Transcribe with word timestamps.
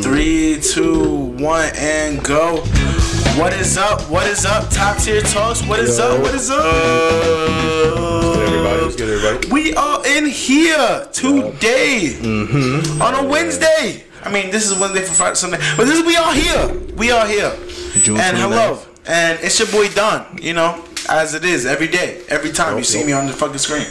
Three, 0.00 0.58
two, 0.58 1.34
one, 1.36 1.70
and 1.76 2.24
go. 2.24 2.62
What 3.36 3.52
is 3.52 3.76
up? 3.76 4.00
What 4.08 4.26
is 4.26 4.46
up? 4.46 4.70
Top 4.70 4.96
tier 4.96 5.20
talks. 5.20 5.62
What 5.66 5.80
is 5.80 5.98
up? 5.98 6.18
What 6.22 6.34
is 6.34 6.50
up? 6.50 6.64
Everybody, 8.38 8.82
what's 8.84 8.96
good, 8.96 9.22
everybody? 9.22 9.52
We 9.52 9.74
are 9.74 10.06
in 10.06 10.24
here 10.24 11.06
today 11.12 12.16
mm-hmm. 12.18 13.02
on 13.02 13.22
a 13.22 13.28
Wednesday. 13.28 14.04
I 14.22 14.32
mean, 14.32 14.50
this 14.50 14.70
is 14.70 14.78
Wednesday 14.78 15.02
for 15.02 15.12
Friday, 15.12 15.34
Sunday, 15.34 15.58
but 15.76 15.84
this 15.84 15.98
is 15.98 16.06
we 16.06 16.16
are 16.16 16.32
here. 16.32 16.68
We 16.96 17.10
are 17.10 17.26
here. 17.26 17.54
June 18.00 18.16
and 18.18 18.38
29th. 18.38 18.40
hello, 18.40 18.78
and 19.04 19.38
it's 19.42 19.58
your 19.58 19.68
boy 19.68 19.92
Don. 19.92 20.38
You 20.40 20.54
know, 20.54 20.82
as 21.10 21.34
it 21.34 21.44
is 21.44 21.66
every 21.66 21.88
day, 21.88 22.22
every 22.28 22.50
time 22.50 22.78
you 22.78 22.84
see 22.84 23.04
me 23.04 23.12
on 23.12 23.26
the 23.26 23.34
fucking 23.34 23.58
screen. 23.58 23.86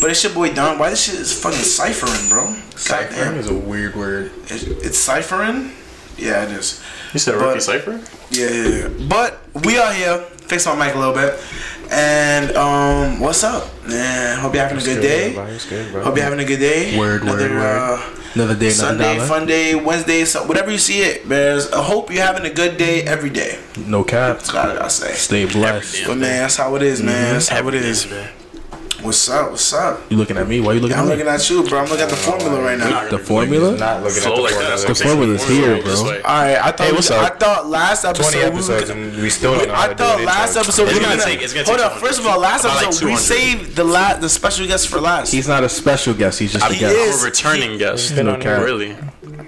But 0.00 0.10
it's 0.10 0.24
your 0.24 0.32
boy 0.32 0.52
Don. 0.54 0.78
Why 0.78 0.90
this 0.90 1.04
shit 1.04 1.16
is 1.16 1.32
fucking 1.42 1.58
ciphering, 1.58 2.28
bro? 2.28 2.54
Ciphering 2.76 3.36
is 3.36 3.48
a 3.50 3.54
weird 3.54 3.94
word. 3.96 4.32
It's, 4.44 4.62
it's 4.64 4.98
ciphering. 4.98 5.72
Yeah, 6.16 6.44
it 6.44 6.50
is. 6.52 6.82
You 7.12 7.18
said 7.20 7.34
But- 7.38 7.46
Rookie 7.46 7.60
Cypher? 7.60 8.00
Yeah, 8.30 8.48
yeah, 8.50 8.68
yeah. 8.88 9.06
But 9.08 9.40
we 9.64 9.78
are 9.78 9.92
here. 9.92 10.18
Fix 10.18 10.66
my 10.66 10.74
mic 10.74 10.94
a 10.94 10.98
little 10.98 11.14
bit. 11.14 11.38
And 11.90 12.56
um, 12.56 13.18
what's 13.20 13.42
up? 13.42 13.68
Man, 13.86 14.38
hope 14.38 14.54
you're 14.54 14.62
having 14.62 14.78
a 14.78 14.84
good 14.84 15.00
day. 15.02 15.24
Everybody's 15.30 15.66
good, 15.66 15.90
bro. 15.92 16.04
Hope 16.04 16.14
you're 16.16 16.24
having 16.24 16.38
a 16.38 16.44
good 16.44 16.60
day. 16.60 16.96
Word, 16.96 17.24
word, 17.24 17.40
Another, 17.40 17.54
word. 17.54 17.98
Uh, 17.98 18.16
Another 18.34 18.54
day, 18.54 18.66
another 18.66 18.70
Sunday, 18.70 19.16
dollar. 19.16 19.26
fun 19.26 19.46
day, 19.46 19.74
Wednesday, 19.74 20.24
so 20.24 20.44
whatever 20.46 20.70
you 20.70 20.78
see 20.78 21.00
it, 21.02 21.28
bears. 21.28 21.68
I 21.72 21.82
hope 21.82 22.12
you're 22.12 22.24
having 22.24 22.46
a 22.48 22.54
good 22.54 22.76
day 22.76 23.02
every 23.02 23.30
day. 23.30 23.58
No 23.86 24.04
cap. 24.04 24.36
That's 24.38 24.52
what 24.54 24.80
I 24.80 24.86
say. 24.86 25.12
Stay 25.14 25.46
blessed. 25.46 26.04
But 26.06 26.18
man, 26.18 26.42
that's 26.42 26.54
how 26.54 26.76
it 26.76 26.82
is, 26.82 27.02
man. 27.02 27.32
That's 27.34 27.48
how 27.48 27.56
it 27.56 27.74
Every 27.74 27.78
is. 27.80 28.04
day. 28.04 28.30
What's 29.02 29.30
up? 29.30 29.50
What's 29.52 29.72
up? 29.72 29.98
You 30.10 30.18
looking 30.18 30.36
at 30.36 30.46
me? 30.46 30.60
Why 30.60 30.74
you 30.74 30.80
looking 30.80 30.96
at 30.96 31.04
me? 31.06 31.12
I'm 31.12 31.18
looking 31.18 31.26
at 31.32 31.48
you, 31.48 31.62
bro. 31.66 31.78
I'm 31.80 31.84
looking 31.88 32.04
at 32.04 32.10
the 32.10 32.16
formula 32.16 32.62
right 32.62 32.78
now. 32.78 33.08
The 33.08 33.18
formula? 33.18 33.76
Not 33.78 34.02
looking 34.02 34.20
Flow 34.22 34.32
at 34.32 34.36
the 34.36 34.42
like 34.42 34.52
formula. 34.52 34.76
that. 34.76 34.86
The 34.88 34.94
formula's 34.94 35.44
here, 35.48 35.82
bro. 35.82 35.92
All 35.94 36.04
right, 36.04 36.56
I 36.58 36.70
thought 36.70 36.80
Hey, 36.80 36.92
what's 36.92 37.08
we- 37.10 37.16
up? 37.16 37.32
I 37.32 37.36
thought 37.36 37.66
last 37.68 38.04
episode 38.04 38.30
20 38.32 38.38
we 38.38 38.44
episodes 38.44 38.80
was- 38.82 38.90
and 38.90 39.22
we 39.22 39.30
still 39.30 39.56
don't 39.56 39.68
know 39.68 39.74
I 39.74 39.88
to 39.88 39.94
do 39.94 40.04
thought 40.04 40.20
an 40.20 40.26
last 40.26 40.48
intro. 40.50 40.62
episode 40.62 40.82
It's 40.88 40.92
we 40.98 41.00
gonna 41.04 41.16
were 41.16 41.22
take- 41.22 41.40
it's 41.42 41.52
gonna 41.54 41.64
hold 41.66 41.78
take 41.78 41.86
up. 41.86 41.92
200. 41.94 42.06
First 42.08 42.20
of 42.20 42.26
all, 42.26 42.40
last 42.40 42.64
About 42.64 42.76
like 42.76 42.84
episode 42.86 43.06
we 43.06 43.16
saved 43.16 43.76
the 43.76 43.84
la- 43.84 44.14
the 44.16 44.28
special 44.28 44.66
guest 44.66 44.88
for 44.88 45.00
last. 45.00 45.32
He's 45.32 45.48
not 45.48 45.64
a 45.64 45.68
special 45.68 46.12
guest. 46.12 46.38
He's 46.38 46.52
just 46.52 46.64
a 46.70 46.72
He 46.74 46.80
guest. 46.80 46.94
is. 46.94 47.14
I'm 47.16 47.20
a 47.20 47.24
returning 47.24 47.78
guest. 47.78 48.14
been 48.14 48.26
No 48.26 48.34
on 48.34 48.40
cap. 48.40 48.58
here. 48.58 48.64
Really? 48.66 48.96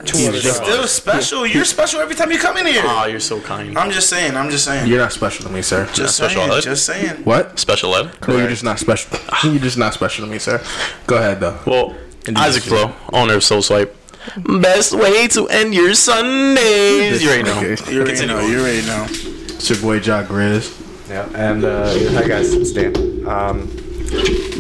He's 0.05 0.55
still 0.55 0.87
special. 0.87 1.47
You're 1.47 1.65
special 1.65 2.01
every 2.01 2.15
time 2.15 2.31
you 2.31 2.39
come 2.39 2.57
in 2.57 2.67
here. 2.67 2.83
Ah, 2.85 3.07
you're 3.07 3.21
so 3.21 3.41
kind. 3.41 3.77
I'm 3.77 3.91
just 3.91 4.09
saying. 4.09 4.37
I'm 4.37 4.51
just 4.51 4.65
saying. 4.65 4.87
You're 4.89 4.99
not 4.99 5.13
special 5.13 5.47
to 5.47 5.53
me, 5.53 5.63
sir. 5.63 5.87
just 5.87 5.99
Not 5.99 6.11
special 6.31 6.43
saying. 6.43 6.53
ed? 6.53 6.61
Just 6.63 6.87
saying. 6.87 7.25
What? 7.25 7.59
Special 7.59 7.95
ed? 7.97 8.11
No, 8.29 8.37
you're 8.37 8.49
just 8.49 8.65
not 8.65 8.79
special. 8.79 9.19
you're 9.51 9.61
just 9.61 9.79
not 9.79 9.95
special 9.95 10.25
to 10.27 10.31
me, 10.31 10.39
sir. 10.39 10.63
Go 11.07 11.17
ahead, 11.17 11.41
though. 11.41 11.59
Well, 11.67 11.97
Indeed. 12.27 12.41
Isaac 12.41 12.63
Flo, 12.65 12.95
owner 13.13 13.35
of 13.35 13.43
Sole 13.45 13.63
Swipe. 13.63 13.97
Best 14.37 14.93
way 14.95 15.27
to 15.29 15.49
end 15.49 15.75
your 15.75 15.95
Sundays. 15.95 17.23
You 17.23 17.29
already 17.29 17.43
know. 17.43 17.59
Okay. 17.59 17.77
You 17.93 18.03
already 18.03 18.27
know. 18.27 18.41
You 18.41 18.61
already 18.61 18.87
know. 18.87 19.07
It's 19.09 19.69
your 19.69 19.81
boy, 19.81 19.99
Jock 19.99 20.27
Grizz. 20.27 20.79
Yeah, 21.09 21.29
and 21.35 21.65
uh, 21.65 21.87
hi 22.13 22.27
guys, 22.27 22.55
it's 22.55 22.73
Dan. 22.73 22.95
Um, 23.27 23.69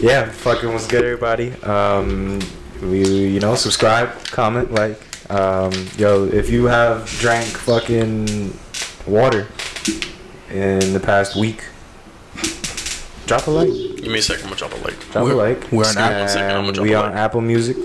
yeah, 0.03 0.29
fucking 0.29 0.71
what's 0.73 0.87
good, 0.89 1.05
everybody. 1.05 1.53
Um, 1.63 2.41
we, 2.83 3.07
you 3.29 3.41
know, 3.41 3.55
subscribe, 3.55 4.11
comment, 4.25 4.73
like. 4.73 5.01
Um, 5.33 5.73
yo, 5.97 6.25
if 6.27 6.51
you 6.51 6.67
have 6.67 7.07
drank 7.09 7.47
fucking 7.47 8.53
water 9.07 9.49
in 10.51 10.93
the 10.93 11.01
past 11.01 11.37
week, 11.37 11.65
drop 13.27 13.47
a 13.47 13.51
like. 13.51 13.69
Give 13.69 14.13
me 14.13 14.19
a 14.19 14.23
second. 14.23 14.45
I'm 14.45 14.51
going 14.51 14.59
to 14.59 14.69
drop 14.69 14.73
a 14.73 14.85
like. 14.85 15.11
Drop 15.11 15.25
We're- 15.25 15.35
a 15.35 15.37
like. 15.37 15.73
we're 15.73 15.87
on 15.87 15.97
Apple. 15.97 16.19
One 16.21 16.29
second, 16.29 16.51
I'm 16.57 16.65
gonna 16.65 16.73
drop 16.73 16.85
we 16.85 16.93
a 16.93 16.99
on 17.01 17.11
like. 17.13 17.15
Apple 17.15 17.41
Music. 17.41 17.77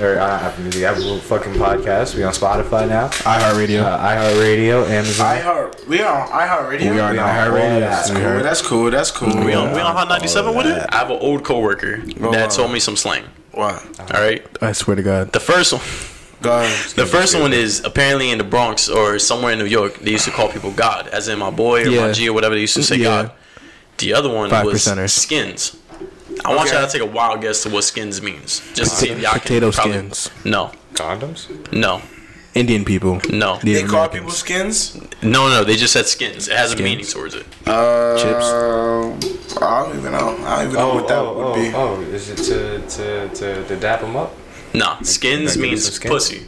Or 0.00 0.18
uh, 0.18 0.40
Apple 0.40 0.62
Music, 0.64 0.82
Apple 0.82 1.18
fucking 1.20 1.52
podcast. 1.52 2.16
We 2.16 2.22
on 2.24 2.32
Spotify 2.32 2.88
now. 2.88 3.08
iHeartRadio. 3.08 3.82
Uh, 3.82 3.98
iHeartRadio, 3.98 4.88
Amazon. 4.88 5.36
iHeart. 5.36 5.86
We 5.86 6.00
are 6.00 6.22
on 6.22 6.28
iHeartRadio. 6.30 6.90
we 6.90 6.98
are 6.98 7.08
on 7.10 7.12
we 7.12 7.18
on 7.18 7.28
iHeartRadio. 7.28 7.80
That's 7.80 8.08
We 8.08 8.16
cool. 8.16 8.24
heard. 8.24 8.44
That's 8.44 8.62
cool. 8.62 8.90
That's 8.90 9.10
cool. 9.12 9.44
We 9.44 9.52
on, 9.54 9.72
we 9.72 9.78
on 9.80 9.94
Hot 9.94 10.08
97 10.08 10.54
with 10.56 10.66
it? 10.66 10.86
I 10.90 10.96
have 10.96 11.10
an 11.10 11.18
old 11.20 11.44
coworker 11.44 12.02
wow. 12.18 12.30
that 12.32 12.50
told 12.50 12.72
me 12.72 12.80
some 12.80 12.96
slang. 12.96 13.24
Wow. 13.52 13.80
All 14.00 14.06
right? 14.20 14.44
I 14.62 14.72
swear 14.72 14.96
to 14.96 15.02
God. 15.02 15.32
The 15.32 15.38
first 15.38 15.72
one. 15.74 15.82
Go 16.44 16.60
ahead. 16.60 16.90
The 16.94 17.06
first 17.06 17.38
one 17.38 17.52
is 17.52 17.82
apparently 17.84 18.30
in 18.30 18.38
the 18.38 18.44
Bronx 18.44 18.88
or 18.88 19.18
somewhere 19.18 19.52
in 19.52 19.58
New 19.58 19.64
York. 19.64 19.98
They 19.98 20.12
used 20.12 20.26
to 20.26 20.30
call 20.30 20.48
people 20.48 20.70
God, 20.70 21.08
as 21.08 21.26
in 21.28 21.38
my 21.38 21.50
boy 21.50 21.82
or 21.84 21.88
Yeah. 21.88 22.06
my 22.06 22.12
G 22.12 22.28
or 22.28 22.32
whatever. 22.32 22.54
They 22.54 22.60
used 22.62 22.74
to 22.76 22.82
say 22.82 22.96
Yeah. 22.96 23.04
God. 23.04 23.32
The 23.98 24.12
other 24.12 24.28
one 24.28 24.50
Five 24.50 24.66
was 24.66 24.74
percenters. 24.84 25.10
skins. 25.10 25.76
I 26.44 26.54
want 26.54 26.68
Okay. 26.68 26.76
y'all 26.78 26.86
to 26.86 26.92
take 26.92 27.02
a 27.02 27.06
wild 27.10 27.40
guess 27.40 27.62
to 27.62 27.68
what 27.70 27.84
skins 27.84 28.20
means, 28.20 28.60
just 28.74 28.90
to 28.92 28.96
see 28.96 29.08
if 29.10 29.20
y'all 29.20 29.32
can 29.32 29.40
Potato 29.40 29.70
probably- 29.72 29.92
skins. 29.92 30.30
No, 30.44 30.72
Condoms? 30.94 31.46
no, 31.72 32.02
Indian 32.54 32.84
people. 32.84 33.20
no, 33.30 33.58
They 33.62 33.74
Native 33.74 33.90
call 33.90 34.08
people 34.08 34.30
skins. 34.30 34.96
no, 35.22 35.48
no. 35.48 35.62
They 35.64 35.76
just 35.76 35.92
said 35.92 36.06
skins. 36.06 36.48
It 36.48 36.56
has 36.56 36.72
a 36.72 36.76
meaning 36.76 37.06
towards 37.06 37.34
it. 37.36 37.46
Uh, 37.66 38.16
Chips. 38.18 38.46
I 39.62 39.84
don't 39.84 39.96
even 39.98 40.12
know. 40.12 40.36
I 40.44 40.56
don't 40.56 40.64
even 40.64 40.74
know 40.74 40.94
what 40.94 41.08
that 41.08 41.24
would 41.24 41.54
be. 41.54 41.72
oh, 41.74 42.00
is 42.12 42.28
it 42.30 42.36
to, 42.48 42.80
to, 42.96 43.28
to, 43.28 43.64
to 43.68 43.76
dap 43.76 44.00
them 44.00 44.16
up? 44.16 44.34
Nah, 44.74 45.00
skins 45.02 45.44
Like, 45.50 45.54
give 45.54 45.62
me 45.62 45.68
means 45.70 45.84
some 45.84 45.92
skin. 45.94 46.10
pussy. 46.10 46.42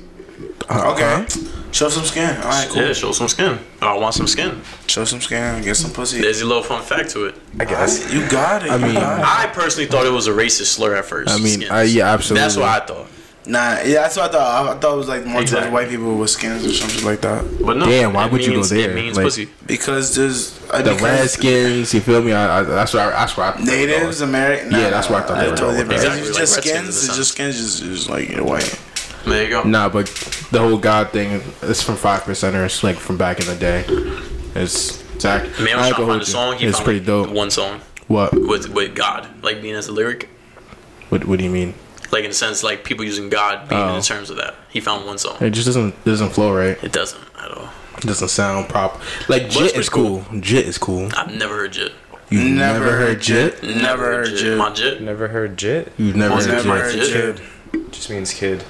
Uh, 0.68 0.92
okay. 0.94 1.26
Show 1.72 1.88
some 1.90 2.04
skin. 2.04 2.36
All 2.38 2.48
right, 2.48 2.68
cool. 2.68 2.82
Yeah, 2.82 2.92
show 2.92 3.12
some 3.12 3.28
skin. 3.28 3.58
Oh, 3.82 3.86
I 3.86 3.98
want 3.98 4.14
some 4.14 4.26
skin. 4.26 4.62
Show 4.86 5.04
some 5.04 5.20
skin. 5.20 5.62
Get 5.62 5.76
some 5.76 5.92
pussy. 5.92 6.20
There's 6.20 6.40
a 6.40 6.46
little 6.46 6.62
fun 6.62 6.82
fact 6.82 7.10
to 7.10 7.26
it. 7.26 7.34
I 7.60 7.64
guess. 7.66 8.12
You 8.12 8.26
got 8.28 8.64
it. 8.64 8.70
I 8.70 8.76
you 8.76 8.84
mean, 8.86 8.94
got 8.94 9.20
it. 9.20 9.24
I 9.24 9.46
personally 9.52 9.86
thought 9.88 10.06
it 10.06 10.10
was 10.12 10.26
a 10.26 10.32
racist 10.32 10.66
slur 10.74 10.96
at 10.96 11.04
first. 11.04 11.30
I 11.30 11.36
mean, 11.38 11.60
skins. 11.60 11.70
I- 11.70 11.82
yeah, 11.84 12.12
absolutely. 12.12 12.42
That's 12.42 12.56
what 12.56 12.68
I 12.68 12.80
thought. 12.84 13.06
Nah, 13.46 13.78
yeah, 13.82 14.02
that's 14.02 14.16
what 14.16 14.30
I 14.30 14.32
thought. 14.32 14.66
I, 14.66 14.72
I 14.72 14.78
thought 14.78 14.94
it 14.94 14.96
was 14.96 15.08
like 15.08 15.24
more 15.24 15.40
Exactly. 15.40 15.70
towards 15.70 15.84
white 15.84 15.88
people 15.88 16.16
with 16.16 16.30
skins 16.30 16.64
or 16.66 16.72
something 16.72 17.04
like 17.04 17.20
that. 17.20 17.44
But 17.64 17.76
no, 17.76 17.86
Damn, 17.86 18.12
why 18.12 18.26
it 18.26 18.32
would 18.32 18.44
you 18.44 18.54
go 18.54 18.64
there? 18.64 18.90
It 18.90 18.94
means 18.96 19.16
Like- 19.16 19.24
pussy. 19.26 19.48
Because 19.66 20.14
there's 20.16 20.58
uh, 20.70 20.82
The 20.82 20.90
because 20.94 21.02
Redskins, 21.02 21.94
you 21.94 22.00
feel 22.00 22.22
me? 22.22 22.32
I, 22.32 22.58
I, 22.58 22.62
that's 22.64 22.92
where 22.94 23.06
I, 23.06 23.10
that's 23.10 23.36
where 23.36 23.46
I 23.46 23.62
natives, 23.62 24.20
American. 24.20 24.72
Yeah, 24.72 24.90
that's 24.90 25.08
what 25.08 25.22
I 25.22 25.26
thought 25.26 25.38
they 25.44 25.50
were 25.50 25.56
totally 25.56 25.84
going 25.84 25.88
different. 25.90 26.20
with. 26.22 26.28
It's 26.30 26.38
just 26.38 26.56
like 26.56 26.64
Redskins 26.66 26.96
skins. 26.96 27.08
It's 27.08 27.16
just 27.16 27.32
skins. 27.32 27.56
Just, 27.56 27.82
just 27.82 28.10
like 28.10 28.28
you're 28.30 28.44
white. 28.44 28.80
There 29.24 29.44
you 29.44 29.50
go. 29.50 29.62
Nah, 29.64 29.88
but 29.88 30.06
the 30.50 30.58
whole 30.60 30.78
God 30.78 31.10
thing 31.10 31.40
is 31.62 31.82
from 31.82 31.96
five 31.96 32.22
percenters, 32.22 32.82
like 32.82 32.96
from 32.96 33.16
back 33.16 33.40
in 33.40 33.46
the 33.46 33.56
day. 33.56 33.84
It's 34.54 35.02
Zach. 35.20 35.42
I 35.42 35.62
mean, 35.64 35.74
I'm 35.74 35.78
I 35.84 35.90
trying 35.90 35.90
ain't 35.90 35.94
to 35.94 35.94
gonna 35.94 35.94
find 35.94 36.08
hold 36.08 36.22
a 36.22 36.24
song. 36.26 36.56
He 36.58 36.66
It's 36.66 36.78
found 36.78 36.84
pretty 36.84 36.98
like, 37.00 37.06
dope. 37.06 37.30
One 37.30 37.50
song 37.50 37.80
What? 38.08 38.32
with 38.34 38.68
with 38.70 38.94
God, 38.94 39.28
like 39.42 39.62
being 39.62 39.74
as 39.74 39.86
a 39.88 39.92
lyric, 39.92 40.28
What? 41.10 41.24
What 41.26 41.38
do 41.38 41.44
you 41.44 41.50
mean? 41.50 41.74
Like 42.12 42.24
in 42.24 42.30
a 42.30 42.34
sense, 42.34 42.62
like 42.62 42.84
people 42.84 43.04
using 43.04 43.28
God 43.28 43.68
being 43.68 43.80
in 43.80 43.88
Oh. 43.88 43.96
the 43.96 44.02
terms 44.02 44.30
of 44.30 44.36
that. 44.36 44.54
He 44.70 44.80
found 44.80 45.06
one 45.06 45.18
song. 45.18 45.36
It 45.40 45.50
just 45.50 45.66
doesn't 45.66 46.04
doesn't 46.04 46.30
flow 46.30 46.52
right. 46.54 46.82
It 46.82 46.92
doesn't 46.92 47.22
at 47.38 47.50
all. 47.50 47.68
It 47.98 48.04
doesn't 48.04 48.28
sound 48.28 48.68
proper. 48.68 49.00
Like 49.28 49.42
it's 49.44 49.56
Jit 49.56 49.76
is 49.76 49.88
cool. 49.88 50.24
Jit 50.40 50.66
is 50.66 50.78
cool. 50.78 51.08
I've 51.16 51.34
never 51.34 51.56
heard 51.56 51.72
Jit. 51.72 51.92
You 52.28 52.40
Never 52.40 52.80
never, 52.80 52.90
heard 52.96 53.08
heard 53.08 53.20
Jit? 53.20 53.62
Never 53.62 54.02
heard 54.04 54.36
Jit. 54.36 54.58
My 54.58 54.70
Jit. 54.70 55.00
Never 55.00 55.28
heard 55.28 55.56
jit? 55.56 55.92
You've 55.96 56.16
never 56.16 56.34
Never 56.34 56.54
heard 56.56 56.66
Never 56.66 56.90
Jit? 56.90 57.12
heard 57.14 57.36
Jit. 57.36 57.46
kid. 57.72 57.92
Just 57.92 58.10
means 58.10 58.34
kid. 58.34 58.64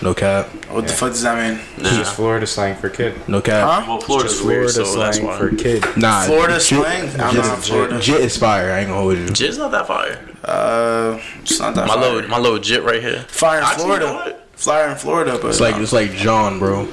No 0.00 0.14
cap. 0.14 0.46
What 0.70 0.86
the 0.86 0.92
fuck 0.94 1.10
does 1.10 1.20
that 1.22 1.36
mean? 1.36 1.60
It's 1.76 1.96
just 1.98 2.14
Florida 2.16 2.46
slang 2.46 2.76
for 2.76 2.88
kid. 2.88 3.12
No 3.28 3.42
cap. 3.42 3.68
Huh? 3.68 3.84
Well, 3.86 4.00
Florida's 4.00 4.32
Just 4.32 4.44
weird, 4.46 4.70
Florida 4.70 4.90
so 4.94 5.12
slang 5.12 5.26
why. 5.26 5.38
for 5.38 5.54
kid. 5.54 5.84
Nah. 5.98 6.22
Florida 6.22 6.54
Jit- 6.54 6.62
slang? 6.62 7.20
I'm 7.20 7.34
Jit, 7.34 7.44
not 7.44 7.58
Florida. 7.58 8.00
Jit 8.00 8.20
is 8.22 8.36
fire. 8.38 8.72
I 8.72 8.78
ain't 8.80 8.88
gonna 8.88 9.00
hold 9.02 9.18
you. 9.18 9.28
Jit's 9.28 9.58
not 9.58 9.70
that 9.72 9.86
fire. 9.86 10.18
Uh, 10.44 11.20
it's 11.42 11.58
not 11.58 11.74
that 11.74 11.86
My 11.88 11.94
fire. 11.94 12.12
little 12.12 12.30
my 12.30 12.38
little 12.38 12.58
Jit 12.58 12.82
right 12.82 13.02
here. 13.02 13.22
Fire 13.28 13.58
in 13.58 13.64
Actually, 13.64 13.84
you 13.84 13.88
know 14.00 14.06
Florida. 14.08 14.30
what? 14.30 14.58
Fire 14.58 14.88
in 14.90 14.96
Florida, 14.96 15.38
but 15.40 15.48
It's 15.48 15.60
like 15.60 15.76
it's 15.76 15.92
like 15.92 16.12
John, 16.12 16.58
bro. 16.58 16.86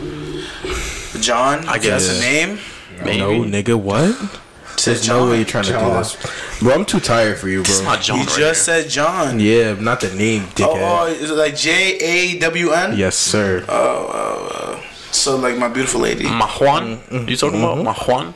John. 1.20 1.68
I 1.68 1.78
guess. 1.78 2.08
that's 2.08 2.18
a 2.20 2.22
name. 2.22 2.60
Maybe. 3.04 3.18
No, 3.20 3.42
nigga, 3.44 3.76
what? 3.80 4.40
There's 4.84 5.08
no 5.08 5.28
way 5.30 5.38
you're 5.38 5.46
trying 5.46 5.66
to 5.66 5.74
do 5.74 5.78
John. 5.80 5.98
this, 6.02 6.60
bro. 6.60 6.74
I'm 6.74 6.86
too 6.86 7.00
tired 7.00 7.38
for 7.38 7.50
you, 7.50 7.62
It's 7.62 7.82
bro. 7.82 7.90
not 7.92 8.02
John 8.02 8.18
He 8.20 8.24
right 8.26 8.36
just 8.38 8.66
here. 8.66 8.82
said 8.82 8.90
John. 8.90 9.40
Yeah, 9.40 9.74
not 9.74 10.02
the 10.02 10.14
name, 10.16 10.44
Oh, 10.44 10.54
dickhead. 10.56 11.02
oh, 11.02 11.06
is 11.08 11.30
it 11.30 11.34
like 11.36 11.56
J 11.56 11.98
A 11.98 12.40
W 12.40 12.72
N? 12.72 12.98
Yes, 12.98 13.16
sir. 13.16 13.64
Oh. 13.68 14.10
oh, 14.14 14.50
oh. 14.54 14.84
So 15.12 15.36
like 15.38 15.58
my 15.58 15.68
beautiful 15.68 16.02
lady. 16.02 16.24
My 16.24 16.48
Juan. 16.48 16.98
Mm, 16.98 17.08
mm, 17.26 17.30
you 17.30 17.36
talking 17.38 17.60
about 17.60 17.76
mm-hmm. 17.76 17.84
my 17.86 17.94
Juan? 17.94 18.34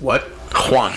What? 0.00 0.22
Juan. 0.70 0.94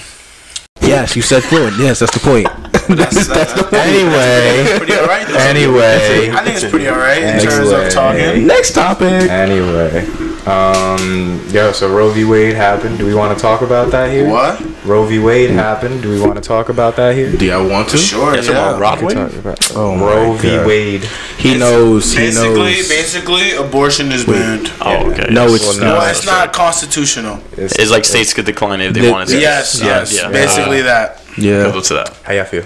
Yes, 0.82 1.16
you 1.16 1.22
said 1.22 1.44
fluent. 1.44 1.78
Yes, 1.78 2.00
that's 2.00 2.14
the 2.14 2.20
point. 2.20 2.48
that's, 2.98 3.28
that's 3.28 3.54
the 3.54 3.64
point. 3.64 3.74
Anyway. 3.74 4.78
Pretty 4.78 4.94
alright. 4.94 5.28
Anyway. 5.30 6.30
I 6.32 6.44
think 6.44 6.56
it's 6.62 6.70
pretty 6.70 6.90
alright 6.90 7.22
in 7.24 7.40
terms 7.40 7.72
Anyway. 7.72 7.88
of 7.88 7.94
talking. 7.94 8.48
Next 8.48 8.74
topic. 8.74 9.30
Anyway. 9.30 10.06
Um, 10.46 11.42
yo, 11.52 11.72
so 11.72 11.90
Roe 11.90 12.10
v. 12.12 12.26
Wade 12.26 12.54
happened. 12.56 12.98
Do 12.98 13.06
we 13.06 13.16
want 13.16 13.36
to 13.38 13.42
talk 13.42 13.62
about 13.62 13.92
that 13.92 14.12
here? 14.12 14.30
What? 14.30 14.60
Roe 14.86 15.06
v. 15.06 15.18
Wade 15.20 15.52
happened. 15.52 16.02
Do 16.02 16.10
we 16.10 16.20
want 16.20 16.36
to 16.36 16.42
talk 16.42 16.68
about 16.68 16.98
that 16.98 17.16
here? 17.16 17.32
Do 17.32 17.46
y'all 17.46 17.66
want 17.70 17.88
to? 17.90 17.98
Sure, 17.98 18.34
That's 18.34 18.48
yeah. 18.48 18.54
about 18.54 18.82
Rob 18.82 19.02
Wade? 19.02 19.16
about 19.18 19.72
Oh 19.74 19.96
my 19.96 20.06
Roe 20.06 20.34
v. 20.34 20.58
Wade. 20.66 21.06
He 21.38 21.58
knows. 21.58 22.12
He 22.12 22.18
Basically, 22.26 22.56
knows. 22.56 22.90
basically, 22.90 23.52
abortion 23.54 24.12
is 24.12 24.26
banned. 24.26 24.70
Oh, 24.82 25.12
okay. 25.12 25.32
No, 25.34 25.48
it's 25.54 25.64
Well, 25.64 25.80
not. 25.80 25.98
Well, 26.00 26.10
it's 26.12 26.26
not 26.26 26.52
constitutional. 26.52 27.40
It's 27.54 27.90
like 27.90 28.04
states 28.04 28.34
could 28.34 28.46
decline 28.46 28.82
it 28.82 28.88
if 28.88 28.94
they 28.96 29.02
The- 29.02 29.12
wanted 29.12 29.30
to. 29.30 29.40
Yes, 29.40 29.80
yes, 29.82 30.14
yeah. 30.14 30.30
basically 30.30 30.82
that. 30.82 31.23
Yeah, 31.38 31.72
Go 31.72 31.82
to 31.82 31.94
that. 31.96 32.16
How 32.24 32.34
y'all 32.34 32.46
feel? 32.46 32.64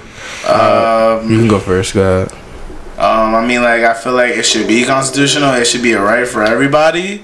you 1.29 1.37
can 1.39 1.47
go 1.47 1.59
first. 1.59 1.93
Go 1.93 2.23
ahead. 2.23 2.31
Um, 2.97 3.35
I 3.35 3.45
mean, 3.45 3.61
like, 3.61 3.83
I 3.83 3.93
feel 3.93 4.13
like 4.13 4.31
it 4.35 4.43
should 4.45 4.67
be 4.67 4.83
constitutional. 4.83 5.53
It 5.53 5.65
should 5.67 5.83
be 5.83 5.93
a 5.93 6.01
right 6.01 6.27
for 6.27 6.43
everybody. 6.43 7.23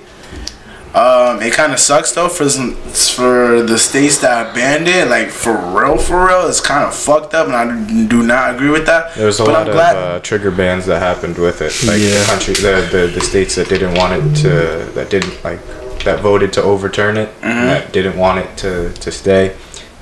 Um, 0.93 1.41
it 1.41 1.53
kind 1.53 1.73
of 1.73 1.79
sucks 1.79 2.11
though 2.11 2.29
for 2.29 2.47
some, 2.47 2.75
for 2.75 3.63
the 3.63 3.79
states 3.79 4.19
that 4.19 4.53
banned 4.53 4.87
it. 4.87 5.07
Like 5.09 5.29
for 5.29 5.53
real, 5.57 5.97
for 5.97 6.27
real, 6.27 6.47
it's 6.47 6.61
kind 6.61 6.83
of 6.85 6.93
fucked 6.93 7.33
up, 7.33 7.47
and 7.47 7.55
I 7.55 8.05
do 8.07 8.21
not 8.21 8.53
agree 8.53 8.69
with 8.69 8.85
that. 8.85 9.15
There 9.15 9.25
was 9.25 9.39
a 9.39 9.43
But 9.43 9.53
lot 9.53 9.67
I'm 9.67 9.73
glad- 9.73 9.95
of 9.95 10.03
uh, 10.03 10.19
trigger 10.19 10.51
bans 10.51 10.85
that 10.85 10.99
happened 10.99 11.39
with 11.39 11.61
it. 11.63 11.73
Like 11.87 11.99
Yeah. 11.99 12.19
the 12.19 12.25
country, 12.27 12.53
the, 12.53 12.87
the 12.91 13.07
the 13.07 13.21
states 13.21 13.55
that 13.55 13.69
didn't 13.69 13.95
want 13.95 14.13
it 14.13 14.35
to, 14.43 14.49
that 14.93 15.09
didn't 15.09 15.43
like, 15.43 15.59
that 16.03 16.19
voted 16.19 16.53
to 16.53 16.61
overturn 16.61 17.17
it, 17.17 17.29
Mm-hmm. 17.41 17.65
that 17.65 17.91
didn't 17.91 18.15
want 18.15 18.45
it 18.45 18.55
to 18.57 18.93
to 18.93 19.11
stay. 19.11 19.55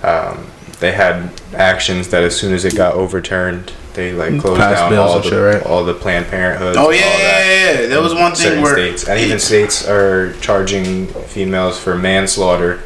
Um, 0.03 0.50
they 0.81 0.91
had 0.91 1.31
actions 1.55 2.09
that 2.09 2.23
as 2.23 2.35
soon 2.37 2.53
as 2.53 2.65
it 2.65 2.75
got 2.75 2.95
overturned, 2.95 3.71
they 3.93 4.11
like 4.13 4.39
closed 4.41 4.59
Passed 4.59 4.75
down 4.81 4.89
bills 4.91 5.11
all 5.11 5.19
the 5.21 5.29
shit, 5.29 5.55
right? 5.55 5.63
all 5.65 5.83
the 5.85 5.93
Planned 5.93 6.27
Parenthood. 6.27 6.75
Oh 6.75 6.85
all 6.87 6.93
yeah, 6.93 7.01
that 7.01 7.19
yeah, 7.19 7.71
yeah, 7.73 7.81
yeah. 7.81 7.87
There 7.87 8.01
was 8.01 8.13
one 8.13 8.33
thing 8.33 8.43
certain 8.47 8.63
where 8.63 8.73
states, 8.73 9.07
and 9.07 9.19
even 9.19 9.39
states 9.39 9.87
are 9.87 10.33
charging 10.41 11.07
females 11.07 11.79
for 11.79 11.95
manslaughter 11.97 12.77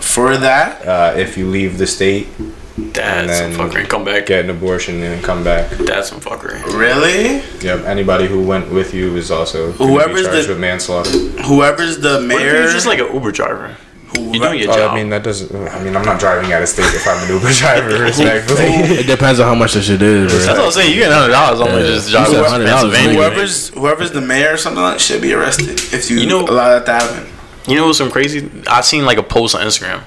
for 0.00 0.36
that. 0.38 0.86
uh, 0.86 1.14
if 1.16 1.36
you 1.36 1.48
leave 1.48 1.78
the 1.78 1.86
state, 1.86 2.28
That's 2.76 3.38
some 3.38 3.52
fuckery. 3.52 3.80
And 3.80 3.88
come 3.88 4.04
back. 4.04 4.26
get 4.26 4.44
an 4.44 4.50
abortion, 4.50 4.96
and 4.96 5.04
then 5.04 5.22
come 5.22 5.42
back. 5.42 5.70
That's 5.70 6.08
some 6.10 6.20
fuckery. 6.20 6.62
Really, 6.78 7.42
Yep. 7.60 7.86
Anybody 7.86 8.26
who 8.26 8.42
went 8.42 8.70
with 8.70 8.92
you 8.92 9.16
is 9.16 9.30
also 9.30 9.72
gonna 9.72 9.78
be 9.78 9.94
Whoever's 9.94 10.26
charged 10.26 10.46
the- 10.48 10.52
with 10.52 10.60
manslaughter. 10.60 11.10
whoever's 11.44 11.98
the 12.00 12.10
What 12.14 12.20
if 12.22 12.26
mayor, 12.28 12.52
you're 12.62 12.72
just 12.72 12.86
like 12.86 12.98
an 12.98 13.12
Uber 13.12 13.32
driver? 13.32 13.76
You're 14.16 14.42
doing 14.48 14.58
your 14.60 14.72
job. 14.74 14.90
I 14.92 14.94
mean, 14.94 15.08
that 15.10 15.22
doesn't. 15.22 15.54
I 15.54 15.82
mean, 15.82 15.96
I'm 15.96 16.04
not 16.04 16.18
driving 16.20 16.52
out 16.52 16.62
of 16.62 16.68
state 16.68 16.84
if 16.94 17.06
I'm 17.06 17.22
an 17.24 17.34
Uber 17.34 17.52
driver. 17.52 18.02
Respectfully. 18.02 18.66
It 19.00 19.06
depends 19.06 19.40
on 19.40 19.46
how 19.46 19.54
much 19.54 19.74
that 19.74 19.82
shit 19.82 20.00
is, 20.02 20.32
That's 20.32 20.46
bro. 20.46 20.54
what 20.54 20.64
I'm 20.66 20.72
saying. 20.72 20.90
You 20.94 21.00
get 21.00 21.12
hundred 21.12 21.32
dollars. 21.32 21.60
I'm 21.60 21.66
Yeah. 21.68 21.86
just 21.86 22.10
drive 22.10 22.28
You 22.28 22.34
said 22.34 22.44
$100, 22.44 22.66
Pennsylvania. 22.66 23.14
whoever's 23.14 23.68
whoever's 23.70 24.10
the 24.12 24.20
mayor 24.20 24.54
or 24.54 24.56
something 24.56 24.82
like 24.82 24.98
should 25.00 25.20
be 25.22 25.32
arrested 25.32 25.78
if 25.92 26.10
you, 26.10 26.18
You 26.18 26.26
know- 26.26 26.42
allow 26.44 26.70
that 26.78 26.86
to 26.86 26.92
happen. 26.92 27.26
You 27.68 27.76
know 27.76 27.86
what's 27.86 27.98
some 27.98 28.10
crazy? 28.10 28.48
I 28.68 28.80
seen 28.82 29.04
like 29.04 29.18
a 29.18 29.22
post 29.22 29.54
on 29.54 29.60
Instagram. 29.62 30.00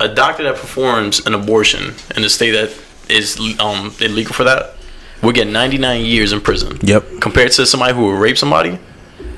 A 0.00 0.08
doctor 0.08 0.44
that 0.44 0.54
performs 0.56 1.26
an 1.26 1.34
abortion 1.34 1.94
in 2.16 2.22
a 2.24 2.28
state 2.30 2.52
that 2.52 2.70
is 3.08 3.38
um 3.60 3.92
illegal 4.00 4.32
for 4.32 4.44
that 4.44 4.74
will 5.22 5.32
get 5.32 5.46
99 5.48 6.04
years 6.04 6.32
in 6.32 6.40
prison. 6.40 6.78
Yep. 6.82 7.20
Compared 7.20 7.50
to 7.52 7.66
somebody 7.66 7.94
who 7.94 8.02
will 8.02 8.12
rape 8.16 8.38
somebody, 8.38 8.78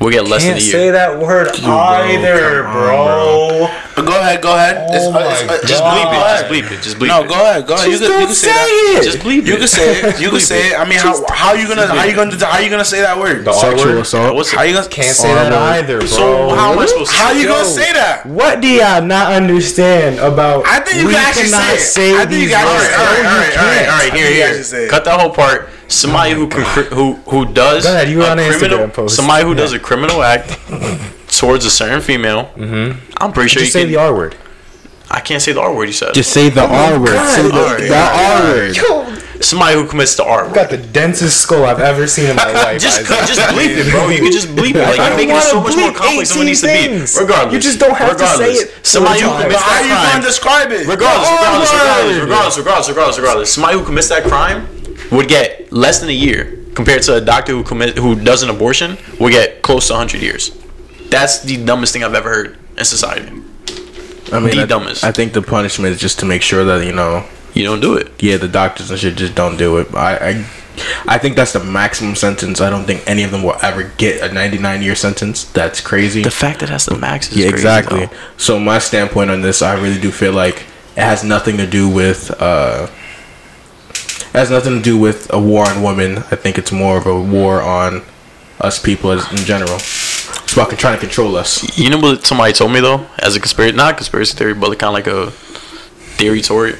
will 0.00 0.10
get 0.10 0.26
less 0.26 0.42
Can't 0.42 0.58
than 0.58 0.68
a 0.68 0.70
say 0.70 0.90
that 0.90 1.18
word 1.18 1.48
either, 1.48 2.62
come 2.62 2.66
on, 2.66 2.72
bro. 2.72 3.68
But 3.96 4.06
go 4.06 4.20
ahead, 4.20 4.40
go 4.40 4.54
ahead. 4.54 4.76
It's- 4.94 5.02
Oh 5.08 5.12
uh, 5.12 5.18
it's- 5.18 5.46
my 5.46 5.54
it's- 5.58 5.68
Just 5.68 5.82
bleep 5.82 6.12
it. 6.14 6.22
Just 6.22 6.46
bleep 6.46 6.70
it. 6.70 6.82
Just 6.82 6.96
bleep 6.98 7.08
No, 7.08 7.22
it. 7.24 7.28
go 7.28 7.34
ahead, 7.34 7.66
go 7.66 7.74
ahead. 7.74 7.86
You 7.90 7.98
Just 7.98 8.02
can, 8.04 8.12
you 8.12 8.18
don't 8.18 8.26
can 8.26 8.34
say 8.36 8.46
say 8.46 8.54
that. 8.54 8.98
it. 9.00 9.02
Just 9.04 9.18
bleep 9.18 9.42
You 9.46 9.54
it. 9.54 9.58
can 9.58 9.68
say 9.68 9.90
it. 9.90 10.20
You 10.20 10.28
can 10.30 10.38
Bleep 10.38 10.42
say 10.46 10.68
it. 10.70 10.78
I 10.78 10.84
mean, 10.84 10.98
how 11.00 11.18
how 11.32 11.52
you 11.54 11.66
gonna 11.66 11.86
how 11.88 12.04
you 12.04 12.14
gonna 12.14 12.38
how 12.46 12.58
you 12.60 12.70
gonna 12.70 12.84
say 12.84 13.00
that 13.00 13.18
word? 13.18 13.44
The 13.44 13.52
Sexual 13.52 13.86
word? 13.94 13.98
assault. 13.98 14.34
What's 14.36 14.52
How 14.52 14.62
it? 14.62 14.68
you 14.68 14.74
gonna 14.74 14.88
Can't 14.88 15.16
say 15.16 15.34
that 15.34 15.52
R 15.52 15.58
either, 15.82 15.98
bro. 15.98 16.06
So 16.06 16.54
how 16.54 16.72
am 16.72 16.78
I 16.78 16.86
supposed 16.86 17.10
to? 17.10 17.16
How 17.18 17.32
you 17.32 17.48
gonna 17.48 17.64
say 17.64 17.92
that? 17.92 18.24
What 18.26 18.60
do 18.60 18.68
y'all 18.68 19.02
not 19.02 19.32
understand 19.32 20.20
about? 20.20 20.62
I 20.66 20.78
think 20.80 21.00
you 21.02 21.08
we 21.08 21.14
can 21.14 21.26
actually 21.26 21.50
cannot 21.50 21.78
say 21.78 22.10
it. 22.12 22.16
I 22.16 22.26
think 22.26 22.32
you 22.32 22.38
these 22.46 22.54
can 22.54 22.66
words? 22.66 22.86
actually- 22.86 23.02
all 23.02 23.10
right, 23.10 23.22
No, 23.22 23.30
all 23.30 23.34
you 23.34 23.40
right, 23.42 23.58
all 23.58 23.66
right, 23.66 23.74
can't. 23.74 23.90
all 23.90 23.98
right. 23.98 24.02
Here, 24.04 24.06
I 24.06 24.10
think 24.10 24.14
you 24.30 24.34
here. 24.38 24.46
actually 24.46 24.62
say 24.62 24.84
it. 24.84 24.90
Cut 24.90 25.04
that 25.04 25.18
whole 25.20 25.30
part. 25.30 25.68
Somebody 25.88 26.32
who 26.35 26.49
can, 26.49 26.62
who 26.93 27.14
who 27.31 27.46
does 27.52 27.85
Go 27.85 27.93
ahead, 27.94 28.08
you 28.11 28.23
a 28.23 28.31
on 28.31 28.37
criminal, 28.37 28.79
Instagram 28.81 28.93
post. 28.93 29.17
somebody 29.17 29.44
who 29.44 29.55
does 29.55 29.73
a 29.73 29.79
criminal 29.79 30.23
act 30.23 30.58
towards 31.35 31.64
a 31.64 31.70
certain 31.70 32.00
female. 32.02 32.44
Mm-hmm. 32.56 33.12
I'm 33.17 33.32
pretty 33.32 33.49
sure 33.49 33.61
Just 33.62 33.75
you 33.75 33.81
say 33.81 33.85
can. 33.85 33.93
the 33.93 33.99
R 33.99 34.14
word. 34.14 34.37
I 35.11 35.20
can't 35.20 35.40
say 35.40 35.52
the 35.52 35.61
R 35.62 35.75
word. 35.75 35.87
You 35.87 35.94
said 35.94 36.12
Just 36.12 36.31
say 36.32 36.50
the 36.50 36.61
R 36.67 37.00
word. 37.00 37.06
God. 37.17 37.35
Say 37.35 37.43
the, 37.49 37.55
Alright, 37.56 37.88
the 37.88 37.96
alright, 37.96 38.79
R 38.85 39.05
word. 39.14 39.25
Somebody 39.43 39.75
who 39.79 39.87
commits 39.87 40.14
the 40.17 40.25
R 40.25 40.44
word. 40.46 40.55
got 40.55 40.69
the 40.69 40.76
densest 40.76 41.40
skull 41.40 41.64
I've 41.64 41.81
ever 41.81 42.06
seen 42.06 42.29
in 42.29 42.37
my 42.37 42.52
life. 42.52 42.82
just 42.82 43.00
Isaac. 43.08 43.26
just 43.26 43.40
bleep 43.56 43.73
it, 43.81 43.90
bro. 43.90 44.08
You 44.11 44.19
can 44.19 44.32
just 44.32 44.49
bleep 44.49 44.75
it. 44.75 44.82
Like 44.85 44.99
I 45.00 45.08
you're 45.08 45.08
don't 45.08 45.17
making 45.17 45.31
it 45.31 45.32
wanna 45.40 45.49
so 45.49 45.61
much 45.62 45.76
more 45.76 45.88
bleep 45.88 45.96
complex 45.96 46.35
than 46.35 46.43
it 46.43 46.44
needs 46.52 46.61
to 46.61 46.67
be. 46.69 47.23
Regardless, 47.25 47.55
You 47.55 47.61
just 47.61 47.79
don't 47.81 47.96
have 47.96 48.12
to 48.19 48.26
say 48.26 48.52
regardless, 48.52 48.61
it 48.61 48.87
Somebody 48.87 49.20
who 49.23 49.29
four 49.31 49.40
commits 49.40 49.55
But 49.56 49.62
how 49.64 49.81
you 49.81 49.88
that 49.88 49.96
gonna 49.96 50.11
crime. 50.12 50.23
describe 50.29 50.69
it? 50.73 50.85
Regardless, 50.85 51.31
regardless, 51.32 51.73
regardless, 51.73 52.19
regardless, 52.20 52.58
regardless, 52.58 52.88
regardless, 52.90 53.19
regardless. 53.19 53.49
Somebody 53.55 53.79
who 53.79 53.85
commits 53.87 54.08
that 54.11 54.25
crime 54.29 54.69
would 55.10 55.28
get 55.28 55.72
less 55.72 56.00
than 56.00 56.08
a 56.08 56.12
year 56.12 56.64
compared 56.75 57.02
to 57.02 57.14
a 57.16 57.20
doctor 57.20 57.52
who 57.52 57.62
commit 57.64 57.96
who 57.99 58.14
does 58.14 58.43
an 58.43 58.50
abortion 58.50 58.96
would 59.19 59.32
get 59.32 59.62
close 59.62 59.88
to 59.88 59.94
100 59.94 60.20
years. 60.22 60.50
That's 61.10 61.40
the 61.43 61.62
dumbest 61.64 61.93
thing 61.93 62.05
I've 62.05 62.14
ever 62.14 62.28
heard 62.28 62.58
in 62.76 62.84
society. 62.84 63.28
I 64.31 64.40
mean, 64.40 64.50
The 64.56 64.62
I, 64.62 64.66
dumbest. 64.66 65.05
I 65.05 65.12
think 65.12 65.32
the 65.32 65.43
punishment 65.43 65.94
is 65.94 66.00
just 66.00 66.19
to 66.20 66.26
make 66.26 66.43
sure 66.43 66.64
that 66.64 66.84
you 66.84 66.93
know, 66.93 67.25
You 67.55 67.64
don't 67.64 67.81
do 67.81 67.94
it. 67.96 68.12
yeah, 68.22 68.37
the 68.37 68.49
doctors 68.49 68.90
and 68.90 69.00
shit 69.00 69.16
just 69.16 69.34
don't 69.34 69.56
do 69.56 69.78
it. 69.78 69.94
I, 69.94 70.16
I, 70.31 70.46
I 71.06 71.19
think 71.19 71.34
that's 71.34 71.54
the 71.54 71.64
maximum 71.64 72.14
sentence. 72.14 72.61
I 72.61 72.69
don't 72.70 72.84
think 72.84 73.02
any 73.06 73.22
of 73.25 73.31
them 73.31 73.43
will 73.43 73.56
ever 73.62 73.84
get 73.96 74.22
a 74.22 74.32
99 74.32 74.82
year 74.82 74.94
sentence. 74.94 75.44
That's 75.44 75.81
crazy. 75.81 76.22
The 76.22 76.31
fact 76.31 76.61
that 76.61 76.69
that's 76.69 76.84
the 76.84 76.96
max 76.99 77.31
is 77.32 77.38
yeah, 77.38 77.44
crazy, 77.49 77.54
exactly. 77.54 78.06
though. 78.06 78.12
So 78.37 78.61
my 78.61 78.78
standpoint 78.78 79.31
on 79.31 79.40
this, 79.40 79.62
I 79.62 79.81
really 79.81 80.00
do 80.00 80.12
feel 80.12 80.32
like 80.34 80.61
it 80.94 81.00
has 81.02 81.25
nothing 81.25 81.56
to 81.56 81.66
do 81.66 81.88
with. 81.88 82.31
uh 82.40 82.88
it 84.20 84.32
has 84.32 84.50
nothing 84.50 84.76
to 84.76 84.82
do 84.82 84.98
with 84.98 85.32
a 85.32 85.40
war 85.40 85.68
on 85.68 85.82
women. 85.82 86.18
I 86.18 86.36
think 86.36 86.58
it's 86.58 86.72
more 86.72 86.98
of 86.98 87.06
a 87.06 87.20
war 87.20 87.62
on 87.62 88.02
us 88.60 88.78
people 88.78 89.10
as, 89.12 89.30
in 89.30 89.38
general. 89.38 89.76
It's 89.76 90.52
about 90.52 90.70
trying 90.78 90.94
to 90.94 91.00
control 91.00 91.36
us. 91.36 91.78
You 91.78 91.90
know 91.90 91.98
what 91.98 92.26
somebody 92.26 92.52
told 92.52 92.72
me 92.72 92.80
though, 92.80 93.06
as 93.18 93.36
a 93.36 93.40
conspiracy, 93.40 93.76
not 93.76 93.92
a 93.92 93.96
conspiracy 93.96 94.36
theory, 94.36 94.54
but 94.54 94.78
kind 94.78 94.88
of 94.88 94.94
like 94.94 95.06
a 95.06 95.30
theory 96.16 96.40
toward 96.40 96.70
it, 96.70 96.78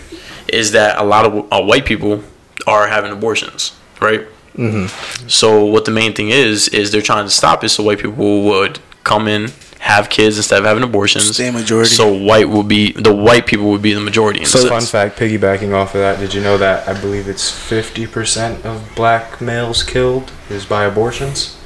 is 0.49 0.73
that 0.73 0.99
a 0.99 1.05
lot 1.05 1.25
of 1.25 1.53
uh, 1.53 1.63
white 1.63 1.85
people 1.85 2.23
are 2.67 2.89
having 2.89 3.13
abortions, 3.13 3.79
right? 4.01 4.27
Mm-hmm. 4.55 5.29
So 5.29 5.65
what 5.65 5.85
the 5.85 5.91
main 5.91 6.15
thing 6.15 6.31
is 6.31 6.69
is 6.69 6.91
they're 6.91 7.03
trying 7.03 7.25
to 7.25 7.31
stop 7.31 7.63
it 7.63 7.69
so 7.69 7.85
white 7.85 8.01
people 8.01 8.43
would 8.45 8.81
come 9.05 9.29
in, 9.29 9.51
have 9.79 10.11
kids 10.11 10.37
instead 10.37 10.59
of 10.59 10.65
having 10.65 10.83
abortions. 10.83 11.35
Stay 11.35 11.51
majority. 11.51 11.91
So 11.91 12.13
white 12.13 12.49
will 12.49 12.63
be 12.65 12.93
the 12.93 13.15
white 13.15 13.47
people 13.47 13.71
would 13.71 13.83
be 13.83 13.93
the 13.93 14.01
majority. 14.01 14.41
In 14.41 14.47
So 14.47 14.61
so 14.61 14.69
fun 14.69 14.83
fact, 14.83 15.19
piggybacking 15.19 15.73
off 15.73 15.95
of 15.95 16.01
that, 16.01 16.19
did 16.19 16.35
you 16.35 16.41
know 16.41 16.59
that 16.59 16.89
I 16.89 17.01
believe 17.01 17.29
it's 17.29 17.51
fifty 17.51 18.07
percent 18.07 18.65
of 18.65 18.83
black 18.97 19.41
males 19.41 19.83
killed 19.83 20.33
is 20.51 20.65
by 20.67 20.85
abortions? 20.85 21.57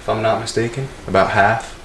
If 0.00 0.08
I'm 0.08 0.22
not 0.22 0.40
mistaken, 0.40 0.88
about 1.06 1.30
half. 1.30 1.76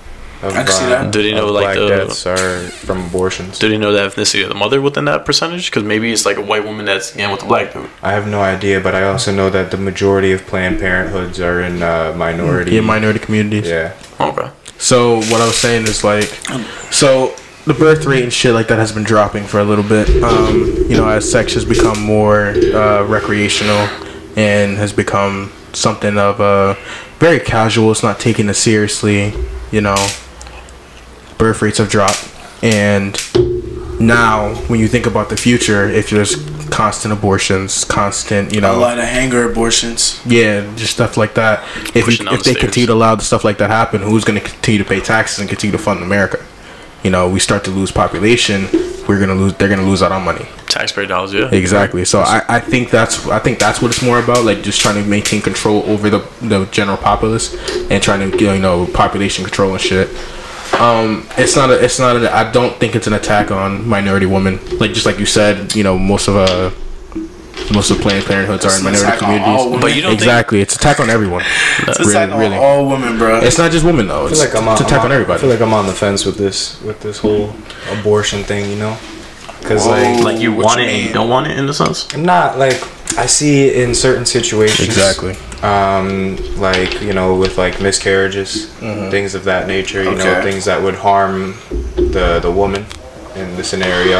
Of, 0.42 0.52
I 0.56 0.64
can 0.64 0.68
see 0.74 0.86
that. 0.88 1.12
Do 1.14 1.24
they 1.24 1.32
know, 1.34 1.48
like, 1.48 1.64
black 1.64 1.76
the- 1.78 1.88
deaths 1.88 2.26
are 2.26 2.60
from 2.68 3.06
abortions? 3.06 3.60
Did 3.60 3.72
they 3.72 3.78
know 3.78 3.94
the 3.94 4.00
ethnicity 4.00 4.44
of 4.44 4.50
the 4.50 4.56
mother 4.56 4.82
within 4.82 5.06
that 5.06 5.26
percentage? 5.26 5.70
Because 5.72 5.84
maybe 5.84 6.12
it's 6.12 6.26
like 6.26 6.36
a 6.36 6.42
white 6.42 6.66
woman 6.66 6.86
that's 6.86 7.16
in 7.16 7.32
with 7.32 7.44
a 7.44 7.46
black 7.46 7.72
dude. 7.72 7.90
I 8.02 8.12
have 8.12 8.28
no 8.28 8.42
idea, 8.42 8.82
but 8.82 8.94
I 8.94 9.04
also 9.04 9.34
know 9.34 9.50
that 9.50 9.72
the 9.72 9.78
majority 9.78 10.34
of 10.34 10.46
Planned 10.46 10.80
Parenthoods 10.82 11.40
are 11.40 11.62
in 11.62 11.82
uh, 11.82 12.14
minority. 12.18 12.72
Yeah, 12.76 12.82
minority 12.82 13.20
communities. 13.20 13.68
Yeah. 13.70 13.94
Okay. 14.20 14.50
So 14.84 15.16
what 15.16 15.40
I 15.40 15.48
was 15.48 15.56
saying 15.58 15.84
is 15.84 16.04
like, 16.04 16.26
so 16.92 17.34
the 17.66 17.74
birth 17.74 18.04
rate 18.04 18.24
and 18.24 18.34
shit 18.34 18.54
like 18.54 18.68
that 18.68 18.80
has 18.80 18.92
been 18.92 19.06
dropping 19.06 19.46
for 19.46 19.62
a 19.62 19.64
little 19.64 19.84
bit. 19.84 20.10
Um, 20.22 20.76
you 20.90 20.98
know, 20.98 21.08
as 21.08 21.32
sex 21.32 21.54
has 21.54 21.64
become 21.64 22.02
more 22.02 22.48
uh, 22.48 23.06
recreational 23.06 23.88
and 24.36 24.76
has 24.76 24.92
become 24.92 25.54
something 25.72 26.18
of 26.18 26.42
a 26.42 26.78
very 27.20 27.40
casual. 27.40 27.92
It's 27.92 28.04
not 28.04 28.20
taken 28.20 28.50
as 28.50 28.58
seriously. 28.58 29.34
You 29.72 29.80
know, 29.80 29.96
birth 31.38 31.62
rates 31.62 31.78
have 31.78 31.90
dropped, 31.90 32.30
and 32.62 33.16
now 34.08 34.54
when 34.68 34.80
you 34.80 34.88
think 34.88 35.06
about 35.06 35.30
the 35.30 35.38
future, 35.38 35.90
if 35.90 36.10
there's 36.10 36.36
constant 36.70 37.14
abortions, 37.14 37.86
constant, 37.86 38.54
you 38.54 38.62
know, 38.62 38.76
A 38.76 38.80
lot 38.80 38.98
of 38.98 39.06
hanger 39.06 39.50
abortions. 39.50 40.20
yeah, 40.26 40.62
just 40.76 40.94
stuff 40.94 41.18
like 41.18 41.34
that. 41.36 41.64
If 41.96 42.08
you, 42.08 42.28
if 42.32 42.44
they 42.44 42.54
continue 42.56 42.88
to 42.88 42.94
allow 42.94 43.16
the 43.16 43.24
stuff 43.24 43.44
like 43.44 43.58
that 43.60 43.70
happen, 43.70 44.02
who's 44.02 44.24
going 44.24 44.40
to 44.40 44.46
continue 44.46 44.82
to 44.84 44.88
pay 44.88 45.00
taxes 45.00 45.40
and 45.40 45.50
continue 45.50 45.72
to 45.78 45.84
fund 45.84 46.02
America? 46.02 46.44
You 47.04 47.12
know, 47.12 47.30
we 47.30 47.40
start 47.40 47.64
to 47.66 47.72
lose 47.72 47.92
population. 47.92 48.68
We're 49.10 49.20
gonna 49.20 49.36
lose. 49.36 49.54
They're 49.56 49.68
gonna 49.68 49.84
lose 49.84 50.02
out 50.02 50.14
on 50.14 50.24
money. 50.24 50.46
Taxpayer 50.68 51.06
dollars, 51.06 51.34
yeah. 51.34 51.50
Exactly. 51.52 52.06
So 52.06 52.22
I, 52.22 52.42
I 52.48 52.60
think 52.62 52.90
that's 52.90 53.28
I 53.28 53.40
think 53.40 53.60
that's 53.60 53.82
what 53.82 53.92
it's 53.92 54.02
more 54.02 54.20
about. 54.20 54.46
Like 54.46 54.64
just 54.64 54.80
trying 54.80 55.04
to 55.04 55.10
maintain 55.10 55.42
control 55.42 55.84
over 55.84 56.10
the 56.10 56.20
the 56.42 56.64
general 56.72 56.96
populace 56.96 57.54
and 57.92 58.02
trying 58.02 58.32
to 58.32 58.38
you 58.40 58.58
know 58.60 58.88
population 58.94 59.44
control 59.44 59.74
and 59.74 59.82
shit. 59.82 60.08
Um, 60.80 61.28
it's 61.38 61.56
not 61.56 61.70
a 61.70 61.84
it's 61.84 62.00
not 62.00 62.16
a, 62.18 62.34
I 62.36 62.52
don't 62.52 62.76
think 62.78 62.96
it's 62.96 63.08
an 63.08 63.14
attack 63.14 63.52
on 63.52 63.88
minority 63.88 64.26
women. 64.26 64.60
Like 64.80 64.92
just 64.94 65.06
like 65.06 65.20
you 65.20 65.26
said, 65.26 65.76
you 65.76 65.84
know 65.84 65.98
most 65.98 66.28
of 66.28 66.36
uh 66.36 66.72
most 67.74 67.92
of 67.92 68.00
Planned 68.02 68.26
Parenthoods 68.26 68.66
are 68.66 68.76
in 68.78 68.84
minority 68.84 69.06
attack 69.08 69.24
on 69.24 69.30
all 69.30 69.38
communities. 69.40 69.66
women. 69.66 69.80
But 69.82 69.96
you 69.96 70.02
don't 70.02 70.10
think- 70.12 70.22
exactly. 70.22 70.62
It's 70.62 70.76
attack 70.76 71.00
on 71.00 71.10
everyone. 71.10 71.44
It's 71.88 72.00
really, 72.00 72.12
attack 72.12 72.32
on 72.34 72.40
really. 72.40 72.56
all 72.58 72.90
women, 72.90 73.18
bro. 73.18 73.40
It's 73.40 73.58
not 73.58 73.72
just 73.72 73.86
women 73.86 74.08
though. 74.08 74.28
It's, 74.28 74.40
like 74.40 74.56
I'm 74.56 74.68
on, 74.68 74.74
it's 74.74 74.82
attack 74.82 75.00
I'm 75.00 75.06
on 75.06 75.12
everybody. 75.14 75.38
I 75.38 75.42
feel 75.42 75.50
like 75.50 75.62
I'm 75.62 75.74
on 75.74 75.86
the 75.86 75.94
fence 75.94 76.26
with 76.26 76.38
this 76.38 76.82
with 76.82 77.00
this 77.02 77.20
whole 77.20 77.54
abortion 77.92 78.44
thing, 78.44 78.70
you 78.70 78.76
know? 78.78 78.98
Because 79.62 79.86
like, 79.88 80.22
Like 80.24 80.40
you 80.42 80.52
want 80.54 80.82
you 80.82 80.88
it 80.88 80.90
and 80.94 81.08
you 81.08 81.14
don't 81.14 81.30
want 81.30 81.48
it 81.48 81.58
in 81.58 81.66
the 81.68 81.74
sense. 81.74 82.14
not 82.18 82.58
like 82.58 82.82
I 83.18 83.26
see 83.26 83.82
in 83.82 83.94
certain 83.94 84.26
situations. 84.26 84.88
Exactly. 84.88 85.36
Um, 85.62 86.38
like 86.60 87.02
you 87.02 87.14
know, 87.14 87.36
with 87.36 87.58
like 87.58 87.80
miscarriages, 87.82 88.68
things 89.12 89.36
of 89.36 89.44
that 89.46 89.68
nature. 89.68 90.04
You 90.04 90.16
know, 90.16 90.42
things 90.42 90.66
that 90.66 90.82
would 90.82 90.96
harm 90.96 91.56
the 91.96 92.40
the 92.42 92.52
woman 92.52 92.86
in 93.36 93.56
the 93.56 93.64
scenario. 93.64 94.20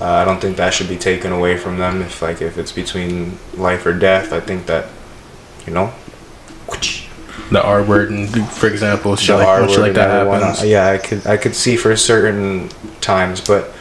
Uh, 0.00 0.06
I 0.06 0.24
don't 0.24 0.40
think 0.40 0.56
that 0.56 0.74
should 0.74 0.88
be 0.88 0.96
taken 0.96 1.32
away 1.32 1.56
from 1.56 1.78
them. 1.78 2.02
If 2.02 2.22
like 2.22 2.42
if 2.42 2.58
it's 2.58 2.72
between 2.72 3.38
life 3.54 3.86
or 3.86 3.92
death, 3.92 4.32
I 4.32 4.40
think 4.40 4.66
that, 4.66 4.88
you 5.66 5.72
know, 5.72 5.92
the 7.50 7.62
R 7.62 7.82
word, 7.82 8.10
and 8.10 8.28
for 8.50 8.66
example, 8.66 9.14
shit 9.16 9.36
like, 9.36 9.46
R 9.46 9.60
word 9.62 9.78
like 9.78 9.92
that 9.94 10.10
everyone- 10.10 10.40
happens. 10.42 10.64
Yeah, 10.64 10.88
I 10.90 10.98
could 10.98 11.26
I 11.26 11.36
could 11.36 11.54
see 11.54 11.76
for 11.76 11.94
certain 11.96 12.70
times, 13.00 13.40
but 13.40 13.71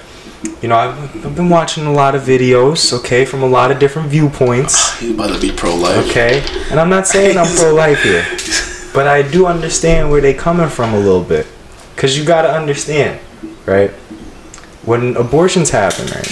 you 0.62 0.68
know, 0.68 0.76
I've, 0.76 1.26
I've 1.26 1.36
been 1.36 1.50
watching 1.50 1.86
a 1.86 1.92
lot 1.92 2.16
of 2.16 2.24
videos, 2.24 2.92
okay, 3.00 3.26
from 3.26 3.44
a 3.44 3.48
lot 3.48 3.72
of 3.72 3.80
different 3.80 4.10
viewpoints, 4.10 4.76
ah, 4.78 4.98
He's 5.00 5.12
about 5.12 5.34
to 5.34 5.40
be 5.40 5.52
pro 5.52 5.76
life. 5.76 6.10
okay, 6.10 6.44
and 6.72 6.80
I'm 6.80 6.90
not 6.90 7.08
saying 7.08 7.38
I'm 7.38 7.48
pro 7.56 7.74
life 7.74 8.02
here, 8.04 8.26
but 8.94 9.08
I 9.08 9.22
do 9.22 9.46
understand 9.46 10.10
where 10.10 10.22
they're 10.22 10.34
coming 10.34 10.70
from 10.70 10.94
a 10.94 11.00
little 11.00 11.24
bit, 11.24 11.46
cause 11.96 12.18
you 12.18 12.26
gotta 12.26 12.52
understand, 12.52 13.20
right? 13.66 13.92
When 14.84 15.16
abortions 15.16 15.70
happen, 15.70 16.06
right, 16.08 16.28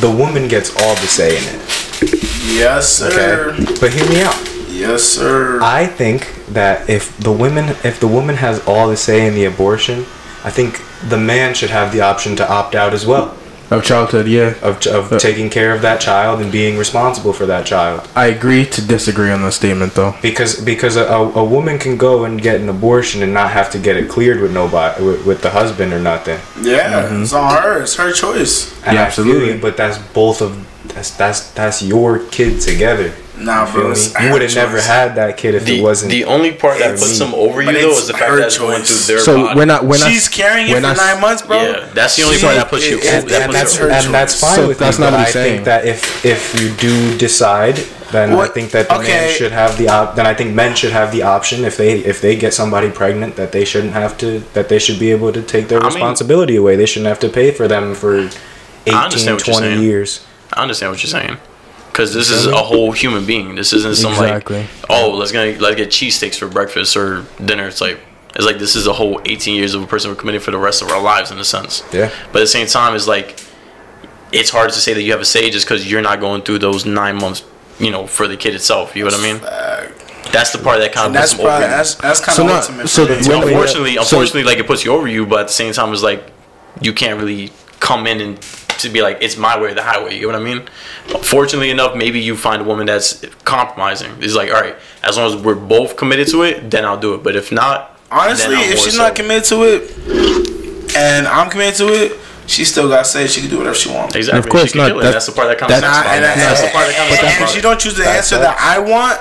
the 0.00 0.10
woman 0.16 0.46
gets 0.48 0.70
all 0.82 0.94
the 0.96 1.06
say 1.08 1.36
in 1.38 1.42
it, 1.44 2.22
Yes, 2.46 2.88
sir. 2.88 3.50
okay. 3.54 3.64
But 3.80 3.92
hear 3.92 4.08
me 4.08 4.20
out. 4.22 4.36
Yes, 4.70 5.02
sir. 5.02 5.58
I 5.62 5.86
think 5.86 6.44
that 6.50 6.88
if 6.88 7.16
the 7.18 7.32
women, 7.32 7.70
if 7.82 7.98
the 7.98 8.06
woman 8.06 8.36
has 8.36 8.64
all 8.66 8.88
the 8.88 8.96
say 8.96 9.26
in 9.26 9.34
the 9.34 9.44
abortion, 9.44 10.06
I 10.44 10.50
think 10.50 10.80
the 11.08 11.18
man 11.18 11.54
should 11.54 11.70
have 11.70 11.92
the 11.92 12.00
option 12.00 12.36
to 12.36 12.48
opt 12.48 12.74
out 12.74 12.92
as 12.94 13.04
well 13.06 13.34
Of 13.70 13.84
childhood, 13.84 14.26
yeah. 14.28 14.54
of, 14.62 14.74
of 14.86 15.12
Uh, 15.12 15.18
taking 15.18 15.50
care 15.50 15.74
of 15.76 15.80
that 15.82 16.00
child 16.00 16.40
and 16.40 16.50
being 16.50 16.78
responsible 16.78 17.32
for 17.34 17.46
that 17.46 17.66
child. 17.66 18.00
I 18.16 18.26
agree 18.36 18.64
to 18.64 18.80
disagree 18.80 19.30
on 19.30 19.42
that 19.42 19.52
statement, 19.52 19.92
though. 19.94 20.14
Because 20.22 20.52
because 20.72 20.96
a, 20.96 21.04
a, 21.04 21.20
a 21.42 21.44
woman 21.44 21.78
can 21.78 21.96
go 21.98 22.24
and 22.24 22.40
get 22.40 22.56
an 22.62 22.68
abortion 22.68 23.22
and 23.22 23.32
not 23.34 23.50
have 23.50 23.68
to 23.72 23.78
get 23.78 23.94
it 24.00 24.08
cleared 24.08 24.40
with 24.40 24.52
nobody 24.52 25.04
with, 25.04 25.20
with 25.26 25.40
the 25.42 25.50
husband 25.50 25.92
or 25.92 26.00
nothing. 26.00 26.40
yeah, 26.64 27.20
it's 27.22 27.32
on 27.34 27.62
her. 27.62 27.82
It's 27.82 27.96
her 27.96 28.10
choice. 28.12 28.72
And 28.86 28.94
Yeah, 28.96 29.06
absolutely. 29.06 29.52
you, 29.54 29.60
but 29.60 29.76
that's 29.76 29.98
both 30.14 30.40
of 30.40 30.50
that's 30.94 31.10
that's 31.20 31.40
that's 31.52 31.82
your 31.82 32.18
kid 32.36 32.52
together. 32.70 33.12
Nah, 33.40 33.66
Feel 33.66 33.82
bro. 33.82 33.94
You 34.26 34.32
would 34.32 34.42
have 34.42 34.54
never 34.54 34.80
had 34.80 35.14
that 35.14 35.36
kid 35.36 35.54
if 35.54 35.64
The, 35.64 35.78
it 35.78 35.82
wasn't. 35.82 36.10
the 36.10 36.24
only 36.24 36.52
part 36.52 36.78
that 36.78 36.92
puts 36.98 37.18
me. 37.20 37.26
them 37.26 37.34
over 37.34 37.62
you 37.62 37.72
though 37.72 37.90
is 37.92 38.06
the 38.08 38.12
fact 38.14 38.32
that 38.32 38.46
it's 38.46 38.58
going 38.58 38.82
through 38.82 38.96
their 39.14 39.20
So 39.22 39.36
body. 39.44 39.56
we're 39.58 39.64
not 39.64 39.84
we're 39.84 39.98
not 39.98 40.10
She's 40.10 40.28
carrying 40.28 40.66
you 40.66 40.74
we're 40.74 40.80
for 40.80 40.88
not- 40.88 40.96
nine 40.96 41.20
months, 41.20 41.42
bro. 41.42 41.56
Yeah, 41.62 41.88
that's 41.94 42.16
the 42.16 42.24
only 42.24 42.36
She- 42.38 42.42
part 42.44 42.56
that 42.56 42.68
puts 42.68 42.88
you 42.90 42.98
it- 42.98 43.06
over- 43.06 43.26
it- 43.26 43.28
that 43.30 43.42
and 43.42 43.52
that's 43.54 43.76
her 43.76 43.88
and 43.90 44.12
that's 44.12 44.40
fine 44.40 44.56
So 44.56 44.68
with 44.68 44.78
that's 44.78 44.98
me. 44.98 45.04
not 45.04 45.10
but 45.12 45.16
what 45.18 45.20
I 45.20 45.24
he's 45.24 45.32
saying. 45.34 45.52
think 45.54 45.64
that 45.66 45.84
if 45.86 46.24
if 46.24 46.60
you 46.60 46.70
do 46.70 47.16
decide, 47.16 47.78
then 48.10 48.32
I 48.32 48.46
think 48.48 48.70
that 48.72 48.88
the 48.88 48.94
man 48.98 49.02
okay. 49.04 49.34
should 49.36 49.52
have 49.52 49.78
the 49.78 49.88
op- 49.88 50.16
then 50.16 50.26
I 50.26 50.34
think 50.34 50.54
men 50.54 50.74
should 50.74 50.92
have 50.92 51.12
the 51.12 51.22
option 51.22 51.64
if 51.64 51.76
they 51.76 51.92
if 51.98 52.20
they 52.20 52.34
get 52.34 52.54
somebody 52.54 52.90
pregnant 52.90 53.36
that 53.36 53.52
they 53.52 53.64
shouldn't 53.64 53.92
have 53.92 54.18
to 54.18 54.42
that 54.54 54.68
they 54.68 54.78
should 54.80 54.98
be 54.98 55.10
able 55.12 55.32
to 55.32 55.42
take 55.42 55.68
their 55.68 55.78
I 55.78 55.84
mean- 55.84 55.92
responsibility 55.94 56.56
away. 56.56 56.74
They 56.76 56.86
shouldn't 56.86 57.08
have 57.08 57.20
to 57.20 57.28
pay 57.28 57.50
for 57.52 57.68
them 57.68 57.94
for 57.94 58.16
18, 58.86 58.94
understand 58.94 59.36
what 59.36 59.46
you're 59.46 59.56
20 59.60 59.80
years. 59.82 60.20
I 60.52 60.62
understand 60.62 60.90
what 60.92 61.02
you're 61.02 61.10
saying. 61.10 61.36
Because 61.98 62.14
this 62.14 62.30
is 62.30 62.46
a 62.46 62.62
whole 62.62 62.92
human 62.92 63.26
being. 63.26 63.56
This 63.56 63.72
isn't 63.72 63.96
some 63.96 64.12
Exactly. 64.12 64.58
like, 64.60 64.68
oh, 64.88 65.10
let's 65.16 65.32
gonna 65.32 65.56
let's 65.58 65.74
get 65.74 65.88
cheesesteaks 65.88 66.38
for 66.38 66.46
breakfast 66.46 66.96
or 66.96 67.24
dinner. 67.44 67.66
It's 67.66 67.80
like 67.80 67.98
it's 68.36 68.46
like 68.46 68.60
this 68.60 68.76
is 68.76 68.86
a 68.86 68.92
whole 68.92 69.20
18 69.24 69.56
years 69.56 69.74
of 69.74 69.82
a 69.82 69.86
person 69.88 70.08
we're 70.08 70.14
committing 70.14 70.40
for 70.40 70.52
the 70.52 70.58
rest 70.58 70.80
of 70.80 70.90
our 70.90 71.02
lives 71.02 71.32
in 71.32 71.38
a 71.40 71.44
sense. 71.44 71.82
Yeah. 71.92 72.12
But 72.30 72.38
at 72.38 72.42
the 72.42 72.46
same 72.46 72.68
time, 72.68 72.94
it's 72.94 73.08
like 73.08 73.40
it's 74.30 74.50
hard 74.50 74.70
to 74.70 74.78
say 74.78 74.94
that 74.94 75.02
you 75.02 75.10
have 75.10 75.20
a 75.20 75.24
say 75.24 75.50
just 75.50 75.66
because 75.66 75.90
you're 75.90 76.00
not 76.00 76.20
going 76.20 76.42
through 76.42 76.60
those 76.60 76.86
nine 76.86 77.16
months, 77.16 77.42
you 77.80 77.90
know, 77.90 78.06
for 78.06 78.28
the 78.28 78.36
kid 78.36 78.54
itself. 78.54 78.94
You 78.94 79.02
know 79.04 79.10
what 79.10 79.18
I 79.20 79.32
mean? 79.32 80.32
That's 80.32 80.52
the 80.52 80.58
part 80.58 80.78
that 80.78 80.92
kind 80.92 81.08
of 81.08 81.16
And 81.16 81.20
puts 81.20 81.32
that's 81.32 81.42
them 81.42 81.46
over 81.52 81.60
that's 81.66 81.94
that's 81.96 82.20
kind 82.20 82.36
So 82.36 82.42
of 82.44 82.48
not- 82.48 82.60
ultimate. 82.62 82.88
so 82.88 83.06
for 83.08 83.12
the- 83.14 83.20
me. 83.22 83.28
when- 83.28 83.48
unfortunately, 83.48 83.94
so- 83.96 84.00
unfortunately, 84.02 84.44
like 84.44 84.58
it 84.58 84.68
puts 84.68 84.84
you 84.84 84.92
over 84.92 85.08
you, 85.08 85.26
but 85.26 85.40
at 85.40 85.46
the 85.48 85.52
same 85.52 85.72
time, 85.72 85.92
it's 85.92 86.02
like 86.04 86.22
you 86.80 86.92
can't 86.92 87.18
really 87.20 87.50
come 87.80 88.06
in 88.06 88.20
and 88.20 88.38
to 88.78 88.88
be 88.88 89.02
like 89.02 89.18
it's 89.20 89.36
my 89.36 89.58
way 89.60 89.70
or 89.70 89.74
the 89.74 89.82
highway. 89.82 90.14
You 90.16 90.22
know 90.30 90.38
what 90.38 90.48
I 90.48 90.54
mean? 90.54 90.68
Fortunately 91.22 91.70
enough, 91.70 91.96
maybe 91.96 92.20
you 92.20 92.36
find 92.36 92.62
a 92.62 92.64
woman 92.64 92.86
that's 92.86 93.24
compromising. 93.44 94.10
It's 94.20 94.34
like, 94.34 94.50
all 94.50 94.60
right, 94.60 94.76
as 95.02 95.16
long 95.16 95.34
as 95.34 95.42
we're 95.42 95.54
both 95.54 95.96
committed 95.96 96.28
to 96.28 96.42
it, 96.42 96.70
then 96.70 96.84
I'll 96.84 96.98
do 97.00 97.14
it. 97.14 97.22
But 97.22 97.36
if 97.36 97.50
not, 97.52 97.98
Honestly, 98.10 98.54
if 98.56 98.78
she's 98.78 98.96
so- 98.96 99.02
not 99.02 99.14
committed 99.14 99.44
to 99.44 99.62
it, 99.64 100.96
and 100.96 101.26
I'm 101.26 101.50
committed 101.50 101.74
to 101.76 101.88
it, 101.92 102.18
she 102.46 102.64
still 102.64 102.88
got 102.88 103.06
say 103.06 103.26
she 103.26 103.42
can 103.42 103.50
do 103.50 103.58
whatever 103.58 103.76
she 103.76 103.90
wants. 103.90 104.14
exactly, 104.16 104.38
Of 104.38 104.48
course 104.48 104.66
she 104.66 104.72
can 104.72 104.78
not. 104.80 104.86
kill. 104.88 104.96
That's- 104.98 105.14
That's 105.14 105.26
the 105.26 105.32
part 105.32 105.48
that 105.48 105.58
kind 105.58 105.70
of 105.72 105.80
that's- 105.80 105.96
sucks. 105.96 106.08
And, 106.08 106.24
about 106.24 106.30
it. 106.30 106.32
and, 106.32 106.40
That's 106.40 106.60
the 106.62 106.68
part 106.68 106.86
that 106.86 106.96
kind 106.96 107.12
of 107.12 107.18
and, 107.18 107.26
and 107.36 107.44
if 107.44 107.50
she 107.50 107.60
don't 107.60 107.78
choose 107.78 107.94
the 107.96 108.04
That's 108.04 108.32
answer 108.32 108.38
that 108.38 108.58
sucks. 108.58 108.62
I 108.62 108.78
want, 108.78 109.20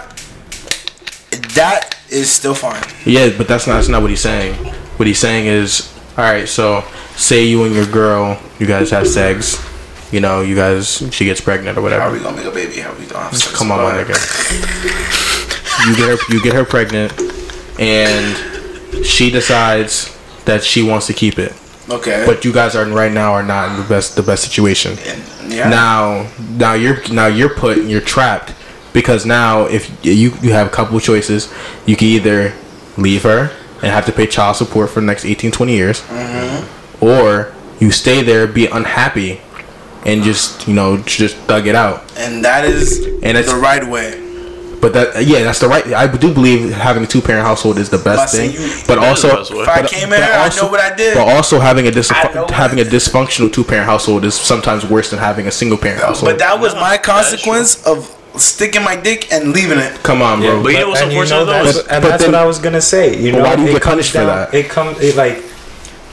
that 1.55 1.95
is 2.09 2.31
still 2.31 2.55
fine. 2.55 2.81
Yeah, 3.05 3.29
but 3.37 3.47
that's 3.47 3.67
not 3.67 3.75
that's 3.75 3.89
not 3.89 4.01
what 4.01 4.09
he's 4.11 4.21
saying. 4.21 4.53
What 4.97 5.07
he's 5.07 5.19
saying 5.19 5.45
is, 5.47 5.93
all 6.17 6.23
right. 6.23 6.47
So, 6.47 6.83
say 7.17 7.45
you 7.45 7.63
and 7.63 7.75
your 7.75 7.85
girl, 7.87 8.39
you 8.59 8.65
guys 8.65 8.89
have 8.91 9.07
sex. 9.07 9.63
You 10.11 10.21
know, 10.21 10.39
you 10.41 10.55
guys, 10.55 11.03
she 11.13 11.25
gets 11.25 11.41
pregnant 11.41 11.77
or 11.77 11.81
whatever. 11.81 12.03
How 12.03 12.09
are 12.09 12.13
we 12.13 12.19
gonna 12.19 12.37
make 12.37 12.45
a 12.45 12.51
baby? 12.51 12.79
How 12.79 12.93
we 12.93 13.05
gonna 13.05 13.25
have 13.25 13.35
sex? 13.37 13.53
Come 13.57 13.71
on, 13.71 13.79
my 13.83 13.91
nigga. 14.03 14.15
You 15.87 15.95
get 15.95 16.09
her, 16.09 16.33
you 16.33 16.41
get 16.41 16.53
her 16.53 16.63
pregnant, 16.65 17.13
and 17.79 19.05
she 19.05 19.29
decides 19.29 20.17
that 20.45 20.63
she 20.63 20.81
wants 20.81 21.07
to 21.07 21.13
keep 21.13 21.37
it. 21.37 21.53
Okay. 21.89 22.23
But 22.25 22.43
you 22.45 22.53
guys 22.53 22.75
are 22.75 22.85
right 22.85 23.11
now 23.11 23.33
are 23.33 23.43
not 23.43 23.71
in 23.71 23.81
the 23.81 23.87
best 23.87 24.15
the 24.15 24.23
best 24.23 24.43
situation. 24.43 24.97
Yeah. 25.47 25.69
Now, 25.69 26.29
now 26.51 26.73
you're 26.73 27.05
now 27.09 27.27
you're 27.27 27.53
put 27.53 27.77
you're 27.83 28.01
trapped 28.01 28.53
because 28.93 29.25
now 29.25 29.65
if 29.65 29.89
you 30.05 30.31
you 30.41 30.51
have 30.53 30.67
a 30.67 30.69
couple 30.69 30.97
of 30.97 31.03
choices, 31.03 31.53
you 31.85 31.95
can 31.95 32.07
either 32.07 32.53
leave 32.97 33.23
her 33.23 33.51
and 33.83 33.91
have 33.91 34.05
to 34.07 34.11
pay 34.11 34.25
child 34.25 34.55
support 34.55 34.89
for 34.89 34.99
the 35.01 35.05
next 35.05 35.23
18, 35.23 35.51
20 35.51 35.75
years, 35.75 36.01
Mm-hmm. 36.01 36.76
Or 37.01 37.53
you 37.79 37.91
stay 37.91 38.21
there, 38.23 38.47
be 38.47 38.65
unhappy, 38.67 39.41
and 40.05 40.23
just 40.23 40.67
you 40.67 40.73
know 40.73 40.97
just 40.97 41.35
thug 41.47 41.67
it 41.67 41.75
out. 41.75 42.03
and 42.17 42.43
that 42.45 42.65
is 42.65 43.05
And 43.23 43.37
it's- 43.37 43.51
the 43.51 43.57
right 43.59 43.85
way. 43.87 44.21
But 44.79 44.93
that 44.93 45.25
yeah, 45.25 45.41
that's 45.43 45.57
the 45.59 45.67
right. 45.67 45.85
I 45.91 46.05
do 46.05 46.31
believe 46.31 46.71
having 46.71 47.03
a 47.03 47.07
two 47.07 47.19
parent 47.19 47.45
household 47.45 47.79
is 47.79 47.89
the 47.89 47.97
best 47.97 48.17
But 48.21 48.29
thing. 48.29 48.51
you- 48.51 48.59
but 48.87 48.99
That 49.01 49.15
is 49.15 49.21
the 49.23 49.27
also, 49.29 49.37
best 49.37 49.51
way. 49.53 49.63
If 49.63 49.69
I 49.69 49.81
but- 49.81 49.89
came 49.91 50.13
in 50.13 50.21
here, 50.21 50.31
I 50.31 50.43
also- 50.43 50.65
know 50.65 50.71
what 50.71 50.79
I 50.79 50.95
did. 50.95 51.13
But 51.15 51.27
also 51.27 51.59
having 51.59 51.87
a 51.87 51.91
dis- 51.91 52.11
I 52.11 52.29
know 52.33 52.41
what 52.43 52.51
having 52.51 52.77
I 52.77 52.81
a 52.83 52.85
did. 52.85 52.93
dysfunctional 52.93 53.51
two 53.51 53.63
parent 53.63 53.87
household 53.87 54.23
is 54.23 54.35
sometimes 54.35 54.85
worse 54.85 55.09
than 55.09 55.17
having 55.19 55.47
a 55.47 55.51
single 55.51 55.79
parent 55.79 56.01
household. 56.03 56.29
But 56.31 56.37
that 56.39 56.59
was 56.59 56.75
my 56.75 56.97
consequence 56.97 57.79
of 57.85 58.07
sticking 58.37 58.83
my 58.83 58.95
dick 58.95 59.27
and 59.31 59.51
leaving 59.51 59.79
it. 59.79 59.93
Come 60.03 60.21
on, 60.21 60.41
bro. 60.41 60.61
But 60.61 60.73
you 60.73 60.79
know 60.79 60.89
what's 60.89 61.01
and 61.01 61.09
unfortunate 61.11 61.45
though 61.45 61.63
that's, 61.63 61.77
and 61.79 62.01
But 62.03 62.09
that's 62.09 62.23
then- 62.23 62.33
what 62.33 62.41
I 62.41 62.45
was 62.45 62.59
gonna 62.59 62.79
say. 62.81 63.15
You 63.17 63.31
know, 63.31 63.39
why 63.43 63.55
do 63.55 63.63
you 63.63 63.69
it 63.69 63.73
get 63.73 63.81
comes 63.81 63.91
punished 63.93 64.11
for 64.11 64.25
that? 64.25 64.53
It 64.53 64.69
comes 64.69 64.99
it 65.01 65.15
like. 65.17 65.43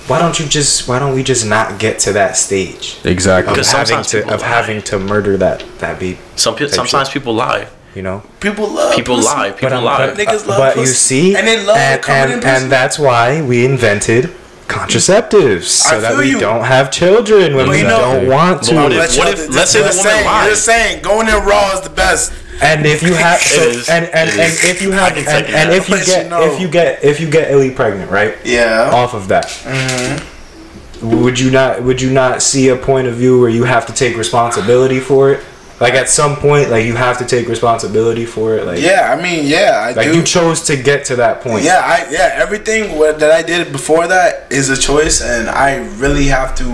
Why 0.06 0.18
don't 0.18 0.38
you 0.38 0.46
just? 0.46 0.86
Why 0.88 0.98
don't 0.98 1.14
we 1.14 1.22
just 1.22 1.46
not 1.46 1.78
get 1.78 1.98
to 2.00 2.12
that 2.12 2.36
stage 2.36 2.98
exactly. 3.04 3.50
of 3.52 3.54
Because 3.54 3.70
having 3.72 3.86
sometimes 4.04 4.10
to 4.10 4.34
of 4.34 4.40
lie. 4.42 4.46
having 4.46 4.82
to 4.82 4.98
murder 4.98 5.36
that 5.38 5.64
that 5.78 5.98
be? 5.98 6.18
Some 6.36 6.56
pe- 6.56 6.68
sometimes 6.68 7.08
shit. 7.08 7.14
people 7.22 7.34
lie. 7.34 7.68
You 7.94 8.02
know. 8.02 8.22
People 8.40 8.68
love 8.68 8.94
People 8.96 9.16
pussy. 9.16 9.28
lie. 9.28 9.50
People 9.52 9.74
I'm- 9.74 9.84
lie. 9.84 10.06
But, 10.08 10.16
Niggas 10.18 10.44
uh, 10.44 10.48
love 10.48 10.58
but 10.58 10.76
you 10.76 10.86
see, 10.86 11.36
And 11.36 11.46
they 11.46 11.64
love 11.64 11.76
and, 11.76 12.02
and, 12.08 12.44
and 12.44 12.70
that's 12.72 12.98
why 12.98 13.40
we 13.40 13.64
invented 13.64 14.34
contraceptives 14.68 15.64
so 15.64 16.00
that 16.00 16.16
we 16.16 16.30
you. 16.30 16.40
don't 16.40 16.64
have 16.64 16.90
children 16.90 17.54
when 17.54 17.66
But 17.66 17.72
we 17.72 17.82
know- 17.82 17.88
don't 18.20 18.28
want 18.28 18.60
But 18.66 18.74
what 18.74 18.88
to. 18.90 19.02
if- 19.04 19.18
what 19.18 19.28
if- 19.38 19.54
let's 19.54 19.70
say 19.70 19.80
the 19.80 19.86
just 19.86 19.98
woman 19.98 20.12
saying, 20.12 20.26
lied. 20.26 20.50
Just 20.50 20.64
saying, 20.64 21.02
going 21.02 21.28
in 21.28 21.34
raw 21.44 21.72
is 21.74 21.80
the 21.82 21.90
best. 21.90 22.32
And 22.62 22.86
if 22.86 23.02
you 23.02 23.14
have, 23.14 23.40
so, 23.40 23.60
is. 23.62 23.88
and 23.88 24.04
and, 24.06 24.30
and 24.30 24.52
if 24.62 24.80
you 24.80 24.92
have, 24.92 25.16
and, 25.16 25.26
and 25.46 25.72
if 25.72 25.88
you 25.88 25.96
But 25.96 26.06
you 26.06 26.12
get, 26.14 26.28
know- 26.30 26.42
if 26.42 26.60
you 26.60 26.68
get, 26.68 27.02
if 27.04 27.20
you 27.20 27.28
get 27.28 27.50
Illy 27.50 27.70
pregnant, 27.70 28.10
right? 28.12 28.36
Yeah. 28.44 28.90
Off 28.92 29.12
of 29.12 29.26
that, 29.28 29.46
Mm-hmm. 29.46 31.22
would 31.22 31.38
you 31.40 31.50
not? 31.50 31.82
Would 31.82 32.00
you 32.00 32.10
not 32.10 32.42
see 32.42 32.68
a 32.68 32.76
point 32.76 33.08
of 33.08 33.14
view 33.14 33.40
where 33.40 33.48
you 33.50 33.64
have 33.64 33.86
to 33.86 33.92
take 33.92 34.16
responsibility 34.16 35.00
for 35.00 35.32
it? 35.32 35.40
Like 35.84 35.94
at 35.94 36.08
some 36.08 36.36
point, 36.36 36.70
like 36.70 36.84
you 36.86 36.96
have 36.96 37.16
to 37.18 37.26
take 37.34 37.46
responsibility 37.56 38.26
for 38.34 38.56
it. 38.56 38.62
Like, 38.66 38.80
Yeah, 38.80 39.14
I 39.16 39.22
mean, 39.22 39.40
yeah, 39.46 39.70
I 39.86 39.92
like 39.92 40.06
do. 40.10 40.16
you 40.16 40.22
chose 40.36 40.58
to 40.70 40.74
get 40.76 41.04
to 41.10 41.16
that 41.16 41.40
point. 41.42 41.62
yeah, 41.64 41.80
I 41.94 41.96
yeah, 42.10 42.30
everything 42.44 42.82
that 43.20 43.30
I 43.30 43.42
did 43.42 43.70
before 43.78 44.04
that 44.14 44.30
is 44.50 44.70
a 44.70 44.78
choice, 44.90 45.16
and 45.22 45.48
I 45.48 45.70
really 46.04 46.26
have 46.38 46.54
to 46.62 46.66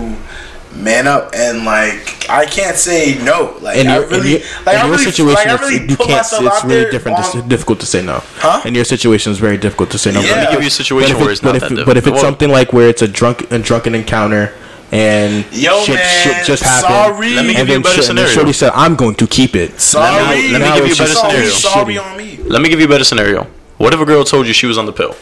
man 0.89 1.05
up 1.05 1.31
and 1.35 1.65
like 1.65 2.25
I 2.29 2.45
can't 2.45 2.77
say 2.77 3.19
no. 3.31 3.57
Like 3.61 3.75
in 3.77 3.87
I 3.87 3.97
really, 3.97 4.35
in 4.35 4.39
your, 4.39 4.49
like 4.65 4.75
in 4.75 4.81
I 4.81 4.85
your 4.87 4.91
really, 4.95 5.03
situation, 5.11 5.35
like, 5.35 5.47
I 5.47 5.55
really 5.63 5.79
you 5.91 5.97
can't. 5.97 6.09
myself 6.11 6.43
It's 6.45 6.55
out 6.55 6.63
really 6.63 6.81
there 6.83 6.91
different. 6.91 7.17
on- 7.17 7.23
it's 7.39 7.47
difficult 7.55 7.79
to 7.81 7.85
say 7.85 8.01
no. 8.01 8.17
Huh? 8.45 8.61
In 8.67 8.73
your 8.75 8.85
situation, 8.85 9.27
it's 9.33 9.41
very 9.49 9.57
difficult 9.57 9.89
to 9.91 9.97
say 9.97 10.11
no. 10.13 10.21
Yeah. 10.21 10.29
But 10.29 10.35
Let 10.37 10.49
me 10.49 10.51
give 10.55 10.61
you 10.61 10.67
a 10.67 10.79
situation 10.83 11.11
but 11.15 11.19
if 11.19 11.21
where 11.25 11.31
it's 11.31 11.41
but 11.41 11.51
not 11.53 11.55
if, 11.57 11.69
that 11.77 11.85
But 11.89 11.97
if 11.97 12.07
it's 12.07 12.15
difficult. 12.15 12.21
something 12.21 12.49
like 12.49 12.71
where 12.71 12.87
it's 12.87 13.01
a 13.01 13.07
drunk, 13.19 13.51
a 13.51 13.59
drunken 13.59 13.93
encounter, 13.95 14.53
and 14.91 15.45
Yo, 15.53 15.81
shit, 15.83 15.95
man, 15.95 16.23
shit 16.23 16.45
just 16.45 16.63
happened. 16.63 17.15
sorry. 17.15 17.29
Let 17.33 17.45
me 17.45 17.53
give 17.53 17.59
and 17.61 17.69
you 17.69 17.75
a 17.75 17.77
then 17.77 17.81
better 17.81 17.95
shit- 17.95 18.09
and 18.09 18.19
scenario. 18.19 18.31
Shorty 18.33 18.53
said, 18.53 18.71
"I'm 18.75 18.95
going 18.95 19.15
to 19.15 19.27
keep 19.27 19.55
it." 19.55 19.79
Sorry, 19.79 20.21
Let 20.21 20.37
me- 20.37 20.51
let 20.51 20.61
me 20.61 20.67
give 20.77 20.87
you 20.87 20.93
a 20.93 20.97
better 20.97 21.13
sorry, 21.13 21.31
scenario. 21.31 21.49
sorry 21.49 21.97
on 21.97 22.17
me. 22.17 22.39
Let 22.45 22.61
me 22.61 22.69
give 22.69 22.79
you 22.79 22.85
a 22.85 22.89
better 22.89 23.03
scenario. 23.05 23.47
What 23.77 23.93
if 23.93 23.99
a 23.99 24.05
girl 24.05 24.23
told 24.23 24.47
you 24.47 24.53
she 24.53 24.67
was 24.67 24.77
on 24.77 24.85
the 24.85 24.91
pill? 24.93 25.15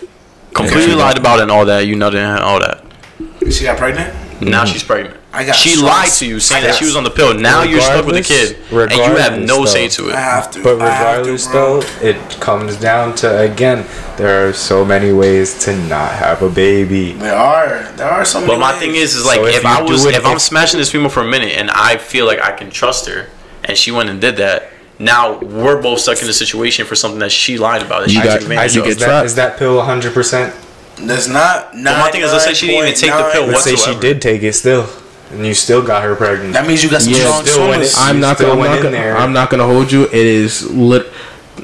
Completely 0.54 0.96
lied 0.96 1.18
about 1.18 1.40
it 1.40 1.44
and 1.44 1.52
all 1.52 1.66
that. 1.66 1.86
You 1.86 1.96
nutted 1.96 2.16
and 2.16 2.40
all 2.44 2.60
that. 2.60 2.84
She 3.52 3.64
got 3.64 3.78
pregnant. 3.78 4.14
Now 4.42 4.64
mm-hmm. 4.64 4.72
she's 4.74 4.84
pregnant. 4.84 5.18
I 5.34 5.46
got 5.46 5.56
she 5.56 5.72
strong- 5.72 5.90
lied 5.90 6.10
to 6.10 6.26
you 6.26 6.40
saying 6.40 6.64
that 6.64 6.76
she 6.76 6.86
was 6.86 6.96
on 6.96 7.04
the 7.04 7.10
pill. 7.10 7.34
Now 7.38 7.64
you're 7.64 7.82
stuck 7.82 8.06
with 8.06 8.16
the 8.16 8.22
kid, 8.24 8.56
and 8.72 8.92
you 8.92 9.18
have 9.18 9.34
no 9.38 9.64
regardless, 9.64 9.72
say 9.74 9.88
though. 9.88 10.10
to 10.10 10.12
I 10.12 10.14
it. 10.14 10.24
have 10.24 10.52
to. 10.52 10.64
But 10.64 10.82
I 10.82 10.90
have 10.90 11.26
to, 11.26 11.32
regardless, 11.32 11.48
though, 11.48 11.82
it 12.02 12.42
comes 12.42 12.78
down 12.78 13.16
to 13.18 13.40
again, 13.42 13.86
there 14.18 14.48
are 14.48 14.54
so 14.54 14.84
many 14.86 15.12
ways 15.12 15.60
to 15.66 15.76
not 15.88 16.14
have 16.14 16.42
a 16.42 16.50
baby. 16.50 17.14
there 17.14 17.36
are 17.36 17.92
there 17.94 18.10
are 18.10 18.26
some. 18.26 18.48
But 18.48 18.60
my 18.60 18.74
thing 18.74 18.96
is, 18.96 19.16
is 19.16 19.26
like 19.26 19.38
So 19.38 19.46
if 19.46 19.56
if, 19.58 19.66
I 19.66 19.82
was, 19.82 20.06
it, 20.06 20.16
if 20.16 20.26
I'm 20.26 20.40
smashing 20.40 20.80
this 20.80 20.92
female 20.92 21.10
for 21.10 21.22
a 21.22 21.30
minute 21.30 21.54
and 21.58 21.70
I 21.70 21.98
feel 21.98 22.26
like 22.26 22.40
I 22.40 22.52
can 22.52 22.70
trust 22.72 23.08
her, 23.08 23.30
and 23.66 23.78
she 23.78 23.92
went 23.92 24.10
and 24.10 24.20
did 24.20 24.38
that, 24.38 24.72
now 24.98 25.38
we're 25.40 25.82
both 25.82 26.00
stuck 26.00 26.22
in 26.24 26.28
a 26.30 26.34
situation 26.34 26.86
for 26.86 26.96
something 26.96 27.20
that 27.20 27.32
she 27.32 27.58
lied 27.58 27.82
about 27.84 28.02
that 28.02 28.10
You 28.10 28.22
took 28.22 28.24
got- 28.26 28.42
advantage 28.42 28.76
you 28.76 28.82
get 28.82 28.90
is, 28.92 28.98
that, 29.00 29.06
trapped. 29.06 29.26
is 29.28 29.36
that 29.36 29.58
pill 29.60 29.78
100 29.78 30.14
percent 30.14 30.56
That's 31.02 31.28
not. 31.28 31.72
But 31.72 31.84
my 31.84 32.12
thing 32.12 32.22
is, 32.22 32.32
let's 32.32 32.44
say 32.46 32.54
she 32.54 32.68
didn't 32.68 32.88
even 32.88 33.00
take 33.00 33.12
the 33.12 33.30
pill 33.32 33.44
99.9. 33.46 33.52
let's 33.52 33.64
say 33.64 33.76
she 33.76 34.00
did 34.00 34.22
take 34.22 34.44
it 34.44 34.54
still 34.54 34.88
and 35.32 35.46
you 35.46 35.54
still 35.54 35.86
got 35.86 36.04
her 36.04 36.16
pregnant 36.16 36.54
That 36.54 36.66
means 36.68 36.84
you 36.84 36.90
got 36.90 37.02
some 37.04 37.14
Yeah, 37.14 37.20
strong 37.26 37.46
still 37.46 37.70
went 37.70 37.86
swimmers. 37.86 37.96
I'm 37.98 38.20
not 38.20 38.38
still 38.38 38.56
gonna. 38.56 38.62
I'm 38.68 38.76
not 38.76 38.84
gonna, 38.84 38.90
there. 38.92 39.18
I'm 39.18 39.34
not 39.34 39.50
gonna 39.50 39.66
hold 39.66 39.92
you. 39.92 40.04
It 40.06 40.14
is 40.14 40.70
lit. 40.72 41.12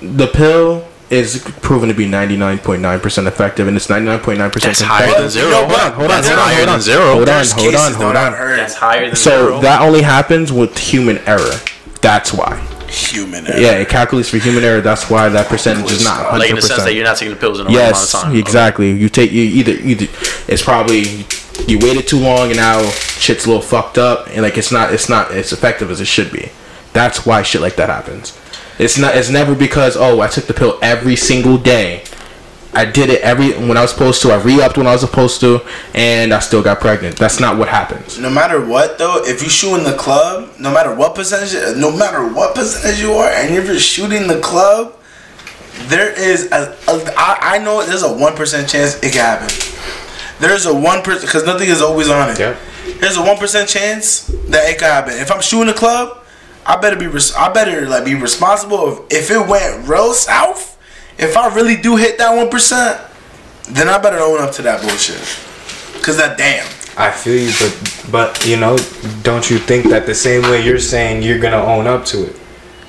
The 0.01 0.27
pill 0.27 0.87
is 1.09 1.43
proven 1.61 1.87
to 1.89 1.95
be 1.95 2.05
99.9 2.07 3.01
percent 3.01 3.27
effective, 3.27 3.67
and 3.67 3.75
it's 3.77 3.87
99.9 3.87 4.51
percent 4.51 4.61
That's 4.77 4.81
higher 4.81 5.19
than 5.19 5.29
zero. 5.29 5.49
no, 5.49 5.57
Hold 5.67 5.71
on, 5.71 5.79
hold 5.79 5.95
but 5.95 6.01
on. 6.03 6.07
That's 6.09 6.27
there- 6.27 6.37
higher 6.37 6.55
hold 6.55 6.67
than 6.67 6.75
on. 6.75 6.81
zero. 6.81 7.13
Hold 7.13 7.29
on, 7.29 7.45
hold 7.45 7.75
on, 7.75 7.93
hold 7.93 8.15
on. 8.15 8.31
That's 8.57 8.75
higher 8.75 9.05
than 9.07 9.15
So 9.15 9.29
zero. 9.47 9.61
that 9.61 9.81
only 9.81 10.01
happens 10.03 10.51
with 10.53 10.77
human 10.77 11.17
error. 11.27 11.53
That's 12.01 12.33
why. 12.33 12.59
Human. 12.89 13.47
error. 13.47 13.59
Yeah, 13.59 13.71
it 13.73 13.89
calculates 13.89 14.29
for 14.29 14.37
human 14.37 14.63
error. 14.63 14.81
That's 14.81 15.09
why 15.09 15.29
that 15.29 15.47
percentage 15.47 15.91
is 15.91 16.03
not 16.03 16.17
100. 16.31 16.39
like 16.39 16.49
in 16.49 16.55
the 16.55 16.61
sense 16.61 16.83
that 16.83 16.93
you're 16.93 17.03
not 17.03 17.17
taking 17.17 17.33
the 17.33 17.39
pills 17.39 17.59
in 17.59 17.65
the 17.65 17.69
right 17.69 17.75
Yes, 17.77 18.13
amount 18.13 18.25
of 18.27 18.31
time. 18.31 18.39
exactly. 18.39 18.91
You 18.91 19.09
take 19.09 19.31
you 19.31 19.43
either 19.43 19.71
either 19.73 20.05
it's 20.47 20.63
probably 20.63 21.25
you 21.67 21.79
waited 21.79 22.07
too 22.07 22.19
long 22.19 22.47
and 22.49 22.57
now 22.57 22.83
shit's 22.89 23.45
a 23.45 23.47
little 23.47 23.61
fucked 23.61 23.97
up 23.97 24.27
and 24.27 24.41
like 24.41 24.57
it's 24.57 24.71
not 24.71 24.93
it's 24.93 25.09
not 25.09 25.31
as 25.31 25.51
effective 25.53 25.89
as 25.91 26.01
it 26.01 26.05
should 26.05 26.31
be. 26.31 26.49
That's 26.93 27.25
why 27.25 27.41
shit 27.43 27.61
like 27.61 27.75
that 27.77 27.89
happens. 27.89 28.37
It's 28.77 28.97
not 28.97 29.15
it's 29.15 29.29
never 29.29 29.55
because 29.55 29.95
oh 29.97 30.19
I 30.21 30.27
took 30.27 30.45
the 30.45 30.53
pill 30.53 30.77
every 30.81 31.15
single 31.15 31.57
day. 31.57 32.03
I 32.75 32.85
did 32.85 33.09
it 33.09 33.21
every 33.21 33.53
when 33.53 33.77
I 33.77 33.81
was 33.81 33.91
supposed 33.91 34.21
to. 34.23 34.31
I 34.31 34.35
re-upped 34.41 34.77
when 34.77 34.85
I 34.85 34.91
was 34.91 35.01
supposed 35.01 35.39
to, 35.41 35.61
and 35.93 36.33
I 36.33 36.39
still 36.39 36.61
got 36.61 36.79
pregnant. 36.81 37.15
That's 37.17 37.39
not 37.39 37.57
what 37.57 37.69
happens. 37.69 38.19
No 38.19 38.29
matter 38.29 38.63
what 38.65 38.97
though, 38.97 39.23
if 39.23 39.41
you 39.41 39.49
shoot 39.49 39.77
in 39.77 39.83
the 39.83 39.95
club, 39.95 40.51
no 40.59 40.71
matter 40.73 40.93
what 40.93 41.15
percentage, 41.15 41.53
no 41.77 41.89
matter 41.95 42.27
what 42.27 42.53
percentage 42.53 42.99
you 42.99 43.13
are, 43.13 43.29
and 43.29 43.55
if 43.55 43.65
you're 43.65 43.79
shooting 43.79 44.27
the 44.27 44.39
club, 44.41 44.93
there 45.87 46.11
is 46.11 46.51
a, 46.51 46.77
a 46.87 47.13
I, 47.17 47.37
I 47.55 47.57
know 47.59 47.85
there's 47.85 48.03
a 48.03 48.13
one 48.13 48.35
percent 48.35 48.67
chance 48.69 48.95
it 48.97 49.13
can 49.13 49.21
happen. 49.39 49.49
There's 50.39 50.65
a 50.65 50.73
one 50.73 51.01
percent 51.01 51.21
because 51.21 51.45
nothing 51.45 51.69
is 51.69 51.81
always 51.81 52.09
on 52.09 52.29
it. 52.29 52.39
Yeah. 52.39 52.57
There's 52.99 53.17
a 53.17 53.21
one 53.23 53.37
percent 53.37 53.69
chance 53.69 54.27
that 54.49 54.69
it 54.69 54.79
can 54.79 54.89
happen. 54.91 55.13
If 55.13 55.31
I'm 55.31 55.41
shooting 55.41 55.67
the 55.67 55.73
club, 55.73 56.23
I 56.65 56.75
better 56.77 56.97
be 56.97 57.07
res- 57.07 57.33
I 57.35 57.51
better 57.53 57.87
like 57.87 58.03
be 58.05 58.15
responsible. 58.15 59.05
If, 59.09 59.29
if 59.29 59.31
it 59.31 59.47
went 59.47 59.87
real 59.87 60.13
south, 60.13 60.74
if 61.17 61.37
I 61.37 61.53
really 61.55 61.75
do 61.77 61.95
hit 61.95 62.17
that 62.17 62.35
one 62.35 62.49
percent, 62.49 62.99
then 63.69 63.87
I 63.87 63.97
better 63.97 64.19
own 64.19 64.41
up 64.41 64.51
to 64.53 64.61
that 64.63 64.81
bullshit. 64.81 65.21
Cause 66.03 66.17
that 66.17 66.37
damn. 66.37 66.67
I 66.97 67.11
feel 67.11 67.35
you, 67.41 67.51
but 67.59 68.07
but 68.11 68.45
you 68.47 68.57
know, 68.57 68.77
don't 69.23 69.49
you 69.49 69.57
think 69.57 69.89
that 69.89 70.05
the 70.05 70.15
same 70.15 70.43
way 70.43 70.63
you're 70.63 70.79
saying 70.79 71.23
you're 71.23 71.39
gonna 71.39 71.63
own 71.63 71.87
up 71.87 72.05
to 72.05 72.25
it? 72.29 72.35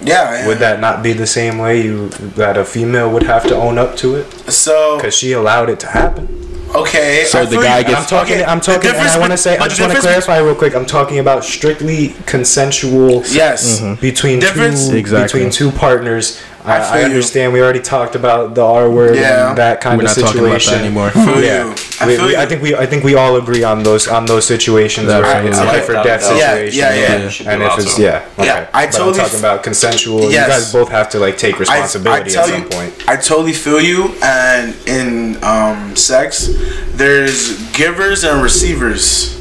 Yeah. 0.03 0.31
man. 0.31 0.47
Would 0.49 0.59
that 0.59 0.81
not 0.81 1.03
be 1.03 1.13
the 1.15 1.27
same 1.27 1.59
way 1.59 1.83
you 1.83 2.09
that 2.37 2.57
a 2.59 2.65
female 2.65 3.11
would 3.13 3.23
have 3.23 3.45
to 3.49 3.57
own 3.57 3.79
up 3.79 3.97
to 3.97 4.17
it? 4.17 4.31
So 4.53 4.97
Because 4.99 5.17
she 5.17 5.33
allowed 5.33 5.71
it 5.71 5.81
to 5.81 5.87
happen. 5.87 6.29
okay. 6.75 7.25
So 7.27 7.41
I 7.41 7.45
the 7.47 7.57
guy 7.57 7.79
you. 7.79 7.85
gets- 7.87 8.01
I'm 8.01 8.07
talking. 8.07 8.35
Okay, 8.35 8.45
I'm 8.45 8.61
talking. 8.61 8.91
And 8.91 8.99
I 8.99 9.19
want 9.19 9.33
to 9.33 9.39
say. 9.39 9.57
I 9.57 9.67
just 9.69 9.81
want 9.81 9.93
to 9.95 10.01
clarify 10.01 10.39
real 10.39 10.55
quick. 10.55 10.75
I'm 10.77 10.87
talking 10.87 11.19
about 11.19 11.45
strictly 11.45 12.15
consensual. 12.27 13.23
Yes. 13.27 13.81
Between 14.01 14.39
mm-hmm. 14.39 14.41
Difference- 14.41 14.89
two 14.89 14.97
Exactly. 14.97 15.41
between 15.41 15.51
two 15.51 15.71
partners. 15.73 16.43
I, 16.67 16.79
I 16.79 16.81
feel 16.83 16.93
I 16.95 16.99
you. 17.01 17.05
understand. 17.07 17.53
We 17.53 17.61
already 17.63 17.81
talked 17.81 18.15
about 18.17 18.55
the 18.55 18.63
R 18.65 18.91
word 18.91 19.17
Yeah. 19.17 19.49
and 19.51 19.59
that 19.59 19.81
kind 19.81 19.97
We're 19.99 20.05
of 20.09 20.17
not 20.17 20.27
talking 20.27 20.41
about 20.45 20.61
situation 20.61 20.75
that 20.75 20.85
anymore. 20.85 21.11
Yeah. 21.43 21.75
I 22.01 22.07
we, 22.07 22.17
feel 22.17 22.27
we- 22.27 22.33
you. 22.33 22.39
I 22.39 22.47
think 22.47 22.63
we 22.63 22.75
I 22.75 22.87
think 22.87 23.05
we 23.05 23.15
all 23.15 23.37
agree 23.37 23.63
on 23.63 23.83
those 23.83 24.09
on 24.09 24.27
those 24.27 24.47
situations 24.47 25.07
That's 25.07 25.23
where 25.25 25.35
right. 25.35 25.47
it's 25.47 25.59
Yeah. 25.59 25.65
life 25.65 25.89
or 25.89 25.93
death 25.95 26.23
Yeah, 26.23 26.29
situation. 26.55 26.79
yeah, 26.79 26.95
yeah. 26.95 27.23
You 27.25 27.31
should 27.31 27.47
be 27.47 27.53
And 27.53 27.63
if 27.63 27.79
it's 27.79 27.95
to. 27.97 28.03
yeah, 28.03 28.25
okay. 28.39 28.47
Yeah, 28.47 28.71
I 28.75 28.87
but 28.87 28.93
totally 28.93 29.11
I'm 29.11 29.17
talking 29.25 29.35
f- 29.35 29.41
about 29.41 29.63
consensual. 29.63 30.21
Yes. 30.31 30.33
You 30.33 30.53
guys 30.55 30.73
both 30.73 30.89
have 30.91 31.09
to 31.11 31.19
like 31.19 31.39
take 31.39 31.55
I, 31.55 31.57
I 31.57 31.61
responsibility 31.61 32.31
tell 32.31 32.45
at 32.45 32.51
some 32.51 32.63
you, 32.65 32.69
point. 32.69 32.93
I 33.09 33.17
totally 33.17 33.53
feel 33.53 33.81
you. 33.81 34.15
And 34.23 34.75
in 34.87 35.43
um, 35.45 35.95
sex, 35.97 36.49
there's 36.95 37.61
givers 37.73 38.25
and 38.25 38.43
receivers, 38.43 39.35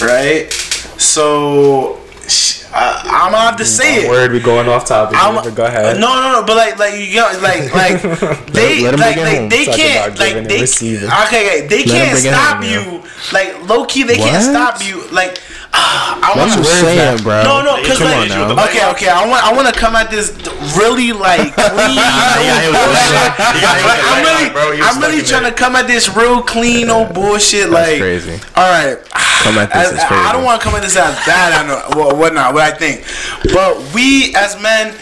right? 0.00 0.50
So 0.98 1.98
sh- 2.00 2.01
I, 2.74 3.26
I'm 3.26 3.32
gonna 3.32 3.44
have 3.44 3.56
to 3.58 3.64
mm, 3.64 3.66
say 3.66 4.04
it. 4.04 4.08
Word, 4.08 4.32
we 4.32 4.40
going 4.40 4.68
off 4.68 4.86
topic. 4.86 5.18
I'm, 5.20 5.54
go 5.54 5.66
ahead. 5.66 6.00
No, 6.00 6.14
no, 6.14 6.40
no. 6.40 6.46
But 6.46 6.56
like, 6.56 6.78
like 6.78 6.94
you 6.98 7.16
know, 7.16 7.30
like, 7.42 7.72
like 7.74 8.02
they, 8.52 8.82
let 8.82 8.98
like, 8.98 9.16
like 9.16 9.50
they 9.50 9.66
can't, 9.66 10.18
like 10.18 10.48
they, 10.48 10.62
okay, 10.62 11.02
okay, 11.26 11.66
they 11.66 11.84
Let 11.84 11.86
can't 11.86 12.18
stop 12.18 12.64
home, 12.64 12.72
you. 12.72 13.02
Like 13.32 13.68
low 13.68 13.84
key, 13.84 14.04
they 14.04 14.16
can't 14.16 14.42
stop 14.42 14.82
you. 14.84 15.06
Like, 15.10 15.38
I 15.74 16.34
want 16.36 16.50
what 16.50 16.58
I'm 16.58 16.64
saying, 16.64 17.22
bro. 17.24 17.42
No, 17.42 17.62
no, 17.64 17.80
because 17.80 17.98
Come 17.98 18.08
like, 18.12 18.30
on 18.30 18.56
now. 18.56 18.64
okay, 18.68 18.84
okay, 18.92 19.08
I 19.08 19.26
want, 19.26 19.42
I 19.44 19.52
want 19.56 19.66
to 19.72 19.74
come 19.78 19.96
at 19.96 20.10
this 20.10 20.30
really 20.76 21.12
like 21.12 21.52
clean. 21.56 21.96
hit 21.96 22.70
with 22.70 22.76
the 22.76 22.84
bullshit. 22.84 23.16
light. 23.16 23.32
You 23.56 23.60
gotta 23.64 23.80
hit 23.80 23.88
with 23.88 23.98
the 23.98 24.08
I'm 24.12 24.20
really, 24.22 24.80
I'm 24.84 25.00
really 25.00 25.22
trying 25.24 25.44
to 25.48 25.52
come 25.52 25.74
at 25.76 25.86
this 25.86 26.14
real 26.14 26.42
clean 26.42 26.90
old 26.90 27.14
bullshit. 27.14 27.70
like, 27.70 27.98
crazy. 27.98 28.38
All 28.54 28.68
right, 28.70 28.98
Come 29.42 29.58
at 29.58 29.72
this 29.72 29.92
as- 29.98 30.04
crazy. 30.04 30.22
I 30.24 30.32
don't 30.32 30.44
want 30.44 30.60
to 30.60 30.64
come 30.64 30.76
at 30.76 30.82
this 30.82 30.96
as 30.96 31.14
bad. 31.26 31.52
I 31.56 31.66
know 31.66 31.80
well, 31.96 32.16
whatnot, 32.16 32.54
what 32.54 32.62
I 32.62 32.76
think, 32.76 33.04
but 33.52 33.80
we 33.94 34.34
as 34.36 34.60
men, 34.60 34.94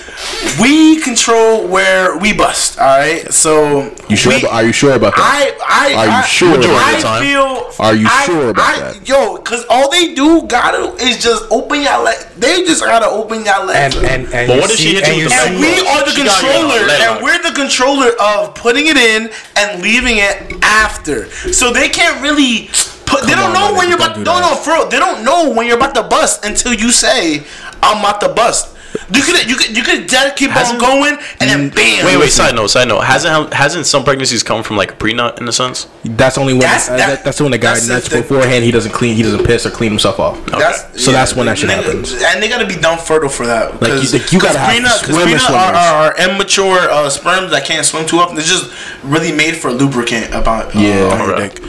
we 0.61 1.00
control 1.00 1.66
where 1.66 2.16
we 2.18 2.33
bust. 2.33 2.78
All 2.78 2.87
right, 2.87 3.33
so 3.33 3.92
You 4.09 4.16
sure? 4.16 4.33
we- 4.33 4.38
about, 4.40 4.52
are 4.52 4.64
you 4.64 4.72
sure 4.72 4.92
about 4.94 5.14
that? 5.16 5.22
I, 5.22 5.92
I, 5.92 5.94
Are 5.94 6.06
you 6.06 6.12
I, 6.12 6.22
sure 6.22 6.54
about 6.54 6.64
of 6.64 6.70
I 6.70 7.00
time. 7.00 7.22
feel. 7.22 7.72
Are 7.78 7.94
you 7.94 8.06
I- 8.09 8.24
sure 8.26 8.50
about 8.50 8.64
I- 8.74 8.80
that? 8.92 9.09
Yo, 9.09 9.37
cause 9.38 9.64
all 9.70 9.90
they 9.90 10.14
do 10.14 10.42
gotta 10.46 10.92
is 11.02 11.22
just 11.22 11.44
open 11.50 11.83
your 11.83 11.98
leg. 12.02 12.18
They 12.37 12.64
just 12.64 12.83
gotta 12.85 13.06
open 13.06 13.44
your 13.44 13.54
and 13.54 13.66
legs. 13.66 13.96
and 13.96 14.04
and 14.33 14.48
But 14.48 14.54
you 14.56 14.61
what 14.61 14.70
if 14.70 14.76
she 14.78 14.88
see- 14.90 14.94
hit 14.96 15.06
you 15.09 15.12
and 15.14 15.24
with 15.24 15.33
you 15.33 15.40
and 15.40 15.61
we 15.61 15.88
are 15.88 16.04
the 16.04 16.11
She 16.11 16.24
got 16.24 16.42
you 16.42 16.48
on 16.48 16.70
controller, 16.70 16.90
and 16.90 17.24
we're 17.24 17.42
the 17.42 17.52
controller 17.52 18.11
of 18.20 18.54
putting 18.54 18.87
it 18.88 18.96
in 18.96 19.30
and 19.56 19.83
leaving 19.83 20.18
it 20.18 20.52
after. 20.62 21.30
So 21.52 21.72
they 21.72 21.88
can't 21.88 22.20
really 22.22 22.68
put. 23.06 23.24
they 23.24 23.33
don't 23.35 23.50
on, 23.50 23.52
know 23.54 23.68
man, 23.70 23.76
when 23.76 23.88
you're 23.88 23.98
don't 23.98 24.06
about. 24.12 24.16
do 24.18 24.24
No, 24.24 24.35
that. 24.40 24.50
no, 24.50 24.56
for 24.56 24.72
real. 24.74 24.88
They 24.88 24.98
don't 24.98 25.24
know 25.24 25.50
when 25.50 25.66
you're 25.66 25.76
about 25.76 25.94
to 25.94 26.02
bust 26.02 26.44
until 26.44 26.74
you 26.74 26.90
say, 26.90 27.42
"I'm 27.83 27.98
about 28.00 28.20
to 28.22 28.28
bust." 28.28 28.68
You 29.12 29.22
could, 29.22 29.48
you 29.48 29.57
could, 29.57 29.76
you 29.76 29.83
could 29.83 30.09
just 30.09 30.37
keep 30.37 30.50
on 30.50 30.57
Hasn't- 30.57 30.81
going, 30.81 31.16
and 31.40 31.50
then 31.50 31.68
bam. 31.70 32.05
Wait, 32.07 32.16
wait. 32.16 32.31
Side 32.31 32.55
note. 32.55 32.68
Side 32.68 32.88
note. 32.88 33.00
Hasn't 33.03 33.53
hasn't 33.53 33.87
some 33.87 34.03
pregnancies 34.05 34.42
come 34.42 34.62
from 34.64 34.76
like 34.76 34.92
a 34.92 34.94
prenup 34.96 35.40
in 35.40 35.48
a 35.48 35.53
sense? 35.53 35.87
That's 36.05 36.38
only 36.38 36.53
when 36.55 36.61
That's- 36.62 36.88
uh, 36.88 36.96
that- 36.96 37.07
that, 37.09 37.24
that's 37.24 37.40
when 37.40 37.50
the 37.53 37.59
guy 37.59 37.74
that's 37.74 37.87
that's 37.88 38.09
the- 38.09 38.22
beforehand 38.22 38.64
he 38.64 38.70
doesn't 38.70 38.92
clean 38.92 39.14
he 39.16 39.22
doesn't 39.22 39.44
piss 39.44 39.64
or 39.66 39.70
clean 39.70 39.90
himself 39.90 40.18
off. 40.18 40.44
That's, 40.46 41.03
So 41.05 41.12
that's 41.12 41.35
when 41.35 41.46
that 41.46 41.59
shit 41.59 41.70
nigga- 41.70 41.83
happens. 41.85 42.12
and 42.22 42.42
they 42.42 42.48
gotta 42.48 42.66
be 42.66 42.76
dumb 42.76 42.98
fertile 42.98 43.29
for 43.29 43.46
that. 43.46 43.81
Like, 43.81 44.03
you- 44.03 44.11
like, 44.18 44.33
you 44.33 44.40
gotta 44.40 44.59
cause 44.59 44.66
have 44.66 44.83
prenup, 44.83 45.05
cause 45.05 45.14
swimmer 45.14 45.57
are, 45.57 45.74
are, 45.74 46.12
are 46.12 46.16
immature 46.18 46.79
uh, 46.90 47.09
sperms 47.11 47.50
that 47.53 47.64
can't 47.64 47.85
swim 47.87 48.07
too 48.07 48.18
often. 48.18 48.37
They're 48.37 48.44
just 48.44 48.72
really 49.05 49.33
made 49.33 49.57
for 49.57 49.70
lubricant 49.72 50.35
about 50.35 50.74
uh, 50.74 50.79
Yeah. 50.81 51.12
on 51.12 51.29
your 51.29 51.37
dick. 51.37 51.61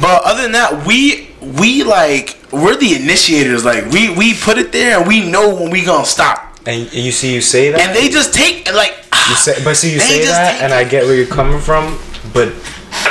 But 0.00 0.22
other 0.24 0.42
than 0.42 0.52
that, 0.52 0.86
we 0.86 1.30
we 1.40 1.82
like 1.82 2.38
we're 2.50 2.76
the 2.76 2.94
initiators. 2.96 3.64
Like 3.64 3.86
we 3.90 4.10
we 4.14 4.34
put 4.34 4.58
it 4.58 4.72
there 4.72 4.98
and 4.98 5.06
we 5.08 5.28
know 5.28 5.54
when 5.54 5.70
we 5.70 5.84
gonna 5.84 6.04
stop. 6.06 6.52
And 6.66 6.92
you 6.92 7.12
see 7.12 7.34
you 7.34 7.40
say 7.40 7.70
that 7.70 7.80
And 7.80 7.96
they 7.96 8.08
just 8.08 8.32
take 8.34 8.72
like 8.72 8.94
You 9.28 9.36
say, 9.36 9.62
but 9.64 9.76
see, 9.76 9.92
you 9.92 10.00
say 10.00 10.24
that, 10.26 10.60
and 10.62 10.72
it. 10.72 10.76
I 10.76 10.84
get 10.84 11.04
where 11.04 11.14
you're 11.14 11.26
coming 11.40 11.60
from. 11.60 11.98
But 12.32 12.52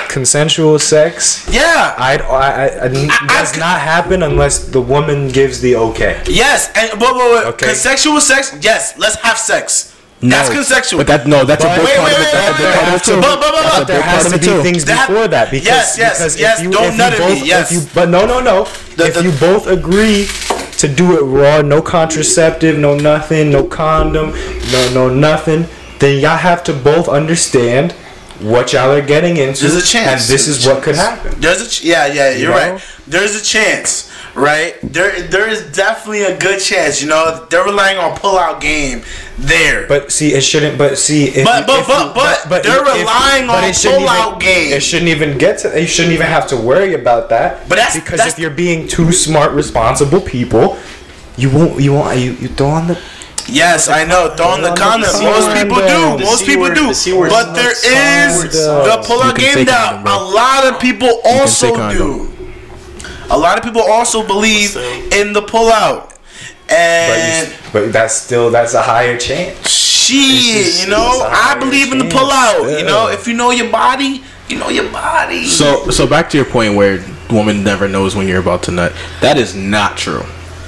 consensual 0.09 0.77
sex, 0.79 1.47
yeah. 1.51 1.95
I'd, 1.97 2.21
I, 2.21 2.25
I, 2.27 2.85
I, 2.85 2.87
does 3.27 3.49
c- 3.53 3.59
not 3.59 3.79
happen 3.81 4.21
unless 4.23 4.67
the 4.69 4.81
woman 4.81 5.29
gives 5.29 5.59
the 5.61 5.75
okay. 5.75 6.21
Yes, 6.27 6.69
and 6.75 6.91
but, 6.99 7.13
but, 7.13 7.29
but 7.33 7.45
Okay. 7.53 7.67
consensual 7.67 8.19
sex. 8.21 8.55
Yes, 8.61 8.97
let's 8.99 9.15
have 9.21 9.37
sex. 9.37 9.89
That's 10.21 10.49
consensual. 10.49 10.99
But 10.99 11.07
that 11.07 11.27
no, 11.27 11.43
that's 11.43 11.63
But- 11.65 11.77
a 11.77 11.81
big 11.81 11.85
Wait, 11.85 11.97
part 11.97 12.07
wait, 12.07 12.15
of 12.15 12.21
it. 12.21 12.33
wait, 12.33 12.47
a 12.47 12.57
big 12.57 12.73
part 12.73 12.87
of 12.87 12.93
it 12.95 13.03
too. 13.03 13.19
But- 13.21 13.39
but- 13.41 13.51
but- 13.51 13.73
but 13.79 13.87
There 13.87 14.01
has 14.01 14.31
to 14.31 14.37
be 14.39 14.45
too. 14.45 14.61
things 14.63 14.85
That- 14.85 15.07
before 15.09 15.27
that 15.27 15.51
because 15.51 15.65
Yes, 15.67 15.97
yes, 15.97 16.17
because 16.19 16.39
yes, 16.39 16.57
if 16.59 16.63
you, 16.63 16.71
don't 16.71 16.93
if 16.93 16.97
nut 16.97 17.17
you 17.17 17.23
at 17.25 17.31
me, 17.41 17.47
yes. 17.47 17.71
If 17.71 17.75
you, 17.75 17.89
but 17.93 18.07
no, 18.09 18.25
no, 18.25 18.39
no. 18.39 18.63
The- 18.95 19.07
if 19.07 19.13
the- 19.15 19.23
you 19.23 19.31
both 19.33 19.67
agree 19.67 20.27
to 20.83 20.93
do 20.93 21.17
it 21.17 21.21
raw, 21.23 21.61
no 21.61 21.81
contraceptive, 21.81 22.77
no 22.77 22.93
nothing, 22.97 23.49
no 23.49 23.63
condom, 23.63 24.31
no 24.73 24.89
no 24.93 25.09
nothing, 25.09 25.65
then 25.99 26.19
y'all 26.21 26.35
have 26.35 26.61
to 26.65 26.73
both 26.73 27.07
understand 27.07 27.93
what 28.41 28.73
y'all 28.73 28.91
are 28.91 29.01
getting 29.01 29.37
into, 29.37 29.61
There's 29.61 29.75
a 29.81 29.87
chance. 29.87 30.09
and 30.09 30.19
this 30.19 30.45
There's 30.47 30.47
is 30.59 30.67
what 30.67 30.83
could 30.83 30.95
happen. 30.95 31.39
There's 31.39 31.61
a 31.61 31.69
ch- 31.69 31.83
yeah, 31.85 32.05
yeah, 32.07 32.31
you're 32.31 32.51
know? 32.51 32.73
right. 32.73 32.83
There's 33.07 33.35
a 33.35 33.41
chance, 33.43 34.11
right? 34.35 34.75
There, 34.81 35.21
there 35.23 35.47
is 35.47 35.71
definitely 35.75 36.23
a 36.23 36.37
good 36.37 36.59
chance. 36.59 37.01
You 37.01 37.09
know, 37.09 37.45
they're 37.49 37.63
relying 37.63 37.97
on 37.97 38.17
pull-out 38.17 38.61
game 38.61 39.03
there. 39.37 39.87
But 39.87 40.11
see, 40.11 40.33
it 40.33 40.41
shouldn't. 40.41 40.77
But 40.77 40.97
see, 40.97 41.25
if 41.25 41.45
But- 41.45 41.67
but- 41.67 41.79
if 41.81 41.87
but- 41.87 42.05
you- 42.43 42.49
but 42.49 42.63
they're 42.63 42.83
relying 42.83 43.47
but 43.47 43.55
on 43.57 43.63
it 43.65 43.75
shouldn't 43.75 43.99
pull-out 44.01 44.27
even- 44.27 44.39
game. 44.39 44.73
It 44.73 44.81
shouldn't 44.81 45.09
even 45.09 45.37
get 45.37 45.59
to. 45.59 45.79
You 45.79 45.87
shouldn't 45.87 46.13
even 46.13 46.27
have 46.27 46.47
to 46.47 46.57
worry 46.57 46.93
about 46.93 47.29
that. 47.29 47.67
But 47.69 47.75
that's- 47.77 47.95
because 47.95 48.17
that's- 48.17 48.33
if 48.33 48.39
you're 48.39 48.49
being 48.49 48.87
two 48.87 49.11
smart, 49.11 49.51
responsible 49.51 50.21
people, 50.21 50.77
you 51.37 51.49
won't. 51.49 51.79
You 51.79 51.93
won't. 51.93 52.17
You, 52.17 52.35
you 52.39 52.47
throw 52.49 52.67
on 52.67 52.87
the. 52.87 52.97
yes, 53.47 53.87
I 53.89 54.03
know. 54.03 54.33
Throwing 54.37 54.61
the 54.61 54.69
on 54.69 54.75
the 54.75 54.81
condom. 54.81 55.23
Most 55.23 55.53
people 55.53 55.77
do. 55.87 56.23
Most 56.23 56.45
people 56.45 56.67
do. 56.67 56.93
the 56.93 57.27
But 57.29 57.57
is 57.57 57.81
there 57.81 57.93
not 57.95 58.29
is 58.29 58.35
solid, 58.35 58.51
the 58.51 58.95
though. 58.97 59.03
pull-out 59.03 59.35
game 59.37 59.65
that 59.65 60.05
a 60.05 60.17
lot 60.19 60.65
of 60.65 60.79
people 60.79 61.09
say 61.23 61.39
also 61.39 61.75
condom. 61.75 61.97
do. 61.97 62.32
A 63.33 63.37
lot 63.37 63.57
of 63.57 63.63
people 63.63 63.81
also 63.81 64.25
believe 64.25 64.75
in 65.11 65.33
the 65.33 65.41
pull-out. 65.41 66.09
But, 66.67 66.77
And 66.77 67.51
you, 67.51 67.57
but 67.73 67.93
that's 67.93 68.13
still 68.15 68.49
that's 68.49 68.73
a 68.73 68.81
higher 68.81 69.17
chance. 69.17 69.67
shit, 69.67 70.65
just 70.65 70.83
you 70.85 70.89
know, 70.89 71.27
I 71.27 71.55
desire 71.55 71.59
believe 71.59 71.91
in 71.91 71.97
the 71.97 72.03
change 72.05 72.13
pull 72.13 72.31
out. 72.31 72.79
You 72.79 72.85
know, 72.85 73.09
if 73.09 73.27
you 73.27 73.33
know 73.33 73.51
your 73.51 73.69
body, 73.71 74.23
you 74.49 74.57
know 74.57 74.69
your 74.69 74.89
body. 74.91 75.45
So 75.45 75.89
so 75.89 76.07
back 76.07 76.29
to 76.31 76.37
your 76.37 76.45
point 76.45 76.75
where 76.75 77.03
woman 77.29 77.63
never 77.63 77.87
knows 77.87 78.15
when 78.15 78.27
you're 78.27 78.39
about 78.39 78.63
to 78.63 78.71
nut. 78.71 78.93
That 79.21 79.37
is 79.37 79.55
not 79.55 79.97
true. 79.97 80.23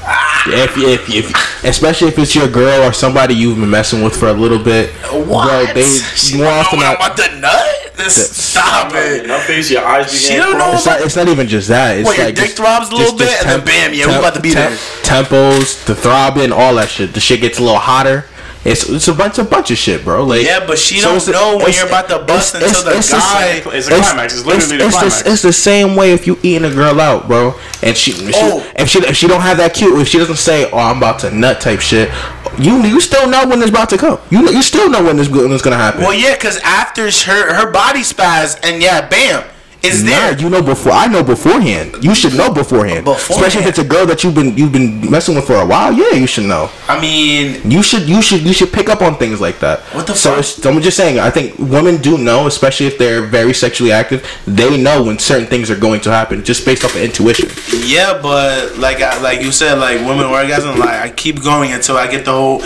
Ah. 0.08 0.44
If, 0.48 0.78
if, 0.78 1.10
if 1.10 1.64
especially 1.64 2.10
if 2.10 2.20
it's 2.20 2.36
your 2.36 2.48
girl 2.48 2.84
or 2.84 2.94
somebody 2.94 3.34
you've 3.34 3.58
been 3.58 3.70
messing 3.70 4.04
with 4.04 4.16
for 4.16 4.28
a 4.28 4.34
little 4.34 4.64
bit, 4.64 4.92
what? 5.12 5.48
bro, 5.48 5.74
they 5.74 5.84
she 6.16 6.38
more 6.38 6.48
often 6.48 6.80
not. 6.80 6.96
about 6.98 7.18
to 7.18 7.40
nut. 7.40 7.75
This, 7.98 8.36
stop 8.36 8.92
it. 8.94 9.26
Your 9.26 9.40
face, 9.40 9.72
your 9.72 9.86
eyes 9.86 10.12
She 10.12 10.36
don't 10.36 10.58
know 10.58 10.74
It's 10.74 10.86
not, 10.86 11.02
it's 11.02 11.16
not 11.16 11.28
even 11.28 11.48
just 11.48 11.68
that. 11.70 11.98
It's 11.98 12.06
What, 12.06 12.18
your 12.18 12.28
dick 12.28 12.36
just- 12.36 12.58
throbs 12.58 12.90
a 12.90 12.96
little 12.96 13.18
just- 13.18 13.20
just 13.20 13.44
bit, 13.44 13.52
and 13.52 13.62
then 13.62 13.66
bam, 13.66 13.94
yeah, 13.94 14.08
we 14.08 14.16
about 14.16 14.34
to 14.36 14.42
be 14.42 14.54
there. 14.54 14.72
Tempos, 15.04 15.84
the 15.86 15.96
throbbing, 15.96 16.52
all 16.52 16.76
that 16.76 16.90
shit. 16.90 17.14
The 17.14 17.20
shit 17.20 17.42
gets 17.42 17.58
a 17.60 17.62
little 17.62 17.80
hotter. 17.80 18.26
It's 18.66 18.90
it's 18.90 19.08
a 19.08 19.14
bunch 19.14 19.38
a 19.38 19.44
bunch 19.44 19.70
of 19.70 19.78
shit, 19.78 20.04
bro. 20.04 20.24
Like 20.26 20.44
Yeah, 20.44 20.66
but 20.66 20.80
she 20.80 20.98
so 20.98 21.08
don't 21.10 21.18
it's 21.18 21.26
the- 21.28 21.34
know 21.34 21.58
when 21.58 21.72
you're 21.72 21.86
about 21.86 22.10
to 22.10 22.18
bust 22.20 22.56
it's- 22.56 22.70
until 22.72 22.84
the 22.84 22.98
it's- 22.98 23.12
guy. 23.12 23.46
it's 23.64 23.68
It's 23.68 23.88
the 23.88 23.96
climax. 23.96 24.34
It's 24.34 24.46
literally 24.46 24.78
the 24.78 24.86
it's, 24.88 24.96
climax. 24.96 25.22
it's 25.22 25.42
the 25.44 25.54
same 25.54 25.96
way 25.96 26.14
if 26.14 26.26
you 26.26 26.40
eating 26.42 26.66
a 26.66 26.74
girl 26.74 27.00
out, 27.00 27.28
bro, 27.28 27.54
and 27.84 27.96
she, 27.96 28.12
she 28.14 28.32
Oh. 28.34 28.64
if 28.76 28.90
she 28.90 29.00
if 29.06 29.16
she 29.16 29.28
don't 29.28 29.42
have 29.42 29.58
that 29.58 29.76
cute, 29.76 30.00
if 30.02 30.08
she 30.08 30.18
doesn't 30.18 30.38
say, 30.38 30.68
"Oh, 30.72 30.80
I'm 30.80 30.98
about 30.98 31.20
to 31.20 31.30
nut" 31.30 31.62
type 31.62 31.80
shit, 31.80 32.10
you 32.58 32.82
you 32.84 33.00
still 33.02 33.28
know 33.28 33.46
when 33.46 33.62
it's 33.62 33.70
about 33.70 33.90
to 33.90 33.98
come. 34.00 34.18
You 34.32 34.50
you 34.50 34.64
still 34.64 34.90
know 34.90 35.04
when 35.04 35.18
this 35.18 35.30
when 35.30 35.52
it's 35.52 35.62
gonna 35.62 35.78
happen. 35.78 36.02
Well, 36.02 36.14
yeah, 36.16 36.34
because 36.34 36.58
after 36.64 37.04
her 37.12 37.54
her 37.54 37.70
body 37.72 38.02
spaz 38.02 38.58
and 38.64 38.82
yeah, 38.82 39.02
bam, 39.08 39.44
it's 39.88 40.02
Nah, 40.04 40.10
there. 40.10 40.40
you 40.40 40.50
know 40.50 40.62
before. 40.62 40.92
I 40.92 41.08
know 41.08 41.24
beforehand. 41.24 41.96
You 42.04 42.14
should 42.16 42.34
know 42.36 42.52
beforehand. 42.54 43.06
Beforehand. 43.06 43.36
Especially 43.46 43.62
if 43.62 43.68
it's 43.70 43.80
a 43.80 43.84
girl 43.84 44.06
that 44.06 44.24
you've 44.24 44.36
been 44.36 44.58
you've 44.58 44.72
been 44.72 45.10
messing 45.10 45.36
with 45.36 45.46
for 45.48 45.56
a 45.56 45.66
while. 45.66 45.92
Yeah, 45.94 46.14
you 46.14 46.28
should 46.28 46.46
know. 46.46 46.70
I 46.88 47.00
mean, 47.00 47.62
You 47.70 47.82
should 47.84 48.04
you 48.10 48.22
should 48.22 48.42
you 48.42 48.54
should 48.54 48.72
pick 48.74 48.90
up 48.90 49.02
on 49.02 49.16
things 49.18 49.40
like 49.42 49.60
that. 49.60 49.80
What 49.96 50.08
the 50.08 50.16
so 50.16 50.42
fuck? 50.42 50.66
I'm 50.66 50.82
just 50.82 50.98
saying. 50.98 51.20
I 51.20 51.30
think 51.30 51.58
women 51.60 51.98
do 52.02 52.18
know, 52.18 52.48
especially 52.48 52.88
if 52.88 52.98
they're 52.98 53.22
very 53.22 53.54
sexually 53.54 53.92
active. 53.92 54.26
They 54.48 54.82
know 54.82 55.04
when 55.04 55.20
certain 55.20 55.48
things 55.48 55.70
are 55.72 55.76
going 55.80 56.02
to 56.02 56.12
happen 56.12 56.44
just 56.44 56.66
based 56.66 56.84
off 56.84 56.96
of 56.96 57.02
intuition. 57.02 57.50
yeah, 57.86 58.20
but 58.22 58.78
like 58.78 59.02
I, 59.02 59.20
like 59.22 59.42
you 59.42 59.52
said, 59.52 59.76
like 59.80 60.00
women 60.00 60.26
orgasm, 60.26 60.78
like 60.80 61.00
I 61.00 61.10
keep 61.10 61.42
going 61.44 61.72
until 61.72 61.98
I 61.98 62.08
get 62.10 62.26
the 62.26 62.32
whole. 62.32 62.62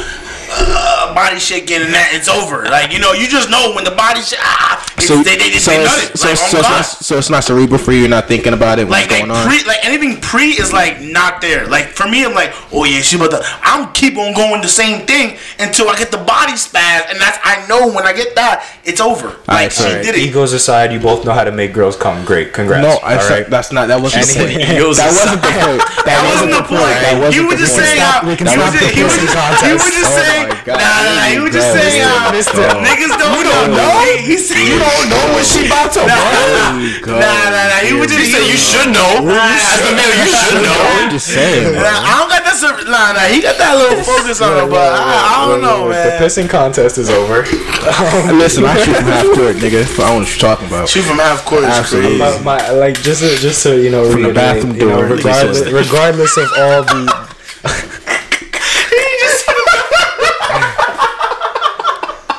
Uh, 0.51 1.13
body 1.13 1.39
shaking 1.39 1.81
and 1.81 1.93
that 1.93 2.11
it's 2.13 2.27
over. 2.27 2.65
Like 2.65 2.91
you 2.93 2.99
know, 2.99 3.13
you 3.13 3.27
just 3.27 3.49
know 3.49 3.73
when 3.75 3.83
the 3.83 3.91
body 3.95 4.21
shake. 4.21 4.39
Ah, 4.41 4.81
So 4.99 5.21
they 5.21 5.37
they, 5.37 5.49
they, 5.53 5.57
so 5.61 5.71
they 5.71 5.83
it's, 5.83 6.13
it. 6.13 6.17
so, 6.17 6.27
Like, 6.29 6.37
so, 6.37 6.57
oh 6.57 6.59
it's 6.59 6.69
not, 6.69 6.85
so 6.85 7.17
it's 7.17 7.29
not 7.29 7.43
cerebral 7.43 7.77
for 7.79 7.91
you. 7.93 7.99
You're 8.01 8.09
not 8.09 8.27
thinking 8.27 8.53
about 8.53 8.79
it. 8.79 8.87
What's 8.87 9.01
like 9.01 9.11
like 9.11 9.19
going 9.27 9.31
on? 9.31 9.47
pre 9.47 9.63
like 9.65 9.83
anything 9.85 10.19
pre 10.21 10.57
is 10.57 10.73
like 10.73 11.01
not 11.01 11.41
there. 11.41 11.67
Like 11.67 11.87
for 11.93 12.07
me, 12.07 12.25
I'm 12.25 12.33
like, 12.33 12.51
oh 12.73 12.83
yeah, 12.85 13.01
she 13.01 13.15
about 13.15 13.31
to. 13.31 13.41
I'm 13.61 13.91
keep 13.93 14.17
on 14.17 14.33
going 14.33 14.61
the 14.61 14.67
same 14.71 15.05
thing 15.05 15.37
until 15.59 15.89
I 15.89 15.97
get 15.97 16.11
the 16.11 16.17
body 16.21 16.53
spaz, 16.53 17.05
and 17.09 17.19
that's 17.21 17.37
I 17.43 17.65
know 17.69 17.87
when 17.93 18.05
I 18.05 18.13
get 18.13 18.35
that 18.35 18.65
it's 18.83 18.99
over. 19.01 19.27
Like 19.47 19.69
Alright, 19.69 19.71
she 19.71 19.83
sorry. 19.83 20.03
did 20.03 20.15
it. 20.15 20.21
Egos 20.21 20.53
aside, 20.53 20.91
you 20.91 20.99
both 20.99 21.25
know 21.25 21.33
how 21.33 21.43
to 21.43 21.51
make 21.51 21.73
girls 21.73 21.95
come. 21.95 22.25
Great, 22.25 22.53
congrats. 22.53 22.81
no, 22.81 22.97
I 23.05 23.15
all 23.15 23.21
said 23.21 23.41
right. 23.43 23.49
that's 23.49 23.71
not. 23.71 23.87
That 23.87 24.01
wasn't 24.01 24.25
the 24.25 24.33
point. 24.33 24.57
That 24.79 25.05
wasn't 25.13 25.41
the 25.41 25.51
point. 25.53 25.81
That, 26.05 26.09
That 26.09 26.21
wasn't 26.25 26.51
the 26.53 26.63
point. 26.65 26.97
That 27.05 27.15
wasn't 27.21 27.49
the 27.49 27.57
just 27.57 27.73
point. 27.75 27.85
saying 27.85 28.01
how. 28.01 28.27
we 28.27 28.35
can 28.35 28.47
He 28.47 28.57
was 28.57 28.69
stop 28.69 28.73
just 28.73 28.85
the 28.85 28.95
he 28.95 29.03
was 29.03 29.13
pissing 29.13 29.29
just- 29.29 29.65
he 29.65 29.73
was 29.73 29.83
contest. 29.83 30.38
Saying. 30.39 30.51
Uh, 30.51 30.55
oh 30.55 30.65
God. 30.65 30.79
Nah, 30.79 30.87
nah, 30.87 31.11
nah. 31.19 31.27
He 31.33 31.39
was 31.43 31.51
just 31.51 31.69
saying 31.75 32.01
how 32.03 32.31
Mister- 32.31 32.71
niggas 32.79 33.13
don't 33.19 33.35
You 33.35 33.43
know. 33.43 33.59
don't 33.67 33.75
know? 33.75 33.99
He 34.23 34.35
said 34.39 34.63
You 34.63 34.79
don't 34.79 35.05
know 35.11 35.23
when 35.35 35.43
she 35.43 35.67
about 35.67 35.91
to 35.95 36.01
Nah, 36.07 36.15
run. 36.15 37.19
nah, 37.19 37.19
nah, 37.19 37.69
nah. 37.69 37.79
He 37.83 37.93
was 37.93 38.07
just 38.11 38.31
saying 38.31 38.47
you 38.49 38.57
should 38.59 38.89
know. 38.95 39.27
As 39.27 39.81
a 39.83 39.91
male, 39.95 40.15
you 40.23 40.31
should 40.31 40.61
know. 40.63 40.79
I'm 41.03 41.09
just 41.11 41.27
saying. 41.27 41.73
Nah, 41.75 41.81
I 41.83 42.11
don't 42.23 42.29
got 42.31 42.43
that. 42.47 42.55
sur- 42.57 42.85
Nah, 42.89 43.13
nah. 43.13 43.27
He 43.29 43.41
got 43.41 43.57
that 43.59 43.75
little 43.75 44.03
focus 44.03 44.41
on 44.41 44.55
it, 44.57 44.69
but 44.69 44.91
I, 44.93 45.45
I 45.45 45.47
don't 45.47 45.61
know, 45.61 45.89
man. 45.89 46.19
The 46.19 46.25
pissing 46.25 46.49
contest 46.49 46.97
is 46.97 47.09
over. 47.09 47.43
Listen, 48.33 48.65
I 48.65 48.75
shoot 48.83 48.95
from 48.95 49.05
half 49.05 49.25
court, 49.35 49.55
nigga. 49.57 49.83
I 49.83 49.85
don't 49.85 49.97
know 49.97 50.19
what 50.19 50.29
you're 50.29 50.39
talking 50.39 50.67
about. 50.67 50.89
Shoot 50.89 51.03
from 51.03 51.17
half 51.19 51.45
court 51.45 51.63
Absolutely. 51.63 52.17
my, 52.17 52.37
my, 52.41 52.69
like 52.71 52.95
just 53.01 53.21
to, 53.21 53.29
just 53.37 53.63
to 53.63 53.81
you 53.81 53.89
know 53.89 54.09
From 54.11 54.23
the 54.23 54.29
reiterate, 54.29 54.35
bathroom 54.35 54.75
you 54.75 54.85
know, 54.87 55.01
door. 55.01 55.15
regardless, 55.17 55.61
regardless 55.71 56.37
of 56.37 56.47
all 56.57 56.83
the 56.83 57.29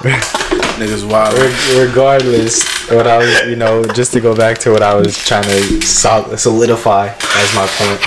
Niggas 0.80 1.10
wild. 1.10 1.36
Reg- 1.38 1.88
regardless 1.88 2.62
what 2.90 3.06
I 3.06 3.18
was 3.18 3.40
you 3.48 3.56
know 3.56 3.84
just 3.84 4.12
to 4.14 4.20
go 4.20 4.34
back 4.34 4.58
to 4.58 4.70
what 4.72 4.82
I 4.82 4.94
was 4.94 5.16
trying 5.18 5.44
to 5.44 5.82
sol- 5.82 6.36
solidify 6.36 7.08
as 7.08 7.54
my 7.54 7.66
point 7.78 8.00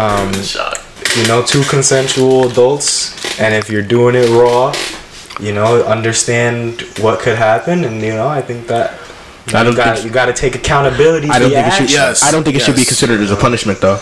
Um, 0.00 0.32
shot. 0.42 0.82
you 1.16 1.26
know 1.28 1.42
two 1.44 1.62
consensual 1.64 2.48
adults 2.50 3.14
and 3.40 3.54
if 3.54 3.70
you're 3.70 3.82
doing 3.82 4.14
it 4.16 4.28
raw 4.30 4.74
you 5.38 5.52
know 5.52 5.82
understand 5.84 6.80
what 6.98 7.20
could 7.20 7.36
happen 7.38 7.84
and 7.84 8.02
you 8.02 8.12
know 8.14 8.26
I 8.26 8.42
think 8.42 8.66
that 8.66 8.98
I 9.54 9.62
don't 9.62 9.72
you 9.72 9.76
got 9.76 9.94
think- 9.94 10.06
you 10.06 10.10
got 10.10 10.26
to 10.26 10.32
take 10.32 10.56
accountability 10.56 11.28
I 11.30 11.38
don't 11.38 11.50
think 11.50 11.64
your 11.66 11.74
it 11.84 11.88
should. 11.88 11.90
Yes, 11.92 12.24
I 12.24 12.32
don't 12.32 12.42
think 12.42 12.56
it 12.56 12.62
should 12.62 12.74
be 12.74 12.84
considered 12.84 13.20
as 13.20 13.30
a 13.30 13.36
punishment, 13.36 13.80
though. 13.80 14.00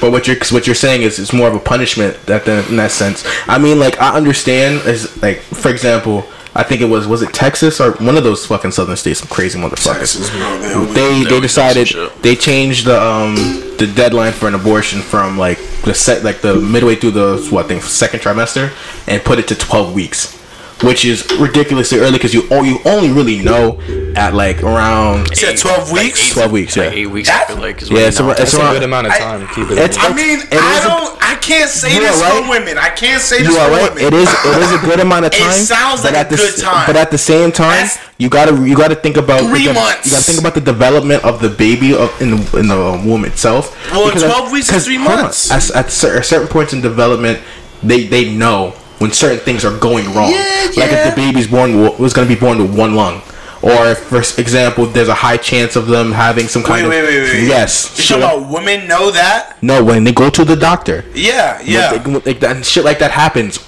But 0.00 0.10
what 0.10 0.26
you're 0.26 0.36
what 0.50 0.66
you're 0.66 0.74
saying 0.74 1.02
is 1.02 1.20
it's 1.20 1.32
more 1.32 1.46
of 1.46 1.54
a 1.54 1.60
punishment 1.60 2.16
that 2.26 2.44
the, 2.44 2.66
in 2.68 2.74
that 2.78 2.90
sense. 2.90 3.22
I 3.46 3.58
mean, 3.58 3.78
like 3.78 4.00
I 4.00 4.16
understand 4.16 4.84
is 4.88 5.06
like 5.22 5.38
for 5.42 5.68
example, 5.70 6.26
I 6.54 6.64
think 6.64 6.80
it 6.80 6.86
was 6.86 7.06
was 7.06 7.22
it 7.22 7.32
Texas 7.32 7.80
or 7.80 7.92
one 7.92 8.16
of 8.16 8.24
those 8.24 8.44
fucking 8.46 8.72
southern 8.72 8.96
states, 8.96 9.20
some 9.20 9.28
crazy 9.28 9.58
motherfuckers. 9.58 9.98
Texas, 9.98 10.30
they 10.30 10.38
They 10.38 10.74
They 10.74 10.94
they 10.94 11.06
always 11.06 11.28
do 11.28 11.28
some 11.30 11.42
decided 11.42 12.12
they 12.22 12.34
changed 12.34 12.86
the 12.86 13.00
um 13.00 13.34
the 13.78 13.90
deadline 13.94 14.32
for 14.32 14.48
an 14.48 14.54
abortion 14.54 15.00
from 15.00 15.38
like 15.38 15.58
the 15.84 15.94
set 15.94 16.24
like 16.24 16.40
the 16.40 16.56
midway 16.56 16.96
through 16.96 17.12
the 17.12 17.48
what 17.50 17.68
thing 17.68 17.80
second 17.80 18.20
trimester 18.20 18.72
and 19.06 19.22
put 19.22 19.38
it 19.38 19.46
to 19.48 19.54
twelve 19.54 19.94
weeks. 19.94 20.39
Which 20.82 21.04
is 21.04 21.30
ridiculously 21.38 21.98
early 21.98 22.12
because 22.12 22.32
you 22.32 22.44
oh, 22.50 22.62
you 22.62 22.78
only 22.86 23.10
really 23.10 23.38
know 23.38 23.78
at 24.16 24.34
like 24.34 24.62
around 24.62 25.28
You 25.28 25.36
said 25.36 25.58
12 25.58 25.92
Like 25.92 26.02
weeks? 26.04 26.28
eight- 26.30 26.32
12 26.32 26.52
weeks, 26.52 26.76
Like 26.76 26.92
eight 26.92 27.06
weeks. 27.06 27.28
That- 27.28 27.42
I 27.50 27.52
feel 27.52 27.62
like 27.62 27.82
is 27.82 27.90
Yeah, 27.90 27.98
it's 28.08 28.18
a- 28.18 28.28
it's 28.30 28.38
that's 28.38 28.54
a 28.54 28.56
good 28.58 28.82
amount 28.82 29.06
of 29.08 29.12
I- 29.12 29.18
time 29.18 29.48
keep 29.54 29.70
it 29.70 29.76
it's- 29.78 29.98
I 30.00 30.12
mean, 30.14 30.40
It 30.40 30.48
I 30.54 30.80
don't. 30.82 31.18
I 31.22 31.34
can't 31.34 31.68
say 31.68 31.98
this 31.98 32.22
are 32.22 32.42
for 32.42 32.48
women. 32.48 32.78
I 32.78 32.88
can't 32.88 33.20
say 33.22 33.38
this 33.42 33.48
You 33.48 33.58
are 33.58 33.66
for 33.68 33.72
right. 33.76 33.94
women. 33.94 34.06
It 34.06 34.14
is. 34.14 34.28
It 34.28 34.62
is 34.62 34.72
a 34.72 34.78
good 34.78 35.00
amount 35.00 35.26
of 35.26 35.32
time. 35.32 35.50
It 35.50 35.66
sounds 35.66 36.02
like 36.02 36.14
at 36.14 36.26
a 36.26 36.30
the 36.30 36.36
good 36.36 36.56
time. 36.60 36.86
But 36.86 36.96
at 36.96 37.10
the 37.10 37.18
same 37.18 37.52
time, 37.52 37.70
That's- 37.86 37.98
you 38.18 38.28
gotta 38.30 38.52
you 38.66 38.74
gotta 38.74 38.94
think 38.94 39.16
about 39.18 39.40
Three 39.42 39.66
the, 39.66 39.74
months. 39.74 40.06
You 40.06 40.12
gotta 40.12 40.24
think 40.24 40.40
about 40.40 40.54
the 40.54 40.60
development 40.62 41.24
of 41.24 41.40
the 41.40 41.48
baby 41.50 41.94
of 41.94 42.10
in 42.22 42.30
the 42.36 42.58
in 42.58 42.68
the 42.68 42.76
womb 43.04 43.24
itself. 43.26 43.76
Well, 43.92 44.06
Because- 44.06 44.22
12 44.24 44.50
weeks 44.50 44.66
is 44.68 44.72
'cause, 44.72 44.84
three 44.86 44.96
hold 44.96 45.10
on, 45.10 45.22
months. 45.24 45.50
At, 45.50 45.70
at 45.76 45.92
certain 45.92 46.48
points 46.48 46.72
in 46.72 46.80
development, 46.80 47.38
they 47.82 48.04
they 48.04 48.24
know 48.30 48.74
when 49.00 49.12
certain 49.12 49.38
things 49.40 49.64
are 49.64 49.76
going 49.78 50.06
wrong. 50.14 50.30
Yeah, 50.30 50.66
Like 50.68 50.76
yeah. 50.92 51.08
if 51.08 51.14
the 51.14 51.20
baby's 51.20 51.48
born 51.48 51.80
was 51.98 52.12
gonna 52.12 52.28
be 52.28 52.34
born 52.36 52.58
with 52.58 52.76
one 52.76 52.94
lung. 52.94 53.22
Or, 53.62 53.88
if, 53.88 53.98
for 53.98 54.18
example, 54.40 54.86
there's 54.86 55.08
a 55.08 55.14
high 55.14 55.36
chance 55.36 55.76
of 55.76 55.86
them 55.86 56.12
having 56.12 56.48
some 56.48 56.62
kind 56.62 56.88
Wait, 56.88 56.98
of 56.98 57.04
wait, 57.04 57.20
wait, 57.20 57.32
wait. 57.40 57.46
yes. 57.46 57.94
You 57.98 58.02
shit 58.04 58.20
talking 58.22 58.40
about 58.44 58.50
women 58.50 58.88
know 58.88 59.10
that? 59.10 59.56
no, 59.62 59.84
when 59.84 60.04
they 60.04 60.12
go 60.12 60.30
to 60.30 60.44
the 60.46 60.56
doctor, 60.56 61.04
Yeah, 61.14 61.60
yeah, 61.62 61.90
like, 61.90 62.24
like 62.24 62.40
that 62.40 62.64
shit 62.64 62.84
like 62.86 62.98
that 63.00 63.10
happens 63.10 63.58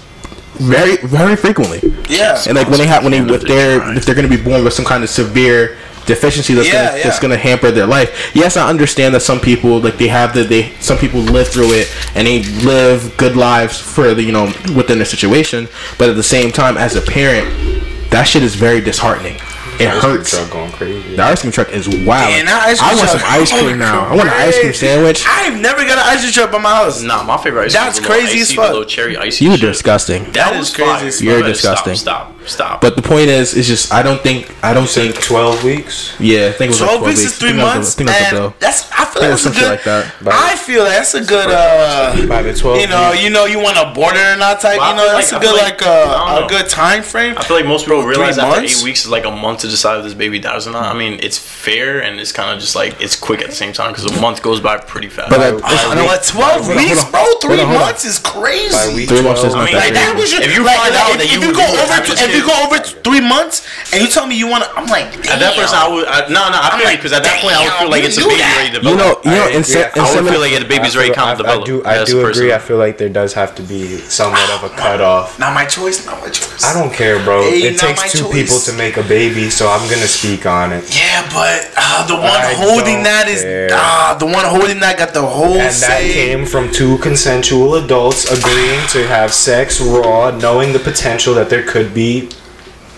very 0.57 0.97
very 0.97 1.35
frequently. 1.35 1.79
yeah. 2.09 2.41
And 2.47 2.55
like 2.57 2.69
when 2.69 2.79
they 2.79 2.87
have 2.87 3.03
when 3.03 3.11
they 3.11 3.19
if 3.35 3.41
they're 3.43 3.95
if 3.97 4.05
they're 4.05 4.15
gonna 4.15 4.27
be 4.27 4.41
born 4.41 4.63
with 4.63 4.73
some 4.73 4.85
kind 4.85 5.03
of 5.03 5.09
severe 5.11 5.77
deficiency 6.05 6.53
that's 6.53 6.67
Yeah, 6.67 6.85
gonna 6.87 6.97
yeah. 6.97 7.03
that's 7.03 7.19
gonna 7.19 7.37
hamper 7.37 7.71
their 7.71 7.87
life. 7.87 8.31
Yes, 8.35 8.57
I 8.57 8.69
understand 8.69 9.13
that 9.15 9.21
some 9.21 9.39
people 9.39 9.79
like 9.79 9.97
they 9.97 10.07
have 10.07 10.33
the 10.33 10.43
they 10.43 10.71
some 10.79 10.97
people 10.97 11.19
live 11.21 11.47
through 11.47 11.71
it 11.71 11.93
and 12.15 12.27
they 12.27 12.43
live 12.65 13.15
good 13.17 13.35
lives 13.35 13.79
for 13.79 14.13
the 14.13 14.23
you 14.23 14.31
know 14.31 14.45
within 14.75 14.97
their 14.97 15.05
situation. 15.05 15.67
But 15.97 16.09
at 16.09 16.15
the 16.15 16.23
same 16.23 16.51
time, 16.51 16.77
as 16.77 16.95
a 16.95 17.01
parent, 17.01 17.47
that 18.11 18.23
shit 18.23 18.43
is 18.43 18.55
very 18.55 18.81
disheartening. 18.81 19.37
It 19.79 19.89
hurts. 19.89 20.29
Truck 20.29 20.51
going 20.51 20.71
crazy 20.71 21.15
The 21.15 21.23
ice 21.23 21.41
cream 21.41 21.51
truck 21.51 21.69
is 21.69 21.87
wild. 21.89 22.29
And 22.31 22.47
that 22.47 22.61
ice 22.63 22.79
cream 22.79 22.91
I 22.91 22.95
want 22.95 23.09
some 23.09 23.21
ice 23.25 23.51
cream 23.51 23.79
now. 23.79 24.05
I 24.05 24.15
want 24.15 24.29
an 24.29 24.35
ice 24.35 24.59
cream 24.59 24.71
sandwich. 24.73 25.25
I've 25.27 25.59
never 25.59 25.81
got 25.83 25.97
an 25.97 26.03
ice 26.05 26.21
cream 26.21 26.31
truck 26.31 26.51
by 26.51 26.59
my 26.59 26.75
house. 26.75 27.01
Nah, 27.01 27.23
my 27.23 27.37
favorite 27.37 27.65
ice 27.65 27.73
cream 27.73 27.83
That's 27.85 27.97
the 27.99 28.07
little 28.07 28.21
crazy 28.21 28.39
as 28.41 28.53
fuck. 28.53 28.67
The 28.67 28.71
little 28.73 28.85
cherry 28.87 29.17
icy. 29.17 29.45
You 29.45 29.51
shit. 29.51 29.61
disgusting. 29.61 30.23
That, 30.25 30.33
That 30.33 30.59
was 30.59 30.73
crazy 30.73 30.91
fire. 30.91 31.07
as 31.07 31.21
You're 31.23 31.41
disgusting. 31.41 31.95
Stop, 31.95 32.27
stop, 32.32 32.32
stop. 32.47 32.81
But 32.81 32.95
the 32.95 33.01
point 33.01 33.29
is, 33.29 33.53
is 33.53 33.67
just 33.67 33.93
I 33.93 34.01
don't 34.03 34.21
think 34.21 34.53
I 34.63 34.73
don't 34.73 34.87
think 34.89 35.13
think 35.15 35.25
12 35.25 35.63
weeks 35.63 36.15
yeah. 36.19 36.47
I 36.47 36.51
think 36.51 36.69
it 36.69 36.79
was 36.79 36.81
like 36.81 36.89
12 36.89 36.99
12 37.01 37.07
weeks 37.07 37.19
is 37.21 37.37
three 37.37 37.49
think 37.49 37.59
that 37.59 37.65
was- 37.65 37.73
months, 37.75 37.93
I 37.93 37.97
think 37.97 38.09
that's 38.09 38.33
and 38.33 38.53
that's 38.59 38.91
I 38.91 39.05
feel 39.05 39.21
think 39.21 39.23
like 39.23 39.29
that's 39.31 39.45
a 39.45 39.59
good. 39.59 39.69
like 39.69 39.83
that. 39.83 40.33
I 40.33 40.55
feel 40.55 40.83
that's 40.85 41.13
a 41.13 41.23
good. 41.23 41.49
uh 41.49 42.27
by 42.27 42.41
the 42.41 42.53
12 42.53 42.79
You 42.81 42.87
know, 42.87 43.11
weeks. 43.11 43.23
you 43.23 43.29
know, 43.29 43.45
you 43.45 43.59
want 43.59 43.77
to 43.77 43.91
border 43.93 44.19
or 44.19 44.37
not 44.37 44.59
type. 44.61 44.77
Well, 44.79 44.89
You 44.91 44.95
know, 44.97 45.07
that's 45.11 45.31
like- 45.31 45.43
a 45.43 45.45
I 45.45 45.51
good 45.51 45.61
like, 45.61 45.81
like- 45.81 45.87
uh, 45.87 46.45
a 46.45 46.49
good 46.49 46.69
time 46.69 47.03
frame. 47.03 47.35
I 47.37 47.43
feel 47.43 47.57
like 47.57 47.65
most 47.65 47.85
people 47.85 48.01
Three 48.01 48.11
realize 48.15 48.37
after 48.37 48.59
months? 48.61 48.79
eight 48.79 48.83
weeks 48.83 49.01
is 49.05 49.09
like 49.11 49.25
a 49.25 49.31
month 49.31 49.59
to 49.61 49.67
decide 49.67 49.97
if 49.99 50.03
this 50.03 50.13
baby 50.13 50.39
dies 50.39 50.67
or 50.67 50.71
not. 50.71 50.93
I 50.93 50.97
mean, 50.97 51.19
it's 51.21 51.37
fair 51.37 52.01
and 52.01 52.19
it's 52.19 52.31
kind 52.31 52.49
of 52.53 52.59
just 52.59 52.75
like 52.75 52.99
it's 53.01 53.15
quick 53.15 53.41
at 53.41 53.49
the 53.49 53.55
same 53.55 53.73
time 53.73 53.91
because 53.91 54.05
a 54.05 54.19
month 54.21 54.41
goes 54.41 54.59
by 54.59 54.77
pretty 54.77 55.09
fast. 55.09 55.29
But 55.29 55.39
I, 55.41 55.49
Oh, 55.53 55.59
I 55.63 56.17
twelve 56.23 56.65
Hold 56.65 56.75
weeks, 56.77 57.03
on. 57.03 57.11
bro. 57.11 57.25
Three 57.41 57.59
on, 57.61 57.67
hold 57.67 57.77
on. 57.81 57.85
months 57.87 58.05
is 58.05 58.19
crazy. 58.19 59.05
Three 59.05 59.21
months 59.21 59.43
is 59.43 59.53
not 59.53 59.63
I 59.63 59.65
mean, 59.65 59.73
that 59.75 59.83
like, 59.83 59.93
crazy. 59.93 60.05
that 60.05 60.15
was 60.17 60.31
your, 60.33 60.41
If 60.41 60.55
you 60.55 60.63
like, 60.63 60.77
find 60.79 60.95
out 60.95 61.11
if, 61.11 61.17
that 61.19 61.29
you- 61.31 61.41
you 61.43 61.53
go 61.53 61.65
over 61.65 61.97
to, 62.01 62.11
this 62.11 62.21
if 62.33 62.41
if 62.41 62.41
you 62.41 62.47
go 62.49 62.55
over 62.65 62.77
three 63.05 63.21
months 63.21 63.63
and 63.93 64.01
you 64.01 64.07
tell 64.09 64.25
me 64.27 64.35
you 64.37 64.47
want 64.49 64.63
to, 64.65 64.69
I'm 64.73 64.87
like, 64.87 65.05
At 65.29 65.39
that 65.39 65.53
person, 65.55 65.77
I 65.77 65.87
would 65.87 66.05
I, 66.07 66.27
no, 66.27 66.49
no. 66.49 66.57
I 66.59 66.69
I'm 66.73 66.79
feel 66.79 66.87
like, 66.89 66.99
because 66.99 67.13
at 67.13 67.23
that 67.23 67.39
point, 67.41 67.55
I 67.55 67.63
would 67.63 67.73
feel 67.79 67.89
like 67.93 68.03
it's 68.03 68.17
a 68.17 68.21
knew 68.21 68.29
baby 68.33 68.41
that. 68.41 68.57
ready 68.57 68.71
to 68.75 68.81
You 68.83 68.95
know, 68.97 69.21
develop. 69.21 69.25
you 69.25 69.31
know, 69.31 69.45
I 69.45 69.55
in, 69.55 69.61
agree. 69.63 69.73
se- 69.77 69.91
I 69.95 70.01
in 70.17 70.23
would 70.23 70.31
feel 70.33 70.41
like 70.41 70.53
the 70.59 70.65
baby's 70.67 70.95
ready 70.97 71.09
to 71.09 71.15
come 71.15 71.37
develop 71.37 71.61
I 71.61 71.65
do, 71.65 71.75
I 71.85 72.03
do 72.03 72.25
agree. 72.27 72.51
I 72.53 72.59
feel 72.59 72.77
like 72.77 72.97
there 72.97 73.09
does 73.13 73.33
have 73.33 73.53
to 73.55 73.63
be 73.63 73.97
somewhat 74.09 74.49
of 74.51 74.63
a 74.65 74.71
cutoff. 74.81 75.37
not 75.39 75.53
my 75.53 75.65
choice, 75.65 76.05
not 76.05 76.19
my 76.21 76.29
choice. 76.29 76.63
I 76.65 76.73
don't 76.73 76.91
care, 76.91 77.21
bro. 77.23 77.43
Hey, 77.43 77.69
it 77.71 77.77
takes 77.79 78.11
two 78.11 78.23
choice. 78.27 78.33
people 78.33 78.57
to 78.67 78.73
make 78.73 78.97
a 78.97 79.03
baby, 79.03 79.49
so 79.49 79.67
I'm 79.69 79.85
gonna 79.89 80.07
speak 80.09 80.45
on 80.45 80.73
it. 80.73 80.83
Yeah, 80.95 81.23
but 81.31 81.69
uh, 81.77 82.05
the 82.07 82.15
one 82.15 82.25
I 82.43 82.53
holding 82.57 83.03
that 83.03 83.27
is 83.29 83.41
care. 83.43 83.69
ah, 83.71 84.15
the 84.19 84.25
one 84.25 84.45
holding 84.45 84.79
that 84.81 84.97
got 84.97 85.13
the 85.13 85.21
whole 85.21 85.55
And 85.57 85.73
that 85.85 86.01
came 86.01 86.45
from 86.45 86.71
two 86.71 86.97
consensual 86.99 87.75
adults 87.75 88.25
agreeing 88.31 88.81
to 88.89 89.05
have 89.07 89.31
sex 89.33 89.79
raw, 89.81 90.31
knowing 90.31 90.73
the 90.73 90.79
potential 90.79 91.33
that 91.35 91.49
there 91.49 91.63
could 91.63 91.93
be. 91.93 92.22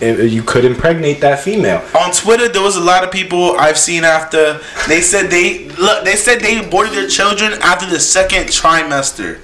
Uh, 0.02 0.06
You 0.06 0.42
could 0.42 0.64
impregnate 0.64 1.20
that 1.20 1.40
female. 1.40 1.82
on 1.98 2.12
Twitter, 2.12 2.48
there 2.48 2.62
was 2.62 2.76
a 2.76 2.80
lot 2.80 3.04
of 3.04 3.10
people 3.10 3.56
I've 3.58 3.78
seen 3.78 4.04
after 4.04 4.60
they 4.88 5.00
said 5.00 5.30
they 5.30 5.68
look. 5.70 6.04
They 6.04 6.16
said 6.16 6.40
they 6.40 6.58
aborted 6.64 6.92
their 6.94 7.08
children 7.08 7.52
after 7.62 7.86
the 7.86 8.00
second 8.00 8.46
trimester. 8.48 9.40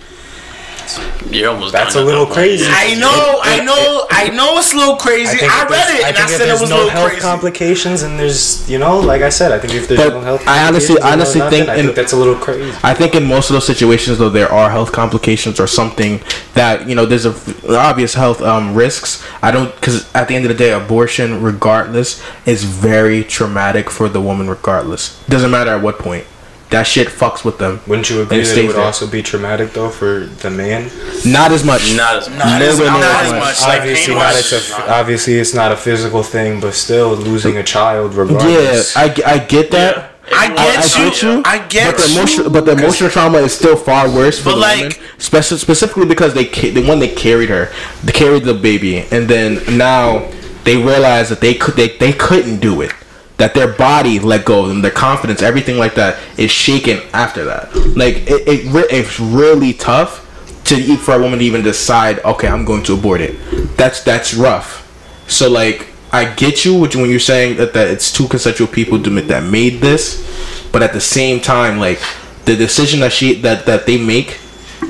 You're 1.31 1.51
almost 1.51 1.73
That's 1.73 1.95
a 1.95 2.05
little 2.05 2.27
crazy. 2.27 2.67
I 2.69 2.95
know, 2.95 3.41
I 3.43 3.65
know, 3.65 4.07
I 4.11 4.29
know 4.29 4.59
it's 4.59 4.73
a 4.75 4.77
little 4.77 4.97
crazy. 4.97 5.39
I, 5.41 5.63
if 5.65 5.71
read 5.71 5.71
there's- 5.71 5.91
it 6.01 6.05
and 6.05 6.05
I, 6.05 6.13
think 6.13 6.25
if 6.25 6.31
said 6.37 6.41
it 6.43 6.47
there's 6.49 6.61
was 6.61 6.71
a 6.71 6.75
no 6.75 6.77
little 6.79 6.91
health 6.91 7.09
crazy. 7.11 7.23
complications 7.23 8.03
and 8.03 8.19
there's, 8.19 8.69
you 8.71 8.79
know, 8.79 8.99
like 9.01 9.23
I 9.23 9.29
said, 9.31 9.53
I 9.53 9.59
think 9.59 9.75
if 9.75 9.89
there's 9.89 10.01
But 10.01 10.11
no 10.15 10.21
health 10.21 10.47
I 10.47 10.67
honestly- 10.67 10.97
complications 10.97 11.13
honestly 11.13 11.39
nothing, 11.41 11.59
think 11.61 11.69
I 11.71 11.75
in- 11.77 11.85
think 11.87 11.97
that's 11.97 12.13
a 12.13 12.17
little 12.17 12.35
crazy. 12.35 12.77
I 12.83 12.95
think 12.95 13.15
in 13.15 13.25
most 13.25 13.49
of 13.51 13.55
those 13.55 13.67
situations, 13.67 14.19
though, 14.19 14.29
there 14.31 14.51
are 14.53 14.71
health 14.71 14.93
complications 14.93 15.59
or 15.59 15.67
something 15.67 16.21
that 16.55 16.87
you 16.89 16.95
know 16.95 17.07
there's 17.07 17.25
a 17.27 17.35
obvious 17.79 18.13
health 18.15 18.43
um, 18.43 18.75
risks. 18.75 19.25
I 19.43 19.51
don't 19.51 19.75
because 19.77 20.13
at 20.15 20.29
the 20.29 20.35
end 20.37 20.45
of 20.45 20.51
the 20.51 20.59
day, 20.59 20.73
abortion, 20.73 21.43
regardless, 21.43 22.23
is 22.47 22.65
very 22.65 23.25
traumatic 23.25 23.89
for 23.91 24.09
the 24.09 24.21
woman. 24.21 24.49
Regardless, 24.51 25.23
doesn't 25.27 25.51
matter 25.51 25.71
at 25.71 25.83
what 25.83 25.99
point. 25.99 26.27
That 26.73 26.87
shit 26.87 27.09
fucks 27.09 27.45
with 27.45 27.59
them. 27.59 27.81
Wouldn't 27.87 28.09
you 28.11 28.23
agree 28.23 28.41
it 28.41 28.45
that 28.47 28.59
it 28.59 28.67
would 28.67 28.77
there. 28.77 28.83
also 28.85 29.07
be 29.07 29.23
traumatic 29.23 29.73
though 29.73 29.91
for 29.91 30.21
the 30.27 30.51
man? 30.51 30.91
Not 31.25 31.53
as 31.53 31.65
much. 31.65 31.95
Not 31.97 32.17
as 32.17 32.29
much. 32.29 32.39
Not 32.39 32.63
as, 32.63 32.79
not 32.79 33.03
as 33.25 33.31
much. 33.33 33.41
much. 33.41 33.61
Like, 33.63 33.81
obviously 33.81 34.15
pain 34.15 34.19
not. 34.23 34.35
It's 34.37 34.53
a 34.71 34.91
obviously 34.93 35.35
it's 35.35 35.55
not 35.55 35.71
a 35.73 35.77
physical 35.77 36.23
thing, 36.23 36.61
but 36.61 36.75
still 36.75 37.15
losing 37.15 37.57
a 37.59 37.63
child 37.63 38.15
regardless. 38.15 38.97
Yeah. 38.97 39.03
I, 39.03 39.35
I 39.35 39.39
get 39.39 39.71
that. 39.73 40.11
I 40.33 40.47
I- 40.47 40.49
get 40.49 40.59
I 40.59 41.05
you. 41.05 41.11
get 41.11 41.23
you. 41.23 41.43
I 41.45 41.59
get 41.69 41.95
But 41.97 42.03
the 42.03 42.09
you. 42.09 42.17
emotional, 42.19 42.51
but 42.51 42.65
the 42.65 42.73
emotional 42.73 43.11
trauma 43.11 43.39
is 43.39 43.53
still 43.53 43.77
far 43.77 44.09
worse 44.09 44.39
for 44.39 44.45
But 44.51 44.55
the 44.55 44.61
like- 44.61 44.79
woman, 44.81 44.97
Speci- 45.19 45.59
specifically 45.59 46.07
because 46.07 46.33
they 46.35 46.45
ca- 46.47 46.71
the 46.73 46.87
one 46.87 46.99
they 47.01 47.09
carried 47.09 47.49
her, 47.51 47.71
they 48.05 48.13
carried 48.13 48.45
the 48.45 48.55
baby, 48.55 48.99
and 49.11 49.29
then 49.29 49.61
now 49.77 50.31
they 50.65 50.77
realize 50.77 51.29
that 51.29 51.41
they 51.41 51.55
could 51.55 51.75
they, 51.75 51.89
they 51.99 52.13
couldn't 52.13 52.61
do 52.61 52.81
it, 52.83 52.93
that 53.39 53.55
their 53.55 53.73
body 53.73 54.19
let 54.19 54.45
go 54.45 54.63
of 54.63 54.69
them, 54.69 54.83
their 54.83 54.91
confidence, 54.91 55.43
everything 55.43 55.79
like 55.79 55.95
that 55.95 56.19
is 56.39 56.51
shaken 56.51 57.01
after 57.13 57.45
that. 57.45 57.75
Like 57.97 58.17
it, 58.29 58.47
it 58.49 58.87
it's 58.91 59.19
really 59.19 59.73
tough 59.73 60.21
to 60.65 60.97
for 60.97 61.15
a 61.15 61.19
woman 61.21 61.41
to 61.41 61.45
even 61.45 61.63
decide, 61.63 62.21
okay, 62.21 62.49
I'm 62.49 62.65
going 62.65 62.83
to 62.85 62.95
abort 62.95 63.21
it. 63.21 63.37
That's 63.77 64.03
that's 64.03 64.35
rough. 64.35 64.81
So 65.29 65.51
like 65.51 65.89
I 66.13 66.33
get 66.35 66.65
you 66.65 66.79
when 66.79 67.11
you're 67.11 67.19
saying 67.19 67.57
that, 67.57 67.73
that 67.73 67.89
it's 67.89 68.13
two 68.13 68.29
consensual 68.29 68.69
people 68.69 68.99
that 68.99 69.45
made 69.45 69.81
this, 69.81 70.69
but 70.71 70.83
at 70.83 70.93
the 70.93 71.01
same 71.01 71.41
time, 71.41 71.79
like 71.79 72.01
the 72.45 72.55
decision 72.55 73.01
that 73.01 73.13
she 73.13 73.41
that 73.41 73.67
that 73.67 73.87
they 73.87 73.99
make 73.99 74.39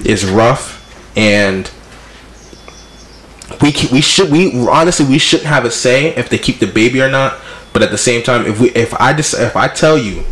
is 0.05 0.25
rough, 0.27 0.81
and 1.17 1.71
we 3.61 3.73
ca- 3.73 3.89
we 3.93 4.01
should 4.01 4.31
we 4.33 4.67
honestly 4.69 5.07
we 5.07 5.19
shouldn't 5.19 5.49
have 5.49 5.65
a 5.65 5.71
say 5.71 6.09
if 6.17 6.29
they 6.29 6.39
keep 6.39 6.59
the 6.59 6.67
baby 6.67 7.01
or 7.01 7.11
not. 7.11 7.39
But 7.73 7.83
at 7.83 7.91
the 7.91 7.99
same 7.99 8.23
time, 8.23 8.47
if 8.47 8.61
we 8.61 8.71
if 8.71 8.95
I 8.95 9.13
just 9.13 9.35
if 9.35 9.57
I 9.57 9.69
tell 9.69 9.97
you, 9.97 10.25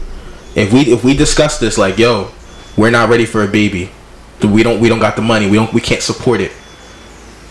if 0.55 0.73
we 0.73 0.81
if 0.93 1.05
we 1.05 1.15
discuss 1.17 1.59
this 1.59 1.79
like 1.79 1.99
yo, 1.99 2.31
we're 2.77 2.91
not 2.91 3.09
ready 3.09 3.27
for 3.27 3.43
a 3.43 3.49
baby, 3.49 3.91
we 4.43 4.63
don't 4.63 4.81
we 4.81 4.89
don't 4.89 4.99
got 4.99 5.17
the 5.17 5.23
money, 5.23 5.49
we 5.49 5.57
don't 5.57 5.73
we 5.73 5.81
can't 5.81 6.03
support 6.03 6.41
it, 6.41 6.53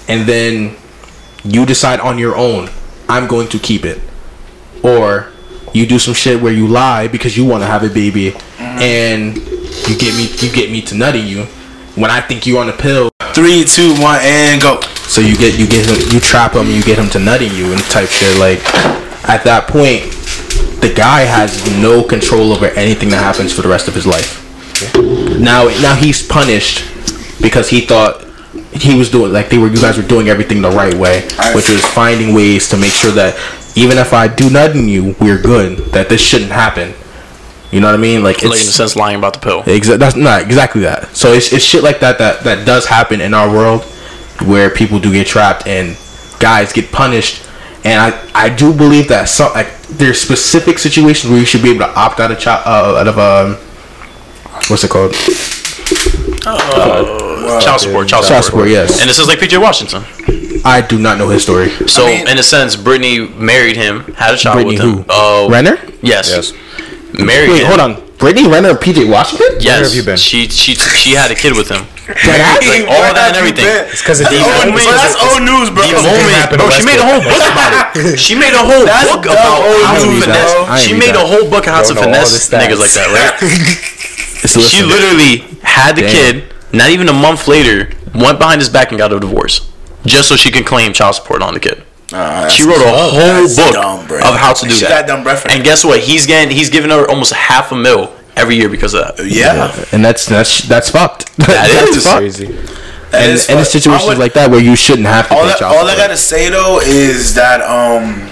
and 0.07 0.27
then 0.27 0.75
you 1.43 1.65
decide 1.65 1.99
on 2.01 2.17
your 2.17 2.35
own 2.35 2.69
i'm 3.09 3.27
going 3.27 3.47
to 3.49 3.59
keep 3.59 3.83
it. 3.83 3.99
Or 4.83 5.29
you 5.73 5.85
do 5.85 5.99
some 5.99 6.13
shit 6.13 6.41
where 6.41 6.53
you 6.53 6.67
lie 6.67 7.07
because 7.07 7.35
you 7.35 7.43
want 7.43 7.63
to 7.63 7.67
have 7.67 7.83
a 7.83 7.89
baby 7.89 8.31
mm-hmm. 8.31 8.63
and 8.63 9.37
you 9.37 9.97
get 9.97 10.15
me 10.15 10.29
you 10.37 10.53
get 10.53 10.71
me 10.71 10.81
to 10.83 10.95
nutting 10.95 11.27
you 11.27 11.43
when 11.95 12.09
i 12.09 12.21
think 12.21 12.47
you're 12.47 12.61
on 12.61 12.69
a 12.69 12.73
pill. 12.77 13.09
Three, 13.33 13.63
two, 13.63 13.93
one, 14.01 14.19
and 14.21 14.61
go. 14.61 14.81
so 15.07 15.21
you 15.21 15.35
get 15.35 15.59
you 15.59 15.67
get 15.67 15.85
him 15.85 16.13
you 16.13 16.19
trap 16.19 16.53
him 16.53 16.67
you 16.67 16.81
get 16.83 16.97
him 16.97 17.09
to 17.09 17.19
nutting 17.19 17.53
you 17.53 17.71
and 17.71 17.81
type 17.83 18.09
shit 18.09 18.37
like 18.37 18.59
at 19.27 19.43
that 19.43 19.67
point 19.67 20.01
the 20.81 20.91
guy 20.93 21.21
has 21.21 21.65
no 21.81 22.03
control 22.03 22.53
over 22.53 22.67
anything 22.67 23.09
that 23.09 23.21
happens 23.21 23.51
for 23.53 23.61
the 23.61 23.67
rest 23.67 23.87
of 23.87 23.93
his 23.93 24.05
life 24.07 24.45
now 25.39 25.65
now 25.81 25.95
he's 25.95 26.25
punished 26.25 26.85
because 27.41 27.69
he 27.69 27.81
thought 27.81 28.23
he 28.71 28.97
was 28.97 29.09
doing 29.09 29.31
like 29.33 29.49
they 29.49 29.57
were 29.57 29.67
you 29.67 29.81
guys 29.81 29.97
were 29.97 30.03
doing 30.07 30.29
everything 30.29 30.61
the 30.61 30.69
right 30.71 30.93
way 30.93 31.21
which 31.53 31.69
was 31.69 31.83
finding 31.93 32.33
ways 32.33 32.69
to 32.69 32.77
make 32.77 32.91
sure 32.91 33.11
that 33.11 33.35
even 33.75 33.97
if 33.97 34.13
i 34.13 34.27
do 34.27 34.49
nothing 34.49 34.87
you 34.87 35.15
we're 35.19 35.41
good 35.41 35.77
that 35.91 36.07
this 36.09 36.21
shouldn't 36.21 36.51
happen 36.51 36.93
you 37.71 37.79
know 37.79 37.87
what 37.87 37.93
i 37.93 37.97
mean 38.01 38.23
like 38.23 38.37
it's 38.37 38.45
Like 38.45 38.59
in 38.59 38.65
a 38.65 38.67
it's 38.67 38.75
sense, 38.75 38.95
lying 38.95 39.17
about 39.17 39.33
the 39.33 39.39
pill. 39.39 39.61
Exa- 39.63 39.99
that's 39.99 40.15
not 40.15 40.41
exactly 40.41 40.81
that. 40.81 41.15
So 41.15 41.33
it's, 41.33 41.53
it's 41.53 41.63
shit 41.63 41.83
like 41.83 41.99
that, 41.99 42.17
that 42.17 42.43
that 42.43 42.65
does 42.65 42.87
happen 42.87 43.21
in 43.21 43.35
our 43.35 43.47
world, 43.47 43.83
where 44.47 44.71
people 44.71 44.97
do 44.99 45.11
get 45.13 45.27
trapped 45.27 45.67
and 45.67 45.95
guys 46.39 46.73
get 46.73 46.91
punished. 46.91 47.43
And 47.85 48.13
I, 48.13 48.29
I 48.45 48.49
do 48.49 48.73
believe 48.73 49.07
that 49.07 49.29
some 49.29 49.53
like 49.53 49.71
there's 49.83 50.19
specific 50.21 50.79
situations 50.79 51.31
where 51.31 51.39
you 51.39 51.45
should 51.45 51.63
be 51.63 51.69
able 51.69 51.79
to 51.85 51.93
opt 51.99 52.19
out 52.19 52.31
of 52.31 52.37
child 52.39 52.63
uh, 52.65 52.99
out 52.99 53.07
of 53.07 53.17
um 53.17 53.55
what's 54.69 54.83
it 54.83 54.89
called 54.91 55.13
child 57.61 57.79
support, 57.81 58.07
child, 58.07 58.25
child 58.25 58.25
support. 58.25 58.43
support. 58.45 58.69
Yes, 58.69 58.99
And 59.01 59.09
this 59.09 59.19
is 59.19 59.27
like 59.27 59.39
PJ 59.39 59.59
Washington. 59.61 60.03
I 60.65 60.81
do 60.81 60.99
not 60.99 61.17
know 61.17 61.29
his 61.29 61.43
story. 61.43 61.69
So 61.87 62.05
I 62.05 62.07
mean- 62.17 62.27
in 62.27 62.37
a 62.37 62.43
sense, 62.43 62.75
Brittany 62.75 63.27
married 63.27 63.75
him, 63.77 64.01
had 64.15 64.33
a 64.33 64.37
child 64.37 64.55
Brittany 64.55 64.75
with 64.77 64.83
him. 64.83 65.03
who? 65.03 65.05
Oh, 65.09 65.49
Renner? 65.49 65.77
Yes. 66.01 66.29
Yes. 66.29 66.53
Married 67.13 67.49
Wait, 67.49 67.61
him. 67.61 67.67
hold 67.67 67.79
on. 67.79 68.08
Brittany 68.19 68.47
Renner 68.51 68.75
and 68.75 68.79
PJ 68.79 69.07
Washington? 69.09 69.47
Yes. 69.63 69.87
have 69.87 69.95
you 69.95 70.03
been? 70.03 70.17
She 70.19 70.47
she 70.51 70.75
she 70.75 71.15
had 71.15 71.31
a 71.31 71.35
kid 71.35 71.55
with 71.55 71.71
him. 71.71 71.87
That 72.09 72.59
Like, 72.65 72.83
all 72.89 72.99
Where 73.05 73.13
that 73.15 73.31
and 73.31 73.37
everything. 73.39 73.63
It's 73.63 74.01
because 74.03 74.19
That's 74.19 74.33
it's 74.33 74.43
old, 74.43 74.75
moment- 74.75 74.81
bro, 74.81 74.91
that's 74.97 75.17
old 75.23 75.41
news, 75.45 75.67
bro. 75.71 75.85
The 75.87 76.03
moment, 76.03 76.49
bro, 76.51 76.67
she 76.73 76.83
made 76.83 76.99
a 76.99 77.05
whole 77.07 77.21
book 77.31 77.45
about 77.47 77.71
it. 77.95 78.17
She 78.19 78.33
made 78.35 78.51
a 78.51 78.59
whole 78.65 78.83
That's 78.83 79.07
book 79.07 79.23
about 79.29 79.61
old 79.63 79.83
how 79.87 79.95
to 80.01 80.05
news, 80.09 80.25
finesse. 80.25 80.51
bro. 80.51 80.75
She 80.81 80.91
read 80.97 80.99
made 80.99 81.15
a 81.15 81.23
whole 81.23 81.45
book 81.47 81.63
on 81.69 81.73
how 81.79 81.83
to 81.85 81.93
Don't 81.95 82.11
know 82.11 82.19
all 82.19 82.25
finesse 82.27 82.49
niggas 82.51 82.81
like 82.81 82.93
that, 82.97 83.07
right? 83.13 83.33
It's 84.41 84.55
she 84.55 84.81
literally 84.83 85.45
had 85.63 85.95
the 85.95 86.03
Damn. 86.03 86.11
kid. 86.11 86.33
Not 86.71 86.89
even 86.91 87.09
a 87.09 87.13
month 87.13 87.47
later, 87.47 87.91
went 88.15 88.39
behind 88.39 88.61
his 88.61 88.69
back 88.69 88.89
and 88.91 88.97
got 88.97 89.11
a 89.11 89.19
divorce, 89.19 89.69
just 90.05 90.29
so 90.29 90.35
she 90.35 90.49
can 90.51 90.63
claim 90.63 90.93
child 90.93 91.15
support 91.15 91.41
on 91.41 91.53
the 91.53 91.59
kid. 91.59 91.83
Nah, 92.11 92.41
that's 92.41 92.53
She 92.53 92.63
wrote 92.63 92.77
a 92.77 92.79
dumb. 92.79 92.93
whole 93.11 93.19
That's 93.19 93.55
book 93.55 93.73
dumb, 93.73 93.99
of 94.01 94.35
how 94.39 94.53
to 94.53 94.65
do 94.65 94.71
she 94.71 94.85
that. 94.85 95.05
got 95.05 95.07
dumb 95.07 95.23
breath 95.23 95.45
And 95.49 95.63
guess 95.63 95.83
what? 95.85 95.99
He's 95.99 96.25
getting 96.25 96.55
he's 96.55 96.69
giving 96.69 96.89
her 96.91 97.07
almost 97.09 97.33
half 97.33 97.71
a 97.71 97.75
mil 97.75 98.11
every 98.35 98.55
year 98.55 98.69
because 98.69 98.93
of 98.93 99.15
that. 99.17 99.25
Yeah, 99.27 99.73
and 99.91 100.03
that's 100.03 100.25
that's 100.25 100.63
that's 100.67 100.89
fucked. 100.89 101.35
That 101.37 101.47
that's 101.85 101.97
is 101.97 102.03
fucked. 102.05 102.17
crazy. 102.19 102.45
that 102.47 103.23
And, 103.23 103.31
is 103.33 103.49
and 103.49 103.59
it's 103.59 103.69
situations 103.71 104.07
would- 104.07 104.17
like 104.17 104.33
that 104.33 104.49
where 104.49 104.61
you 104.61 104.75
shouldn't 104.75 105.07
have 105.07 105.27
to 105.29 105.35
all, 105.35 105.43
pay 105.45 105.65
I, 105.65 105.67
all 105.77 105.87
I 105.87 105.95
gotta 105.95 106.17
say 106.17 106.49
though 106.49 106.79
is 106.81 107.33
that 107.35 107.61
um 107.61 108.25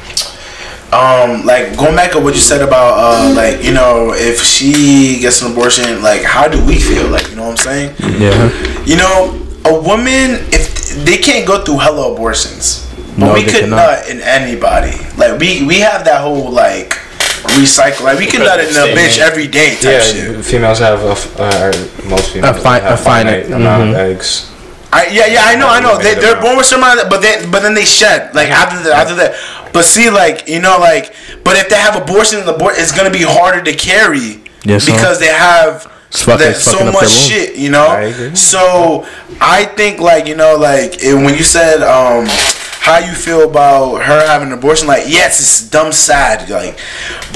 um 0.94 1.46
like 1.46 1.76
going 1.78 1.96
back 1.96 2.12
to 2.13 2.20
what 2.20 2.34
you 2.34 2.40
said 2.40 2.62
about 2.62 2.94
uh 2.98 3.34
like 3.36 3.62
you 3.63 3.74
know 3.74 4.13
if 4.16 4.42
she 4.42 5.20
gets 5.20 5.42
an 5.42 5.52
abortion 5.52 6.02
like 6.02 6.22
how 6.24 6.48
do 6.48 6.63
we 6.66 6.80
feel 6.80 7.08
like 7.10 7.30
you 7.30 7.36
know 7.36 7.44
what 7.50 7.52
I'm 7.52 7.58
saying 7.58 7.96
yeah. 8.22 8.86
you 8.86 8.96
know 8.96 9.36
a 9.66 9.74
woman 9.82 10.40
if 10.54 11.04
they 11.04 11.18
can't 11.18 11.46
go 11.46 11.62
through 11.63 11.80
hella 11.80 12.13
abortions 12.13 12.87
but 13.17 13.25
No, 13.27 13.34
we 13.34 13.43
could 13.43 13.62
cannot. 13.65 13.77
nut 13.77 14.10
in 14.10 14.21
anybody 14.21 14.93
like 15.17 15.39
we 15.39 15.65
we 15.65 15.80
have 15.80 16.06
that 16.06 16.21
whole 16.21 16.51
like 16.51 16.93
recycle 17.58 18.03
like 18.03 18.19
we 18.19 18.25
can 18.27 18.41
nut 18.41 18.60
in 18.60 18.69
a 18.75 18.93
bitch 18.95 19.17
every 19.19 19.47
day 19.47 19.75
type 19.75 19.84
Yeah, 19.84 20.01
shit 20.01 20.45
females 20.45 20.80
have 20.80 21.01
a, 21.03 21.12
f- 21.12 21.39
uh, 21.39 21.71
most 22.10 22.32
females 22.34 22.62
fi- 22.62 22.80
have 22.80 22.99
a 22.99 23.03
finite- 23.03 23.51
amount 23.51 23.89
of 23.89 23.95
eggs. 23.95 24.51
I, 24.91 25.08
yeah, 25.12 25.25
yeah, 25.25 25.41
I 25.43 25.56
know, 25.56 25.67
I 25.67 25.82
know. 25.82 25.97
They, 25.97 26.15
they're 26.15 26.39
born 26.41 26.56
with 26.56 26.65
some 26.65 26.80
amount, 26.80 27.01
of- 27.01 27.10
but 27.10 27.21
then, 27.21 27.51
but 27.51 27.62
then 27.62 27.73
they 27.73 27.84
shed 27.84 28.34
like 28.34 28.47
after 28.49 28.82
the, 28.82 28.93
after 28.95 29.15
that. 29.15 29.36
But 29.73 29.84
see, 29.84 30.10
like 30.10 30.47
you 30.47 30.62
know, 30.62 30.77
like, 30.80 31.13
but 31.43 31.58
if 31.58 31.67
they 31.69 31.75
have 31.75 31.95
abortion, 32.01 32.45
the 32.45 32.56
abort 32.56 32.75
it's 32.77 32.91
gonna 32.95 33.12
be 33.12 33.21
harder 33.23 33.62
to 33.63 33.73
carry 33.75 34.41
Yes, 34.63 34.86
sir. 34.86 34.93
because 34.93 35.19
they 35.19 35.27
have 35.27 35.84
fucking- 36.12 36.39
that, 36.39 36.56
so 36.56 36.89
much 36.91 37.10
shit, 37.12 37.58
you 37.58 37.69
know. 37.69 37.86
I 37.88 38.03
agree. 38.03 38.34
So 38.36 39.06
I 39.41 39.65
think 39.65 39.99
like 39.99 40.25
you 40.25 40.36
know, 40.36 40.56
like 40.56 41.03
it, 41.03 41.13
when 41.13 41.36
you 41.36 41.43
said 41.43 41.84
um 41.84 42.25
how 42.80 43.00
you 43.00 43.13
feel 43.13 43.50
about 43.50 43.98
her 44.04 44.26
having 44.28 44.48
an 44.50 44.54
abortion. 44.54 44.88
Like, 44.88 45.04
yes, 45.08 45.40
it's 45.42 45.70
dumb 45.70 45.92
sad, 45.92 46.50
like, 46.50 46.80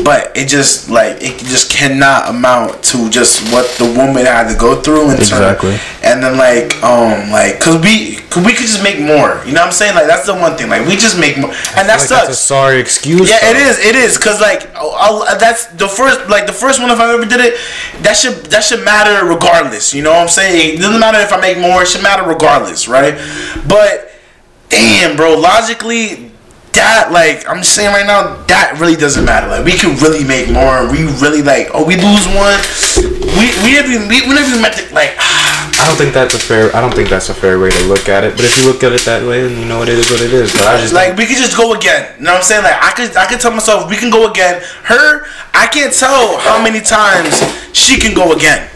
but 0.03 0.31
it 0.37 0.47
just 0.47 0.89
like 0.89 1.17
it 1.21 1.37
just 1.39 1.69
cannot 1.69 2.29
amount 2.29 2.83
to 2.85 3.09
just 3.09 3.51
what 3.51 3.67
the 3.77 3.85
woman 3.85 4.25
had 4.25 4.47
to 4.51 4.57
go 4.57 4.79
through 4.81 5.09
and 5.09 5.19
Exactly. 5.19 5.77
and 6.03 6.23
then 6.23 6.37
like 6.37 6.81
um 6.83 7.29
like 7.31 7.59
cause 7.59 7.81
we 7.83 8.15
cause 8.29 8.45
we 8.45 8.53
could 8.53 8.67
just 8.67 8.81
make 8.83 8.99
more. 9.01 9.41
You 9.45 9.51
know 9.51 9.59
what 9.61 9.67
I'm 9.67 9.71
saying? 9.73 9.95
Like 9.95 10.07
that's 10.07 10.25
the 10.25 10.35
one 10.35 10.55
thing. 10.57 10.69
Like 10.69 10.87
we 10.87 10.95
just 10.95 11.19
make 11.19 11.37
more, 11.37 11.51
and 11.75 11.89
that 11.89 11.99
Like, 11.99 12.07
sucks. 12.07 12.27
that's 12.27 12.29
a 12.29 12.35
sorry 12.35 12.79
excuse. 12.79 13.29
Yeah, 13.29 13.39
it 13.43 13.53
though. 13.55 13.59
is. 13.69 13.79
It 13.79 13.95
is 13.95 14.17
because 14.17 14.39
like 14.39 14.73
I'll, 14.75 14.91
I'll- 15.25 15.37
that's 15.37 15.65
the 15.75 15.87
first 15.87 16.29
like 16.29 16.45
the 16.47 16.53
first 16.53 16.79
one 16.79 16.91
if 16.91 16.99
I 16.99 17.13
ever 17.13 17.25
did 17.25 17.39
it, 17.41 17.57
that 18.03 18.15
should 18.15 18.45
that 18.51 18.63
should 18.63 18.85
matter 18.85 19.25
regardless. 19.25 19.93
You 19.93 20.03
know 20.03 20.11
what 20.11 20.21
I'm 20.23 20.29
saying? 20.29 20.75
It 20.77 20.81
doesn't 20.81 20.99
matter 20.99 21.19
if 21.19 21.33
I 21.33 21.41
make 21.41 21.57
more. 21.59 21.81
It 21.81 21.87
should 21.89 22.03
matter 22.03 22.23
regardless, 22.27 22.87
right? 22.87 23.15
But 23.67 24.10
damn, 24.71 25.15
bro, 25.15 25.35
logically. 25.37 26.31
That 26.71 27.11
like 27.11 27.43
I'm 27.51 27.59
just 27.59 27.75
saying 27.75 27.91
right 27.91 28.07
now, 28.07 28.39
that 28.47 28.79
really 28.79 28.95
doesn't 28.95 29.25
matter. 29.27 29.45
Like 29.51 29.67
we 29.67 29.75
could 29.75 30.01
really 30.01 30.23
make 30.23 30.47
more. 30.47 30.87
We 30.87 31.03
really 31.19 31.43
like 31.43 31.67
oh 31.75 31.83
we 31.83 31.99
lose 31.99 32.23
one, 32.31 32.55
we 33.35 33.51
we 33.59 33.75
even 33.75 34.07
we, 34.07 34.23
we 34.23 34.31
never 34.31 34.47
even 34.47 34.63
met 34.63 34.79
the, 34.79 34.87
like 34.95 35.11
I 35.81 35.87
don't 35.87 35.97
think 35.97 36.13
that's 36.13 36.35
a 36.35 36.39
fair. 36.39 36.69
I 36.75 36.79
don't 36.79 36.93
think 36.93 37.09
that's 37.09 37.29
a 37.29 37.33
fair 37.33 37.57
way 37.59 37.71
to 37.71 37.83
look 37.85 38.07
at 38.07 38.23
it. 38.23 38.35
But 38.37 38.45
if 38.45 38.53
you 38.61 38.67
look 38.71 38.83
at 38.83 38.91
it 38.93 39.01
that 39.09 39.25
way, 39.25 39.41
then 39.41 39.57
you 39.59 39.65
know 39.65 39.79
what 39.79 39.89
it 39.89 39.97
is 39.97 40.11
what 40.11 40.21
it 40.21 40.31
is. 40.31 40.53
But 40.53 40.67
I 40.67 40.77
just 40.79 40.93
like 40.93 41.17
we 41.17 41.25
could 41.25 41.37
just 41.37 41.57
go 41.57 41.73
again. 41.73 42.13
You 42.19 42.25
know 42.25 42.31
what 42.33 42.37
I'm 42.37 42.43
saying? 42.43 42.63
Like 42.63 42.77
I 42.81 42.91
could 42.93 43.17
I 43.17 43.25
could 43.25 43.39
tell 43.41 43.51
myself 43.51 43.89
we 43.89 43.97
can 43.97 44.11
go 44.11 44.29
again. 44.29 44.61
Her 44.83 45.25
I 45.53 45.65
can't 45.67 45.91
tell 45.93 46.37
how 46.39 46.61
many 46.61 46.81
times 46.81 47.41
she 47.73 47.97
can 47.97 48.13
go 48.13 48.31
again. 48.33 48.69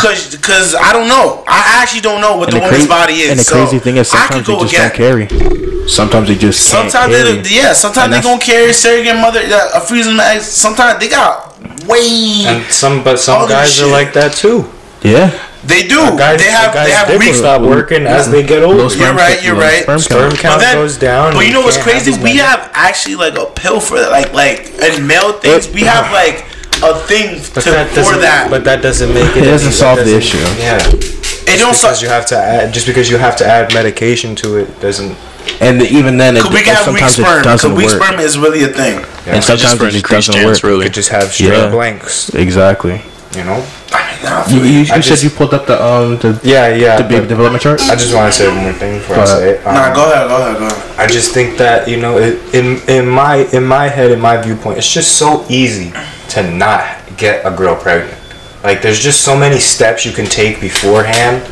Cause, 0.00 0.36
cause 0.40 0.74
I 0.74 0.92
don't 0.92 1.08
know. 1.08 1.44
I 1.46 1.80
actually 1.82 2.00
don't 2.00 2.20
know 2.20 2.36
what 2.36 2.48
And 2.48 2.56
the, 2.56 2.60
the, 2.60 2.64
woman's 2.66 2.86
cra- 2.86 2.96
body 2.96 3.14
is. 3.24 3.30
and 3.30 3.38
the 3.40 3.44
so 3.44 3.54
crazy 3.60 3.78
thing 3.78 3.96
is, 3.98 4.08
I 4.14 4.24
sometimes 4.28 4.46
could 4.46 4.54
they 4.56 4.60
just 4.60 4.72
again. 4.72 4.88
don't 4.88 4.96
carry. 4.96 5.88
Sometimes 5.88 6.28
they 6.28 6.34
just 6.36 6.70
can't 6.72 6.90
Sometimes 6.90 7.12
carry. 7.14 7.40
they, 7.42 7.50
yeah. 7.56 7.72
Sometimes 7.72 8.08
they 8.12 8.20
that's- 8.20 8.24
gonna 8.24 8.40
carry 8.40 8.72
surrogate 8.72 9.16
mother, 9.16 9.40
uh, 9.44 9.70
a 9.76 9.80
freezing 9.80 10.18
eggs. 10.20 10.44
Sometimes 10.46 11.00
they 11.00 11.08
got 11.08 11.56
way. 11.86 12.44
and 12.48 12.64
some, 12.72 13.04
but 13.04 13.18
some 13.18 13.42
Other 13.42 13.52
guys 13.54 13.80
are 13.80 13.90
like 13.90 14.12
that 14.14 14.32
too. 14.32 14.64
yeah. 15.02 15.32
They 15.64 15.82
do. 15.86 15.96
Guys, 16.16 16.38
they 16.40 16.50
have. 16.50 16.72
They 16.72 16.90
have 16.92 17.08
dick 17.08 17.18
weeks. 17.20 17.38
stop 17.38 17.62
working 17.62 18.06
as 18.06 18.30
they 18.30 18.42
get 18.46 18.62
older. 18.62 18.84
Low 18.84 18.88
You're 18.88 19.14
right. 19.14 19.42
You're 19.42 19.56
right. 19.56 19.82
Sperm 19.82 19.98
Sperm 19.98 20.30
count. 20.32 20.62
count 20.62 20.74
goes 20.74 20.96
down. 20.96 21.34
But 21.34 21.46
you 21.46 21.52
know 21.52 21.60
what's 21.62 21.76
can't 21.76 21.92
have 21.92 22.02
crazy? 22.04 22.18
We 22.18 22.24
many. 22.24 22.38
have 22.38 22.70
actually 22.74 23.16
like 23.16 23.36
a 23.36 23.46
pill 23.46 23.80
for 23.80 23.98
that. 23.98 24.10
Like 24.10 24.32
like 24.32 24.70
in 24.82 25.06
male 25.06 25.32
things, 25.32 25.68
we 25.72 25.82
have 25.82 26.10
like 26.22 26.44
a 26.82 26.94
thing 27.06 27.40
But 27.54 27.62
to, 27.64 27.70
that 27.70 27.90
for 27.92 28.18
that. 28.20 28.48
But 28.50 28.64
that 28.64 28.82
doesn't 28.82 29.12
make 29.12 29.34
it. 29.36 29.42
It 29.42 29.46
doesn't 29.46 29.68
any- 29.68 29.76
solve 29.76 29.98
the 29.98 30.04
doesn't- 30.04 30.18
issue. 30.18 30.38
Yeah. 30.62 30.78
it 30.78 31.58
don't 31.58 31.72
Because 31.74 31.80
suck. 31.98 32.02
you 32.02 32.08
have 32.08 32.26
to 32.26 32.36
add. 32.36 32.72
Just 32.72 32.86
because 32.86 33.10
you 33.10 33.18
have 33.18 33.34
to 33.36 33.46
add 33.46 33.74
medication 33.74 34.34
to 34.36 34.56
it 34.58 34.80
doesn't. 34.80 35.16
And 35.60 35.82
even 35.82 36.18
then, 36.18 36.36
it, 36.36 36.42
Cause 36.42 36.52
we 36.52 36.62
can 36.62 36.76
have 36.76 36.86
weak 36.86 36.98
sometimes 37.02 37.18
it 37.18 37.22
sperm. 37.22 37.42
Cause 37.42 37.62
doesn't 37.62 37.74
weak 37.76 37.86
work. 37.88 38.02
sperm 38.02 38.20
is 38.20 38.38
really 38.38 38.62
a 38.64 38.68
thing. 38.68 39.00
Yeah. 39.26 39.34
And 39.34 39.42
sometimes 39.44 39.74
for 39.78 39.84
it 39.84 39.88
an 39.88 39.92
just 39.92 40.04
increased 40.04 40.28
doesn't 40.28 40.42
chance, 40.44 40.62
work. 40.62 40.70
really. 40.70 40.84
You 40.84 40.90
could 40.90 40.94
just 40.94 41.08
have 41.08 41.32
straight 41.32 41.48
Yeah. 41.58 41.70
blanks. 41.70 42.28
Exactly. 42.34 43.00
You 43.38 43.44
know. 43.44 43.64
I 43.92 44.02
mean, 44.12 44.24
nah, 44.24 44.46
You, 44.48 44.60
you, 44.62 44.78
you 44.80 44.80
I 44.82 45.00
said 45.00 45.02
just- 45.02 45.24
you 45.24 45.30
pulled 45.30 45.54
up 45.54 45.66
the 45.66 45.80
um 45.82 46.18
the 46.18 46.38
Yeah, 46.42 46.74
yeah. 46.74 46.96
the 46.98 47.04
baby 47.04 47.20
but 47.20 47.28
development 47.28 47.62
chart. 47.62 47.80
I 47.82 47.94
just 47.94 48.12
want 48.14 48.32
to 48.32 48.36
say 48.38 48.48
one 48.48 48.64
more 48.64 48.72
thing 48.72 48.98
before 48.98 49.16
I 49.16 49.18
Go 49.20 49.24
say 49.26 49.50
it. 49.50 49.66
Um, 49.66 49.74
nah, 49.74 49.94
go 49.94 50.02
ahead, 50.12 50.28
go 50.28 50.36
ahead, 50.42 50.58
go 50.58 50.66
ahead. 50.66 50.98
I 50.98 51.06
just 51.06 51.32
think 51.32 51.56
that 51.58 51.88
you 51.88 51.98
know, 52.00 52.18
it, 52.18 52.34
in 52.54 52.66
in 52.88 53.06
my 53.08 53.46
in 53.52 53.64
my 53.64 53.86
head, 53.88 54.10
in 54.10 54.20
my 54.20 54.36
viewpoint, 54.36 54.78
it's 54.78 54.92
just 54.92 55.16
so 55.16 55.46
easy 55.48 55.92
to 56.30 56.42
not 56.50 56.82
get 57.16 57.46
a 57.46 57.50
girl 57.56 57.76
pregnant. 57.76 58.18
Like, 58.64 58.82
there's 58.82 58.98
just 58.98 59.20
so 59.22 59.38
many 59.38 59.58
steps 59.60 60.04
you 60.04 60.10
can 60.12 60.26
take 60.26 60.60
beforehand 60.60 61.42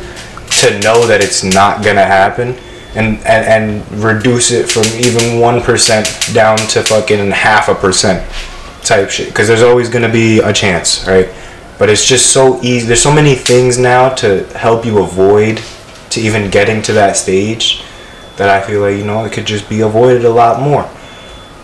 to 0.59 0.77
know 0.81 1.07
that 1.07 1.23
it's 1.23 1.41
not 1.43 1.83
gonna 1.85 2.03
happen, 2.03 2.49
and 2.95 3.17
and, 3.25 3.43
and 3.55 4.03
reduce 4.03 4.51
it 4.51 4.67
from 4.69 4.83
even 4.99 5.39
one 5.39 5.61
percent 5.61 6.05
down 6.33 6.57
to 6.73 6.83
fucking 6.83 7.31
half 7.31 7.69
a 7.69 7.75
percent 7.75 8.19
type 8.83 9.09
shit. 9.09 9.27
Because 9.29 9.47
there's 9.47 9.63
always 9.63 9.89
gonna 9.89 10.11
be 10.11 10.39
a 10.39 10.51
chance, 10.51 11.07
right? 11.07 11.29
But 11.77 11.89
it's 11.89 12.05
just 12.05 12.31
so 12.31 12.59
easy. 12.61 12.87
There's 12.87 13.01
so 13.01 13.13
many 13.13 13.35
things 13.35 13.77
now 13.77 14.09
to 14.15 14.45
help 14.57 14.85
you 14.85 14.99
avoid 14.99 15.61
to 16.09 16.19
even 16.19 16.49
getting 16.49 16.81
to 16.83 16.93
that 16.93 17.17
stage 17.17 17.83
that 18.37 18.49
I 18.49 18.65
feel 18.65 18.81
like 18.81 18.97
you 18.97 19.05
know 19.05 19.25
it 19.25 19.33
could 19.33 19.45
just 19.45 19.69
be 19.69 19.81
avoided 19.81 20.25
a 20.25 20.29
lot 20.29 20.61
more. 20.61 20.89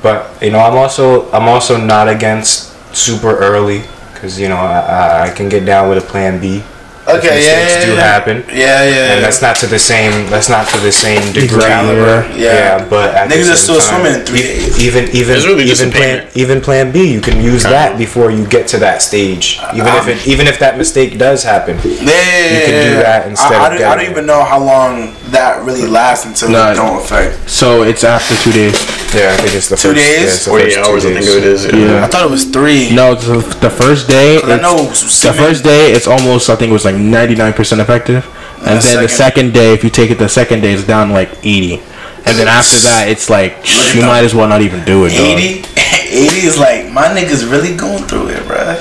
But 0.01 0.41
you 0.41 0.51
know, 0.51 0.59
I'm 0.59 0.77
also 0.77 1.31
I'm 1.31 1.47
also 1.47 1.77
not 1.77 2.07
against 2.09 2.73
super 2.95 3.37
early 3.37 3.83
because 4.13 4.39
you 4.39 4.49
know 4.49 4.57
I, 4.57 4.79
I, 4.79 5.23
I 5.27 5.29
can 5.29 5.49
get 5.49 5.65
down 5.65 5.89
with 5.89 6.03
a 6.03 6.07
plan 6.07 6.39
B. 6.39 6.63
if 7.07 7.19
Okay, 7.19 7.43
yeah, 7.45 7.63
mistakes 7.63 7.73
yeah, 7.73 7.85
do 7.85 7.93
yeah. 7.93 8.01
happen. 8.01 8.37
Yeah, 8.47 8.83
yeah. 8.87 9.13
And 9.15 9.23
that's 9.23 9.41
not 9.41 9.55
to 9.57 9.67
the 9.67 9.79
same. 9.79 10.29
That's 10.29 10.49
not 10.49 10.67
to 10.69 10.77
the 10.79 10.91
same 10.91 11.33
degree. 11.33 11.59
Caliber, 11.61 12.27
yeah. 12.37 12.87
but 12.89 13.13
at 13.13 13.29
the 13.29 13.35
Niggas 13.35 13.51
are 13.51 13.55
same 13.55 13.57
still 13.57 13.79
time, 13.79 14.01
swimming 14.01 14.19
in 14.21 14.25
three 14.25 14.41
days. 14.41 14.79
Even 14.79 15.03
even 15.11 15.35
It's 15.35 15.45
really 15.45 15.65
just 15.65 15.81
even 15.81 15.93
a 15.93 15.97
plan 15.97 16.17
payment. 16.19 16.37
even 16.37 16.61
plan 16.61 16.91
B. 16.91 17.11
You 17.11 17.21
can 17.21 17.41
use 17.41 17.65
uh-huh. 17.65 17.73
that 17.73 17.97
before 17.97 18.31
you 18.31 18.47
get 18.47 18.67
to 18.69 18.77
that 18.79 19.01
stage. 19.01 19.59
Even 19.73 19.87
if 19.87 20.07
uh-huh. 20.07 20.11
it 20.11 20.27
even 20.27 20.47
if 20.47 20.59
that 20.59 20.77
mistake 20.77 21.17
does 21.17 21.43
happen. 21.43 21.75
Yeah, 21.83 21.91
yeah, 21.91 22.07
yeah, 22.07 22.53
You 22.53 22.65
can 22.65 22.73
yeah, 22.75 22.83
do 22.83 22.91
yeah. 22.95 23.01
that 23.03 23.27
instead 23.27 23.51
I, 23.59 23.63
I, 23.63 23.73
of 23.73 23.79
don't, 23.79 23.87
I 23.87 23.95
don't 23.95 23.97
getting 23.99 24.11
even 24.11 24.23
it. 24.23 24.27
know 24.27 24.43
how 24.43 24.59
long 24.63 25.13
that 25.33 25.63
really 25.65 25.85
lasts 25.87 26.25
until 26.25 26.49
Nah. 26.49 26.71
it 26.71 26.75
don't 26.75 26.97
affect. 27.01 27.49
So 27.49 27.83
it's 27.83 28.03
after 28.03 28.35
two 28.37 28.51
days. 28.51 28.73
Yeah, 29.13 29.33
I 29.33 29.37
think 29.41 29.53
it's 29.53 29.69
the 29.69 29.75
Two 29.75 29.89
first, 29.93 29.95
days? 29.99 30.19
Yeah, 30.21 30.25
it's 30.33 30.45
the 30.45 30.49
48 30.49 30.63
first 30.65 30.75
two 30.75 30.91
hours, 30.91 31.05
I 31.05 31.13
think 31.13 31.25
it 31.25 31.43
is. 31.43 31.65
Yeah. 31.65 32.03
I 32.03 32.07
thought 32.07 32.25
it 32.25 32.31
was 32.31 32.45
three. 32.45 32.89
No, 32.95 33.13
the, 33.15 33.37
the 33.59 33.69
first 33.69 34.07
day. 34.07 34.39
'Cause 34.41 34.49
I 34.49 34.61
know 34.61 34.77
the 34.87 35.33
first 35.37 35.63
day 35.63 35.91
it's 35.91 36.07
almost 36.07 36.49
I 36.49 36.55
think 36.55 36.69
it 36.69 36.73
was 36.73 36.85
like 36.85 36.95
ninety 36.95 37.35
nine 37.35 37.53
percent 37.53 37.81
effective, 37.81 38.25
and 38.65 38.79
the 38.81 38.87
then 38.87 39.03
the 39.03 39.09
second- 39.09 39.09
second 39.49 39.53
day 39.53 39.73
if 39.73 39.83
you 39.83 39.89
take 39.89 40.09
it 40.09 40.17
the 40.17 40.29
second 40.29 40.61
day 40.61 40.73
it's 40.73 40.83
down 40.83 41.11
like 41.11 41.29
eighty, 41.43 41.81
and 42.25 42.33
then 42.39 42.47
after 42.47 42.77
that 42.87 43.07
it's 43.09 43.29
like 43.29 43.57
you 43.93 44.01
that. 44.01 44.07
might 44.07 44.23
as 44.25 44.33
well 44.33 44.47
not 44.47 44.61
even 44.61 44.83
do 44.85 45.05
it. 45.05 45.09
Dog. 45.09 45.19
80, 45.19 45.65
80 46.09 46.47
is 46.47 46.57
like 46.57 46.89
my 46.91 47.07
niggas 47.09 47.49
really 47.49 47.75
going 47.75 48.03
through 48.05 48.29
it, 48.29 48.41
bruh. 48.49 48.77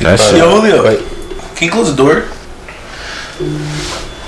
That's 0.00 0.32
Yo, 0.36 0.48
Julio, 0.60 0.96
can 1.56 1.64
you 1.66 1.70
close 1.72 1.90
the 1.90 1.96
door? 1.96 2.24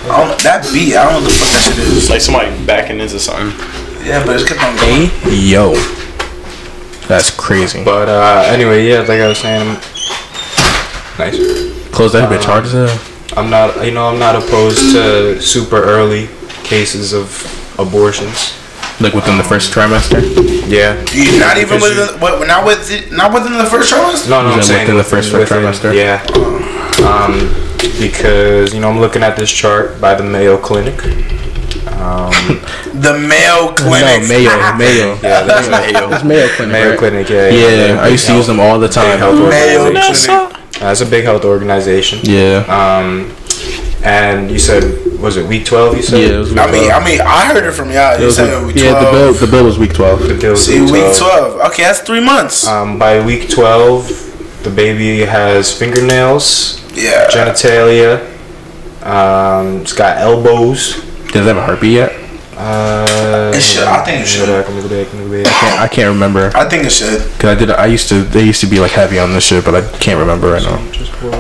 I 0.08 0.26
don't, 0.26 0.42
that 0.42 0.68
beat, 0.72 0.96
I 0.96 1.04
don't 1.04 1.22
know 1.22 1.28
what 1.28 1.28
the 1.28 1.36
fuck 1.36 1.52
that 1.52 1.74
shit 1.74 1.78
is. 1.84 1.96
It's 1.96 2.10
like 2.10 2.20
somebody 2.20 2.48
backing 2.64 3.00
into 3.00 3.20
something. 3.20 3.52
Yeah, 4.06 4.24
but 4.24 4.36
it's 4.36 4.48
kept 4.48 4.62
on 4.62 4.74
going. 4.76 5.08
Hey, 5.28 5.36
yo, 5.36 5.74
that's 7.06 7.30
crazy. 7.30 7.84
but 7.84 8.08
uh, 8.08 8.44
anyway, 8.46 8.88
yeah, 8.88 9.00
like 9.00 9.20
I 9.20 9.28
was 9.28 9.38
saying, 9.38 9.74
nice. 11.18 11.36
Close 11.90 12.12
that 12.14 12.30
bitch 12.30 12.44
hard 12.44 12.64
as 12.64 12.72
hell. 12.72 13.00
I'm 13.36 13.50
not, 13.50 13.84
you 13.84 13.92
know, 13.92 14.08
I'm 14.08 14.18
not 14.18 14.36
opposed 14.36 14.92
to 14.92 15.40
super 15.40 15.82
early 15.82 16.28
cases 16.64 17.12
of 17.12 17.28
abortions. 17.78 18.59
Like 19.00 19.14
within 19.14 19.38
the 19.38 19.44
first 19.44 19.72
trimester. 19.72 20.20
Yeah. 20.68 20.94
You 21.12 21.38
not 21.40 21.56
even 21.56 21.78
Because 21.78 21.98
within, 21.98 22.20
what, 22.20 22.46
not 22.46 22.66
with, 22.66 23.10
not 23.12 23.32
within 23.32 23.56
the 23.56 23.64
first 23.64 23.92
trimester. 23.92 24.28
No, 24.28 24.42
no, 24.42 24.48
I'm 24.48 24.58
Within- 24.58 24.62
saying 24.62 24.80
within 24.86 24.96
the 24.98 25.04
first 25.04 25.32
trimester? 25.32 25.94
Yeah. 25.94 26.20
Um, 27.06 27.48
because 27.98 28.74
you 28.74 28.80
know 28.80 28.90
I'm 28.90 29.00
looking 29.00 29.22
at 29.22 29.36
this 29.36 29.50
chart 29.50 30.00
by 30.00 30.14
the 30.14 30.22
Mayo 30.22 30.58
Clinic. 30.58 31.02
Um, 31.96 32.32
The 33.00 33.16
Mayo 33.16 33.72
clinic. 33.74 34.22
No, 34.22 34.28
Mayo, 34.28 34.76
Mayo. 34.76 35.14
yeah, 35.22 35.42
that's 35.44 35.68
That's 35.68 36.24
Mayo 36.24 36.48
Clinic. 36.48 36.72
Mayo 36.72 36.90
right? 36.90 36.98
Clinic. 36.98 37.28
Yeah, 37.30 37.48
Yeah, 37.48 38.00
I 38.02 38.08
used 38.08 38.26
to 38.26 38.34
use 38.34 38.46
them 38.46 38.60
all 38.60 38.78
the 38.78 38.88
time. 38.88 39.18
Mayo 39.20 39.84
organization. 39.86 40.34
clinic. 40.34 40.82
Uh, 40.82 40.86
it's 40.92 41.00
a 41.00 41.06
big 41.06 41.24
health 41.24 41.44
organization. 41.44 42.18
Yeah. 42.22 42.64
Um, 42.68 43.34
and 44.02 44.50
you 44.50 44.58
said 44.58 44.82
was 45.20 45.36
it 45.36 45.46
week 45.46 45.66
twelve? 45.66 45.96
You 45.96 46.02
said 46.02 46.20
Yeah, 46.20 46.36
it 46.36 46.38
was 46.38 46.50
week 46.50 46.60
I 46.60 46.70
mean, 46.72 46.90
I 46.90 47.04
mean, 47.04 47.20
I 47.20 47.46
heard 47.52 47.64
it 47.64 47.72
from 47.72 47.90
y'all. 47.90 48.14
It 48.14 48.20
You 48.20 48.30
said 48.30 48.64
week- 48.66 48.74
week 48.76 48.84
yeah, 48.84 48.94
the 49.04 49.10
bill 49.10 49.32
the 49.34 49.46
bill 49.46 49.64
was 49.64 49.78
week 49.78 49.92
twelve. 49.94 50.20
the 50.26 50.34
bill 50.34 50.52
was 50.52 50.64
See, 50.64 50.80
week 50.80 50.90
12. 50.90 51.18
12. 51.18 51.60
Okay, 51.72 51.82
that's 51.82 52.00
three 52.00 52.24
months. 52.24 52.66
Um, 52.66 52.98
by 52.98 53.24
week 53.24 53.50
twelve, 53.50 54.08
the 54.62 54.70
baby 54.70 55.20
has 55.24 55.70
fingernails, 55.76 56.80
yeah. 56.94 57.28
genitalia. 57.30 58.26
Um, 59.04 59.80
it's 59.82 59.92
got 59.92 60.18
elbows. 60.18 60.94
Does 61.32 61.46
it 61.46 61.48
have 61.48 61.56
a 61.56 61.62
heartbeat 61.64 61.92
yet? 61.92 62.12
Uh, 62.60 63.52
It 63.54 63.60
should. 63.62 63.84
I 63.88 64.04
think 64.04 64.22
it 64.22 64.28
should. 64.28 64.48
Let 64.48 64.68
me 64.68 64.82
go 64.82 64.88
back, 64.88 65.12
let 65.14 65.24
me 65.24 65.30
go 65.38 65.42
back. 65.44 65.52
Can't, 65.52 65.80
I 65.80 65.88
can't 65.88 66.08
remember. 66.12 66.50
I 66.54 66.68
think 66.68 66.84
it 66.84 66.90
should. 66.92 67.20
Cause 67.40 67.44
I 67.44 67.54
did. 67.54 67.70
I 67.70 67.86
used 67.86 68.08
to. 68.10 68.22
They 68.22 68.44
used 68.44 68.60
to 68.60 68.66
be 68.66 68.78
like 68.80 68.90
heavy 68.92 69.18
on 69.18 69.32
this 69.32 69.44
shit, 69.44 69.64
but 69.64 69.74
I 69.74 69.80
can't 69.98 70.18
remember 70.20 70.52
right 70.52 70.62
now. 70.62 70.76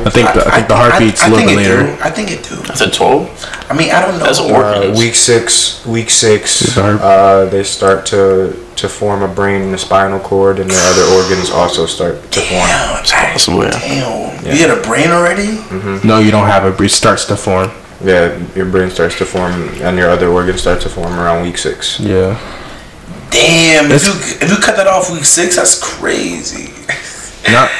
I 0.06 0.10
think. 0.10 0.32
The, 0.32 0.44
I 0.46 0.50
think 0.56 0.68
the 0.68 0.76
heartbeat's 0.76 1.22
I, 1.22 1.28
a 1.28 1.30
little 1.30 1.46
think 1.46 1.58
bit 1.60 1.66
it 1.66 1.70
later. 1.76 1.96
Do. 1.96 2.02
I 2.02 2.10
think 2.10 2.30
it 2.30 2.42
do. 2.42 2.56
That's 2.66 2.80
a 2.80 2.90
12? 2.90 3.66
I 3.70 3.76
mean, 3.76 3.90
I 3.90 4.00
don't 4.00 4.18
know. 4.18 4.24
That's 4.24 4.40
a 4.40 4.44
Uh, 4.44 4.94
week 4.96 5.14
six, 5.14 5.84
week 5.86 6.10
six, 6.10 6.62
It's 6.62 6.76
uh, 6.78 7.48
they 7.50 7.64
start 7.64 8.06
to 8.06 8.56
to 8.76 8.88
form 8.88 9.22
a 9.22 9.28
brain 9.28 9.60
and 9.60 9.74
a 9.74 9.78
spinal 9.78 10.18
cord, 10.20 10.58
and 10.58 10.70
their 10.70 10.86
other 10.92 11.04
organs 11.20 11.50
also 11.50 11.84
start 11.84 12.14
to 12.32 12.40
form. 12.40 12.66
Damn, 12.66 13.00
it's 13.02 13.12
possible, 13.12 13.62
yeah. 13.64 13.70
Damn. 13.70 14.44
Yeah. 14.46 14.52
You 14.54 14.68
had 14.68 14.78
a 14.78 14.80
brain 14.88 15.10
already? 15.10 15.60
No, 16.06 16.18
you 16.18 16.30
don't 16.30 16.46
have 16.46 16.64
it. 16.64 16.80
It 16.82 16.88
starts 16.90 17.26
to 17.26 17.36
form. 17.36 17.70
Yeah, 18.02 18.38
your 18.54 18.66
brain 18.66 18.90
starts 18.90 19.18
to 19.18 19.26
form, 19.26 19.52
and 19.82 19.98
your 19.98 20.08
other 20.10 20.28
organs 20.28 20.60
start 20.62 20.80
to 20.82 20.88
form 20.88 21.18
around 21.18 21.42
week 21.42 21.58
six. 21.58 22.00
Yeah. 22.00 22.38
Damn. 23.30 23.90
If 23.92 24.06
you, 24.06 24.12
if 24.40 24.50
you 24.50 24.56
cut 24.56 24.76
that 24.76 24.86
off 24.86 25.10
week 25.12 25.24
six, 25.24 25.56
that's 25.56 25.78
crazy. 25.80 26.72
Not. 27.52 27.70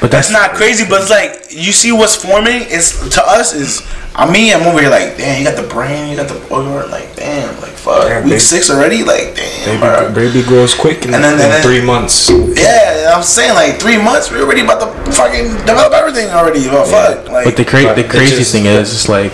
but 0.00 0.10
that's, 0.10 0.30
not 0.30 0.52
crazy. 0.52 0.84
But 0.88 1.00
it's 1.02 1.10
like 1.10 1.46
you 1.50 1.72
see 1.72 1.92
what's 1.92 2.16
forming. 2.16 2.62
It's 2.68 3.08
to 3.10 3.22
us 3.22 3.54
is. 3.54 3.82
I 4.18 4.24
mean, 4.32 4.54
I'm 4.54 4.62
over 4.66 4.80
here 4.80 4.88
like, 4.88 5.18
damn, 5.18 5.38
you 5.38 5.44
got 5.44 5.60
the 5.60 5.68
brain, 5.68 6.08
you 6.08 6.16
got 6.16 6.28
the 6.28 6.40
organ, 6.48 6.90
like, 6.90 7.14
damn, 7.16 7.54
like, 7.60 7.72
fuck, 7.72 8.08
Damn, 8.08 8.22
week 8.24 8.30
baby. 8.32 8.40
six 8.40 8.70
already, 8.70 9.04
like, 9.04 9.34
damn, 9.36 9.78
bro. 9.78 10.08
Baby, 10.14 10.32
baby 10.40 10.48
grows 10.48 10.72
quick 10.74 11.04
in, 11.04 11.12
And 11.12 11.22
then- 11.22 11.34
in 11.34 11.40
and 11.42 11.52
then- 11.52 11.62
three 11.62 11.84
months. 11.84 12.30
Yeah, 12.30 13.12
I'm 13.14 13.22
saying 13.22 13.52
like 13.54 13.78
three 13.78 13.98
months, 14.02 14.30
we're 14.30 14.40
already 14.42 14.62
about 14.62 14.80
to 14.80 15.12
fucking 15.12 15.48
develop 15.68 15.92
everything 15.92 16.30
already. 16.30 16.60
Oh, 16.66 16.88
but 16.90 17.24
fuck, 17.24 17.28
like, 17.30 17.44
But 17.44 17.56
the 17.58 17.64
cra- 17.66 17.82
But 17.84 17.96
the 17.96 18.04
it 18.06 18.10
crazy 18.10 18.36
just- 18.36 18.52
thing 18.52 18.64
is, 18.64 18.90
it's 18.90 19.10
like, 19.10 19.32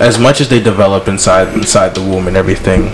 as 0.00 0.18
much 0.18 0.40
as 0.40 0.48
they 0.48 0.60
develop 0.62 1.08
inside 1.08 1.48
inside 1.54 1.94
the 1.94 2.00
womb 2.00 2.28
and 2.28 2.36
everything, 2.36 2.92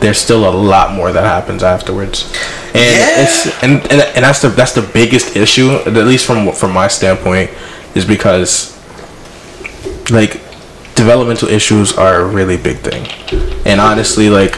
there's 0.00 0.18
still 0.18 0.48
a 0.48 0.50
lot 0.54 0.92
more 0.94 1.12
that 1.12 1.24
happens 1.24 1.62
afterwards. 1.62 2.24
And 2.74 2.96
Yeah. 2.96 3.22
it's 3.22 3.62
and, 3.62 3.72
and 3.92 4.00
and 4.16 4.24
that's 4.24 4.40
the 4.42 4.48
that's 4.48 4.72
the 4.72 4.82
biggest 4.82 5.36
issue, 5.36 5.70
at 5.70 5.92
least 6.06 6.26
from 6.26 6.52
from 6.52 6.72
my 6.72 6.88
standpoint, 6.88 7.50
is 7.94 8.04
because 8.04 8.72
like 10.10 10.40
developmental 10.94 11.48
issues 11.48 11.92
are 11.96 12.20
a 12.20 12.24
really 12.24 12.56
big 12.56 12.78
thing, 12.78 13.06
and 13.64 13.80
honestly, 13.80 14.28
like 14.30 14.56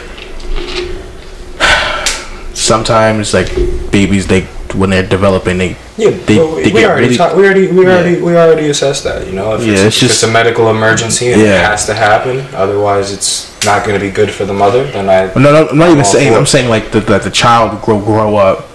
sometimes 2.53 3.33
like 3.33 3.49
babies 3.91 4.27
they 4.27 4.41
when 4.73 4.89
they're 4.89 5.07
developing 5.07 5.57
they 5.57 5.75
Yeah, 5.97 6.09
they, 6.09 6.37
but 6.37 6.55
we, 6.55 6.63
they 6.63 6.71
we 6.73 6.85
already 6.85 7.03
really 7.05 7.17
talk, 7.17 7.35
we 7.37 7.45
already 7.45 7.67
we 7.71 7.85
already 7.85 8.21
we 8.21 8.35
already 8.35 8.67
assessed 8.69 9.03
that. 9.05 9.25
You 9.27 9.33
know, 9.33 9.55
if, 9.55 9.65
Yeah, 9.65 9.73
it's, 9.73 9.81
it's 9.81 9.95
if 9.95 10.01
just- 10.01 10.13
it's 10.15 10.23
a 10.23 10.31
medical 10.31 10.69
emergency 10.69 11.31
and 11.31 11.41
Yeah. 11.41 11.61
it 11.61 11.65
has 11.65 11.85
to 11.85 11.93
happen, 11.93 12.41
otherwise 12.53 13.11
it's 13.13 13.49
not 13.65 13.85
going 13.85 13.97
to 13.99 14.05
be 14.05 14.11
good 14.11 14.29
for 14.29 14.45
the 14.45 14.53
mother. 14.53 14.83
Then 14.91 15.09
I 15.09 15.33
No, 15.39 15.51
no, 15.51 15.67
I'm 15.69 15.77
not 15.77 15.89
even 15.91 16.03
saying. 16.05 16.33
I'm 16.35 16.45
saying 16.45 16.69
like 16.69 16.91
the, 16.91 16.99
that 17.01 17.23
the 17.23 17.31
child 17.31 17.81
grow 17.81 17.99
grow 17.99 18.35
up 18.35 18.67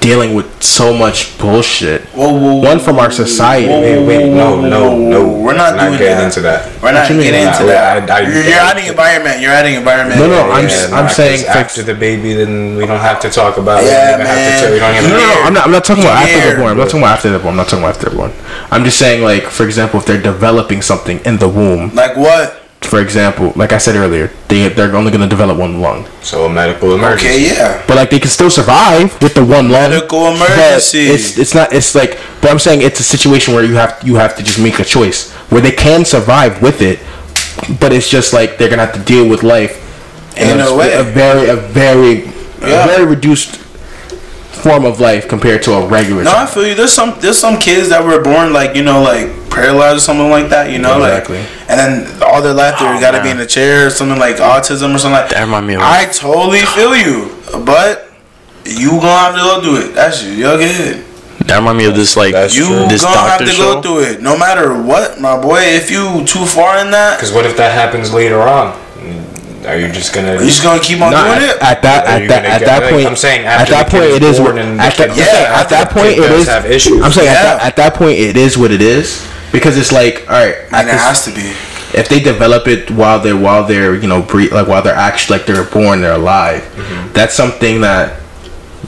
dealing 0.00 0.34
with 0.34 0.48
so 0.62 0.94
much 0.96 1.36
bullshit. 1.38 2.02
whoa, 2.16 2.32
whoa, 2.32 2.56
One 2.56 2.78
from 2.78 2.98
our 2.98 3.10
society. 3.10 3.68
whoa, 3.68 3.80
Wait, 3.80 4.06
wait, 4.06 4.30
no, 4.32 4.60
no, 4.60 4.96
no. 4.96 5.28
We're 5.28 5.54
not 5.56 5.78
doing 5.78 5.98
getting 5.98 6.16
that. 6.16 6.24
into 6.24 6.40
that. 6.40 6.64
We're 6.82 6.92
not 6.92 7.08
getting 7.08 7.26
into 7.26 7.64
I- 7.64 7.66
that. 7.66 8.10
I- 8.10 8.16
I- 8.16 8.20
you're, 8.20 8.42
you're 8.42 8.58
adding 8.58 8.86
environment. 8.86 9.40
You're 9.40 9.52
adding 9.52 9.74
environment. 9.74 10.18
No, 10.20 10.26
no, 10.28 10.50
I'm 10.50 10.64
Yeah, 10.64 10.70
s- 10.74 10.90
nah, 10.90 10.96
I'm 10.98 11.06
'cause 11.06 11.16
saying 11.16 11.44
for- 11.44 11.50
after 11.50 11.82
the 11.82 11.94
baby, 11.94 12.32
then 12.34 12.76
we 12.76 12.86
don't 12.86 12.98
have 13.00 13.20
to 13.20 13.28
uh, 13.28 13.30
talk 13.30 13.58
about 13.58 13.84
Yeah, 13.84 14.16
it. 14.16 14.18
We 14.20 14.24
have 14.24 14.36
to. 14.36 14.64
man. 14.66 14.72
We 14.72 14.78
don't 14.78 14.94
even 14.96 15.10
No, 15.10 15.16
no, 15.18 15.26
no, 15.34 15.42
I'm 15.42 15.54
not. 15.54 15.64
I'm 15.66 15.72
not 15.72 15.84
talking 15.84 16.02
about 16.04 16.16
after 16.16 16.32
Scared, 16.32 16.48
they're 16.48 16.56
born. 16.58 16.70
I'm 16.72 16.78
not 16.78 16.84
talking 16.88 17.00
about 17.02 17.12
after 17.16 17.30
they're 17.30 17.38
born. 17.38 17.50
I'm 17.52 17.56
not 17.58 17.68
talking 17.68 17.84
about 17.84 17.94
after 17.96 18.08
they're 18.08 18.16
born. 18.18 18.32
I'm 18.70 18.84
just 18.84 18.98
saying, 18.98 19.22
like, 19.22 19.44
for 19.44 19.64
example, 19.64 20.00
if 20.00 20.06
they're 20.06 20.20
developing 20.22 20.80
something 20.82 21.20
in 21.24 21.36
the 21.38 21.48
womb, 21.48 21.90
Like 21.94 22.16
what? 22.16 22.59
For 22.82 23.00
example, 23.00 23.52
like 23.56 23.72
I 23.72 23.78
said 23.78 23.94
earlier, 23.94 24.28
they 24.48 24.68
they're 24.68 24.94
only 24.96 25.10
gonna 25.12 25.28
develop 25.28 25.58
one 25.58 25.80
lung, 25.80 26.06
So 26.22 26.46
a 26.46 26.48
medical 26.48 26.94
emergency. 26.94 27.26
Okay, 27.26 27.54
yeah. 27.54 27.82
but 27.86 27.96
like 27.96 28.10
they 28.10 28.18
can 28.18 28.30
still 28.30 28.50
survive 28.50 29.12
with 29.22 29.34
the 29.34 29.44
one 29.44 29.68
lung. 29.70 29.90
Medical 29.90 30.28
emergency. 30.34 31.06
It's 31.06 31.38
it's 31.38 31.54
not. 31.54 31.72
It's 31.72 31.94
like, 31.94 32.18
but 32.40 32.50
I'm 32.50 32.58
saying 32.58 32.82
it's 32.82 32.98
a 33.00 33.04
situation 33.04 33.54
where 33.54 33.64
you 33.64 33.74
have 33.74 34.00
you 34.04 34.16
have 34.16 34.34
to 34.36 34.42
just 34.42 34.58
make 34.58 34.80
a 34.80 34.84
choice 34.84 35.30
where 35.50 35.60
they 35.60 35.72
can 35.72 36.04
survive 36.04 36.62
with 36.62 36.80
it, 36.82 36.98
but 37.80 37.92
it's 37.92 38.08
just 38.08 38.32
like 38.32 38.56
they're 38.58 38.70
gonna 38.70 38.86
have 38.86 38.94
to 38.94 39.04
deal 39.04 39.28
with 39.28 39.42
life 39.42 39.76
In 40.36 40.58
a 40.58 40.62
s- 40.64 40.72
way. 40.72 40.92
a 40.94 41.02
very 41.04 41.48
a 41.48 41.56
very 41.56 42.24
Yeah. 42.60 42.84
a 42.84 42.86
very 42.88 43.04
reduced 43.04 43.58
form 44.60 44.84
of 44.84 45.00
life 45.00 45.28
compared 45.28 45.62
to 45.64 45.72
a 45.72 45.86
regular. 45.86 46.22
No, 46.24 46.32
I 46.36 46.46
feel 46.46 46.66
you. 46.66 46.74
There's 46.74 46.92
some 46.92 47.16
there's 47.20 47.38
some 47.38 47.58
kids 47.58 47.88
that 47.88 48.02
were 48.04 48.22
born 48.22 48.52
like 48.52 48.74
you 48.76 48.82
know 48.82 49.02
like 49.02 49.28
paralyzed 49.50 49.96
or 49.96 50.00
something 50.00 50.30
like 50.30 50.48
that. 50.50 50.70
You 50.70 50.78
know, 50.78 51.02
Exactly. 51.02 51.38
like 51.38 51.48
and 51.70 51.78
then 51.80 52.22
all 52.22 52.40
their 52.42 52.54
life 52.54 52.78
they 52.78 52.86
Oh, 52.86 53.00
got 53.00 53.12
to 53.12 53.22
be 53.22 53.30
in 53.30 53.40
a 53.40 53.46
chair 53.46 53.86
or 53.86 53.90
something 53.90 54.18
like 54.18 54.36
autism 54.36 54.94
or 54.94 54.98
something 54.98 55.12
like 55.20 55.30
That 55.30 55.40
remind 55.42 55.66
me 55.66 55.74
of- 55.74 55.82
I 55.82 56.06
totally 56.06 56.60
feel 56.60 56.94
you, 56.96 57.30
but 57.64 58.10
you 58.64 58.90
gonna 58.90 59.06
have 59.08 59.34
to 59.34 59.40
go 59.40 59.60
through 59.62 59.88
it. 59.90 59.94
That's 59.94 60.22
you. 60.22 60.32
You're 60.32 60.58
good. 60.58 61.04
That 61.46 61.58
remind 61.58 61.78
me 61.78 61.86
of 61.86 61.96
this 61.96 62.16
like 62.16 62.32
That's 62.32 62.54
You 62.54 62.66
true. 62.66 62.86
this 62.86 63.02
gonna 63.02 63.16
have 63.28 63.40
to 63.40 63.46
show. 63.46 63.74
go 63.74 63.82
through 63.82 64.00
it, 64.04 64.20
no 64.22 64.36
matter 64.38 64.74
what, 64.80 65.20
my 65.20 65.40
boy. 65.40 65.60
If 65.62 65.90
you 65.90 66.22
too 66.26 66.44
far 66.46 66.78
in 66.78 66.90
that, 66.92 67.16
Because 67.18 67.32
what 67.32 67.46
if 67.46 67.56
that 67.56 67.72
happens 67.72 68.12
later 68.12 68.40
on? 68.42 68.78
Are 69.66 69.76
you 69.78 69.92
just 69.92 70.14
gonna? 70.14 70.34
you 70.34 70.46
just 70.46 70.62
gonna 70.62 70.80
keep 70.80 71.00
on 71.02 71.12
No, 71.12 71.18
doing 71.22 71.36
at, 71.36 71.42
it. 71.56 71.62
at 71.62 71.82
that 71.82 72.06
at 72.06 72.28
that 72.28 72.44
at 72.46 72.60
that 72.64 72.90
point 72.90 73.06
I'm 73.06 73.16
saying 73.16 73.44
at 73.46 73.68
that 73.68 73.90
point 73.90 74.04
it 74.04 74.22
is 74.22 74.40
what- 74.40 74.56
and 74.58 74.80
at 74.80 74.96
that, 74.96 75.14
Yeah, 75.16 75.60
at 75.60 75.68
that 75.68 75.90
point 75.90 76.18
it 76.18 76.30
is 76.32 76.46
have 76.48 76.64
issues. 76.66 77.02
I'm 77.02 77.12
saying 77.12 77.28
at, 77.28 77.42
that, 77.42 77.62
at 77.62 77.76
that 77.76 77.94
point 77.94 78.18
it 78.18 78.36
is 78.36 78.56
what 78.56 78.70
it 78.70 78.80
is 78.80 79.26
because 79.52 79.76
it's 79.76 79.92
like 79.92 80.24
all 80.30 80.36
right 80.36 80.56
and 80.72 80.88
it 80.88 80.92
this- 80.92 81.00
has 81.02 81.24
to 81.26 81.30
be. 81.32 81.52
if 81.92 82.08
they 82.08 82.20
develop 82.20 82.68
it 82.68 82.90
while 82.90 83.20
they're 83.20 83.36
while 83.36 83.64
they're 83.64 83.94
you 83.96 84.08
know 84.08 84.22
bre- 84.22 84.52
like 84.52 84.66
while 84.66 84.80
they're 84.82 84.94
actually 84.94 85.38
like 85.38 85.46
they're 85.46 85.64
born 85.64 86.00
they're 86.00 86.12
alive 86.14 86.62
Mm-hmm. 86.76 87.12
that's 87.12 87.34
something 87.34 87.80
that 87.82 88.20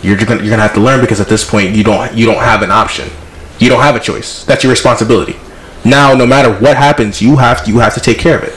you're 0.03 0.16
gonna 0.16 0.41
you're 0.41 0.51
gonna 0.51 0.62
have 0.62 0.75
to 0.75 0.81
learn 0.81 1.01
because 1.03 1.20
at 1.20 1.29
this 1.29 1.45
point 1.49 1.75
you 1.77 1.85
don't 1.85 2.14
you 2.14 2.25
don't 2.25 2.43
have 2.43 2.62
an 2.62 2.70
option 2.70 3.11
you 3.59 3.68
don't 3.68 3.83
have 3.83 3.95
a 3.95 4.01
choice 4.01 4.45
that's 4.45 4.64
your 4.64 4.70
responsibility 4.70 5.37
now 5.85 6.14
no 6.14 6.25
matter 6.27 6.51
what 6.64 6.77
happens 6.77 7.20
you 7.20 7.37
have 7.37 7.62
to, 7.64 7.70
you 7.70 7.79
have 7.79 7.93
to 7.93 8.01
take 8.01 8.18
care 8.18 8.39
of 8.39 8.45
it 8.45 8.55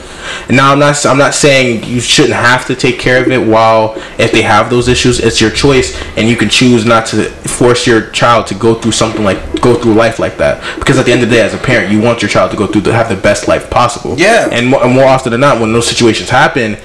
now 0.50 0.72
I'm 0.72 0.78
not 0.78 1.04
I'm 1.06 1.18
not 1.18 1.34
saying 1.34 1.84
you 1.84 2.00
shouldn't 2.00 2.34
have 2.34 2.66
to 2.66 2.74
take 2.74 2.98
care 2.98 3.22
of 3.22 3.30
it 3.30 3.46
while 3.46 3.94
if 4.18 4.32
they 4.32 4.42
have 4.42 4.70
those 4.70 4.88
issues 4.88 5.18
it's 5.20 5.40
your 5.40 5.50
choice 5.50 5.96
and 6.16 6.28
you 6.28 6.36
can 6.36 6.48
choose 6.48 6.84
not 6.84 7.06
to 7.06 7.24
force 7.48 7.86
your 7.86 8.10
child 8.10 8.46
to 8.48 8.54
go 8.54 8.74
through 8.74 8.92
something 8.92 9.24
like 9.24 9.38
go 9.60 9.74
through 9.74 9.94
life 9.94 10.18
like 10.18 10.36
that 10.38 10.62
because 10.78 10.98
at 10.98 11.06
the 11.06 11.12
end 11.12 11.22
of 11.22 11.28
the 11.28 11.34
day 11.36 11.42
as 11.42 11.54
a 11.54 11.58
parent 11.58 11.90
you 11.92 12.00
want 12.00 12.22
your 12.22 12.28
child 12.28 12.50
to 12.50 12.56
go 12.56 12.66
through 12.66 12.82
to 12.82 12.92
have 12.92 13.08
the 13.08 13.16
best 13.16 13.48
life 13.48 13.68
possible 13.70 14.14
Yeah. 14.18 14.48
and 14.52 14.68
more, 14.68 14.82
and 14.84 14.92
more 14.94 15.04
often 15.06 15.32
than 15.32 15.40
not 15.40 15.60
when 15.60 15.72
those 15.72 15.86
situations 15.88 16.28
happen 16.30 16.76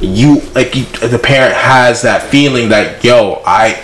you 0.00 0.40
like 0.54 0.74
you, 0.74 0.84
the 1.08 1.18
parent 1.18 1.54
has 1.54 2.02
that 2.02 2.22
feeling 2.24 2.68
that 2.70 3.02
yo 3.02 3.42
I 3.46 3.82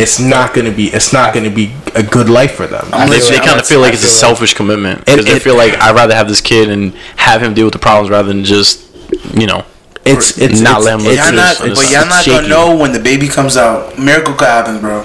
it's 0.00 0.18
not 0.18 0.54
gonna 0.54 0.70
be 0.72 0.86
it's 0.88 1.12
not 1.12 1.34
gonna 1.34 1.50
be 1.50 1.72
a 1.94 2.02
good 2.02 2.28
life 2.28 2.52
for 2.54 2.66
them 2.66 2.86
I'm 2.92 3.08
They, 3.10 3.20
they 3.20 3.38
kind 3.38 3.60
of 3.60 3.66
feel 3.66 3.80
like 3.80 3.94
it's 3.94 4.04
a 4.04 4.08
selfish 4.08 4.54
commitment 4.54 5.04
because 5.04 5.24
they 5.24 5.38
feel 5.38 5.56
like 5.56 5.74
I'd 5.74 5.94
rather 5.94 6.14
have 6.14 6.28
this 6.28 6.40
kid 6.40 6.70
and 6.70 6.94
have 7.16 7.42
him 7.42 7.54
deal 7.54 7.66
with 7.66 7.74
the 7.74 7.78
problems 7.78 8.10
rather 8.10 8.28
than 8.28 8.44
just 8.44 8.88
you 9.34 9.46
know 9.46 9.64
it's 10.04 10.36
it's 10.38 10.60
not 10.60 10.78
it's, 10.78 10.84
let 10.86 10.94
'em 10.94 11.04
live 11.06 11.18
it's, 11.18 11.30
not, 11.30 11.58
this 11.58 11.58
but 11.58 11.68
this 11.78 11.92
y'all 11.92 12.06
not 12.08 12.24
shaky. 12.24 12.36
gonna 12.36 12.48
know 12.48 12.76
when 12.76 12.92
the 12.92 12.98
baby 12.98 13.28
comes 13.28 13.56
out. 13.56 13.96
Miracle 13.96 14.34
could 14.34 14.48
happen, 14.48 14.80
bro. 14.80 15.04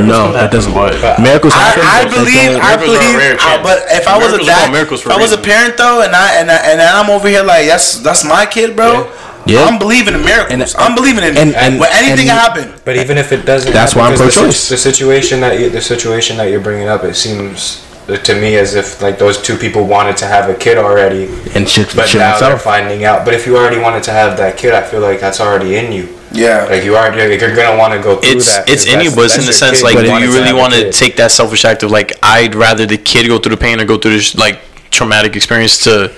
no 0.00 0.32
that 0.32 0.50
doesn't 0.50 0.72
work. 0.72 0.96
miracles 1.20 1.52
happen 1.52 1.82
I, 1.84 2.00
I 2.00 2.04
believe, 2.08 2.56
I 2.56 2.76
miracles 2.76 2.96
are 2.96 3.04
a 3.04 3.12
believe, 3.12 3.36
I- 3.38 3.62
but 3.62 3.78
if 3.92 4.08
I 4.08 4.16
was 4.16 4.32
a 4.32 4.38
dad, 4.44 4.72
called 4.72 4.92
if 4.92 5.00
for 5.02 5.18
was 5.20 5.32
a 5.32 5.36
parent 5.36 5.76
though, 5.76 6.00
and 6.02 6.16
I 6.16 6.40
and 6.40 6.50
I, 6.50 6.56
and 6.72 6.80
I'm 6.80 7.10
over 7.10 7.28
here 7.28 7.42
like 7.42 7.66
that's 7.66 7.98
that's 8.00 8.24
my 8.24 8.46
kid, 8.46 8.74
bro. 8.76 9.04
Yeah. 9.04 9.29
I'm 9.48 9.78
believing 9.78 10.14
in 10.14 10.24
miracles. 10.24 10.74
And- 10.74 10.82
I'm 10.82 10.94
believing 10.94 11.24
in 11.24 11.36
and- 11.36 11.54
and- 11.56 11.80
when 11.80 11.90
anything 11.92 12.28
and- 12.28 12.38
can 12.38 12.38
happen. 12.38 12.72
But 12.84 12.96
even 12.96 13.18
if 13.18 13.32
it 13.32 13.44
doesn't, 13.46 13.72
That's 13.72 13.92
happen, 13.92 14.00
why 14.00 14.06
I'm 14.08 14.12
because 14.14 14.34
the 14.34 14.40
pro-choice. 14.40 14.56
sit- 14.60 14.70
The, 14.70 14.76
situation 14.78 15.40
that 15.40 15.58
you, 15.58 15.70
the 15.70 15.80
situation 15.82 16.36
that 16.38 16.50
you're 16.50 16.60
bringing 16.60 16.88
up, 16.88 17.04
it 17.04 17.16
seems 17.16 17.78
to 18.24 18.34
me 18.34 18.56
as 18.56 18.74
if 18.74 19.00
like 19.00 19.18
those 19.18 19.38
two 19.38 19.56
people 19.56 19.84
wanted 19.84 20.16
to 20.16 20.26
have 20.26 20.48
a 20.50 20.54
kid 20.54 20.76
already, 20.78 21.28
and 21.54 21.68
shit, 21.68 21.94
but 21.94 22.08
shit 22.08 22.18
now 22.20 22.38
they're 22.40 22.58
finding 22.58 23.04
out. 23.04 23.24
But 23.24 23.34
if 23.34 23.46
you 23.46 23.56
already 23.56 23.78
wanted 23.78 24.02
to 24.04 24.10
have 24.10 24.36
that 24.38 24.56
kid, 24.56 24.74
I 24.74 24.82
feel 24.82 25.00
like 25.00 25.20
that's 25.20 25.40
already 25.40 25.76
in 25.76 25.92
you. 25.92 26.08
Yeah. 26.32 26.66
Like 26.68 26.84
you 26.84 26.96
already, 26.96 27.28
like 27.28 27.40
you're 27.40 27.54
gonna 27.54 27.76
want 27.78 27.92
to 27.92 28.00
go 28.00 28.16
through 28.16 28.36
it's 28.36 28.46
that. 28.46 28.68
it's 28.68 28.84
'cause 28.84 28.94
in 28.94 29.00
you, 29.00 29.10
but 29.12 29.26
it's 29.26 29.38
in 29.38 29.46
the 29.46 29.52
sense 29.52 29.78
kid. 29.78 29.84
like, 29.84 29.94
You 29.96 30.02
do 30.02 30.18
you 30.26 30.32
really 30.32 30.52
want 30.52 30.72
to 30.74 30.90
take 30.92 31.16
that 31.16 31.30
selfish 31.30 31.64
act 31.64 31.82
of 31.84 31.90
like, 31.92 32.12
I'd 32.22 32.54
rather 32.56 32.84
the 32.84 32.96
kid 32.98 33.28
go 33.28 33.38
through 33.38 33.50
the 33.56 33.56
pain 33.56 33.80
or 33.80 33.84
go 33.84 33.96
through 33.96 34.16
this 34.16 34.36
like 34.36 34.58
traumatic 34.90 35.36
experience 35.36 35.78
to 35.84 36.10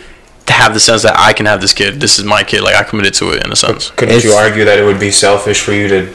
to 0.47 0.53
have 0.53 0.75
the 0.75 0.81
sense 0.81 1.03
that 1.03 1.19
I 1.19 1.33
can 1.33 1.47
have 1.47 1.61
this 1.61 1.73
kid. 1.73 2.01
This 2.01 2.19
is 2.19 2.25
my 2.25 2.43
kid. 2.43 2.63
Like 2.63 2.75
I 2.75 2.83
committed 2.83 3.15
to 3.15 3.31
it 3.33 3.45
in 3.45 3.53
a 3.53 3.57
sense. 3.57 3.91
Couldn't 3.93 4.25
you 4.25 4.33
argue 4.33 4.65
that 4.65 4.79
it 4.79 4.85
would 4.85 5.01
be 5.01 5.11
selfish 5.11 5.61
for 5.61 5.73
you 5.73 5.89
to 5.89 6.13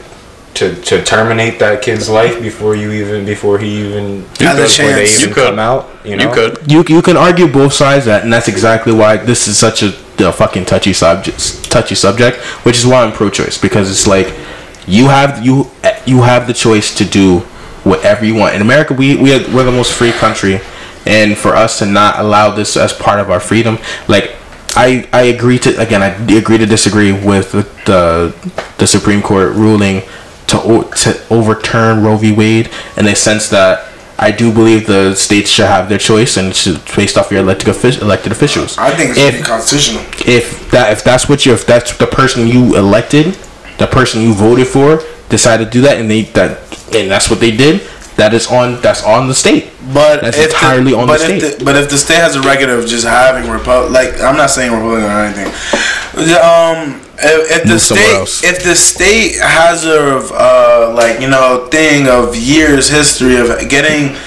to, 0.54 0.74
to 0.82 1.04
terminate 1.04 1.60
that 1.60 1.82
kid's 1.82 2.08
life 2.08 2.40
before 2.42 2.74
you 2.74 2.90
even 2.90 3.24
before 3.24 3.58
he 3.58 3.86
even 3.86 4.22
Had 4.40 4.56
the 4.56 4.62
before 4.62 4.86
they 4.86 5.06
chance. 5.06 5.16
even 5.20 5.28
You 5.28 5.34
could. 5.34 5.46
come 5.50 5.58
out? 5.58 5.88
You, 6.04 6.16
know? 6.16 6.28
You 6.28 6.34
could. 6.34 6.72
you 6.72 6.84
you 6.96 7.02
can 7.02 7.16
argue 7.16 7.46
both 7.46 7.72
sides 7.72 8.06
that, 8.06 8.24
and 8.24 8.32
that's 8.32 8.48
exactly 8.48 8.92
why 8.92 9.18
this 9.18 9.46
is 9.46 9.56
such 9.56 9.82
a, 9.82 9.88
a 10.18 10.32
fucking 10.32 10.64
touchy 10.64 10.92
subject. 10.92 11.70
Touchy 11.70 11.94
subject, 11.94 12.38
which 12.64 12.76
is 12.78 12.86
why 12.86 13.04
I'm 13.04 13.12
pro-choice 13.12 13.56
because 13.58 13.90
it's 13.90 14.06
like 14.06 14.34
you 14.86 15.06
have 15.08 15.44
you 15.44 15.70
you 16.06 16.22
have 16.22 16.46
the 16.46 16.54
choice 16.54 16.94
to 16.96 17.04
do 17.04 17.40
whatever 17.84 18.24
you 18.24 18.34
want. 18.34 18.54
In 18.54 18.62
America, 18.62 18.94
we 18.94 19.16
we 19.16 19.32
are, 19.34 19.54
we're 19.54 19.64
the 19.64 19.70
most 19.72 19.92
free 19.92 20.12
country, 20.12 20.60
and 21.08 21.36
for 21.36 21.56
us 21.56 21.78
to 21.80 21.86
not 21.86 22.18
allow 22.18 22.54
this 22.54 22.76
as 22.76 22.92
part 22.92 23.20
of 23.20 23.30
our 23.30 23.40
freedom, 23.40 23.78
like. 24.06 24.34
I, 24.76 25.08
I 25.12 25.22
agree 25.22 25.58
to 25.60 25.80
again 25.80 26.02
I 26.02 26.10
agree 26.36 26.58
to 26.58 26.66
disagree 26.66 27.10
with 27.10 27.50
the 27.52 28.34
the, 28.76 28.86
Supreme 28.86 29.22
Court 29.22 29.54
ruling 29.54 30.02
to 30.48 30.88
to 30.98 31.26
overturn 31.30 32.04
Roe 32.04 32.16
v. 32.16 32.32
Wade 32.32 32.70
in 32.96 33.06
the 33.06 33.16
sense 33.16 33.48
that 33.48 33.88
I 34.18 34.32
do 34.32 34.52
believe 34.52 34.86
the 34.86 35.14
states 35.14 35.48
should 35.48 35.66
have 35.66 35.88
their 35.88 35.98
choice 35.98 36.36
and 36.36 36.48
it's 36.48 36.66
based 36.96 37.16
off 37.16 37.30
your 37.30 37.40
elected 37.40 37.68
elected 38.02 38.32
officials. 38.32 38.76
I 38.76 38.90
think 38.90 39.10
it's 39.10 39.18
if 39.18 39.44
constitutional. 39.44 40.02
if 40.26 40.70
that 40.72 40.92
if 40.92 41.04
that's 41.04 41.28
what 41.28 41.46
you 41.46 41.52
if 41.52 41.66
that's 41.66 41.96
the 41.96 42.06
person 42.06 42.48
you 42.48 42.76
elected, 42.76 43.34
the 43.78 43.86
person 43.86 44.20
you 44.20 44.34
voted 44.34 44.66
for 44.66 45.02
decided 45.28 45.66
to 45.66 45.70
do 45.70 45.80
that 45.82 45.98
and 45.98 46.10
they 46.10 46.22
that 46.34 46.58
and 46.94 47.10
that's 47.10 47.30
what 47.30 47.38
they 47.38 47.56
did. 47.56 47.80
That 48.18 48.34
is 48.34 48.48
on 48.48 48.82
that's 48.82 49.04
on 49.04 49.28
the 49.28 49.34
state. 49.34 49.70
But 49.94 50.22
That's 50.22 50.36
if 50.36 50.50
entirely 50.50 50.90
the, 50.90 50.98
on 50.98 51.06
the 51.06 51.18
state. 51.18 51.40
If 51.40 51.58
the, 51.58 51.64
but 51.64 51.76
if 51.76 51.88
the 51.88 51.96
state 51.96 52.18
has 52.18 52.34
a 52.34 52.42
record 52.42 52.68
of 52.68 52.84
just 52.84 53.06
having 53.06 53.48
Republic, 53.48 53.92
like 53.92 54.20
I'm 54.20 54.36
not 54.36 54.50
saying 54.50 54.72
Republican 54.72 55.06
or 55.06 55.22
anything. 55.22 55.46
Um, 56.18 57.00
if, 57.14 57.62
if 57.62 57.62
the 57.62 57.78
state, 57.78 58.14
else. 58.14 58.42
if 58.42 58.64
the 58.64 58.74
state 58.74 59.38
has 59.40 59.86
a 59.86 60.18
uh, 60.34 60.92
like 60.96 61.20
you 61.20 61.30
know 61.30 61.68
thing 61.70 62.08
of 62.08 62.34
years 62.34 62.88
history 62.88 63.36
of 63.36 63.54
getting 63.70 64.18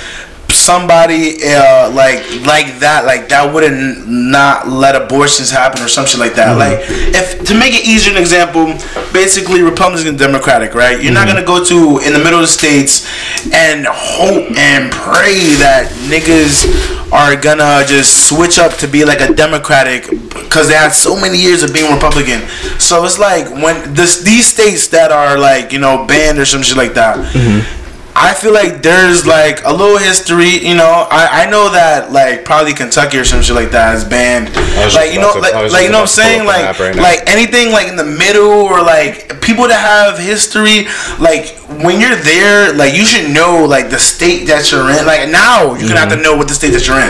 somebody 0.52 1.38
uh, 1.44 1.90
like 1.92 2.24
like 2.46 2.80
that 2.80 3.04
like 3.06 3.30
that 3.30 3.54
wouldn't 3.54 4.08
not 4.08 4.68
let 4.68 4.96
abortions 4.96 5.50
happen 5.50 5.82
or 5.82 5.88
some 5.88 6.06
shit 6.06 6.20
like 6.20 6.36
that. 6.36 6.58
Mm-hmm. 6.58 6.60
Like 6.60 6.80
if 7.16 7.44
to 7.46 7.54
make 7.58 7.74
it 7.74 7.88
easier, 7.88 8.14
an 8.14 8.20
example, 8.20 8.66
basically 9.14 9.62
republican 9.62 10.08
and 10.08 10.20
Democratic, 10.20 10.76
right? 10.76 11.02
You're 11.02 11.14
not 11.14 11.28
mm-hmm. 11.28 11.46
gonna 11.46 11.48
go 11.48 11.64
to 11.64 12.06
in 12.06 12.14
the 12.14 12.20
middle 12.20 12.40
of 12.40 12.48
the 12.48 12.54
states 12.54 13.08
and 13.54 13.86
hope 13.88 14.52
and 14.58 14.92
pray 14.92 15.56
that 15.60 15.90
niggas 16.08 16.68
are 17.12 17.36
gonna 17.36 17.84
just 17.86 18.28
switch 18.30 18.60
up 18.60 18.74
to 18.80 18.88
be 18.88 19.04
like 19.04 19.20
a 19.22 19.34
Democratic 19.34 20.10
because 20.10 20.68
they 20.68 20.76
had 20.76 20.92
so 20.92 21.20
many 21.20 21.38
years 21.38 21.64
of 21.64 21.74
being 21.74 21.92
Republican. 21.92 22.48
So 22.80 23.04
it's 23.06 23.20
like 23.20 23.50
when 23.52 23.94
this 23.94 24.24
these 24.24 24.48
states 24.48 24.88
that 24.90 25.12
are 25.12 25.38
like 25.38 25.72
you 25.72 25.80
know 25.80 26.06
banned 26.06 26.40
or 26.40 26.46
some 26.46 26.64
shit 26.64 26.78
like 26.78 26.94
that. 26.94 27.18
Mm-hmm. 27.18 27.81
I 28.14 28.34
feel 28.34 28.54
like 28.54 28.82
there's 28.84 29.26
like 29.26 29.64
a 29.66 29.72
little 29.72 29.98
history, 29.98 30.60
you 30.68 30.76
know. 30.76 31.08
I, 31.10 31.44
I 31.44 31.50
know 31.50 31.72
that 31.72 32.12
like 32.12 32.44
probably 32.44 32.74
Kentucky 32.74 33.18
or 33.18 33.24
some 33.24 33.42
shit 33.42 33.56
like 33.56 33.72
that 33.72 33.96
is 33.96 34.04
banned. 34.04 34.52
Like 34.94 35.14
you 35.14 35.20
know, 35.20 35.34
to- 35.34 35.40
like, 35.40 35.54
like 35.72 35.86
you 35.86 35.92
know 35.92 36.04
what 36.04 36.12
I'm 36.20 36.28
about 36.28 36.44
to 36.44 36.44
pull 36.44 36.44
saying, 36.44 36.46
like 36.46 36.80
right 36.80 36.96
like 36.96 37.20
anything 37.30 37.72
like 37.72 37.88
in 37.88 37.96
the 37.96 38.04
middle 38.06 38.52
or 38.68 38.84
like 38.84 39.42
people 39.42 39.68
that 39.68 39.80
have 39.80 40.20
history. 40.20 40.86
Like 41.24 41.56
when 41.82 42.02
you're 42.04 42.20
there, 42.20 42.74
like 42.76 42.94
you 42.94 43.06
should 43.06 43.32
know 43.34 43.66
like 43.66 43.90
the 43.90 44.00
state 44.00 44.46
that 44.48 44.70
you're 44.72 44.92
in. 44.92 45.06
Like 45.08 45.30
now 45.32 45.74
you're 45.80 45.88
gonna 45.88 46.00
have 46.04 46.10
to 46.10 46.16
Mm-hmm. 46.20 46.24
know 46.24 46.36
what 46.36 46.48
the 46.50 46.54
state 46.54 46.72
that 46.76 46.86
you're 46.86 47.00
in, 47.00 47.10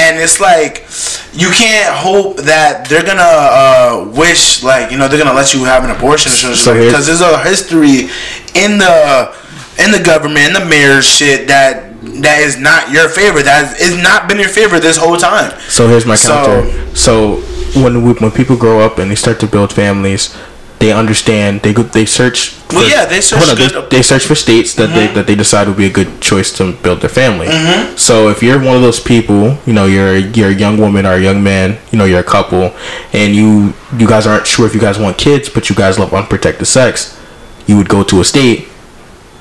and 0.00 0.16
it's 0.18 0.40
like 0.40 0.88
you 1.36 1.50
can't 1.52 1.92
hope 1.94 2.38
that 2.48 2.88
they're 2.88 3.04
gonna 3.04 3.22
uh, 3.22 4.08
wish 4.16 4.62
like 4.64 4.90
you 4.90 4.96
know 4.96 5.06
they're 5.06 5.20
gonna 5.20 5.36
let 5.36 5.52
you 5.52 5.64
have 5.64 5.84
an 5.84 5.90
abortion 5.90 6.32
or 6.32 6.56
something 6.56 6.56
So 6.56 6.72
because 6.74 7.06
there's 7.06 7.20
a 7.20 7.38
history 7.44 8.08
in 8.56 8.78
the 8.78 9.34
in 9.78 9.90
the 9.90 10.02
government 10.02 10.46
in 10.48 10.52
the 10.54 10.64
mayor's 10.64 11.04
shit 11.06 11.48
that 11.48 11.90
that 12.22 12.40
is 12.40 12.58
not 12.58 12.90
your 12.90 13.08
favorite 13.08 13.44
that 13.44 13.80
is 13.80 13.96
not 14.02 14.28
been 14.28 14.38
your 14.38 14.48
favorite 14.48 14.80
this 14.82 14.96
whole 14.96 15.16
time 15.16 15.50
So 15.68 15.88
here's 15.88 16.06
my 16.06 16.16
counter. 16.16 16.94
So 16.94 17.40
when 17.80 18.04
we, 18.04 18.12
when 18.14 18.30
people 18.30 18.56
grow 18.56 18.80
up 18.80 18.98
and 18.98 19.10
they 19.10 19.16
start 19.16 19.40
to 19.40 19.46
build 19.48 19.72
families, 19.72 20.36
they 20.78 20.92
understand. 20.92 21.62
They 21.62 21.72
go. 21.72 21.82
They 21.82 22.04
search. 22.04 22.50
For, 22.50 22.76
Well, 22.76 22.90
yeah, 22.90 23.04
they 23.06 23.20
search 23.20 23.40
good- 23.56 23.72
Mm-hmm. 23.72 23.88
they, 23.88 23.96
they 23.96 24.02
search 24.02 24.26
for 24.26 24.34
states 24.34 24.74
that 24.74 24.90
they 24.94 25.06
that 25.14 25.26
they 25.26 25.34
decide 25.34 25.66
would 25.66 25.76
be 25.78 25.86
a 25.86 25.90
good 25.90 26.20
choice 26.20 26.52
to 26.58 26.72
build 26.72 27.00
their 27.00 27.08
family. 27.10 27.48
So 27.96 28.28
if 28.28 28.42
you're 28.42 28.58
one 28.60 28.76
of 28.76 28.82
those 28.82 29.00
people, 29.00 29.56
you 29.66 29.72
know, 29.72 29.86
you're 29.86 30.16
you're 30.16 30.50
a 30.50 30.54
young 30.54 30.76
woman 30.78 31.06
or 31.06 31.14
a 31.14 31.20
young 31.20 31.42
man, 31.42 31.78
you 31.90 31.98
know, 31.98 32.04
you're 32.04 32.20
a 32.20 32.30
couple, 32.36 32.74
and 33.12 33.34
you 33.34 33.72
you 33.98 34.06
guys 34.06 34.26
aren't 34.26 34.46
sure 34.46 34.66
if 34.66 34.74
you 34.74 34.80
guys 34.80 34.98
want 34.98 35.16
kids, 35.18 35.48
but 35.48 35.68
you 35.70 35.74
guys 35.74 35.98
love 35.98 36.12
unprotected 36.12 36.66
sex, 36.66 37.18
you 37.66 37.76
would 37.78 37.88
go 37.88 38.04
to 38.04 38.20
a 38.20 38.24
state 38.24 38.68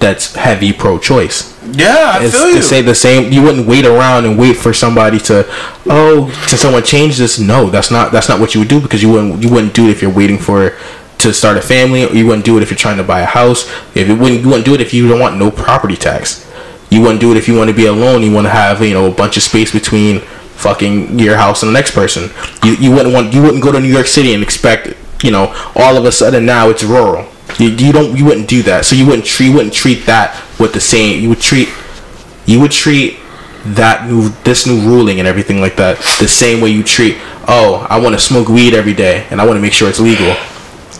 that's 0.03 0.35
heavy 0.35 0.73
pro-choice. 0.73 1.37
Yeah 1.71 2.19
i 2.19 2.23
it's 2.25 2.35
feel 2.35 2.51
to 2.51 2.57
you. 2.57 2.61
say 2.61 2.81
the 2.81 2.93
same 2.93 3.31
you 3.31 3.41
wouldn't 3.41 3.65
wait 3.65 3.85
around 3.85 4.25
and 4.25 4.37
wait 4.37 4.57
for 4.57 4.73
somebody 4.73 5.17
to 5.29 5.45
oh 5.87 6.29
can 6.49 6.57
someone 6.57 6.83
change 6.83 7.17
this? 7.17 7.39
No 7.39 7.69
that's 7.69 7.89
not 7.89 8.11
that's 8.11 8.27
not 8.27 8.39
what 8.41 8.53
you 8.53 8.59
would 8.61 8.67
do 8.67 8.81
because 8.81 9.01
you 9.01 9.09
wouldn't 9.09 9.41
you 9.41 9.49
wouldn't 9.49 9.73
do 9.73 9.87
it 9.87 9.91
if 9.91 10.01
you're 10.01 10.13
waiting 10.13 10.37
for 10.37 10.77
to 11.19 11.33
start 11.33 11.57
a 11.57 11.61
family. 11.61 12.03
Or 12.05 12.13
you 12.13 12.27
wouldn't 12.27 12.45
do 12.45 12.57
it 12.57 12.63
if 12.63 12.69
you're 12.69 12.77
trying 12.77 12.97
to 12.97 13.03
buy 13.03 13.21
a 13.21 13.25
house. 13.25 13.65
If 13.95 14.09
it 14.09 14.15
wouldn't 14.19 14.41
you 14.41 14.47
wouldn't 14.47 14.65
do 14.65 14.73
it 14.75 14.81
if 14.81 14.93
you 14.93 15.07
don't 15.07 15.19
want 15.19 15.37
no 15.37 15.49
property 15.49 15.95
tax. 15.95 16.49
You 16.89 17.01
wouldn't 17.01 17.21
do 17.21 17.31
it 17.31 17.37
if 17.37 17.47
you 17.47 17.57
want 17.57 17.69
to 17.69 17.75
be 17.75 17.87
alone. 17.87 18.21
You 18.23 18.31
want 18.33 18.45
to 18.45 18.51
have 18.51 18.81
you 18.81 18.93
know 18.93 19.09
a 19.09 19.15
bunch 19.15 19.37
of 19.37 19.43
space 19.43 19.71
between 19.71 20.19
fucking 20.63 21.17
your 21.17 21.37
house 21.37 21.63
and 21.63 21.69
the 21.69 21.73
next 21.73 21.91
person. 21.91 22.29
You, 22.63 22.73
you 22.75 22.91
wouldn't 22.91 23.13
want 23.15 23.33
you 23.33 23.41
wouldn't 23.41 23.63
go 23.63 23.71
to 23.71 23.79
new 23.79 23.87
york 23.87 24.07
city 24.07 24.33
and 24.33 24.43
expect 24.43 24.93
you 25.23 25.31
know 25.31 25.53
all 25.75 25.97
of 25.97 26.05
a 26.05 26.11
sudden 26.11 26.45
now 26.45 26.69
it's 26.69 26.83
rural 26.83 27.27
you, 27.59 27.69
you 27.69 27.91
don't 27.91 28.17
you 28.17 28.25
wouldn't 28.25 28.47
do 28.47 28.61
that. 28.63 28.85
So 28.85 28.95
you 28.95 29.05
wouldn't 29.05 29.25
treat 29.25 29.47
you 29.47 29.53
wouldn't 29.53 29.73
treat 29.73 30.05
that 30.05 30.35
with 30.59 30.73
the 30.73 30.81
same 30.81 31.21
you 31.21 31.29
would 31.29 31.41
treat 31.41 31.69
you 32.45 32.59
would 32.59 32.71
treat 32.71 33.19
that 33.65 34.07
new 34.09 34.29
this 34.43 34.67
new 34.67 34.79
ruling 34.81 35.19
and 35.19 35.27
everything 35.27 35.61
like 35.61 35.75
that 35.77 35.97
the 36.19 36.27
same 36.27 36.59
way 36.61 36.69
you 36.69 36.83
treat 36.83 37.15
oh 37.47 37.87
i 37.89 37.97
want 37.97 38.13
to 38.13 38.19
smoke 38.19 38.49
weed 38.49 38.73
every 38.73 38.93
day 38.93 39.25
and 39.31 39.39
i 39.39 39.45
want 39.45 39.55
to 39.57 39.61
make 39.61 39.71
sure 39.73 39.87
it's 39.89 39.99
legal. 39.99 40.35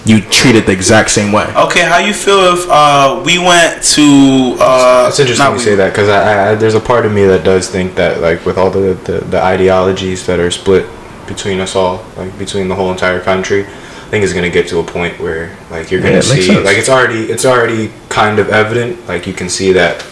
You 0.05 0.19
treat 0.19 0.55
it 0.55 0.65
the 0.65 0.73
exact 0.73 1.11
same 1.11 1.31
way. 1.31 1.45
Okay 1.55 1.79
how 1.81 1.97
you 1.97 2.13
feel 2.13 2.53
if 2.53 2.67
uh 2.69 3.21
we 3.25 3.37
went 3.37 3.81
to 3.95 4.55
uh 4.59 5.05
It's 5.07 5.19
interesting 5.19 5.45
not 5.45 5.51
you 5.51 5.57
we- 5.59 5.63
say 5.63 5.75
that 5.75 5.91
because 5.93 6.09
I, 6.09 6.51
I, 6.51 6.55
there's 6.55 6.75
a 6.75 6.79
part 6.81 7.05
of 7.05 7.13
me 7.13 7.23
that 7.25 7.45
does 7.45 7.69
think 7.69 7.95
that 7.95 8.19
like 8.19 8.45
with 8.45 8.57
all 8.57 8.69
the, 8.69 8.95
the 9.07 9.19
the 9.33 9.41
ideologies 9.41 10.25
that 10.27 10.39
are 10.41 10.51
split 10.51 10.85
between 11.27 11.61
us 11.61 11.73
all, 11.75 12.03
like 12.17 12.37
between 12.37 12.67
the 12.67 12.75
whole 12.75 12.91
entire 12.91 13.21
country, 13.21 13.65
I 13.65 13.69
think 14.13 14.23
it's 14.23 14.33
gonna 14.33 14.47
get 14.51 14.67
to 14.67 14.77
a 14.77 14.83
point 14.83 15.19
where 15.19 15.57
like 15.71 15.89
you're 15.89 15.99
gonna 15.99 16.17
Yeah, 16.17 16.21
see 16.21 16.59
like 16.59 16.77
it's 16.77 16.87
already 16.87 17.21
it's 17.33 17.45
already 17.45 17.91
kind 18.09 18.37
of 18.37 18.49
evident. 18.49 19.07
Like 19.07 19.25
you 19.25 19.33
can 19.33 19.49
see 19.49 19.71
that 19.73 20.05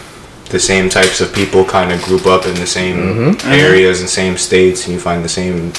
the 0.50 0.58
same 0.58 0.88
types 0.88 1.20
of 1.20 1.32
people 1.32 1.64
kind 1.64 1.92
of 1.92 2.02
group 2.02 2.26
up 2.26 2.44
in 2.44 2.54
the 2.56 2.66
same 2.66 2.96
Mm-hmm. 2.96 3.48
areas 3.52 4.00
and 4.00 4.10
same 4.10 4.36
states, 4.36 4.86
and 4.86 4.92
you 4.94 4.98
find 4.98 5.24
the 5.24 5.28
same 5.28 5.72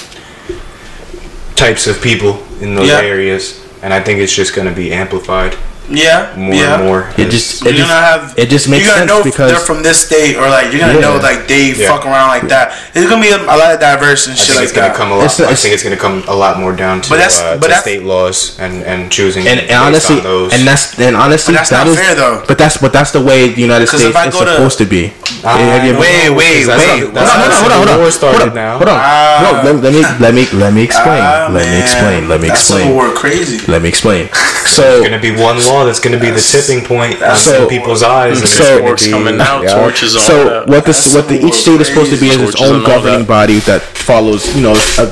types 1.55 1.85
of 1.85 2.01
people 2.01 2.41
in 2.61 2.75
those 2.75 2.87
Yeah. 2.87 3.01
areas. 3.01 3.59
And 3.81 3.93
I 3.93 3.99
think 4.01 4.19
it's 4.21 4.33
just 4.33 4.55
gonna 4.55 4.71
be 4.71 4.93
amplified 4.93 5.57
yeah 5.89 6.33
more 6.37 6.53
yeah 6.53 6.75
and 6.75 6.83
more. 6.85 7.01
it 7.17 7.27
as- 7.27 7.33
just 7.33 7.61
you're 7.61 7.73
it 7.73 7.77
just, 7.77 7.89
gonna 7.89 8.01
have 8.05 8.33
it 8.37 8.47
just 8.49 8.69
makes 8.69 8.85
you're 8.85 8.95
gonna 8.95 9.07
sense 9.07 9.19
know 9.19 9.23
because 9.23 9.51
they're 9.51 9.59
from 9.59 9.83
this 9.83 9.99
state 10.05 10.35
or 10.37 10.47
like 10.49 10.71
you're 10.71 10.79
gonna 10.79 10.99
know 10.99 11.17
like 11.17 11.47
they 11.47 11.73
Yeah. 11.75 11.91
fuck 11.91 12.05
around 12.05 12.29
like 12.29 12.47
that 12.47 12.71
It's 12.95 13.09
gonna 13.09 13.21
be 13.21 13.29
a, 13.31 13.37
a 13.37 13.57
lot 13.59 13.73
of 13.73 13.79
diverse 13.79 14.27
and 14.27 14.33
I 14.33 14.37
shit 14.37 14.47
think 14.47 14.55
like 14.57 14.63
it's 14.63 14.71
gonna 14.73 14.87
that 14.87 14.95
come 14.95 15.11
a 15.11 15.15
lot. 15.19 15.25
It's- 15.25 15.39
I 15.39 15.43
it's- 15.43 15.61
think 15.61 15.73
it's 15.73 15.83
gonna 15.83 15.97
come 15.97 16.23
a 16.27 16.35
lot 16.35 16.59
more 16.59 16.71
down 16.73 17.01
to, 17.01 17.09
But 17.09 17.17
that's- 17.17 17.39
uh, 17.41 17.55
but 17.59 17.67
to 17.67 17.67
that's- 17.75 17.81
state 17.83 18.03
laws 18.03 18.55
and 18.59 18.83
and 18.83 19.11
choosing 19.11 19.45
and, 19.47 19.59
and 19.59 19.71
honestly, 19.71 20.17
on 20.17 20.23
those. 20.23 20.53
and 20.53 20.65
that's 20.67 20.97
and 20.99 21.15
honestly, 21.17 21.53
But 21.53 21.57
that's 21.59 21.69
that 21.71 21.85
not 21.85 21.87
is- 21.91 21.99
fair, 21.99 22.15
though. 22.15 22.43
But 22.47 22.57
that's 22.57 22.77
but 22.77 22.93
that's 22.93 23.11
the 23.11 23.21
way 23.21 23.49
the 23.49 23.61
United 23.61 23.87
States 23.87 24.03
is 24.03 24.13
go 24.13 24.29
to- 24.29 24.55
supposed 24.55 24.77
to 24.79 24.85
be. 24.85 25.11
I 25.45 25.57
Have 25.59 25.83
you- 25.85 25.99
Wait, 25.99 26.25
know, 26.25 26.33
wait, 26.33 26.59
because 26.65 26.79
wait. 26.79 26.87
how- 26.87 27.11
that's 27.11 27.27
No, 27.27 27.33
how 27.33 27.43
no, 27.43 27.43
the 27.43 27.69
no, 27.69 27.75
hold 27.75 27.87
on, 27.89 27.95
War 27.95 28.01
hold 28.03 28.13
started 28.13 28.41
on, 28.49 28.53
now. 28.55 28.77
hold 28.77 28.89
on. 28.89 28.99
Ah. 28.99 29.61
no, 29.63 29.71
let, 29.71 29.83
let 29.83 29.93
me 29.93 30.01
let 30.19 30.33
me 30.33 30.43
let 30.57 30.73
me 30.73 30.81
explain. 30.83 31.21
Ah, 31.21 31.49
let 31.51 31.65
me 31.67 31.79
explain. 31.81 32.27
Let 32.29 32.41
me 32.41 32.47
That's 32.47 32.61
Civil 32.61 32.81
explain. 32.81 32.95
War 32.95 33.09
crazy 33.13 33.57
Let 33.71 33.81
me 33.81 33.89
explain. 33.89 34.29
There's 34.33 34.71
So 34.77 35.03
gonna 35.03 35.19
be 35.19 35.31
one 35.35 35.57
law 35.65 35.83
that's 35.85 35.99
gonna 35.99 36.17
be 36.19 36.31
the 36.31 36.39
tipping 36.39 36.83
point 36.85 37.21
on 37.21 37.35
So- 37.35 37.59
some 37.59 37.67
people's 37.67 38.03
eyes, 38.03 38.39
and 38.39 38.47
so- 38.49 38.87
it's 38.87 39.05
be 39.05 39.11
coming 39.11 39.39
out, 39.41 39.63
yeah. 39.63 39.75
torches, 39.75 40.15
all 40.15 40.21
so 40.21 40.43
that. 40.45 40.67
what 40.67 40.85
the 40.85 40.91
That's 40.93 41.13
what 41.13 41.27
the 41.27 41.45
each 41.45 41.55
state 41.55 41.81
is 41.81 41.87
supposed 41.87 42.11
to 42.13 42.19
be 42.19 42.29
is 42.29 42.39
its 42.41 42.61
own 42.61 42.83
governing 42.83 43.25
body 43.25 43.59
that 43.69 43.81
follows 43.81 44.55
you 44.55 44.61
know 44.63 44.75
a, 44.97 45.05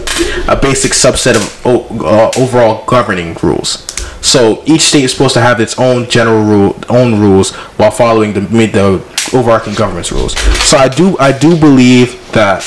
a 0.48 0.56
basic 0.56 0.94
subset 0.94 1.36
of 1.36 1.66
uh, 1.66 2.32
overall 2.38 2.84
governing 2.88 3.36
rules. 3.44 3.86
So 4.24 4.62
each 4.66 4.82
state 4.82 5.04
is 5.04 5.12
supposed 5.12 5.34
to 5.34 5.42
have 5.42 5.60
its 5.60 5.80
own 5.80 6.08
general 6.08 6.44
rule, 6.44 6.78
own 6.90 7.20
rules, 7.20 7.52
while 7.78 7.90
following 7.92 8.34
the 8.34 8.42
the 8.42 9.02
overarching 9.34 9.74
government's 9.74 10.12
rules. 10.12 10.38
So 10.68 10.78
I 10.78 10.88
do 10.88 11.18
I 11.20 11.32
do 11.38 11.58
believe 11.60 12.32
that 12.32 12.64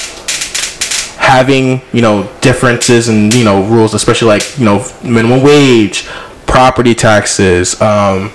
having 1.19 1.81
you 1.93 2.03
know 2.03 2.31
differences 2.41 3.09
and 3.09 3.33
you 3.35 3.45
know 3.45 3.65
rules, 3.65 3.95
especially 3.95 4.29
like 4.29 4.59
you 4.59 4.65
know 4.65 4.87
minimum 5.03 5.43
wage, 5.43 6.07
property 6.47 6.95
taxes, 6.95 7.81
um, 7.81 8.31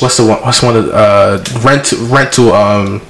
what's 0.00 0.16
the 0.16 0.26
one? 0.26 0.42
What's 0.42 0.62
one 0.62 0.76
of 0.76 0.88
uh, 0.88 1.42
rent 1.60 1.92
rental 1.92 2.52
um 2.52 3.00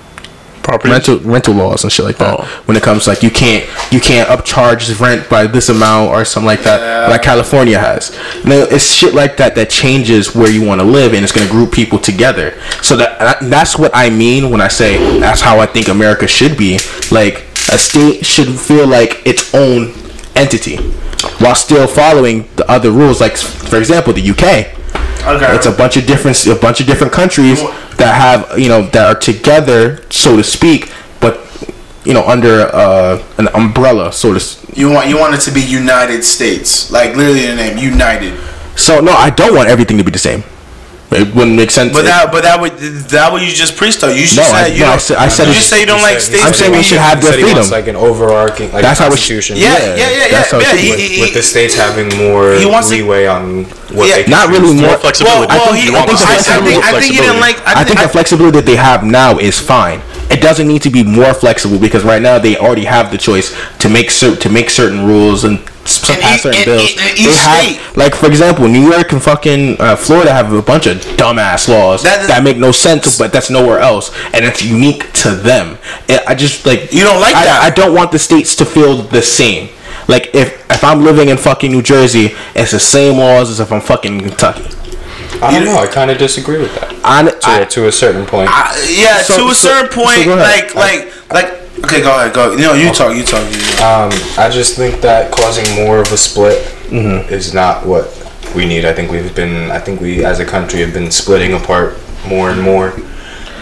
Property. 0.67 0.91
rental 0.91 1.19
rental 1.21 1.55
laws 1.55 1.85
and 1.85 1.93
shit 1.93 2.05
like 2.05 2.19
that. 2.19 2.41
Oh. 2.41 2.63
When 2.67 2.77
it 2.77 2.83
comes 2.83 3.07
like 3.07 3.23
you 3.23 3.31
can't 3.31 3.65
you 3.93 4.01
can't 4.01 4.29
upcharge 4.29 4.83
rent 5.01 5.29
by 5.31 5.47
this 5.47 5.69
amount 5.69 6.11
or 6.11 6.25
something 6.25 6.47
like 6.47 6.63
that, 6.65 7.09
like 7.09 7.23
California 7.23 7.79
has. 7.79 8.11
Now 8.45 8.67
it's 8.75 8.93
shit 8.93 9.15
like 9.15 9.37
that 9.37 9.55
that 9.55 9.71
changes 9.71 10.35
where 10.35 10.51
you 10.51 10.63
want 10.67 10.81
to 10.81 10.87
live 10.87 11.15
and 11.15 11.23
it's 11.23 11.33
gonna 11.33 11.49
group 11.51 11.71
people 11.73 11.99
together. 12.01 12.61
So 12.83 12.97
that 12.97 13.19
that- 13.21 13.51
that's 13.51 13.79
what 13.79 13.93
I 13.95 14.11
mean 14.11 14.51
when 14.51 14.61
I 14.61 14.69
say 14.69 14.91
that's 15.21 15.41
how 15.41 15.61
I 15.61 15.67
think 15.67 15.87
America 15.89 16.27
should 16.27 16.57
be. 16.59 16.81
Like 17.13 17.45
a 17.73 17.79
state 17.79 18.27
should 18.27 18.49
feel 18.59 18.87
like 18.87 19.23
its 19.25 19.55
own 19.55 19.93
entity 20.37 20.77
while 21.41 21.55
still 21.55 21.87
following 21.87 22.49
the 22.57 22.71
other 22.71 22.91
rules. 22.91 23.21
Like 23.21 23.37
for 23.37 23.79
example, 23.79 24.13
the 24.13 24.23
UK. 24.31 24.73
okay 25.27 25.55
It's 25.57 25.67
a 25.67 25.73
bunch 25.73 25.97
of 25.97 26.07
different 26.07 26.37
a 26.47 26.55
bunch 26.55 26.81
of 26.81 26.87
different 26.87 27.13
countries 27.13 27.61
that 27.97 28.15
have 28.15 28.59
you 28.59 28.69
know 28.69 28.83
that 28.95 29.05
are 29.17 29.19
together, 29.19 30.03
so 30.11 30.37
to 30.37 30.45
speak, 30.45 30.93
but 31.21 31.41
you 32.05 32.15
know 32.15 32.25
under 32.27 32.69
uh, 32.73 33.23
an 33.39 33.49
umbrella, 33.55 34.13
so 34.13 34.31
to. 34.33 34.37
s- 34.37 34.63
you 34.75 34.91
want 34.91 35.09
you 35.09 35.19
want 35.19 35.35
it 35.35 35.41
to 35.41 35.51
be 35.51 35.61
United 35.63 36.23
States 36.23 36.91
like 36.93 37.17
literally 37.17 37.47
the 37.47 37.55
name 37.57 37.79
United 37.79 38.39
So 38.77 39.01
no, 39.01 39.13
I 39.13 39.31
don't 39.31 39.55
want 39.57 39.69
everything 39.71 39.97
to 39.99 40.05
be 40.05 40.11
the 40.13 40.19
same. 40.21 40.45
It 41.09 41.33
wouldn't 41.35 41.55
make 41.55 41.71
sense. 41.71 41.93
But 41.95 42.03
that, 42.11 42.33
but 42.35 42.43
that 42.43 42.61
would 42.61 42.75
that 43.15 43.31
what 43.31 43.41
you 43.41 43.49
just 43.55 43.77
preached 43.79 44.01
though. 44.03 44.11
You 44.11 44.27
should 44.27 44.43
No, 44.43 44.51
say 44.51 44.59
I- 44.59 44.67
you 44.75 44.81
no, 44.83 44.91
I 44.91 44.97
said- 44.99 45.17
I 45.17 45.29
said 45.29 45.47
you 45.49 45.55
just 45.55 45.71
say 45.71 45.79
you 45.81 45.87
don't 45.87 46.03
like 46.03 46.19
said- 46.19 46.35
states. 46.35 46.45
I'm 46.45 46.53
saying 46.53 46.73
we 46.73 46.83
should 46.83 46.99
have 46.99 47.19
He 47.23 47.25
their 47.25 47.33
said 47.39 47.43
wants, 47.47 47.69
freedom. 47.71 47.71
like 47.79 47.87
an 47.87 47.97
overarching 47.97 48.73
like 48.73 48.83
That's 48.83 48.99
how 48.99 49.07
it 49.07 49.11
should- 49.15 49.39
constitution. 49.39 49.57
Yeah, 49.57 49.71
Yeah, 49.71 49.79
yeah, 49.79 49.95
yeah, 49.95 50.11
yeah. 50.11 50.29
that's 50.35 50.51
how 50.51 50.59
it 50.59 50.63
yeah. 50.67 50.71
should 50.75 50.81
He, 50.81 50.93
be. 50.93 51.09
he, 51.15 51.21
with 51.23 51.35
the 51.35 51.43
states 51.43 51.75
having 51.77 52.09
more 52.19 52.55
He 52.55 52.67
wants 52.67 52.89
to- 52.89 52.95
leeway 52.97 53.27
on 53.27 53.65
what 53.95 54.09
Yeah, 54.09 54.17
they 54.17 54.23
can 54.25 54.31
Not 54.33 54.49
really 54.51 54.75
more- 54.75 54.91
More 54.91 54.99
flexibility. 54.99 55.47
well, 55.47 55.49
well, 55.49 55.73
think- 55.75 55.77
he, 55.79 55.95
I 55.95 56.03
think 56.03 56.03
I, 56.03 56.07
the 56.07 56.13
I, 56.13 56.27
flexibility- 56.27 56.71
think, 56.75 56.85
I 56.85 56.91
think 57.01 57.05
he 57.15 57.21
didn't 57.21 57.41
like. 57.41 57.57
I 57.67 57.85
think 57.85 58.01
the 58.01 58.09
flexibility 58.09 58.57
that 58.59 58.67
they 58.67 58.77
have 58.77 59.05
now 59.05 59.39
is 59.39 59.59
fine. 59.61 60.03
It 60.29 60.41
doesn't 60.43 60.67
need 60.67 60.83
to 60.83 60.91
be 60.91 61.05
more 61.05 61.33
flexible 61.35 61.79
because 61.79 62.03
right 62.03 62.21
now 62.21 62.41
they 62.41 62.57
already 62.57 62.85
have 62.85 63.13
the 63.13 63.19
choice 63.19 63.55
to 63.79 63.89
make 63.89 64.11
cer- 64.11 64.35
to 64.35 64.49
make 64.49 64.71
certain 64.71 65.07
rules 65.07 65.45
and 65.45 65.61
some 65.87 66.17
In 66.17 66.23
past 66.23 66.39
e- 66.39 66.43
certain 66.43 66.65
bills. 66.65 66.93
in- 66.93 66.99
in 66.99 67.15
they 67.17 67.21
each 67.31 67.37
have, 67.79 67.97
like 67.97 68.15
for 68.15 68.27
example, 68.27 68.69
New 68.69 68.91
York 68.91 69.13
and 69.13 69.23
fucking 69.23 69.81
uh, 69.81 69.97
Florida 69.97 70.33
have 70.33 70.53
a 70.53 70.63
bunch 70.63 70.87
of 70.87 70.99
dumbass 71.17 71.69
laws 71.69 72.03
That 72.03 72.27
that, 72.29 72.39
is- 72.39 72.45
make 72.45 72.57
no 72.59 72.73
sense, 72.73 73.19
but 73.19 73.33
that's 73.33 73.51
nowhere 73.51 73.79
else, 73.81 74.11
and 74.35 74.45
it's 74.45 74.63
unique 74.65 75.13
to 75.23 75.31
them. 75.31 75.79
And 76.09 76.21
I 76.27 76.35
just 76.35 76.67
like 76.67 76.93
You 76.93 77.05
don't 77.05 77.21
like 77.21 77.35
I, 77.35 77.45
that. 77.45 77.63
I 77.63 77.71
don't 77.71 77.95
want 77.95 78.13
the 78.13 78.19
states 78.19 78.55
to 78.57 78.65
feel 78.65 79.03
the 79.03 79.23
same. 79.23 79.69
Like 80.09 80.31
if 80.35 80.65
if 80.71 80.85
I'm 80.85 81.03
living 81.05 81.29
in 81.31 81.37
fucking 81.37 81.71
New 81.73 81.83
Jersey, 81.83 82.35
it's 82.55 82.71
the 82.73 82.79
same 82.81 83.19
laws 83.19 83.51
as 83.51 83.61
if 83.61 83.73
I'm 83.73 83.81
fucking 83.81 84.21
in 84.21 84.29
Kentucky. 84.29 84.65
I 85.43 85.53
don't 85.53 85.65
know. 85.67 85.77
I 85.77 85.87
kind 85.87 86.11
of 86.11 86.17
disagree 86.19 86.59
with 86.59 86.75
that. 86.81 86.95
I, 87.05 87.23
To, 87.25 87.37
I, 87.45 87.65
to 87.65 87.89
a 87.89 87.93
certain 87.93 88.25
point. 88.25 88.49
I, 88.51 88.73
yeah, 88.89 89.21
So- 89.23 89.37
to 89.39 89.51
a 89.51 89.55
so- 89.55 89.69
certain 89.69 89.91
so 89.93 90.03
point, 90.05 90.25
go 90.25 90.39
ahead. 90.39 90.75
like, 90.75 90.75
like, 90.75 91.33
like. 91.33 91.56
Okay, 91.87 92.03
go 92.03 92.11
ahead, 92.19 92.35
go. 92.35 92.51
You 92.53 92.63
know, 92.63 92.75
you 92.75 92.91
talk, 92.93 93.15
you 93.15 93.23
talk. 93.23 93.47
You 93.53 93.61
talk. 93.61 93.81
Um, 93.81 94.11
I 94.37 94.51
just 94.51 94.77
think 94.77 95.01
that 95.03 95.31
causing 95.31 95.85
more 95.85 95.99
of 96.01 96.13
a 96.13 96.17
split 96.17 96.73
Mm-hmm. 96.87 97.33
is 97.35 97.53
not 97.53 97.85
what 97.85 98.07
we 98.55 98.65
need. 98.65 98.85
I 98.85 98.93
think 98.93 99.11
we've 99.11 99.35
been, 99.35 99.73
I 99.73 99.81
think 99.81 100.01
we 100.01 100.25
as 100.25 100.39
a 100.39 100.45
country 100.45 100.79
have 100.83 100.93
been 100.95 101.11
splitting 101.11 101.53
apart 101.53 101.99
more 102.29 102.51
and 102.51 102.63
more. 102.63 102.93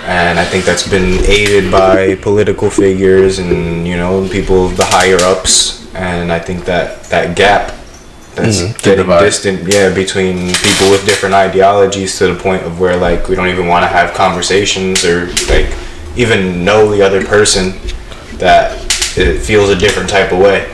And 0.05 0.39
I 0.39 0.45
think 0.45 0.67
that's 0.67 0.87
been 0.87 1.25
aided 1.25 1.73
by 1.73 2.17
political 2.17 2.69
figures 2.69 3.39
and, 3.39 3.87
you 3.89 3.97
know, 3.97 4.29
people, 4.29 4.67
of 4.67 4.77
the 4.77 4.85
higher 4.85 5.17
ups. 5.23 5.87
And 5.95 6.31
I 6.31 6.39
think 6.39 6.67
that 6.67 7.05
that 7.05 7.35
gap 7.35 7.73
that's 8.35 8.61
Mhm. 8.61 8.83
Getting 8.83 9.07
distant, 9.21 9.73
yeah, 9.73 9.89
between 9.89 10.53
people 10.53 10.91
with 10.91 11.07
different 11.07 11.35
ideologies 11.35 12.19
to 12.19 12.27
the 12.27 12.35
point 12.35 12.63
of 12.65 12.79
where, 12.79 12.97
like, 12.97 13.29
we 13.31 13.37
don't 13.37 13.49
even 13.49 13.69
want 13.69 13.85
to 13.85 13.89
have 13.89 14.13
conversations 14.13 15.03
or, 15.05 15.29
like, 15.49 15.69
even 16.17 16.63
know 16.65 16.91
the 16.91 17.01
other 17.01 17.25
person 17.25 17.73
that 18.39 18.73
it 19.17 19.41
feels 19.41 19.71
a 19.71 19.77
different 19.77 20.09
type 20.09 20.33
of 20.33 20.39
way. 20.39 20.67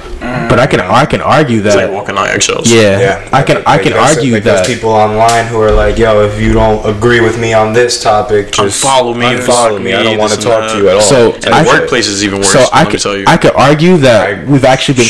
but 0.51 0.59
I 0.61 0.67
can 0.67 0.81
I 0.81 1.07
can 1.07 1.23
argue 1.23 1.59
It's 1.65 1.75
like 1.75 1.87
that 1.87 1.93
walking 1.93 2.19
on 2.19 2.29
eggshells. 2.29 2.71
yeah, 2.71 3.27
I 3.33 3.43
can 3.43 3.63
I 3.65 3.79
can 3.79 3.93
there's- 3.93 4.17
argue 4.17 4.35
like, 4.35 4.45
that 4.45 4.67
there's 4.67 4.67
people 4.77 4.91
online 4.91 5.47
who 5.47 5.59
are 5.63 5.71
like, 5.73 5.97
"Yo, 5.97 6.21
if 6.29 6.39
you 6.39 6.53
don't 6.53 6.85
agree 6.85 7.21
with 7.21 7.39
me 7.39 7.55
on 7.55 7.73
this 7.73 8.03
topic, 8.03 8.53
just 8.53 8.83
follow 8.83 9.15
me, 9.15 9.25
unfollow 9.27 9.77
fuck 9.77 9.81
me. 9.81 9.95
I 9.95 10.03
don't 10.03 10.19
want 10.19 10.33
to 10.33 10.37
this 10.37 10.45
and 10.45 10.55
talk 10.55 10.73
to 10.73 10.77
you 10.79 10.89
at 10.91 10.97
all." 10.97 11.01
So, 11.01 11.33
And 11.47 11.55
I- 11.55 11.63
the 11.63 11.69
workplace 11.71 12.07
is 12.07 12.23
even 12.23 12.41
worse. 12.41 12.53
So 12.53 12.61
I 12.71 12.81
let 12.81 12.87
me 12.87 12.91
could, 12.93 13.01
tell 13.01 13.17
you. 13.17 13.25
I 13.27 13.37
could 13.39 13.55
argue 13.57 13.97
that 13.99 14.21
I- 14.29 14.45
we've 14.45 14.65
actually 14.67 14.97
been. 15.01 15.09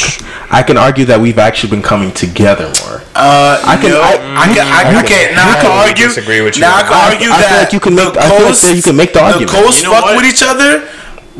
I 0.50 0.62
can 0.62 0.76
argue 0.78 1.04
that 1.06 1.18
we've 1.20 1.38
actually 1.40 1.70
been 1.70 1.82
coming 1.82 2.12
together 2.12 2.66
more. 2.82 3.02
Uh, 3.16 3.58
I 3.66 3.76
can- 3.82 3.90
no, 3.90 4.00
I- 4.00 4.10
I, 4.14 4.46
can, 4.54 4.62
I, 4.62 4.80
I 5.00 5.02
can- 5.02 5.34
now 5.34 5.50
I 5.50 5.54
can 5.60 5.70
argue. 5.72 6.06
disagree 6.06 6.40
with 6.40 6.54
you. 6.56 6.62
Now 6.62 6.76
I 6.76 6.82
can 6.82 6.92
I- 6.94 7.06
argue 7.10 7.30
I 7.30 7.38
feel 7.42 7.48
that 7.50 7.58
like 7.64 7.72
you 7.72 7.80
can 7.80 7.94
make- 7.96 8.14
the 8.14 8.20
I 8.22 8.28
feel 8.30 8.46
like 8.46 8.76
you 8.76 8.82
can 8.82 8.96
make 8.96 9.12
the 9.12 9.22
argument. 9.22 9.50
coasts 9.50 9.82
You 9.82 9.88
know 9.90 9.94
fuck 10.00 10.14
with 10.16 10.24
each 10.32 10.42
other, 10.44 10.82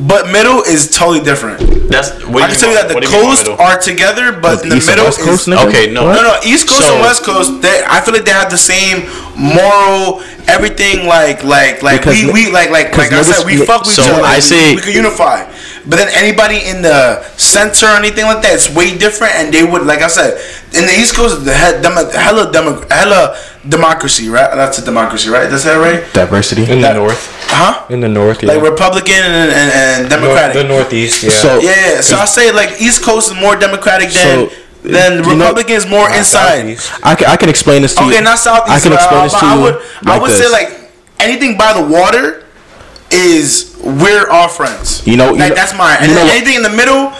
but 0.06 0.30
middle 0.32 0.62
is 0.62 0.88
totally 0.90 1.20
different. 1.20 1.60
That's 1.90 2.10
what 2.24 2.42
I 2.44 2.48
do 2.48 2.52
can 2.54 2.60
tell 2.60 2.70
you 2.70 2.78
that 2.80 2.88
the 2.88 2.94
what 2.94 3.02
do 3.04 3.10
you 3.10 3.20
mean 3.20 3.26
by 3.26 3.34
coasts 3.34 3.48
are 3.48 3.76
together, 3.80 4.32
but 4.32 4.62
in 4.62 4.70
the 4.70 4.76
East 4.76 4.88
and 4.88 4.96
middle 4.96 5.10
West 5.10 5.20
Coast, 5.20 5.48
is 5.48 5.54
nigga? 5.54 5.68
Okay, 5.68 5.92
no. 5.92 6.04
What? 6.06 6.14
no, 6.16 6.22
no. 6.22 6.34
East 6.46 6.68
Coast 6.68 6.86
So- 6.86 6.94
and 6.94 7.02
West 7.02 7.22
Coast, 7.24 7.60
they, 7.60 7.82
I 7.84 8.00
feel 8.00 8.14
like 8.14 8.24
they 8.24 8.32
have 8.32 8.48
the 8.50 8.56
same 8.60 9.04
moral, 9.36 10.22
everything. 10.46 11.04
Like, 11.06 11.44
like, 11.44 11.82
like 11.82 12.00
Because 12.00 12.22
we, 12.22 12.32
we, 12.32 12.52
like, 12.52 12.70
like, 12.70 12.96
like 12.96 13.12
I 13.12 13.22
said, 13.22 13.44
we 13.44 13.58
fuck 13.60 13.84
with 13.84 13.94
So 13.98 14.02
each 14.02 14.08
other. 14.08 14.22
I 14.24 14.40
we, 14.40 14.76
we 14.76 14.82
can 14.82 14.94
unify. 14.94 15.44
But 15.84 15.96
then 15.96 16.08
anybody 16.14 16.60
in 16.64 16.82
the 16.82 17.22
center 17.36 17.86
or 17.86 17.96
anything 17.96 18.24
like 18.24 18.42
that, 18.42 18.54
it's 18.54 18.70
way 18.72 18.96
different. 18.96 19.34
And 19.36 19.52
they 19.52 19.64
would, 19.64 19.84
like 19.84 20.00
I 20.00 20.08
said, 20.08 20.38
in 20.76 20.86
the 20.86 20.94
East 20.94 21.16
Coast, 21.16 21.44
the 21.44 21.52
he- 21.52 21.80
demo, 21.82 22.08
hella, 22.12 22.52
demo, 22.52 22.84
hella 22.88 23.36
democracy, 23.68 24.28
right? 24.28 24.54
That's 24.54 24.78
a 24.78 24.84
democracy, 24.84 25.28
right? 25.28 25.48
That's 25.50 25.64
that 25.64 25.76
right? 25.76 26.00
Diversity. 26.14 26.62
in 26.62 26.80
the 26.80 26.88
that- 26.88 26.96
north, 26.96 27.20
Huh? 27.48 27.84
in 27.90 28.00
the 28.00 28.08
north, 28.08 28.42
yeah, 28.42 28.52
Like 28.52 28.62
Republican 28.62 29.12
and, 29.14 29.50
and, 29.50 29.70
and 29.72 30.08
Nor- 30.08 30.18
Democratic. 30.20 30.54
the 30.54 30.64
northeast, 30.64 31.22
yeah. 31.24 31.30
So- 31.30 31.60
Yeah, 31.60 31.94
yeah. 31.94 32.00
So 32.00 32.16
I 32.16 32.24
say 32.24 32.52
like 32.52 32.80
East 32.80 33.02
Coast 33.02 33.30
is 33.32 33.36
more 33.36 33.56
Democratic 33.56 34.08
than 34.10 34.48
So, 34.48 34.56
than 34.82 35.24
you 35.24 35.36
know- 35.36 35.52
more 35.88 36.08
inside. 36.10 36.60
southeast. 36.64 36.90
I 37.02 37.14
can, 37.14 37.26
I 37.28 37.36
can 37.36 37.48
explain 37.48 37.82
this 37.82 37.94
to 37.96 38.04
you. 38.04 38.10
Okay, 38.12 38.22
not 38.22 38.38
Southeast. 38.38 38.76
I 38.76 38.80
can 38.80 38.92
explain 38.94 39.20
uh, 39.20 39.24
this 39.24 39.32
but 39.34 39.40
to 39.40 39.46
I 39.46 39.54
you. 39.56 39.60
would 39.62 39.74
I 40.06 40.10
like 40.12 40.22
would 40.22 40.30
say 40.32 40.48
like 40.48 40.90
anything 41.20 41.58
by 41.58 41.72
the 41.74 41.82
water 41.84 42.44
is 43.10 43.76
we're 43.82 44.28
all 44.30 44.48
friends. 44.48 45.06
You 45.06 45.16
know- 45.16 45.32
you 45.32 45.38
like 45.40 45.50
know- 45.50 45.54
that's 45.56 45.74
mine. 45.76 45.98
And 46.00 46.08
you 46.10 46.14
know 46.16 46.24
then 46.24 46.36
anything 46.36 46.54
in 46.56 46.62
the 46.62 46.70
middle 46.70 47.12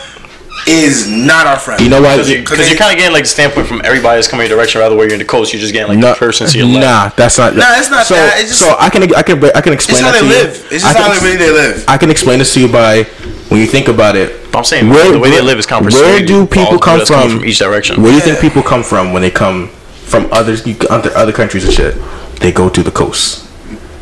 is 0.67 1.09
not 1.11 1.47
our 1.47 1.59
friend. 1.59 1.81
You 1.81 1.89
know 1.89 2.01
why? 2.03 2.17
Because 2.17 2.31
you, 2.31 2.39
Cause 2.43 2.49
cause 2.49 2.59
they- 2.59 2.69
you're 2.69 2.79
kind 2.79 2.93
of 2.93 2.99
getting 2.99 3.13
like 3.13 3.25
the 3.25 3.29
standpoint 3.31 3.67
from 3.67 3.81
everybody 3.85 4.17
that's 4.19 4.29
coming 4.29 4.47
your 4.49 4.57
direction. 4.57 4.81
Rather, 4.81 4.95
where 4.97 5.07
you're 5.07 5.15
in 5.15 5.19
the 5.19 5.25
coast, 5.25 5.53
you're 5.53 5.61
just 5.61 5.73
getting 5.73 5.89
like 5.89 5.99
No, 5.99 6.13
the 6.13 6.19
person 6.19 6.47
to 6.47 6.59
your 6.59 6.67
left. 6.67 6.81
nah, 6.85 7.09
that's 7.17 7.39
not. 7.39 7.55
Nah, 7.57 7.79
it's 7.79 7.91
not 7.91 8.07
so, 8.07 8.15
that. 8.15 8.39
It's 8.41 8.49
just- 8.51 8.61
so 8.61 8.77
I 8.79 8.91
can 8.91 9.03
I 9.15 9.23
can 9.23 9.43
I 9.57 9.61
can 9.61 9.73
explain 9.73 9.99
it's 9.99 10.07
how 10.07 10.13
that 10.13 10.23
they 10.23 10.29
to 10.29 10.59
you. 10.59 10.77
It's 10.77 10.85
I 10.85 10.93
just 10.93 10.99
how 10.99 11.05
can 11.05 11.11
they 11.11 11.17
ex- 11.17 11.23
really 11.25 11.37
they 11.37 11.51
live. 11.53 11.85
I 11.89 11.97
can 11.99 12.11
explain 12.11 12.39
this 12.39 12.53
to 12.55 12.61
you 12.61 12.69
by 12.69 13.05
when 13.49 13.61
you 13.61 13.67
think 13.67 13.89
about 13.89 14.17
it. 14.17 14.51
But 14.53 14.59
I'm 14.59 14.65
saying 14.65 14.89
where, 14.89 15.13
the 15.13 15.19
way 15.19 15.31
they 15.31 15.41
live 15.41 15.59
is 15.59 15.67
kind 15.67 15.87
of 15.87 15.93
Where 15.93 16.03
persuaded 16.03 16.27
do 16.27 16.47
people 16.47 16.79
come 16.79 17.05
from? 17.07 17.39
from 17.39 17.45
each 17.45 17.59
direction? 17.59 18.03
Where 18.03 18.11
do 18.13 18.17
you 18.17 18.23
think 18.23 18.41
people 18.41 18.63
come 18.63 18.83
from 18.83 19.13
when 19.13 19.23
they 19.23 19.31
come 19.31 19.69
from 20.07 20.29
others, 20.33 20.67
you- 20.67 20.77
other 20.91 21.11
other 21.17 21.33
countries 21.33 21.65
and 21.65 21.73
shit? 21.73 21.95
They 22.41 22.53
go 22.53 22.69
to 22.69 22.83
the 22.83 22.91
coast. 22.91 23.47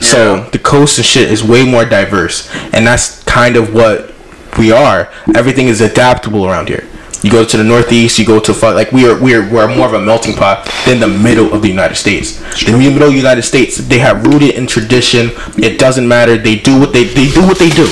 So 0.01 0.49
the 0.53 0.59
coast 0.61 0.99
and 0.99 1.05
shit 1.07 1.31
is 1.31 1.43
way 1.43 1.65
more 1.65 1.85
diverse, 1.85 2.49
and 2.73 2.87
that's 2.87 3.23
kind 3.25 3.57
of 3.57 3.75
what 3.75 4.15
we 4.57 4.73
are. 4.73 5.13
Everything 5.35 5.69
is 5.69 5.81
adaptable 5.81 6.47
around 6.47 6.69
here. 6.69 6.87
You 7.23 7.33
go 7.33 7.45
to 7.45 7.57
the 7.57 7.65
northeast, 7.65 8.19
you 8.19 8.25
go 8.25 8.39
to 8.39 8.53
like 8.53 8.93
we 8.93 9.09
are 9.09 9.21
we 9.21 9.35
are 9.35 9.43
we're 9.51 9.75
more 9.75 9.89
of 9.89 9.95
a 9.95 10.01
melting 10.01 10.35
pot 10.35 10.71
than 10.87 11.01
the 11.01 11.09
middle 11.09 11.53
of 11.53 11.63
the 11.63 11.69
United 11.69 11.97
States. 11.97 12.41
In 12.63 12.79
the 12.79 12.91
middle 12.91 13.11
United 13.11 13.43
States, 13.43 13.77
they 13.77 13.99
have 13.99 14.25
rooted 14.25 14.55
in 14.55 14.69
tradition. 14.69 15.31
It 15.57 15.81
doesn't 15.81 16.07
matter. 16.07 16.37
They 16.37 16.57
do 16.57 16.79
what 16.79 16.93
they 16.93 17.05
they 17.05 17.29
do 17.29 17.43
what 17.43 17.59
they 17.59 17.71
do. 17.71 17.89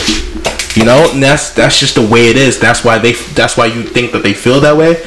You 0.76 0.84
know, 0.84 1.10
and 1.12 1.20
that's 1.22 1.50
that's 1.50 1.80
just 1.80 1.96
the 1.96 2.06
way 2.06 2.28
it 2.28 2.36
is. 2.36 2.60
That's 2.60 2.84
why 2.84 2.98
they 2.98 3.12
that's 3.34 3.56
why 3.56 3.66
you 3.66 3.82
think 3.82 4.12
that 4.12 4.22
they 4.22 4.32
feel 4.32 4.60
that 4.60 4.76
way. 4.76 5.02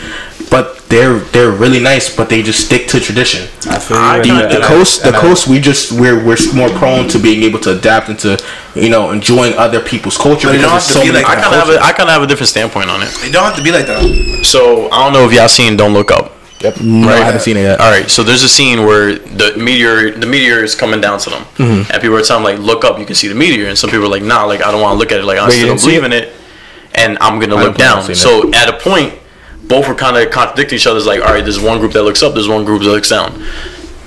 But 0.50 0.79
they're 0.90 1.20
they're 1.20 1.52
really 1.52 1.80
nice, 1.80 2.14
but 2.16 2.30
they 2.30 2.42
just 2.42 2.66
stick 2.66 2.88
to 2.90 3.00
tradition. 3.00 3.44
I 3.70 3.78
feel 3.80 3.98
I 3.98 4.18
you. 4.18 4.24
kinda- 4.24 4.48
The 4.50 4.64
I- 4.64 4.68
coast, 4.68 5.04
the 5.04 5.16
I- 5.16 5.20
coast, 5.20 5.48
we 5.48 5.60
just 5.60 5.92
we're 5.92 6.20
we're 6.24 6.38
more 6.54 6.70
prone 6.70 7.08
to 7.10 7.20
being 7.20 7.44
able 7.44 7.60
to 7.60 7.72
adapt 7.78 8.10
into 8.10 8.38
you 8.76 8.90
know 8.90 9.12
enjoying 9.12 9.54
other 9.58 9.80
people's 9.80 10.18
culture 10.18 10.48
But 10.48 10.54
don't 10.54 10.62
because 10.64 10.72
have 10.72 10.72
there's 10.72 10.88
to 10.88 10.94
so 10.94 11.02
be 11.02 11.12
many 11.12 11.24
like 11.24 11.38
I 11.38 11.42
kind 11.42 11.54
of 11.56 11.60
have 11.68 11.70
a, 11.70 11.84
I 11.84 11.92
kind 11.94 12.10
of 12.10 12.14
have 12.14 12.24
a 12.24 12.28
different 12.28 12.50
standpoint 12.50 12.90
on 12.90 13.04
it. 13.04 13.10
It 13.24 13.32
don't 13.32 13.44
have 13.44 13.56
to 13.56 13.64
be 13.64 13.72
like 13.72 13.86
that. 13.88 14.02
So 14.46 14.90
I 14.92 15.04
don't 15.04 15.14
know 15.14 15.26
if 15.28 15.32
y'all 15.34 15.48
seen 15.48 15.78
Don't 15.78 15.94
Look 15.94 16.12
Up. 16.12 16.36
Yep. 16.62 16.82
No, 16.82 17.08
I 17.08 17.18
haven't 17.18 17.40
seen 17.40 17.56
it 17.56 17.62
yet. 17.62 17.80
All 17.80 17.90
right, 17.90 18.10
so 18.12 18.22
there's 18.22 18.44
a 18.44 18.50
scene 18.50 18.84
where 18.86 19.16
the 19.16 19.56
meteor, 19.58 20.12
the 20.12 20.26
meteor 20.26 20.62
is 20.62 20.76
coming 20.76 21.00
down 21.00 21.18
to 21.20 21.30
them, 21.30 21.44
Mm-hmm. 21.58 21.90
and 21.92 22.02
people 22.02 22.18
are 22.18 22.22
telling 22.22 22.44
them 22.44 22.52
like, 22.58 22.66
"Look 22.66 22.84
up, 22.84 23.00
you 23.00 23.06
can 23.06 23.16
see 23.16 23.30
the 23.30 23.36
meteor." 23.36 23.68
And 23.70 23.78
some 23.78 23.90
people 23.90 24.06
are 24.08 24.10
like, 24.10 24.24
"Nah, 24.24 24.44
like 24.44 24.62
I 24.66 24.70
don't 24.72 24.82
want 24.82 24.96
to 24.96 25.00
look 25.00 25.14
at 25.14 25.20
it. 25.22 25.26
Like 25.26 25.38
I 25.40 25.46
Wait, 25.48 25.54
still 25.54 25.68
don't 25.68 25.78
didn't 25.78 25.88
believe 25.88 26.04
in 26.04 26.12
it, 26.12 26.34
and 26.96 27.18
I'm 27.22 27.40
gonna 27.40 27.56
I 27.56 27.64
look 27.64 27.78
don't 27.78 27.78
plan 27.78 27.90
on 27.92 27.96
down." 28.08 28.14
seeing 28.16 28.52
So 28.52 28.52
at 28.54 28.68
a 28.68 28.74
point, 28.74 29.14
both 29.70 29.88
were 29.88 29.96
kind 29.96 30.18
of 30.18 30.32
contradicting 30.32 30.76
each 30.76 30.88
other. 30.88 30.98
It's 30.98 31.06
like, 31.08 31.22
all 31.22 31.28
right, 31.34 31.44
there's 31.44 31.60
one 31.62 31.80
group 31.80 31.94
that 31.94 32.04
looks 32.04 32.22
up, 32.22 32.34
there's 32.34 32.50
one 32.50 32.66
group 32.66 32.82
that 32.82 32.90
looks 32.90 33.10
down. 33.10 33.42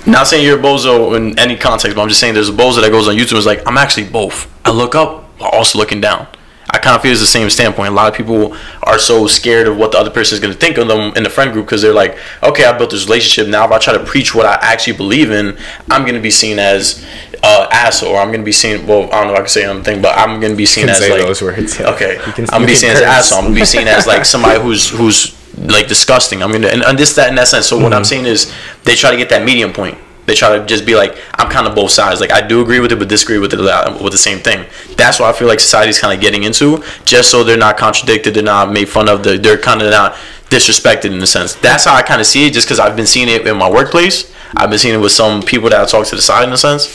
Not 0.05 0.27
saying 0.27 0.45
you're 0.45 0.59
a 0.59 0.61
bozo 0.61 1.15
in 1.15 1.39
any 1.39 1.55
context, 1.55 1.95
but 1.95 2.01
I'm 2.03 2.09
just 2.09 2.19
saying 2.19 2.33
there's 2.33 2.49
a 2.49 2.53
bozo 2.53 2.81
that 2.81 2.91
goes 2.91 3.07
on 3.07 3.15
YouTube 3.15 3.29
and 3.31 3.39
is 3.39 3.45
like, 3.45 3.65
I'm 3.65 3.77
actually 3.77 4.09
both. 4.09 4.51
I 4.65 4.71
look 4.71 4.93
up 4.93 5.23
while 5.39 5.49
also 5.51 5.79
looking 5.79 6.01
down. 6.01 6.27
I 6.69 6.79
kind 6.79 6.95
of 6.95 7.01
feel 7.01 7.11
it's 7.11 7.21
the 7.21 7.27
same 7.27 7.49
standpoint. 7.49 7.89
A 7.89 7.95
lot 7.95 8.09
of 8.11 8.17
people 8.17 8.57
are 8.81 8.97
so 8.97 9.27
scared 9.27 9.67
of 9.67 9.77
what 9.77 9.91
the 9.91 9.99
other 9.99 10.09
person 10.09 10.35
is 10.35 10.39
going 10.41 10.53
to 10.53 10.59
think 10.59 10.77
of 10.77 10.87
them 10.87 11.13
in 11.15 11.23
the 11.23 11.29
friend 11.29 11.53
group 11.53 11.67
because 11.67 11.81
they're 11.81 11.93
like, 11.93 12.17
okay, 12.41 12.65
I 12.65 12.75
built 12.77 12.89
this 12.89 13.05
relationship. 13.05 13.47
Now, 13.47 13.63
if 13.65 13.71
I 13.71 13.77
try 13.77 13.93
to 13.93 14.03
preach 14.03 14.33
what 14.33 14.45
I 14.45 14.55
actually 14.55 14.97
believe 14.97 15.31
in, 15.31 15.57
I'm 15.91 16.01
going 16.01 16.15
to 16.15 16.21
be 16.21 16.31
seen 16.31 16.59
as 16.59 17.05
uh, 17.43 17.67
asshole, 17.71 18.09
or 18.13 18.19
I'm 18.19 18.29
going 18.29 18.39
to 18.39 18.45
be 18.45 18.51
seen. 18.51 18.87
Well, 18.87 19.03
I 19.13 19.23
don't 19.23 19.27
know 19.27 19.33
if 19.33 19.39
I 19.39 19.41
can 19.41 19.49
say 19.49 19.65
anything, 19.65 20.01
but 20.01 20.17
I'm 20.17 20.39
going 20.39 20.51
to 20.51 20.57
be 20.57 20.65
seen 20.65 20.85
can 20.85 20.89
as 20.89 20.97
say 20.97 21.11
like 21.11 21.21
those 21.21 21.41
words, 21.41 21.79
yeah. 21.79 21.91
okay. 21.91 22.15
You 22.25 22.33
can- 22.33 22.45
I'm 22.45 22.61
gonna 22.61 22.65
be 22.65 22.71
can 22.73 22.79
seen 22.81 22.89
as 22.89 23.01
an 23.01 23.07
asshole. 23.07 23.39
I'm 23.39 23.45
gonna 23.45 23.55
be 23.55 23.65
seen 23.65 23.87
as 23.87 24.07
like 24.07 24.25
somebody 24.25 24.59
who's 24.61 24.89
who's 24.89 25.42
like 25.57 25.87
disgusting. 25.87 26.41
I'm 26.43 26.51
gonna 26.51 26.67
and, 26.67 26.83
and 26.83 26.97
this 26.97 27.13
that 27.15 27.29
in 27.29 27.35
that 27.35 27.47
sense. 27.47 27.67
So 27.67 27.77
what 27.77 27.85
Mm-hmm. 27.85 27.93
I'm 27.93 28.05
saying 28.05 28.25
is 28.25 28.53
they 28.83 28.95
try 28.95 29.11
to 29.11 29.17
get 29.17 29.29
that 29.29 29.43
medium 29.45 29.73
point. 29.73 29.97
They 30.25 30.35
try 30.35 30.57
to 30.57 30.65
just 30.65 30.85
be 30.85 30.95
like, 30.95 31.17
I'm 31.35 31.49
kind 31.49 31.67
of 31.67 31.75
both 31.75 31.91
sides. 31.91 32.21
Like 32.21 32.31
I 32.31 32.45
do 32.45 32.61
agree 32.61 32.79
with 32.79 32.91
it, 32.93 32.99
but 32.99 33.09
disagree 33.09 33.39
with 33.39 33.53
it 33.53 33.59
with 34.01 34.11
the 34.13 34.17
same 34.17 34.39
thing. 34.39 34.65
That's 34.95 35.19
what 35.19 35.33
I 35.33 35.37
feel 35.37 35.49
like 35.49 35.59
society's 35.59 35.99
kind 35.99 36.13
of 36.13 36.21
getting 36.21 36.43
into, 36.43 36.81
just 37.03 37.29
so 37.29 37.43
they're 37.43 37.57
not 37.57 37.77
contradicted, 37.77 38.33
they're 38.33 38.43
not 38.43 38.71
made 38.71 38.87
fun 38.87 39.09
of, 39.09 39.21
they're, 39.21 39.37
they're 39.37 39.57
kind 39.57 39.81
of 39.81 39.91
not 39.91 40.13
disrespected 40.49 41.11
in 41.11 41.21
a 41.21 41.27
sense. 41.27 41.55
That's 41.55 41.83
how 41.83 41.95
I 41.95 42.03
kind 42.03 42.21
of 42.21 42.27
see 42.27 42.47
it, 42.47 42.53
just 42.53 42.67
because 42.67 42.79
I've 42.79 42.95
been 42.95 43.05
seeing 43.05 43.27
it 43.27 43.45
in 43.45 43.57
my 43.57 43.69
workplace. 43.69 44.33
I've 44.55 44.69
been 44.69 44.79
seeing 44.79 44.95
it 44.95 44.99
with 44.99 45.11
some 45.11 45.41
people 45.41 45.69
that 45.71 45.81
I 45.81 45.85
talk 45.85 46.07
to 46.07 46.15
the 46.15 46.21
side 46.21 46.47
in 46.47 46.53
a 46.53 46.57
sense 46.57 46.87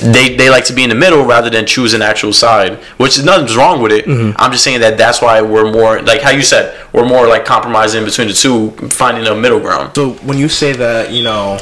they 0.00 0.36
they 0.36 0.50
like 0.50 0.64
to 0.66 0.72
be 0.72 0.82
in 0.82 0.88
the 0.88 0.94
middle 0.94 1.24
rather 1.24 1.50
than 1.50 1.66
choose 1.66 1.94
an 1.94 2.02
actual 2.02 2.32
side, 2.32 2.74
which 2.96 3.18
is 3.18 3.24
nothing's 3.24 3.56
wrong 3.56 3.80
with 3.82 3.92
it. 3.92 4.04
Mm-hmm. 4.06 4.36
I'm 4.40 4.50
just 4.52 4.64
saying 4.64 4.80
that 4.80 4.96
that's 4.98 5.20
why 5.22 5.40
we're 5.42 5.70
more 5.70 6.00
like 6.02 6.20
how 6.22 6.30
you 6.30 6.42
said 6.42 6.74
we're 6.92 7.06
more 7.06 7.26
like 7.26 7.44
compromising 7.44 8.04
between 8.04 8.28
the 8.28 8.34
two, 8.34 8.70
finding 8.88 9.26
a 9.26 9.34
middle 9.34 9.60
ground. 9.60 9.94
So 9.94 10.10
when 10.28 10.38
you 10.38 10.48
say 10.48 10.72
that, 10.72 11.12
you 11.12 11.22
know, 11.24 11.58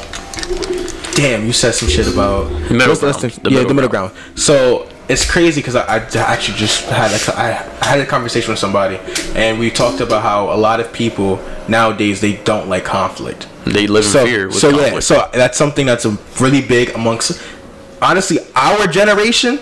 damn, 1.15 1.45
you 1.45 1.53
said 1.53 1.73
some 1.73 1.89
shit 1.89 2.07
about 2.07 2.49
middle 2.71 2.95
ground. 2.95 3.15
The 3.15 3.39
yeah, 3.43 3.49
middle 3.49 3.67
the 3.67 3.73
middle 3.73 3.89
ground. 3.89 4.11
So 4.35 4.89
it's 5.09 5.29
crazy 5.29 5.61
because 5.61 5.75
I, 5.75 5.97
I 5.97 5.97
actually 6.15 6.57
just 6.57 6.85
had 6.85 7.11
a, 7.11 7.39
I 7.39 7.85
had 7.85 7.99
a 7.99 8.05
conversation 8.05 8.51
with 8.51 8.59
somebody, 8.59 8.97
and 9.35 9.59
we 9.59 9.69
talked 9.69 9.99
about 10.01 10.23
how 10.23 10.53
a 10.53 10.55
lot 10.57 10.79
of 10.79 10.91
people 10.93 11.39
nowadays 11.67 12.21
they 12.21 12.37
don't 12.43 12.69
like 12.69 12.85
conflict. 12.85 13.47
They 13.65 13.87
live 13.87 14.05
in 14.05 14.11
So, 14.11 14.25
fear 14.25 14.47
with 14.47 14.55
so 14.57 14.69
conflict. 14.71 14.93
yeah, 14.93 14.99
so 14.99 15.29
that's 15.33 15.57
something 15.57 15.85
that's 15.85 16.05
a 16.05 16.17
really 16.39 16.61
big 16.61 16.89
amongst. 16.95 17.41
Honestly, 18.03 18.39
our 18.55 18.87
generation, 18.87 19.59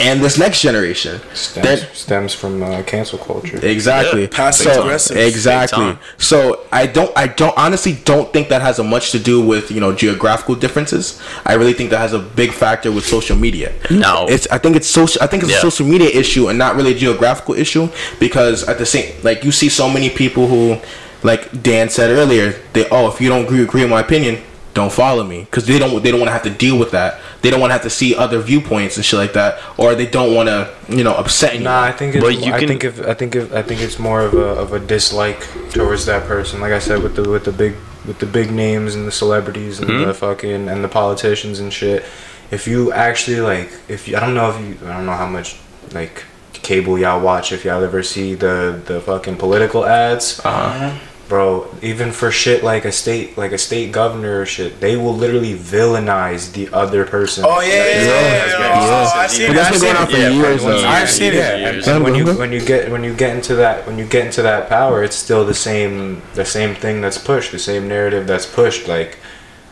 and 0.00 0.20
this 0.22 0.38
next 0.38 0.62
generation. 0.62 1.20
stems, 1.34 1.80
That- 1.80 1.96
stems 1.96 2.34
from 2.34 2.62
uh, 2.62 2.82
cancel 2.82 3.18
culture. 3.18 3.58
Exactly. 3.64 4.22
Yeah, 4.22 4.28
passive 4.30 4.72
so, 4.72 4.82
aggressive. 4.82 5.16
Exactly. 5.16 5.96
So 6.18 6.60
I 6.72 6.86
don't 6.86 7.12
I 7.16 7.26
don't 7.26 7.56
honestly 7.56 7.98
don't 8.04 8.32
think 8.32 8.48
that 8.48 8.62
has 8.62 8.78
a 8.78 8.84
much 8.84 9.10
to 9.12 9.18
do 9.18 9.40
with, 9.46 9.70
you 9.70 9.80
know, 9.80 9.92
geographical 9.94 10.54
differences. 10.54 11.20
I 11.44 11.54
really 11.54 11.74
think 11.74 11.90
that 11.90 11.98
has 11.98 12.12
a 12.12 12.18
big 12.18 12.52
factor 12.52 12.90
with 12.92 13.04
social 13.06 13.36
media. 13.36 13.72
No. 13.90 14.26
It's 14.28 14.46
I 14.50 14.58
think 14.58 14.76
it's 14.76 14.88
social 14.88 15.22
I 15.22 15.26
think 15.26 15.42
it's 15.42 15.52
Yeah. 15.52 15.58
a 15.58 15.60
social 15.70 15.86
media 15.86 16.08
issue 16.08 16.48
and 16.48 16.58
not 16.58 16.76
really 16.76 16.92
a 16.92 16.98
geographical 16.98 17.54
issue 17.54 17.88
because 18.18 18.64
at 18.64 18.78
the 18.78 18.86
same 18.86 19.12
like 19.22 19.44
you 19.44 19.52
see 19.52 19.68
so 19.68 19.88
many 19.88 20.08
people 20.10 20.46
who 20.48 20.78
like 21.22 21.62
Dan 21.62 21.90
said 21.90 22.10
earlier, 22.10 22.54
they 22.72 22.88
oh 22.90 23.08
if 23.08 23.20
you 23.20 23.28
don't 23.28 23.44
agree, 23.44 23.62
agree 23.62 23.82
with 23.82 23.90
my 23.90 24.00
opinion, 24.00 24.42
don't 24.72 24.92
follow 24.92 25.24
me 25.24 25.40
because 25.44 25.66
they 25.66 25.78
don't 25.78 26.02
they 26.02 26.10
don't 26.10 26.20
want 26.20 26.28
to 26.28 26.32
have 26.32 26.42
to 26.44 26.50
deal 26.50 26.78
with 26.78 26.92
that. 26.92 27.20
They 27.42 27.50
don't 27.50 27.60
want 27.60 27.70
to 27.70 27.74
have 27.74 27.82
to 27.82 27.90
see 27.90 28.14
other 28.14 28.38
viewpoints 28.40 28.96
and 28.96 29.04
shit 29.04 29.18
like 29.18 29.32
that, 29.32 29.58
or 29.76 29.94
they 29.94 30.06
don't 30.06 30.34
want 30.34 30.48
to 30.48 30.72
you 30.88 31.02
know 31.04 31.14
upset 31.14 31.50
anyone. 31.54 31.72
Nah, 31.72 31.82
I 31.84 31.92
think 31.92 32.14
it's. 32.14 32.24
But 32.24 32.38
you 32.44 32.52
I 32.52 32.58
can- 32.58 32.68
think 32.68 32.84
if 32.84 33.00
I 33.06 33.14
think 33.14 33.34
if 33.34 33.52
I 33.52 33.62
think 33.62 33.80
it's 33.80 33.98
more 33.98 34.20
of 34.20 34.34
a 34.34 34.38
of 34.62 34.72
a 34.72 34.78
dislike 34.78 35.40
towards 35.70 36.06
that 36.06 36.26
person. 36.26 36.60
Like 36.60 36.72
I 36.72 36.78
said, 36.78 37.02
with 37.02 37.16
the 37.16 37.28
with 37.28 37.44
the 37.44 37.52
big 37.52 37.74
with 38.06 38.18
the 38.18 38.26
big 38.26 38.50
names 38.50 38.94
and 38.94 39.06
the 39.06 39.12
celebrities 39.12 39.78
and 39.80 39.88
Mm-hmm. 39.90 40.06
the 40.06 40.14
fucking 40.14 40.68
and 40.68 40.82
the 40.84 40.88
politicians 40.88 41.58
and 41.60 41.72
shit. 41.72 42.04
If 42.50 42.66
you 42.66 42.92
actually 42.92 43.40
like, 43.40 43.70
if 43.88 44.08
you, 44.08 44.16
I 44.16 44.20
don't 44.20 44.34
know 44.34 44.50
if 44.50 44.58
you, 44.60 44.88
I 44.88 44.94
don't 44.96 45.06
know 45.06 45.12
how 45.12 45.26
much 45.28 45.56
like 45.92 46.24
cable 46.52 46.98
y'all 46.98 47.20
watch. 47.20 47.52
If 47.52 47.64
y'all 47.64 47.82
ever 47.84 48.02
see 48.02 48.34
the 48.34 48.80
the 48.86 49.00
fucking 49.00 49.36
political 49.36 49.84
ads. 49.86 50.40
Uh-huh. 50.44 50.98
Bro, 51.30 51.72
even 51.80 52.10
for 52.10 52.32
shit 52.32 52.64
like 52.64 52.84
a 52.84 52.90
state, 52.90 53.38
like 53.38 53.52
a 53.52 53.56
state 53.58 53.92
governor 53.92 54.40
or 54.40 54.46
shit, 54.46 54.80
they 54.80 54.96
will 54.96 55.14
literally 55.14 55.54
villainize 55.54 56.52
the 56.52 56.68
other 56.74 57.04
person. 57.06 57.44
Oh 57.46 57.60
yeah, 57.60 57.68
yeah, 57.68 57.84
yeah. 57.84 58.02
yeah, 58.02 58.58
yeah. 58.58 58.80
Oh, 58.82 59.12
I 59.14 59.26
seen 59.28 59.46
But 59.46 59.52
it. 59.52 59.54
that's 59.54 59.68
I 59.68 59.70
been 59.70 59.80
seen 59.80 59.88
going 59.94 59.96
on 59.96 60.02
it. 60.02 60.10
for 60.10 60.16
Yeah, 60.18 60.28
years. 60.30 60.62
for 60.62 60.70
though. 60.72 60.88
I've 60.88 61.08
seen 61.08 61.32
it. 61.34 61.38
and, 61.44 61.86
and 61.86 62.02
when 62.04 62.16
you 62.16 62.26
when 62.34 62.50
you 62.52 62.60
get 62.60 62.90
when 62.90 63.04
you 63.04 63.14
get 63.14 63.36
into 63.36 63.54
that 63.54 63.86
when 63.86 63.96
you 63.96 64.06
get 64.06 64.26
into 64.26 64.42
that 64.42 64.68
power, 64.68 65.04
it's 65.04 65.14
still 65.14 65.46
the 65.46 65.54
same 65.54 66.20
the 66.34 66.44
same 66.44 66.74
thing 66.74 67.00
that's 67.00 67.16
pushed, 67.18 67.52
the 67.52 67.60
same 67.60 67.86
narrative 67.86 68.26
that's 68.26 68.46
pushed. 68.46 68.88
Like 68.88 69.18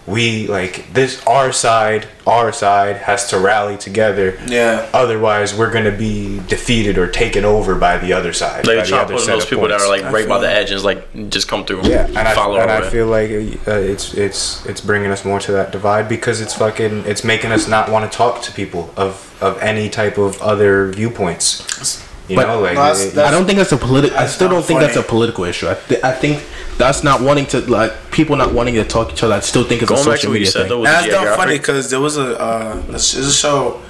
we 0.08 0.46
like 0.46 0.92
this 0.94 1.24
our 1.26 1.52
side, 1.52 2.08
our 2.26 2.52
side 2.52 2.96
has 2.96 3.28
to 3.30 3.38
rally 3.38 3.76
together. 3.76 4.38
Yeah. 4.46 4.88
Otherwise, 4.94 5.54
we're 5.54 5.70
gonna 5.70 5.96
be 5.96 6.40
defeated 6.48 6.96
or 6.96 7.06
taken 7.06 7.44
over 7.44 7.74
by 7.74 7.98
the 7.98 8.14
other 8.14 8.32
side. 8.32 8.66
Like 8.66 8.78
by 8.78 8.82
the 8.82 8.88
trying 8.88 9.06
to 9.08 9.14
other 9.14 9.14
put 9.16 9.26
those 9.26 9.44
of 9.44 9.50
people 9.50 9.68
that 9.68 9.80
are 9.80 9.88
like 9.88 10.02
I 10.02 10.10
right 10.10 10.28
by 10.28 10.34
feel 10.36 10.40
the 10.40 10.50
edge 10.50 10.70
and 10.70 10.82
like 10.82 11.30
just 11.30 11.48
come 11.48 11.64
through. 11.64 11.82
Yeah, 11.82 12.06
and 12.06 12.18
I, 12.18 12.34
follow 12.34 12.58
and 12.58 12.70
I 12.70 12.88
feel 12.88 13.06
like 13.06 13.30
uh, 13.68 13.72
it's 13.72 14.14
it's 14.14 14.64
it's 14.66 14.80
bringing 14.80 15.10
us 15.10 15.24
more 15.24 15.40
to 15.40 15.52
that 15.52 15.72
divide 15.72 16.08
because 16.08 16.40
it's 16.40 16.54
fucking 16.54 17.04
it's 17.04 17.22
making 17.22 17.52
us 17.52 17.68
not 17.68 17.90
want 17.90 18.10
to 18.10 18.16
talk 18.16 18.42
to 18.42 18.52
people 18.52 18.92
of 18.96 19.36
of 19.42 19.58
any 19.60 19.90
type 19.90 20.16
of 20.16 20.40
other 20.40 20.90
viewpoints. 20.90 22.07
You 22.28 22.36
But- 22.36 22.46
know, 22.46 22.60
like 22.60 22.74
No, 22.74 22.82
that's- 22.82 23.04
that's- 23.12 23.28
I 23.28 23.30
don't 23.30 23.46
think 23.46 23.58
that's 23.58 23.72
a 23.72 23.76
political. 23.78 24.18
I 24.18 24.26
still 24.26 24.48
don't 24.48 24.64
think 24.64 24.80
that's 24.80 24.96
a 24.96 25.02
political 25.02 25.44
issue. 25.44 25.68
I, 25.68 25.74
th- 25.74 26.02
I 26.04 26.12
think 26.12 26.42
that's 26.76 27.02
not 27.02 27.20
wanting 27.22 27.46
to 27.46 27.60
like 27.62 27.92
people 28.10 28.36
not 28.36 28.52
wanting 28.52 28.74
to 28.74 28.84
talk 28.84 29.08
to 29.08 29.14
each 29.14 29.22
other. 29.22 29.34
I 29.34 29.40
still 29.40 29.64
think 29.64 29.82
it's 29.82 29.88
Going 29.88 30.02
a 30.02 30.04
back 30.04 30.14
to 30.14 30.18
social 30.18 30.32
media 30.32 30.50
thing. 30.50 30.68
though 30.68 30.80
with 30.80 30.90
That's 30.90 31.06
the 31.06 31.12
not 31.24 31.36
funny 31.36 31.56
because 31.58 31.88
there 31.90 32.00
was 32.00 32.16
a 32.18 32.38
uh, 32.38 32.76
there's 32.90 33.14
a 33.16 33.32
show. 33.32 33.80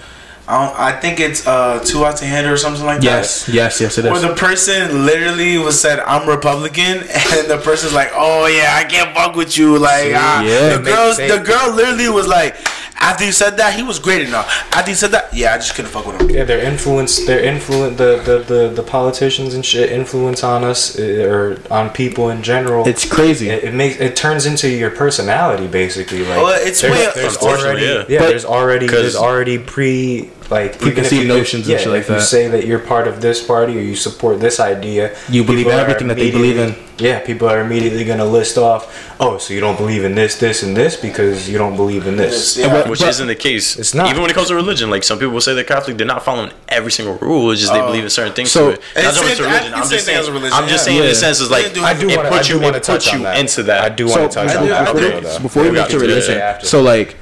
I, 0.51 0.65
don't, 0.67 0.81
I 0.81 0.93
think 0.99 1.21
it's 1.21 1.47
uh, 1.47 1.79
Too 1.85 1.99
Hot 1.99 2.17
to 2.19 2.25
Handle 2.25 2.55
or 2.55 2.57
something 2.57 2.87
like 2.87 3.03
yes, 3.03 3.45
that. 3.45 3.55
yes, 3.55 3.83
yes, 3.83 3.99
it 3.99 4.05
Where 4.05 4.15
is. 4.15 4.23
the 4.23 4.35
person 4.35 5.05
literally 5.05 5.59
was 5.59 5.79
said, 5.79 5.99
"I'm 6.01 6.27
Republican," 6.27 7.05
and 7.35 7.51
the 7.51 7.61
person's 7.63 7.93
like, 7.93 8.13
"Oh 8.15 8.47
yeah, 8.47 8.73
I 8.81 8.85
can't 8.85 9.15
fuck 9.15 9.37
with 9.37 9.59
you." 9.59 9.77
Like, 9.79 10.13
ah. 10.15 10.41
yeah. 10.43 10.77
the 10.79 10.83
girls, 10.83 11.19
They- 11.19 11.29
the 11.29 11.41
girl 11.41 11.75
literally 11.75 12.09
was 12.09 12.27
like, 12.27 12.57
after 13.01 13.25
you 13.25 13.33
said 13.33 13.57
that, 13.59 13.75
he 13.75 13.83
was 13.83 13.99
great 13.99 14.27
enough. 14.27 14.47
After 14.75 14.91
you 14.91 14.97
said 14.97 15.11
that, 15.13 15.33
yeah, 15.33 15.55
I 15.55 15.59
just 15.59 15.75
couldn't 15.75 15.91
fuck 15.91 16.07
with 16.07 16.21
him. 16.21 16.31
Yeah, 16.31 16.45
their 16.45 16.59
influence, 16.61 17.25
their 17.27 17.43
influence, 17.43 17.97
the, 17.97 18.17
the, 18.25 18.39
the, 18.55 18.69
the 18.71 18.83
politicians 18.83 19.55
and 19.55 19.65
shit 19.65 19.91
influence 19.93 20.43
on 20.45 20.65
us 20.65 20.99
uh, 20.99 21.03
or 21.29 21.59
on 21.71 21.91
people 21.91 22.31
in 22.31 22.43
general. 22.43 22.87
It's 22.87 23.09
crazy. 23.09 23.49
it, 23.51 23.65
it 23.65 23.75
makes 23.75 23.97
it 24.01 24.17
turns 24.17 24.47
into 24.47 24.69
your 24.69 24.91
personality 24.91 25.67
basically. 25.69 26.21
Like 26.25 26.43
Well, 26.43 26.59
it's 26.67 26.81
there's, 26.81 26.95
way- 26.95 27.13
there's 27.15 27.37
already 27.39 27.83
yeah. 27.87 28.05
yeah, 28.09 28.19
But- 28.21 28.29
there's 28.29 28.45
already 28.45 28.87
'Cause- 28.89 29.01
there's 29.01 29.17
already 29.17 29.59
pre 29.59 30.31
like 30.51 30.79
Preconceived 30.79 31.23
you- 31.23 31.29
notions 31.29 31.67
and 31.69 31.73
yeah, 31.73 31.79
shit 31.79 31.89
like 31.89 32.03
if 32.03 32.09
you 32.11 32.21
say 32.21 32.49
that 32.49 32.67
you're 32.67 32.79
part 32.79 33.07
of 33.07 33.21
this 33.21 33.43
party 33.45 33.77
or 33.77 33.83
you 33.83 33.95
support 33.95 34.41
this 34.41 34.59
idea, 34.61 35.15
You 35.29 35.45
believe 35.45 35.67
everything 35.69 36.09
that 36.09 36.17
they 36.17 36.31
believe 36.31 36.59
in. 36.59 36.75
Yeah, 36.99 37.21
people 37.21 37.49
are 37.49 37.61
immediately 37.61 38.03
gonna 38.05 38.25
list 38.25 38.59
off. 38.59 38.83
Oh, 39.21 39.39
so 39.39 39.55
you 39.55 39.61
don't 39.61 39.77
believe 39.77 40.03
in 40.05 40.17
this, 40.17 40.35
this, 40.37 40.65
and 40.65 40.77
this 40.77 40.97
because 40.97 41.49
you 41.49 41.57
don't 41.57 41.77
believe 41.77 42.07
in 42.09 42.17
this. 42.17 42.57
Yeah. 42.57 42.69
But- 42.73 42.89
which 42.89 43.01
but- 43.01 43.11
isn't 43.11 43.27
the 43.29 43.37
case. 43.37 43.77
It's 43.79 43.95
not. 43.95 44.09
Even 44.11 44.23
when 44.23 44.31
it 44.31 44.35
comes 44.35 44.49
to 44.49 44.55
religion, 44.57 44.91
like 44.91 45.05
some 45.05 45.19
people 45.19 45.33
will 45.35 45.41
say 45.41 45.55
they're 45.55 45.63
Catholic, 45.65 45.97
they're 45.97 46.07
not 46.07 46.25
following 46.25 46.51
every 46.69 46.91
single 46.91 47.15
rule. 47.19 47.51
It's 47.53 47.61
just 47.61 47.73
they 47.73 47.81
Oh. 47.81 47.87
believe 47.87 48.03
in 48.05 48.11
certain 48.11 48.33
things 48.33 48.51
So- 48.51 48.69
to 48.71 48.75
it. 48.75 48.81
It's 48.97 49.05
Not 49.05 49.15
so 49.15 49.21
much 49.23 49.29
same- 49.31 49.37
to 49.39 49.45
I 49.45 49.53
religion. 49.59 49.75
I'm 49.75 49.89
just 49.89 50.07
saying. 50.07 50.19
as 50.19 50.31
religion, 50.31 50.53
I'm 50.55 50.69
just 50.69 50.73
yeah. 50.73 50.85
saying 50.87 50.97
in 50.99 51.03
Yeah. 51.05 51.09
the 51.11 51.15
sense 51.15 51.41
is 51.41 51.51
like 51.51 51.67
I 51.67 51.69
do- 51.69 51.85
I 51.85 51.95
do 51.95 52.09
wanna- 52.17 52.31
puts 52.31 52.49
you 52.49 52.59
wanna 52.59 52.69
it 52.79 52.87
puts 52.87 53.05
touch 53.05 53.13
you 53.15 53.27
into 53.29 53.63
that. 53.65 53.85
I 53.85 53.89
do 53.91 54.07
want 54.07 54.23
to 54.33 54.35
touch 54.35 54.57
on 54.57 54.69
that. 54.69 54.93
Before- 54.93 55.09
I 55.09 55.21
do. 55.21 55.39
before 55.43 55.63
we 55.65 55.69
get 55.71 55.75
to 55.75 55.81
got 55.83 55.91
to 55.91 55.99
religion, 55.99 56.43
so 56.63 56.81
like, 56.81 57.15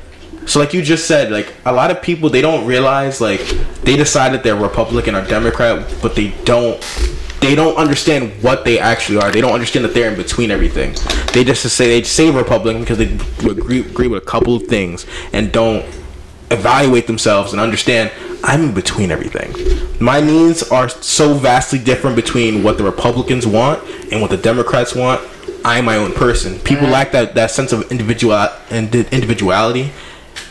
so 0.47 0.61
like 0.61 0.73
you 0.73 0.83
just 0.83 1.07
said, 1.07 1.31
like 1.31 1.53
a 1.65 1.73
lot 1.73 1.91
of 1.91 2.01
people 2.01 2.31
they 2.31 2.41
don't 2.41 2.67
realize 2.67 3.21
like 3.21 3.41
they 3.83 3.97
decide 3.97 4.33
that 4.33 4.43
they're 4.43 4.57
Republican 4.57 5.15
or 5.15 5.27
Democrat, 5.27 5.95
but 6.01 6.15
they 6.15 6.31
don't. 6.45 6.83
They 7.39 7.55
don't 7.55 7.77
understand 7.77 8.33
what 8.43 8.65
they 8.65 8.79
actually 8.79 9.19
are. 9.19 9.31
They 9.31 9.43
don't 9.43 9.53
understand 9.53 9.85
that 9.85 9.95
they're 9.95 10.11
in 10.11 10.17
between 10.17 10.51
everything. 10.51 10.97
They 11.33 11.45
just 11.45 11.63
say 11.63 11.87
they 11.87 12.03
say 12.03 12.31
Republican 12.31 12.81
because 12.81 12.97
they 12.99 13.13
agree, 13.49 13.81
agree 13.81 14.09
with 14.09 14.23
a 14.23 14.27
couple 14.27 14.57
of 14.57 14.65
things 14.65 15.07
and 15.33 15.53
don't 15.53 15.85
evaluate 16.51 17.07
themselves 17.07 17.53
and 17.53 17.61
understand 17.61 18.11
I'm 18.43 18.63
in 18.65 18.75
between 18.75 19.11
everything. 19.11 19.53
My 20.01 20.21
needs 20.21 20.63
are 20.71 20.89
so 20.89 21.35
vastly 21.35 21.79
different 21.79 22.17
between 22.17 22.63
what 22.63 22.79
the 22.79 22.85
Republicans 22.85 23.47
want 23.47 23.83
and 24.11 24.21
what 24.21 24.31
the 24.31 24.37
Democrats 24.39 24.95
want. 24.95 25.21
I'm 25.65 25.85
my 25.85 25.97
own 25.97 26.13
person. 26.15 26.59
People 26.61 26.89
lack 26.89 27.13
that, 27.13 27.35
that 27.35 27.51
sense 27.51 27.73
of 27.73 27.91
individual 27.91 28.49
indi- 28.71 29.07
individuality 29.13 29.93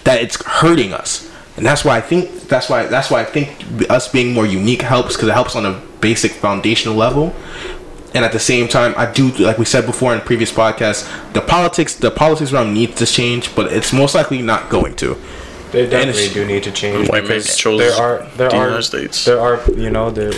that 0.03 0.21
it's 0.21 0.41
hurting 0.43 0.93
us. 0.93 1.29
And 1.57 1.65
that's 1.65 1.85
why 1.85 1.97
I 1.97 2.01
think 2.01 2.47
that's 2.49 2.69
why 2.69 2.85
that's 2.87 3.09
why 3.09 3.21
I 3.21 3.25
think 3.25 3.89
us 3.89 4.07
being 4.11 4.33
more 4.33 4.45
unique 4.45 4.81
helps 4.81 5.15
because 5.15 5.29
it 5.29 5.33
helps 5.33 5.55
on 5.55 5.65
a 5.65 5.81
basic 6.01 6.31
foundational 6.33 6.95
level. 6.95 7.33
And 8.13 8.23
at 8.23 8.31
the 8.31 8.39
same 8.39 8.67
time, 8.67 8.93
I 8.97 9.11
do 9.11 9.29
like 9.31 9.57
we 9.57 9.65
said 9.65 9.85
before 9.85 10.13
in 10.13 10.21
previous 10.21 10.51
podcasts, 10.51 11.07
the 11.33 11.41
politics 11.41 11.95
the 11.95 12.11
politics 12.11 12.51
realm 12.51 12.73
needs 12.73 12.95
to 12.95 13.05
change, 13.05 13.53
but 13.55 13.71
it's 13.71 13.93
most 13.93 14.15
likely 14.15 14.41
not 14.41 14.69
going 14.69 14.95
to. 14.97 15.17
They 15.71 15.81
And 15.83 15.91
definitely 15.91 16.29
do 16.29 16.45
need 16.45 16.63
to 16.63 16.71
change 16.71 17.09
White 17.09 17.23
man 17.23 17.37
because 17.39 17.63
there 17.63 17.93
are 17.93 18.23
there 18.37 18.49
the 18.49 18.55
are 18.57 18.65
United 18.67 18.83
States. 18.83 19.25
there 19.25 19.39
are 19.39 19.59
you 19.75 19.89
know 19.89 20.09
there 20.11 20.31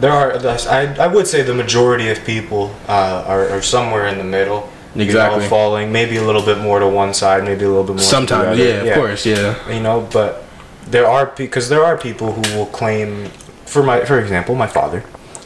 there 0.00 0.12
are 0.12 0.34
I, 0.68 0.94
I 1.00 1.06
would 1.06 1.26
say 1.26 1.42
the 1.42 1.54
majority 1.54 2.08
of 2.10 2.24
people 2.24 2.74
uh, 2.88 3.24
are, 3.26 3.48
are 3.48 3.62
somewhere 3.62 4.06
in 4.06 4.18
the 4.18 4.24
middle. 4.24 4.68
You 4.94 4.98
know, 4.98 5.04
Exactly. 5.04 5.48
falling 5.48 5.90
maybe 5.92 6.16
a 6.16 6.22
little 6.22 6.42
bit 6.44 6.58
more 6.58 6.78
to 6.78 6.88
one 6.88 7.14
side, 7.14 7.44
maybe 7.44 7.64
a 7.64 7.68
little 7.68 7.84
bit 7.84 7.92
more. 7.92 7.98
to 7.98 8.02
the 8.04 8.08
Sometimes, 8.08 8.58
yeah, 8.58 8.82
of 8.82 8.94
course, 8.94 9.24
yeah. 9.26 9.72
You 9.72 9.80
know, 9.80 10.06
but 10.12 10.44
there 10.86 11.06
are 11.06 11.26
because 11.26 11.68
there 11.68 11.84
are 11.84 11.96
people 11.96 12.32
who 12.32 12.56
will 12.56 12.66
claim, 12.66 13.26
for 13.66 13.82
my 13.82 14.04
for 14.04 14.18
example, 14.18 14.54
my 14.54 14.66
father, 14.66 15.04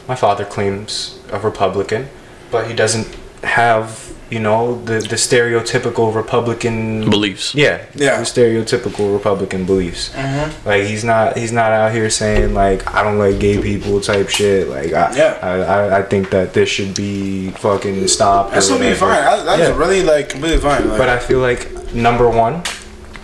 my 0.08 0.14
father 0.16 0.44
claims 0.44 1.18
a 1.30 1.38
Republican, 1.38 2.08
but 2.50 2.66
he 2.66 2.74
doesn't 2.74 3.06
have 3.42 4.12
you 4.30 4.40
know 4.40 4.82
the 4.84 4.94
the 4.98 5.16
stereotypical 5.16 6.12
Republican 6.14 7.08
Beliefs. 7.08 7.54
yeah, 7.54 7.84
Yeah. 7.94 8.18
the 8.18 8.24
stereotypical 8.24 9.12
Republican 9.12 9.64
beliefs. 9.64 10.10
Mm-hmm. 10.10 10.68
Like 10.68 10.82
he's 10.84 11.04
not 11.04 11.36
he's 11.38 11.52
not 11.52 11.70
out 11.72 11.92
here 11.92 12.10
saying 12.10 12.52
like 12.54 12.80
I 12.92 13.02
don't 13.04 13.18
like 13.18 13.38
gay 13.38 13.62
people 13.62 14.00
type 14.00 14.28
shit. 14.28 14.68
Like 14.68 14.92
I 14.92 15.14
Yeah. 15.16 15.38
I, 15.42 15.52
I, 15.76 15.98
I 15.98 16.02
think 16.02 16.30
that 16.30 16.54
this 16.54 16.68
should 16.68 16.94
be 16.94 17.50
fucking 17.50 18.08
stopped. 18.08 18.50
or 18.50 18.54
That's 18.54 18.68
gonna 18.68 18.80
be 18.90 18.94
fine. 18.94 19.10
That- 19.22 19.44
That's 19.46 19.60
Yeah. 19.70 19.76
really 19.78 20.02
like 20.02 20.28
completely 20.30 20.58
fine. 20.58 20.88
Like, 20.88 20.98
But 20.98 21.08
I 21.08 21.18
feel 21.20 21.38
like 21.38 21.94
number 21.94 22.28
one, 22.28 22.62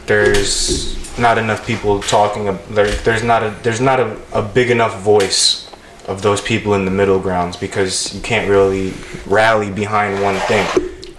there's 0.06 1.18
not 1.18 1.38
enough 1.38 1.66
people 1.66 2.00
talking. 2.02 2.44
There, 2.70 2.90
there's 3.06 3.22
not 3.22 3.42
a 3.42 3.50
there's 3.62 3.80
not 3.80 3.98
a, 4.00 4.16
a 4.32 4.42
big 4.42 4.70
enough 4.70 5.00
voice 5.02 5.68
of 6.08 6.22
those 6.22 6.40
people 6.40 6.74
in 6.74 6.84
the 6.84 6.90
middle 6.90 7.18
grounds 7.20 7.56
because 7.56 8.12
you 8.14 8.20
can't 8.20 8.48
really 8.48 8.92
rally 9.26 9.70
behind 9.70 10.20
one 10.22 10.36
thing. 10.50 10.66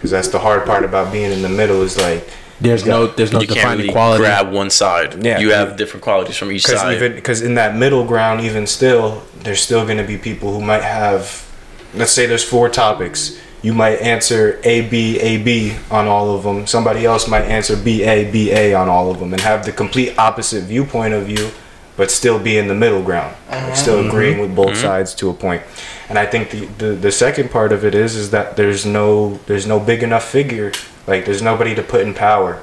Because 0.03 0.11
that's 0.11 0.27
the 0.27 0.39
hard 0.39 0.65
part 0.65 0.83
about 0.83 1.13
being 1.13 1.31
in 1.31 1.41
the 1.41 1.47
middle 1.47 1.81
is 1.81 1.97
like 1.97 2.29
There's 2.59 2.85
no 2.85 3.07
there's 3.07 3.31
no 3.31 3.39
you 3.39 3.47
can't 3.47 3.77
really 3.77 3.87
equality. 3.87 4.21
grab 4.21 4.51
one 4.51 4.69
side. 4.69 5.23
Yeah. 5.23 5.39
you 5.39 5.51
have 5.53 5.77
different 5.77 6.03
qualities 6.03 6.35
from 6.35 6.51
each 6.51 6.65
because 6.65 6.81
side. 6.81 7.15
because 7.15 7.41
in 7.41 7.53
that 7.55 7.77
middle 7.77 8.03
ground 8.05 8.41
even 8.41 8.67
still 8.67 9.23
there's 9.43 9.61
still 9.61 9.85
going 9.85 9.97
to 9.99 10.03
be 10.03 10.17
people 10.17 10.53
who 10.53 10.61
might 10.61 10.83
have 10.83 11.49
let's 11.95 12.11
say 12.11 12.25
there's 12.25 12.43
four 12.43 12.67
topics 12.67 13.39
you 13.61 13.73
might 13.73 13.95
answer 14.01 14.59
a 14.65 14.81
b 14.89 15.17
a 15.21 15.37
b 15.41 15.73
on 15.89 16.05
all 16.05 16.35
of 16.35 16.43
them 16.43 16.67
somebody 16.67 17.05
else 17.05 17.29
might 17.29 17.45
answer 17.45 17.77
b 17.77 18.03
a 18.03 18.29
b 18.29 18.51
a 18.51 18.73
on 18.73 18.89
all 18.89 19.09
of 19.09 19.19
them 19.19 19.31
and 19.31 19.41
have 19.41 19.63
the 19.63 19.71
complete 19.71 20.17
opposite 20.19 20.63
viewpoint 20.65 21.13
of 21.13 21.29
you 21.29 21.49
but 21.95 22.09
still 22.11 22.39
be 22.39 22.57
in 22.57 22.67
the 22.67 22.75
middle 22.75 23.03
ground. 23.03 23.35
Like 23.49 23.75
still 23.75 23.99
mm-hmm. 23.99 24.09
agreeing 24.09 24.39
with 24.39 24.55
both 24.55 24.69
mm-hmm. 24.71 24.81
sides 24.81 25.13
to 25.15 25.29
a 25.29 25.33
point. 25.33 25.61
And 26.09 26.19
i 26.19 26.25
think 26.25 26.51
the, 26.51 26.65
the 26.65 26.85
the 26.93 27.11
second 27.11 27.49
part 27.49 27.71
of 27.71 27.83
it 27.85 27.95
is 27.95 28.15
is 28.15 28.31
that 28.31 28.55
there's 28.55 28.85
no 28.85 29.39
there's 29.47 29.65
no 29.65 29.79
big 29.79 30.03
enough 30.03 30.25
figure 30.29 30.71
like 31.07 31.25
there's 31.25 31.41
nobody 31.41 31.73
to 31.75 31.81
put 31.81 32.01
in 32.01 32.13
power 32.13 32.61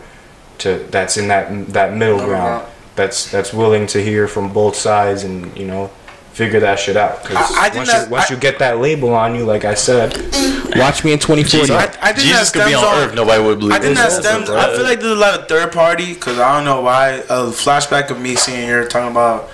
to 0.58 0.86
that's 0.90 1.16
in 1.16 1.28
that 1.28 1.48
that 1.72 1.94
middle 1.96 2.16
Middle 2.16 2.28
ground 2.30 2.60
ground. 2.62 2.72
that's 2.96 3.30
that's 3.30 3.52
willing 3.52 3.86
to 3.88 4.02
hear 4.02 4.28
from 4.28 4.52
both 4.52 4.76
sides 4.76 5.24
and 5.24 5.56
you 5.56 5.66
know 5.66 5.90
figure 6.32 6.60
that 6.60 6.78
shit 6.78 6.96
out. 6.96 7.24
'Cause 7.24 7.36
I- 7.36 7.66
I 7.66 7.68
think 7.70 7.76
once, 7.76 7.92
that- 7.92 8.04
you, 8.06 8.12
once 8.12 8.30
I- 8.30 8.34
you 8.34 8.40
get 8.40 8.58
that 8.60 8.78
label 8.78 9.12
on 9.14 9.34
you, 9.34 9.44
like 9.44 9.64
I 9.64 9.74
said, 9.74 10.12
mm-hmm. 10.12 10.59
Watch 10.76 11.04
me 11.04 11.12
in 11.12 11.18
2040. 11.18 11.42
Jesus, 11.66 11.70
I- 11.70 11.84
I 12.00 12.12
think 12.12 12.28
Jesus 12.28 12.50
that 12.52 12.62
could 12.62 12.68
be 12.68 12.74
on 12.74 12.84
on- 12.84 12.98
Earth. 12.98 13.14
Nobody 13.14 13.42
would 13.42 13.58
believe. 13.58 13.74
I 13.74 13.78
think 13.80 13.96
that 13.96 14.12
stems. 14.12 14.46
bro. 14.48 14.58
I 14.58 14.74
feel 14.74 14.82
like 14.84 15.00
there's 15.00 15.12
a 15.12 15.20
lot 15.20 15.38
of 15.38 15.48
third 15.48 15.72
party 15.72 16.14
because 16.14 16.38
I 16.38 16.54
don't 16.56 16.64
know 16.64 16.80
why. 16.82 17.22
A 17.28 17.46
flashback 17.50 18.10
of 18.10 18.20
me 18.20 18.34
senior 18.36 18.60
year 18.66 18.84
talking 18.88 19.10
about 19.10 19.50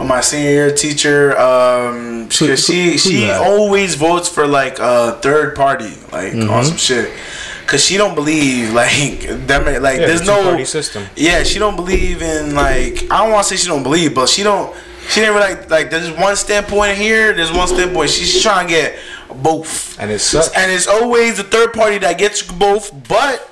on 0.00 0.06
my 0.08 0.20
senior 0.20 0.50
year 0.50 0.70
teacher. 0.74 1.38
Um, 1.38 2.28
Who- 2.30 2.30
she 2.30 2.56
she, 2.56 2.90
who- 2.92 2.98
she 2.98 3.20
that? 3.26 3.40
always 3.40 3.94
votes 3.94 4.28
for 4.28 4.46
like 4.46 4.78
a 4.78 5.18
third 5.22 5.54
party, 5.54 5.92
like 6.12 6.32
Mm-hmm. 6.32 6.50
on 6.50 6.64
some 6.64 6.76
shit. 6.76 7.10
Cause 7.66 7.84
she 7.84 7.96
don't 7.96 8.14
believe 8.14 8.72
like 8.82 9.20
them 9.48 9.64
like 9.82 9.98
yeah, 9.98 10.06
there's 10.06 10.20
the 10.20 10.26
no 10.26 10.38
two-party 10.42 10.64
system. 10.66 11.02
yeah 11.16 11.42
she 11.42 11.58
don't 11.58 11.74
believe 11.74 12.22
in 12.22 12.54
like 12.54 13.02
I 13.10 13.18
don't 13.24 13.32
want 13.32 13.44
to 13.44 13.48
say 13.50 13.56
she 13.60 13.66
don't 13.66 13.82
believe 13.82 14.14
but 14.14 14.28
she 14.28 14.44
don't 14.44 14.72
she 15.10 15.18
didn't 15.22 15.34
really 15.34 15.54
like 15.54 15.68
like 15.68 15.90
there's 15.90 16.12
one 16.12 16.36
standpoint 16.36 16.96
here 16.96 17.32
there's 17.32 17.50
one 17.50 17.66
standpoint 17.66 18.10
she's 18.10 18.40
trying 18.40 18.68
to 18.68 18.72
get 18.72 18.94
both 19.28 19.98
And 20.00 20.10
it 20.10 20.20
sucks. 20.20 20.54
and 20.56 20.70
it's 20.70 20.86
always 20.86 21.36
the 21.36 21.44
third 21.44 21.72
party 21.72 21.98
that 21.98 22.18
gets 22.18 22.42
both, 22.42 22.90
but 23.08 23.50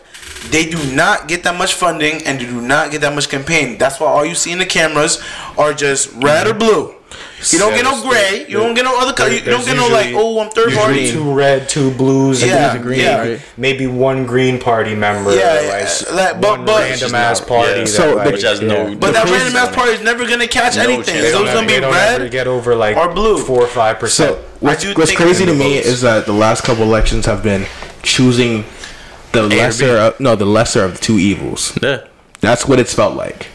they 0.50 0.68
do 0.68 0.78
not 0.94 1.28
get 1.28 1.42
that 1.44 1.56
much 1.56 1.74
funding 1.74 2.22
and 2.26 2.40
they 2.40 2.44
do 2.46 2.60
not 2.60 2.90
get 2.90 3.00
that 3.00 3.14
much 3.14 3.28
campaign. 3.28 3.78
That's 3.78 3.98
why 3.98 4.08
all 4.08 4.24
you 4.24 4.34
see 4.34 4.52
in 4.52 4.58
the 4.58 4.66
cameras 4.66 5.22
are 5.56 5.72
just 5.72 6.12
red 6.14 6.46
or 6.46 6.50
mm-hmm. 6.50 6.58
blue. 6.58 6.94
You 7.50 7.58
don't 7.58 7.74
get 7.74 7.84
no 7.84 8.00
there's- 8.00 8.30
gray. 8.30 8.46
You 8.48 8.56
don't 8.58 8.74
get 8.74 8.84
no 8.84 8.98
other 8.98 9.12
color. 9.12 9.30
You 9.30 9.40
don't 9.40 9.64
get 9.66 9.76
no 9.76 9.88
like, 9.88 10.14
oh, 10.14 10.40
I'm 10.40 10.48
third 10.50 10.70
usually 10.70 10.82
party. 10.84 11.10
Two 11.12 11.32
red, 11.34 11.68
two 11.68 11.90
blues, 11.90 12.40
and 12.42 12.50
Yeah, 12.50 12.72
maybe 12.72 12.82
green. 12.82 13.00
yeah. 13.00 13.18
right? 13.20 13.40
Maybe 13.58 13.86
one 13.86 14.24
green 14.26 14.58
party 14.58 14.94
member. 14.94 15.34
Yeah, 15.34 15.58
or 15.58 15.62
yeah, 15.62 15.70
like, 15.72 16.12
like, 16.12 16.40
but- 16.40 16.50
one 16.58 16.64
but- 16.64 16.82
random 16.88 17.14
ass 17.14 17.40
Yeah. 17.40 17.46
party. 17.46 17.86
So, 17.86 18.02
that, 18.02 18.08
but- 18.08 18.16
like, 18.24 18.32
Which 18.34 18.42
has 18.44 18.60
yeah. 18.62 18.68
no- 18.68 18.94
But 18.96 19.12
that 19.12 19.24
random 19.30 19.56
ass 19.56 19.74
party 19.74 19.92
is 19.92 20.00
never 20.00 20.26
gonna 20.26 20.46
catch 20.48 20.76
No 20.76 20.84
anything. 20.84 21.04
chance. 21.14 21.26
It's 21.26 21.34
always 21.36 21.52
gonna 21.52 21.66
be 21.66 21.74
ever- 21.74 21.86
they 21.90 22.22
red. 22.24 22.30
get 22.30 22.46
over 22.46 22.74
like 22.74 22.96
or 22.96 23.08
blue. 23.12 23.38
four 23.38 23.62
or 23.62 23.66
five 23.66 23.98
percent. 23.98 24.30
So 24.36 24.38
what's, 24.60 24.84
what's 24.96 25.12
crazy 25.12 25.44
to 25.44 25.52
me 25.54 25.76
is 25.76 26.00
that 26.00 26.24
the 26.26 26.32
last 26.32 26.62
couple 26.64 26.84
elections 26.84 27.26
have 27.26 27.42
been 27.42 27.66
choosing 28.02 28.64
the 29.32 29.42
lesser 29.42 29.98
of, 29.98 30.18
no 30.20 30.34
the 30.36 30.46
lesser 30.46 30.82
of 30.84 30.92
the 30.94 30.98
two 30.98 31.18
evils. 31.18 31.76
Yeah. 31.82 31.98
That's 32.40 32.66
what 32.66 32.78
it's 32.78 32.94
felt 32.94 33.14
like, 33.16 33.48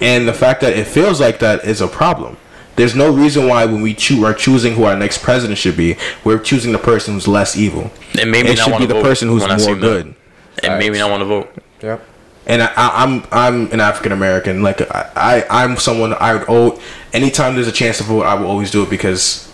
and 0.00 0.26
the 0.28 0.32
fact 0.32 0.60
that 0.62 0.72
it 0.76 0.86
feels 0.86 1.20
like 1.20 1.38
that 1.40 1.64
is 1.64 1.80
a 1.80 1.86
problem. 1.88 2.36
There's 2.76 2.94
no 2.94 3.12
reason 3.12 3.46
why 3.48 3.64
when 3.66 3.82
we 3.82 3.94
choo- 3.94 4.24
are 4.24 4.34
choosing 4.34 4.74
who 4.74 4.84
our 4.84 4.96
next 4.96 5.22
president 5.22 5.58
should 5.58 5.76
be, 5.76 5.96
we're 6.24 6.38
choosing 6.40 6.72
the 6.72 6.78
person 6.78 7.14
who's 7.14 7.28
less 7.28 7.56
evil. 7.56 7.90
And 8.20 8.30
maybe 8.30 8.48
it 8.50 8.56
not 8.56 8.64
should 8.64 8.70
want 8.72 8.82
be 8.82 8.86
to 8.88 8.94
the 8.94 9.00
vote 9.00 9.04
person 9.08 9.28
who's 9.28 9.42
when 9.42 9.50
I 9.52 9.56
see 9.58 9.66
more 9.66 9.74
them. 9.76 9.80
good. 9.82 10.14
And 10.64 10.78
maybe 10.78 10.98
not 10.98 11.10
want 11.10 11.20
to 11.20 11.24
vote. 11.26 11.54
Yep. 11.82 12.04
and 12.46 12.62
I, 12.62 12.66
I, 12.76 13.02
I'm 13.04 13.22
I'm 13.30 13.72
an 13.72 13.80
African 13.80 14.12
American. 14.12 14.62
Like 14.62 14.80
I, 14.90 15.10
I 15.16 15.62
I'm 15.64 15.76
someone 15.76 16.14
I 16.14 16.34
would 16.34 16.44
owe. 16.48 16.80
Anytime 17.12 17.54
there's 17.54 17.68
a 17.68 17.72
chance 17.72 17.98
to 17.98 18.04
vote, 18.04 18.22
I 18.22 18.34
will 18.34 18.46
always 18.46 18.70
do 18.70 18.82
it 18.82 18.90
because 18.90 19.50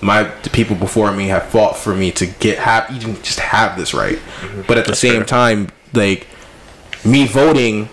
my 0.00 0.24
the 0.42 0.50
people 0.50 0.76
before 0.76 1.12
me 1.12 1.28
have 1.28 1.44
fought 1.46 1.76
for 1.76 1.94
me 1.94 2.10
to 2.12 2.26
get 2.26 2.58
have 2.58 2.90
even 2.94 3.14
just 3.22 3.38
have 3.40 3.76
this 3.78 3.92
right. 3.94 4.16
Mm-hmm. 4.16 4.62
But 4.66 4.78
at 4.78 4.86
the 4.86 4.94
same 4.96 5.16
fair. 5.20 5.24
time, 5.24 5.68
like 5.94 6.26
me 7.04 7.26
voting, 7.26 7.88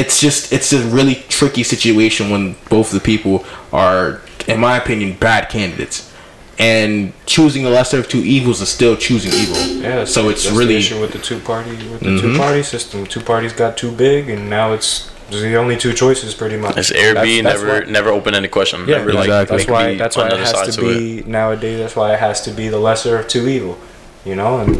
it's 0.00 0.20
just 0.20 0.52
it's 0.52 0.72
a 0.72 0.82
really 0.96 1.16
tricky 1.36 1.62
situation 1.74 2.30
when 2.30 2.56
both 2.70 2.88
the 2.90 3.00
people 3.00 3.44
are, 3.72 4.20
in 4.46 4.58
my 4.60 4.74
opinion, 4.82 5.16
bad 5.28 5.48
candidates. 5.48 5.98
And 6.60 7.12
choosing 7.34 7.62
the 7.62 7.70
lesser 7.70 7.98
of 8.00 8.08
two 8.08 8.22
evils 8.36 8.60
is 8.60 8.68
still 8.68 8.96
choosing 8.96 9.32
evil. 9.42 9.56
Yeah. 9.56 9.90
that's- 9.90 10.12
so 10.12 10.28
it's 10.28 10.42
that's 10.42 10.52
the 10.54 10.58
really 10.60 10.76
issue 10.76 11.00
with 11.00 11.12
the 11.12 11.22
two 11.28 11.38
party 11.38 11.70
with 11.92 12.00
the 12.00 12.12
Mhm. 12.14 12.20
two 12.20 12.36
party 12.36 12.62
system. 12.64 13.06
Two 13.06 13.20
parties 13.20 13.52
got 13.52 13.76
too 13.76 13.92
big, 13.92 14.28
and 14.28 14.50
now 14.50 14.72
it's 14.72 14.90
there's 15.30 15.42
the 15.42 15.56
only 15.56 15.76
two 15.76 15.92
choices 15.92 16.34
pretty 16.34 16.56
much. 16.56 16.76
It's 16.76 16.90
Airbnb, 16.90 17.42
That's- 17.42 17.42
that's 17.44 17.62
never 17.62 17.80
why- 17.86 17.90
never 17.98 18.10
open 18.18 18.34
any 18.34 18.48
question. 18.48 18.78
Yeah, 18.88 18.98
never, 18.98 19.10
exactly. 19.10 19.56
that's 19.58 19.68
why. 19.70 19.94
That's 20.02 20.16
why 20.16 20.26
it 20.28 20.38
has 20.46 20.54
other 20.54 20.66
to 20.66 20.72
side 20.72 20.84
be 20.84 21.22
nowadays. 21.26 21.78
That's 21.82 21.94
why 22.00 22.08
it 22.14 22.18
has 22.18 22.40
to 22.46 22.50
be 22.50 22.66
the 22.68 22.78
lesser 22.88 23.18
of 23.20 23.28
two 23.28 23.46
evil. 23.56 23.74
You 24.24 24.34
know, 24.40 24.52
and 24.62 24.72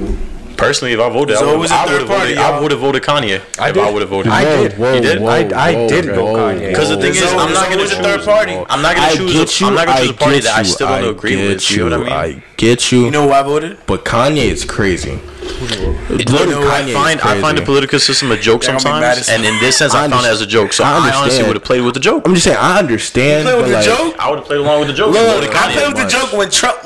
Personally, 0.59 0.92
if 0.92 1.00
I 1.00 1.09
voted, 1.09 1.36
There's 1.36 1.40
I 1.40 1.54
would 1.56 2.00
have 2.00 2.09
voted. 2.09 2.36
I 2.38 2.61
would 2.61 2.70
have 2.72 2.80
voted 2.80 3.02
Kanye 3.04 3.40
I 3.61 3.68
if 3.68 3.74
did. 3.74 3.84
I 3.84 3.90
would 3.92 4.02
have 4.02 4.11
voted. 4.11 4.32
I 4.32 4.44
did. 4.44 4.72
whoa, 4.76 4.94
You 4.94 5.00
did? 5.00 5.20
whoa, 5.22 5.28
I- 5.28 5.68
I 5.70 5.74
whoa, 5.74 5.88
did 5.88 6.04
go 6.06 6.24
whoa, 6.24 6.34
Kanye. 6.34 6.68
Because 6.70 6.88
the 6.88 6.96
thing 6.96 7.12
There's 7.12 7.24
is, 7.24 7.32
I'm 7.32 7.52
not 7.52 7.64
gonna 7.70 7.76
always 7.76 7.92
a 7.92 8.02
third 8.02 8.24
party. 8.24 8.52
I'm 8.68 8.82
not 8.82 8.96
gonna 8.96 9.06
I 9.06 9.14
choose. 9.16 9.32
get 9.32 9.61
A, 9.62 9.64
I'm 9.66 9.74
not 9.74 9.86
gonna 9.86 9.98
I 9.98 10.00
choose 10.02 10.11
a 10.11 10.14
party 10.14 10.34
get 10.34 10.44
that 10.44 10.56
I 10.56 10.59
you, 10.61 10.64
still 10.66 10.88
don't 10.88 11.04
I 11.04 11.09
agree 11.09 11.36
get 11.36 11.48
with. 11.48 11.70
You 11.70 11.88
know 11.88 11.98
what 12.00 12.12
I 12.12 12.26
mean? 12.26 12.36
I 12.40 12.42
get 12.56 12.90
you. 12.92 13.04
You 13.04 13.11
know 13.12 13.26
who 13.28 13.32
I 13.32 13.42
voted? 13.44 13.78
but 13.86 14.04
Kanye 14.04 14.50
is 14.50 14.64
crazy. 14.64 15.20
It- 15.50 16.28
Voting 16.28 16.50
look, 16.59 16.64
I 16.72 16.92
find 16.92 17.20
I 17.20 17.40
find 17.40 17.56
the 17.56 17.62
political 17.62 17.98
system 18.00 18.30
a 18.32 18.36
joke 18.36 18.62
They're 18.62 18.72
gonna 18.76 18.84
be 18.84 19.00
mad 19.00 19.16
sometimes, 19.18 19.28
and 19.30 19.44
in 19.46 19.59
this 19.61 19.76
sense, 19.78 19.94
I 19.94 20.04
I, 20.04 20.09
found 20.09 20.26
it 20.26 20.30
as 20.30 20.40
a 20.40 20.46
joke. 20.46 20.72
So 20.72 20.82
I 20.84 21.09
I, 21.09 21.14
honestly 21.14 21.44
would 21.44 21.54
have 21.56 21.64
played 21.64 21.82
with 21.82 21.94
the 21.94 22.00
joke. 22.00 22.24
I'm 22.26 22.34
just 22.34 22.44
saying 22.44 22.59
I 22.59 22.78
understand. 22.80 23.44
Play 23.44 23.56
with 23.56 23.66
the 23.68 23.72
like, 23.74 23.84
joke. 23.84 24.16
I 24.18 24.28
would 24.28 24.38
have 24.40 24.46
played 24.46 24.59
along 24.61 24.80
with 24.80 24.88
the 24.88 24.94
joke. 24.94 25.12
Look, 25.14 25.54
I 25.54 25.72
played 25.72 25.86
with 25.94 26.02
the 26.02 26.09
joke 26.09 26.32
when 26.32 26.50
Trump 26.50 26.78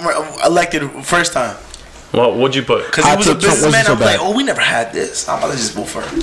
elected 0.44 0.88
first 1.04 1.32
time. 1.32 1.56
Well, 2.12 2.34
what'd 2.36 2.54
you 2.54 2.62
put? 2.62 2.86
Because 2.86 3.04
I 3.06 3.10
he 3.12 3.16
was 3.16 3.26
a 3.28 3.32
took 3.32 3.40
Trump 3.40 3.54
wasn't 3.62 3.72
businessman. 3.72 3.84
so 3.86 3.92
I 3.92 3.94
was 3.96 4.04
like, 4.04 4.20
oh, 4.20 4.36
we 4.36 4.42
never 4.44 4.60
had 4.60 4.92
this. 4.92 5.28
I'm 5.28 5.38
about 5.38 5.52
to 5.52 5.56
just 5.56 5.72
vote 5.74 5.88
for 5.88 6.02
him. 6.02 6.20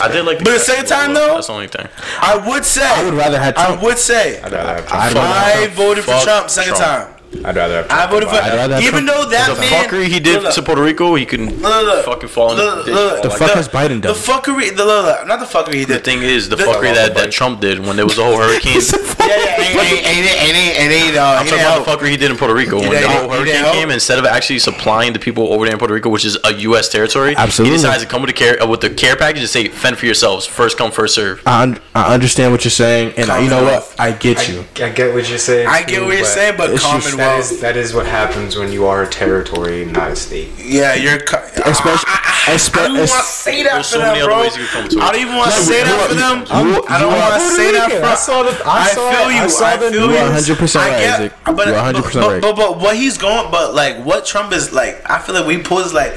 I 0.00 0.08
did 0.08 0.24
like. 0.24 0.38
The 0.38 0.44
But 0.44 0.52
the 0.54 0.58
second 0.60 0.86
time, 0.86 1.14
though- 1.14 1.34
that's 1.34 1.46
the 1.48 1.52
only 1.52 1.68
thing. 1.68 1.86
I 2.20 2.36
would 2.48 2.64
say. 2.64 2.84
I 2.86 3.04
would 3.04 3.14
rather 3.14 3.38
have 3.38 3.54
Trump. 3.54 3.80
I 3.80 3.84
would 3.84 3.98
say. 3.98 4.40
I'd 4.42 4.52
rather 4.52 4.68
have 4.74 4.86
Trump. 4.88 5.14
rather- 5.14 5.60
I 5.60 5.66
voted 5.68 6.04
for 6.04 6.10
Fuck 6.12 6.22
Trump 6.24 6.50
second 6.50 6.74
Trump. 6.76 7.08
time. 7.08 7.15
I'd 7.44 7.56
rather 7.56 7.82
have 7.82 7.86
I 7.90 8.06
Trump. 8.06 8.10
voted 8.12 8.28
for 8.28 8.34
I'd 8.36 8.54
rather 8.54 8.74
have 8.74 8.82
even 8.82 9.04
Trump. 9.04 9.24
though 9.24 9.30
that 9.30 9.54
The 9.54 9.60
man 9.60 9.84
fuckery 9.88 10.06
he 10.06 10.20
did 10.20 10.42
look, 10.42 10.54
to 10.54 10.62
Puerto 10.62 10.82
Rico, 10.82 11.14
he 11.16 11.26
can 11.26 11.46
look, 11.60 11.84
look, 11.84 12.04
fucking 12.04 12.28
fall 12.28 12.52
in 12.52 12.56
look, 12.58 12.86
the 12.86 12.92
look, 12.92 13.22
The 13.22 13.28
Like 13.28 13.38
fuck 13.38 13.48
that. 13.48 13.56
has 13.56 13.68
Biden 13.68 14.00
done? 14.00 14.12
The 14.14 14.18
fuckery, 14.18 14.74
the, 14.76 14.84
look, 14.84 15.04
look, 15.06 15.26
not 15.26 15.40
the 15.40 15.46
fuckery 15.46 15.74
he 15.74 15.84
The 15.84 15.98
thing 15.98 16.22
is, 16.22 16.48
the 16.48 16.56
The- 16.56 16.64
fuckery 16.64 16.94
that, 16.94 17.14
that 17.14 17.32
Trump 17.32 17.60
did 17.60 17.84
when 17.84 17.96
there 17.96 18.06
was 18.06 18.16
a 18.18 18.24
whole 18.24 18.36
hurricane. 18.40 18.80
Yeah, 18.80 19.26
yeah, 19.26 19.60
ain't, 19.60 19.80
ain't, 19.80 20.06
ain't, 20.06 20.56
ain't, 20.56 20.78
ain't, 20.78 20.92
ain't, 20.92 21.16
uh, 21.16 21.36
I'm 21.40 21.44
he 21.44 21.50
talking 21.50 21.64
didn't 21.64 21.82
about 21.82 21.84
the 21.84 21.90
fuckery 22.06 22.10
he 22.10 22.16
did 22.16 22.30
in 22.30 22.36
Puerto 22.36 22.54
Rico 22.54 22.78
when 22.78 22.90
the 22.90 23.08
whole 23.08 23.30
He 23.32 23.44
didn't 23.44 23.60
hurricane 23.64 23.72
came. 23.82 23.90
Instead 23.90 24.18
of 24.18 24.24
actually 24.24 24.58
supplying 24.60 25.12
the 25.12 25.18
people 25.18 25.52
over 25.52 25.64
there 25.64 25.72
in 25.74 25.78
Puerto 25.78 25.94
Rico, 25.94 26.08
which 26.10 26.24
is 26.24 26.38
a 26.44 26.54
U.S. 26.54 26.88
territory, 26.88 27.34
Absolutely. 27.36 27.76
he 27.76 27.82
decides 27.82 28.02
to 28.02 28.08
come 28.08 28.22
with 28.22 28.28
the 28.30 28.34
care 28.34 28.62
uh, 28.62 28.66
with 28.68 28.80
the 28.80 28.90
care 28.90 29.16
package 29.16 29.40
and 29.40 29.48
say, 29.50 29.68
"Fend 29.68 29.98
for 29.98 30.06
yourselves, 30.06 30.46
first 30.46 30.78
come, 30.78 30.92
first 30.92 31.14
serve." 31.16 31.42
I, 31.44 31.62
un- 31.62 31.78
I 31.94 32.14
understand 32.14 32.52
what 32.52 32.64
you're 32.64 32.70
saying, 32.70 33.14
and 33.16 33.26
you 33.42 33.50
know 33.50 33.64
what? 33.64 33.94
I 33.98 34.12
get 34.12 34.48
you. 34.48 34.64
I, 34.80 34.84
I 34.86 34.90
get 34.90 35.12
what 35.12 35.28
you're 35.28 35.38
saying. 35.38 35.66
I 35.66 35.82
get 35.82 36.02
what 36.02 36.16
you're 36.16 36.24
saying, 36.24 36.56
but 36.56 36.70
it's 36.70 36.82
just- 36.82 37.15
that 37.16 37.24
Commonwealth. 37.32 37.52
is 37.52 37.60
that 37.60 37.76
is 37.76 37.94
what 37.94 38.06
happens 38.06 38.56
when 38.56 38.72
you 38.72 38.86
are 38.86 39.02
a 39.02 39.08
territory, 39.08 39.84
not 39.84 40.10
a 40.12 40.16
state. 40.16 40.48
Yeah, 40.58 40.94
you're. 40.94 41.18
co- 41.20 41.42
Especially- 41.64 42.04
I, 42.06 42.46
I, 42.48 42.52
I 42.52 42.54
espe- 42.54 42.72
don't 42.74 42.90
even 42.92 42.98
want 42.98 43.10
to 43.10 43.22
say 43.26 43.62
that 43.64 43.76
for 43.78 43.82
so 43.82 43.98
them, 43.98 44.24
bro. 44.24 44.40
ways 44.40 44.56
you 44.56 44.66
can 44.66 44.72
come 44.82 44.88
to 44.90 44.96
it. 44.98 45.02
I 45.02 45.12
don't 45.12 45.20
even 45.20 45.36
want 45.36 45.50
to 45.50 45.56
No, 45.56 45.62
say 45.62 45.82
that 45.82 46.08
for 46.08 46.14
them. 46.14 46.38
you- 46.66 46.84
I 46.88 46.98
don't 47.00 47.12
want 47.12 47.34
to 47.34 47.48
say 47.50 47.72
that 47.72 47.90
for. 47.90 48.04
I 48.06 48.14
saw 48.14 48.42
the- 48.44 48.62
I 48.68 48.86
saw 48.88 49.10
feel 49.10 49.30
you. 49.32 49.42
I 49.42 49.46
saw 49.48 49.66
I 49.66 49.78
feel 49.78 49.90
news. 49.90 50.00
you. 50.00 50.10
You 50.10 50.16
are 50.16 50.30
100% 50.30 50.74
right, 50.76 50.92
Isaac. 50.94 51.32
But, 51.44 51.66
You 51.66 51.74
are 51.74 51.92
100% 51.92 52.20
but, 52.22 52.30
right. 52.32 52.42
But, 52.42 52.56
but 52.56 52.78
what 52.78 52.96
he's 52.96 53.18
going, 53.18 53.50
but 53.50 53.74
like 53.74 54.04
what 54.04 54.24
Trump 54.26 54.52
is 54.52 54.72
like, 54.72 55.02
I 55.10 55.18
feel 55.18 55.34
like 55.34 55.46
we 55.46 55.58
pulls 55.58 55.92
like. 55.92 56.14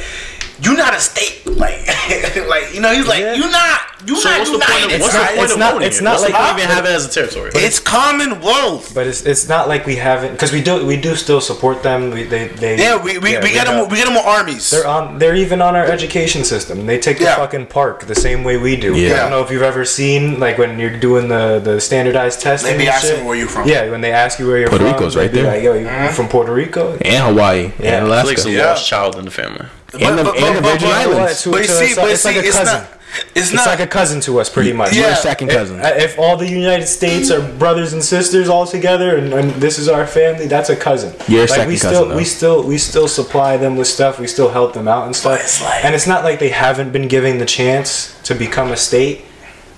You 0.61 0.75
not 0.75 0.93
a 0.93 0.99
state, 0.99 1.45
like, 1.45 1.87
like 2.47 2.73
you 2.73 2.81
know. 2.81 2.93
He's 2.93 3.07
like, 3.07 3.19
Yeah. 3.21 3.33
you 3.35 3.49
not, 3.49 3.79
you 4.05 4.15
So 4.17 4.29
not 4.29 4.39
what's 4.39 4.49
the 4.49 4.57
united. 4.57 4.71
point 4.81 4.93
of 4.95 5.01
what's 5.01 5.13
not- 5.13 5.21
the 5.21 5.35
point 5.35 5.43
it's 5.43 5.53
of 5.53 5.59
not- 5.59 5.73
voting? 5.73 5.87
it's 5.87 6.01
not 6.01 6.11
What's 6.11 6.23
like- 6.23 6.31
the 6.33 6.37
point 6.37 6.57
even 6.59 6.69
have 6.75 6.85
it 6.85 6.89
as 6.91 7.05
a 7.05 7.09
territory? 7.09 7.51
It's 7.55 7.79
Commonwealth. 7.79 8.93
But 8.93 9.07
it's 9.07 9.21
it's 9.25 9.47
not 9.47 9.67
like 9.67 9.85
we 9.85 9.95
haven't 9.95 10.31
because 10.33 10.51
we 10.51 10.61
do 10.61 10.85
we 10.85 10.97
do 10.97 11.15
still 11.15 11.39
support 11.41 11.81
them. 11.83 12.11
We 12.11 12.23
they 12.23 12.47
they 12.49 12.77
Yeah, 12.77 13.01
we 13.01 13.17
we, 13.19 13.33
yeah, 13.33 13.43
we 13.43 13.51
get 13.53 13.67
them. 13.67 13.77
got- 13.77 13.89
We 13.91 13.97
get 13.97 14.05
them 14.05 14.15
with 14.15 14.25
armies. 14.25 14.69
They're 14.69 14.87
on. 14.87 15.17
They're 15.19 15.35
even 15.35 15.61
on 15.61 15.75
our 15.75 15.85
education 15.85 16.43
system. 16.43 16.85
They 16.85 16.99
take 16.99 17.17
the 17.19 17.25
Yeah. 17.25 17.35
fucking 17.35 17.67
PARCC 17.67 18.07
the 18.07 18.15
same 18.15 18.43
way 18.43 18.57
we 18.57 18.75
do. 18.75 18.95
Yeah. 18.95 19.13
I 19.13 19.17
don't 19.21 19.31
know 19.31 19.43
if 19.43 19.51
you've 19.51 19.61
ever 19.73 19.85
seen 19.85 20.39
like 20.39 20.57
when 20.57 20.77
you're 20.79 20.97
doing 20.97 21.27
the 21.29 21.59
the 21.63 21.79
standardized 21.79 22.41
testing. 22.41 22.71
They 22.77 22.85
be 22.85 22.89
asking 22.89 23.17
shit. 23.17 23.25
where 23.25 23.35
you 23.35 23.47
from. 23.47 23.67
Yeah, 23.67 23.89
when 23.89 24.01
they 24.01 24.11
ask 24.11 24.39
you 24.39 24.47
where 24.47 24.57
you're 24.59 24.69
Puerto 24.69 24.83
from, 24.85 24.93
Puerto 24.93 25.05
Rico's 25.05 25.15
right 25.15 25.31
there. 25.31 25.47
Like, 25.53 25.63
Yo, 25.63 25.73
you 25.73 25.85
Mm-hmm. 25.87 26.13
from 26.15 26.27
Puerto 26.27 26.51
Rico? 26.53 26.97
And 27.01 27.23
Hawaii 27.23 27.71
Yeah. 27.79 28.03
and 28.03 28.07
It's 28.07 28.09
like 28.09 28.25
Alaska. 28.25 28.51
Yeah. 28.51 28.65
lost 28.71 28.87
child 28.87 29.15
in 29.17 29.25
the 29.25 29.31
family. 29.31 29.65
And 29.93 30.17
the- 30.19 30.31
and 30.31 30.57
the 30.57 30.61
Virgin 30.61 30.87
You? 30.89 30.93
Islands. 30.95 31.41
To- 31.43 31.51
But 31.51 31.61
you 31.61 31.67
to- 31.67 31.71
see, 31.73 31.85
it's, 31.85 31.95
but 31.95 32.05
you 32.05 32.11
it's 32.11 32.25
like 32.25 32.33
see, 32.35 32.39
a 32.41 32.43
it's 32.43 32.63
not. 32.63 32.87
It's 33.33 33.47
It's 33.47 33.53
not. 33.53 33.65
like 33.65 33.79
a 33.79 33.87
cousin 33.87 34.21
to 34.21 34.39
us, 34.39 34.49
pretty 34.49 34.71
much. 34.71 34.93
You're 34.93 35.07
Yeah. 35.07 35.13
a 35.13 35.21
second 35.21 35.47
cousin. 35.49 35.79
If, 35.79 36.03
if 36.11 36.19
all 36.19 36.37
the 36.37 36.47
United 36.47 36.85
States 36.87 37.31
are 37.31 37.41
brothers 37.41 37.91
and 37.91 38.03
sisters 38.03 38.49
all 38.49 38.67
together, 38.67 39.17
and, 39.17 39.33
and 39.33 39.51
this 39.55 39.79
is 39.79 39.89
our 39.89 40.05
family, 40.05 40.45
that's 40.45 40.69
a 40.69 40.75
cousin. 40.75 41.13
You're 41.27 41.39
a 41.39 41.41
like 41.45 41.49
second 41.49 41.67
we 41.69 41.73
cousin, 41.79 41.89
still 41.89 42.05
though. 42.09 42.15
we 42.15 42.23
still 42.23 42.63
we 42.63 42.77
still 42.77 43.07
supply 43.07 43.57
them 43.57 43.77
with 43.77 43.87
stuff. 43.87 44.19
We 44.19 44.27
still 44.27 44.49
help 44.49 44.73
them 44.73 44.87
out 44.87 45.07
and 45.07 45.15
stuff. 45.15 45.39
it's 45.41 45.59
like- 45.59 45.83
and 45.83 45.95
it's 45.95 46.05
not 46.05 46.23
like 46.23 46.37
they 46.37 46.49
haven't 46.49 46.91
been 46.91 47.07
given 47.07 47.39
the 47.39 47.45
chance 47.47 48.13
to 48.25 48.35
become 48.35 48.71
a 48.71 48.77
state, 48.77 49.25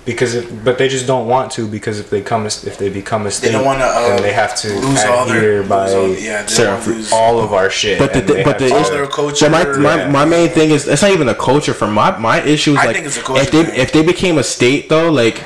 because 0.04 0.34
if, 0.34 0.64
but 0.64 0.78
they 0.78 0.88
just 0.88 1.06
don't 1.06 1.28
want 1.28 1.52
to 1.52 1.68
because 1.68 2.00
if 2.00 2.10
they 2.10 2.20
come 2.22 2.44
if 2.46 2.76
they 2.78 2.88
become 2.88 3.26
a 3.26 3.30
state, 3.30 3.48
they 3.48 3.52
don't 3.52 3.64
wanna, 3.64 3.84
uh, 3.84 4.08
then 4.08 4.22
they 4.22 4.32
have 4.32 4.54
to 4.56 4.68
lose 4.68 5.04
all 5.04 5.26
their- 5.26 5.62
by 5.62 5.84
lose 5.86 5.94
all- 5.94 6.08
yeah, 6.08 6.42
they 6.42 6.64
don't 6.64 6.86
lose- 6.86 7.12
all 7.12 7.40
of 7.40 7.52
our 7.52 7.70
shit. 7.70 7.98
But 7.98 8.12
the, 8.12 8.18
and 8.20 8.28
they 8.28 8.42
but 8.42 8.52
have 8.54 8.58
the 8.60 8.68
to- 8.68 8.74
all 8.74 8.90
their 8.90 9.06
culture, 9.06 9.36
So 9.36 9.48
my, 9.48 9.64
my, 9.64 9.96
yeah. 9.96 10.08
my 10.10 10.24
main 10.24 10.48
thing 10.48 10.70
is 10.70 10.88
it's 10.88 11.02
not 11.02 11.12
even 11.12 11.28
a 11.28 11.34
culture. 11.34 11.72
For 11.74 11.86
my 11.86 12.18
my 12.18 12.40
issue 12.42 12.72
is 12.72 12.78
I 12.78 12.86
like 12.86 12.94
think 12.96 13.06
it's 13.06 13.18
a 13.18 13.22
culture 13.22 13.42
if 13.42 13.50
they 13.52 13.64
thing. 13.64 13.76
if 13.80 13.92
they 13.92 14.02
became 14.02 14.38
a 14.38 14.42
state 14.42 14.88
though, 14.88 15.10
like 15.10 15.40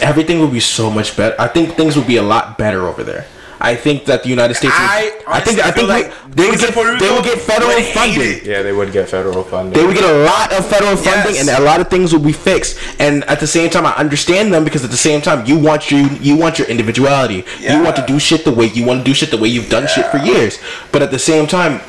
everything 0.00 0.40
would 0.40 0.52
be 0.52 0.60
so 0.60 0.90
much 0.90 1.16
better. 1.16 1.34
I 1.38 1.48
think 1.48 1.76
things 1.76 1.94
would 1.96 2.06
be 2.06 2.16
a 2.16 2.22
lot 2.22 2.56
better 2.58 2.86
over 2.88 3.04
there. 3.04 3.26
I 3.62 3.76
think 3.76 4.04
that 4.06 4.24
the 4.24 4.28
United 4.28 4.54
States. 4.54 4.74
Would, 4.74 4.82
I 4.82 5.38
I 5.38 5.40
think 5.40 5.60
I 5.60 5.70
think 5.70 5.88
like 5.88 6.10
they 6.34 6.50
would 6.50 6.58
get 6.58 6.74
Puerto 6.74 6.98
they 6.98 7.10
would 7.14 7.24
get 7.24 7.38
federal 7.38 7.70
would 7.72 7.84
funding. 7.94 8.20
it. 8.20 8.44
Yeah, 8.44 8.62
they 8.62 8.72
would 8.72 8.90
get 8.92 9.08
federal 9.08 9.44
funding. 9.44 9.72
They 9.72 9.86
would 9.86 9.94
get 9.94 10.04
a 10.04 10.18
lot 10.24 10.52
of 10.52 10.66
federal 10.66 10.96
funding, 10.96 11.36
Yes. 11.36 11.48
and 11.48 11.62
a 11.62 11.64
lot 11.64 11.80
of 11.80 11.88
things 11.88 12.12
will 12.12 12.26
be 12.32 12.32
fixed. 12.32 12.76
And 12.98 13.22
at 13.24 13.38
the 13.40 13.46
same 13.46 13.70
time, 13.70 13.86
I 13.86 13.94
understand 13.94 14.52
them 14.52 14.64
because 14.64 14.84
at 14.84 14.90
the 14.90 14.96
same 14.96 15.20
time, 15.22 15.46
you 15.46 15.56
want 15.58 15.90
your 15.90 16.00
you 16.28 16.34
want 16.36 16.58
your 16.58 16.68
individuality. 16.68 17.44
Yeah. 17.60 17.78
You 17.78 17.84
want 17.84 17.96
to 17.96 18.04
do 18.06 18.18
shit 18.18 18.44
the 18.44 18.52
way 18.52 18.66
you 18.66 18.84
want 18.84 18.98
to 19.00 19.04
do 19.04 19.14
shit 19.14 19.30
the 19.30 19.38
way 19.38 19.48
you've 19.48 19.70
done 19.70 19.86
shit 19.86 20.06
for 20.06 20.18
years. 20.18 20.58
But 20.92 21.02
at 21.02 21.10
the 21.10 21.18
same 21.32 21.46
time. 21.46 21.80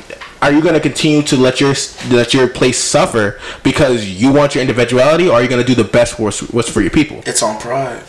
Are 0.42 0.52
you 0.52 0.60
going 0.60 0.74
to 0.74 0.80
continue 0.80 1.22
to 1.22 1.36
let 1.38 1.58
your 1.58 1.74
let 2.10 2.34
your 2.34 2.46
place 2.48 2.76
suffer 2.78 3.40
because 3.62 4.04
you 4.22 4.30
want 4.30 4.54
your 4.54 4.60
individuality, 4.60 5.26
or 5.26 5.32
are 5.36 5.42
you 5.42 5.48
going 5.48 5.64
to 5.64 5.66
do 5.66 5.74
the 5.82 5.88
best 5.88 6.18
what's, 6.18 6.40
what's 6.52 6.68
for 6.68 6.82
your 6.82 6.90
people? 6.90 7.22
It's 7.24 7.42
on 7.42 7.58
pride. 7.58 8.02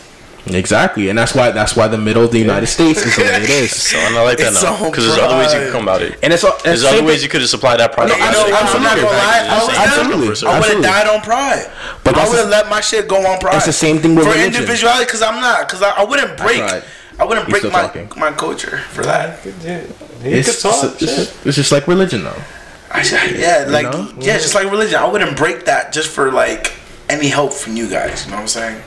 Exactly, 0.46 1.08
and 1.08 1.18
that's 1.18 1.34
why 1.34 1.50
that's 1.50 1.74
why 1.74 1.88
the 1.88 1.98
middle 1.98 2.22
of 2.24 2.30
the 2.30 2.38
United 2.38 2.68
States 2.68 3.04
is 3.04 3.16
the 3.16 3.22
way 3.22 3.42
it 3.42 3.50
is. 3.50 3.72
So 3.90 3.98
and 3.98 4.16
I 4.16 4.22
like 4.22 4.38
that 4.38 4.52
It's 4.52 4.62
now 4.62 4.74
on 4.74 4.90
because 4.90 5.06
there's 5.06 5.18
other 5.18 5.36
ways 5.38 5.52
you 5.52 5.58
can 5.58 5.70
pride. 5.70 5.72
come 5.72 5.82
about 5.82 6.02
it. 6.02 6.18
And 6.22 6.32
it's 6.32 6.44
all 6.44 6.56
There's 6.62 6.84
other 6.84 7.02
ways 7.02 7.22
you 7.22 7.28
could 7.28 7.40
have 7.40 7.50
supplied 7.50 7.80
that 7.80 7.92
product. 7.92 8.20
I 8.20 8.30
know, 8.32 8.46
Absolutely, 8.46 8.54
I'm 8.54 8.82
not 8.82 8.96
gonna 8.96 9.06
lie. 9.10 9.42
I 9.50 9.84
absolutely, 9.86 10.28
was. 10.28 10.44
I 10.44 10.60
would 10.60 10.70
have 10.70 10.82
died 10.82 11.06
on 11.08 11.20
pride. 11.22 11.66
But 12.04 12.14
But 12.14 12.18
I 12.18 12.28
would 12.28 12.38
have 12.38 12.48
let 12.48 12.68
my 12.68 12.80
shit 12.80 13.08
go 13.08 13.26
on 13.26 13.38
pride. 13.38 13.56
It's 13.56 13.66
the 13.66 13.72
same 13.72 13.98
thing 13.98 14.14
with 14.14 14.24
for 14.24 14.30
religion. 14.32 14.54
individuality, 14.54 15.04
because 15.06 15.22
I'm 15.22 15.40
not. 15.40 15.66
Because 15.66 15.82
I, 15.82 15.90
I 15.90 16.04
wouldn't 16.04 16.36
break. 16.36 16.60
right. 16.60 16.84
I 17.18 17.24
wouldn't 17.24 17.48
break 17.48 17.64
my 17.64 17.70
talking. 17.70 18.10
my 18.16 18.30
culture 18.30 18.78
for 18.92 19.02
that. 19.04 19.40
It's, 19.44 20.48
it's, 20.48 20.64
it's, 21.02 21.46
it's 21.46 21.56
just 21.56 21.72
like 21.72 21.86
religion, 21.88 22.24
though. 22.24 22.42
I, 22.90 23.02
yeah, 23.34 23.64
like 23.68 23.90
know? 23.90 24.12
yeah, 24.20 24.38
just 24.38 24.54
like 24.54 24.70
religion. 24.70 24.96
I 24.96 25.08
wouldn't 25.10 25.36
break 25.36 25.64
that 25.64 25.92
just 25.92 26.08
for 26.08 26.30
like 26.30 26.72
any 27.08 27.28
help 27.28 27.52
from 27.52 27.76
you 27.76 27.88
guys. 27.90 28.24
You 28.24 28.30
know 28.30 28.36
what 28.36 28.42
I'm 28.42 28.48
saying? 28.48 28.82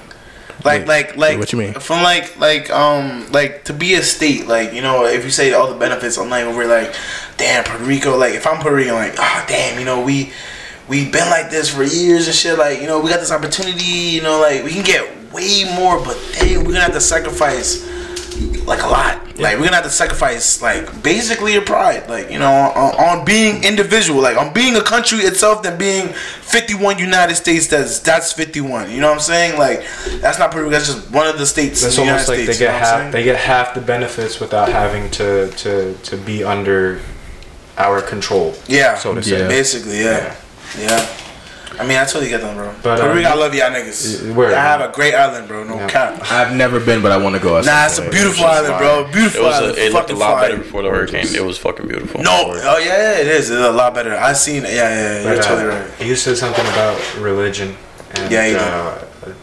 Like, 0.63 0.87
like, 0.87 1.15
like. 1.15 1.39
what 1.39 1.51
you 1.53 1.59
mean? 1.59 1.73
From 1.73 2.03
like, 2.03 2.37
like, 2.39 2.69
um, 2.69 3.31
like 3.31 3.63
to 3.65 3.73
be 3.73 3.93
a 3.93 4.01
state, 4.01 4.47
like 4.47 4.73
you 4.73 4.81
know, 4.81 5.05
if 5.05 5.23
you 5.23 5.31
say 5.31 5.53
all 5.53 5.71
the 5.71 5.79
benefits, 5.79 6.17
I'm 6.17 6.29
like 6.29 6.45
over 6.45 6.65
like, 6.65 6.93
damn, 7.37 7.63
Puerto 7.63 7.83
Rico. 7.83 8.17
Like, 8.17 8.33
if 8.33 8.45
I'm 8.45 8.59
Puerto 8.61 8.75
Rican, 8.75 8.95
like, 8.95 9.17
ah, 9.19 9.45
damn, 9.47 9.79
you 9.79 9.85
know, 9.85 10.03
we 10.03 10.33
we've 10.87 11.11
been 11.11 11.29
like 11.29 11.49
this 11.49 11.69
for 11.73 11.83
years 11.83 12.27
and 12.27 12.35
shit. 12.35 12.57
Like, 12.57 12.81
you 12.81 12.87
know, 12.87 12.99
we 12.99 13.09
got 13.09 13.19
this 13.19 13.31
opportunity. 13.31 13.83
You 13.83 14.21
know, 14.21 14.39
like 14.39 14.63
we 14.63 14.71
can 14.71 14.83
get 14.83 15.31
way 15.31 15.63
more, 15.75 16.03
but 16.03 16.17
damn, 16.33 16.59
we're 16.59 16.73
gonna 16.73 16.81
have 16.81 16.93
to 16.93 17.01
sacrifice 17.01 17.87
like 18.65 18.83
a 18.83 18.87
lot. 18.87 19.39
Like 19.39 19.57
we're 19.57 19.65
gonna 19.65 19.77
have 19.77 19.85
to 19.85 19.89
sacrifice 19.89 20.61
like 20.61 21.01
basically 21.01 21.53
your 21.53 21.61
pride, 21.63 22.09
like 22.09 22.29
you 22.29 22.39
know, 22.39 22.51
on, 22.51 23.19
on 23.19 23.25
being 23.25 23.63
individual, 23.63 24.21
like 24.21 24.37
on 24.37 24.53
being 24.53 24.75
a 24.75 24.81
country 24.81 25.19
itself, 25.19 25.63
than 25.63 25.77
being 25.77 26.09
51 26.09 26.99
United 26.99 27.35
States. 27.35 27.67
That's 27.67 27.99
that's 27.99 28.33
51. 28.33 28.91
You 28.91 29.01
know 29.01 29.07
what 29.07 29.13
I'm 29.13 29.19
saying? 29.19 29.57
Like 29.57 29.85
that's 30.21 30.39
not 30.39 30.51
pretty. 30.51 30.69
That's 30.69 30.87
just 30.87 31.11
one 31.11 31.27
of 31.27 31.37
the 31.37 31.45
states. 31.45 31.81
That's 31.81 31.97
in 31.97 32.05
the 32.05 32.11
almost 32.11 32.27
like 32.27 32.39
United 32.39 32.51
they 32.51 32.53
States, 32.55 32.59
you 32.59 32.67
know 32.67 32.73
get 32.73 32.81
half 32.81 33.11
they 33.13 33.23
get 33.23 33.35
half 33.37 33.73
the 33.73 33.81
benefits 33.81 34.39
without 34.39 34.69
having 34.69 35.09
to 35.11 35.49
to 35.51 35.93
to 35.93 36.17
be 36.17 36.43
under 36.43 36.99
our 37.77 38.01
control. 38.01 38.53
Yeah, 38.67 38.95
so 38.95 39.15
to 39.15 39.23
say. 39.23 39.39
Yeah. 39.39 39.47
basically, 39.47 40.01
yeah, 40.01 40.35
yeah. 40.77 41.07
I 41.77 41.85
mean, 41.85 41.97
I 41.97 42.03
totally 42.05 42.29
get 42.29 42.41
them, 42.41 42.55
bro. 42.55 42.67
But, 42.81 42.97
Puerto 42.99 43.11
um, 43.11 43.17
Rico, 43.17 43.29
I 43.29 43.33
love 43.35 43.53
y'all 43.53 43.69
niggas. 43.69 44.25
y- 44.27 44.31
word. 44.35 44.53
I 44.53 44.61
have 44.61 44.81
a 44.81 44.91
great 44.93 45.13
island, 45.13 45.47
bro. 45.47 45.63
No 45.63 45.75
Yeah. 45.75 45.87
cap. 45.87 46.31
I've 46.31 46.53
never 46.55 46.79
been, 46.79 47.01
but 47.01 47.11
I 47.11 47.17
want 47.17 47.35
to 47.35 47.41
go. 47.41 47.57
at 47.57 47.65
some 47.65 47.73
Nah, 47.73 47.85
it's 47.85 47.97
a 47.97 48.01
point. 48.01 48.13
beautiful 48.13 48.45
island, 48.45 48.77
bro. 48.79 49.05
It 49.05 49.13
Beautiful 49.13 49.43
was. 49.45 49.55
island. 49.55 49.77
A, 49.77 49.85
it 49.85 49.93
looked 49.93 50.09
a 50.09 50.15
lot 50.15 50.33
fire. 50.39 50.49
better 50.49 50.57
before 50.61 50.81
the 50.83 50.89
hurricane. 50.89 51.27
It 51.33 51.43
was 51.45 51.57
fucking 51.57 51.87
beautiful. 51.87 52.21
No, 52.23 52.53
oh 52.53 52.77
yeah, 52.79 52.85
yeah, 52.85 53.17
it 53.19 53.27
is. 53.27 53.49
It's 53.49 53.59
a 53.61 53.71
lot 53.71 53.93
better. 53.93 54.15
I 54.15 54.33
seen 54.33 54.65
it. 54.65 54.73
Yeah, 54.73 54.89
yeah, 54.89 54.95
yeah. 54.95 55.21
You're 55.23 55.35
But, 55.35 55.45
uh, 55.45 55.47
totally 55.47 55.67
right. 55.67 55.87
You 56.01 56.15
said 56.15 56.37
something 56.37 56.65
about 56.67 56.97
religion. 57.19 57.77
And, 58.15 58.31
Yeah, 58.31 58.45
you 58.47 58.57
uh, 58.57 58.97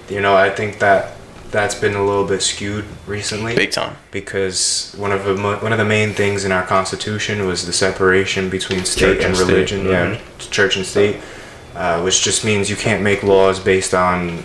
you 0.09 0.21
know, 0.21 0.35
I 0.37 0.51
think 0.51 0.81
that 0.81 1.13
that's 1.53 1.77
been 1.77 1.95
a 1.95 2.05
little 2.05 2.25
bit 2.27 2.43
skewed 2.43 2.85
recently. 3.07 3.55
big 3.55 3.71
time. 3.71 3.97
because 4.11 4.93
one 4.99 5.13
of 5.13 5.25
the 5.25 5.35
mo- 5.35 5.57
one 5.59 5.73
of 5.73 5.79
the 5.79 5.85
main 5.85 6.13
things 6.13 6.45
in 6.45 6.51
our 6.53 6.65
constitution 6.65 7.47
was 7.47 7.65
the 7.67 7.73
separation 7.73 8.51
between 8.51 8.85
state 8.85 9.01
Church 9.01 9.17
and 9.19 9.25
and 9.27 9.37
state, 9.37 9.47
religion. 9.47 9.87
Yeah, 9.89 10.19
church 10.51 10.77
and 10.77 10.85
state, 10.85 11.17
uh, 11.77 12.01
which 12.03 12.23
just 12.23 12.45
means 12.45 12.69
you 12.71 12.77
can't 12.77 13.03
make 13.03 13.23
laws 13.23 13.61
based 13.61 13.93
on 13.95 14.43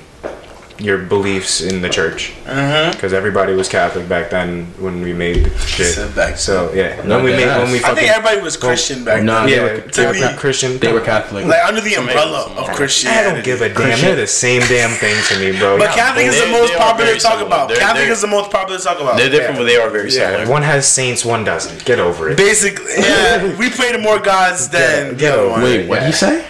your 0.80 0.98
beliefs 0.98 1.62
in 1.62 1.80
the 1.84 1.90
church. 1.90 2.34
Mm-hmm. 2.46 2.92
Because 2.94 3.14
everybody 3.14 3.54
was 3.54 3.70
Catholic 3.70 4.10
back 4.10 4.32
then 4.32 4.66
when 4.80 5.02
we 5.04 5.14
made 5.14 5.46
shit. 5.60 5.94
Said 5.94 6.16
back 6.16 6.38
So 6.38 6.74
yeah, 6.74 7.00
No, 7.06 7.18
when 7.18 7.26
we 7.26 7.32
made 7.34 7.48
ass. 7.48 7.62
when 7.62 7.72
we 7.72 7.84
I 7.84 7.94
think 7.94 8.10
everybody 8.10 8.42
was 8.42 8.58
Christian 8.58 9.04
back 9.06 9.22
Nah, 9.22 9.46
then. 9.46 9.46
they 9.46 9.56
yeah, 9.58 9.62
were- 9.62 9.92
they 9.94 10.06
were 10.08 10.14
to 10.14 10.20
not 10.20 10.32
me- 10.34 10.38
Christian. 10.40 10.80
They 10.80 10.92
were 10.92 11.02
Catholic. 11.02 11.46
Like 11.46 11.64
under 11.68 11.82
the 11.82 11.94
umbrella 12.02 12.48
of 12.58 12.66
some- 12.66 12.76
Christianity. 12.76 13.20
I 13.30 13.34
don't 13.36 13.46
give 13.46 13.62
a 13.62 13.70
damn. 13.70 14.02
They're 14.02 14.16
the 14.16 14.26
same 14.26 14.62
damn 14.62 14.90
thing 14.90 15.16
to 15.30 15.40
me, 15.40 15.58
bro. 15.60 15.78
But 15.78 15.90
Y'all 15.90 15.96
Catholic 15.98 16.26
is 16.26 16.42
the 16.42 16.48
most 16.50 16.74
popular 16.74 17.14
to 17.14 17.20
talk 17.20 17.32
similar. 17.34 17.46
about. 17.48 17.68
They're- 17.70 17.78
Catholic 17.78 18.04
they're- 18.06 18.14
is 18.14 18.22
the 18.22 18.28
most 18.28 18.50
popular 18.50 18.80
to 18.80 18.84
talk 18.84 19.00
about. 19.00 19.18
They're 19.18 19.30
different, 19.30 19.58
but 19.60 19.66
they 19.66 19.78
are 19.78 19.90
very 19.92 20.10
Yeah, 20.10 20.32
similar. 20.32 20.48
one 20.50 20.64
has 20.64 20.88
saints, 20.88 21.24
one 21.24 21.44
doesn't. 21.44 21.86
Get 21.86 22.00
over 22.00 22.32
it. 22.32 22.38
Basically, 22.38 22.92
yeah, 22.98 23.56
we 23.56 23.70
pray 23.70 23.92
to 23.92 24.00
more 24.00 24.18
gods 24.18 24.68
than 24.70 25.16
the 25.16 25.32
other 25.32 25.48
one. 25.48 25.62
Wait, 25.62 25.88
what 25.88 26.00
did 26.00 26.08
you 26.08 26.14
say? 26.14 26.44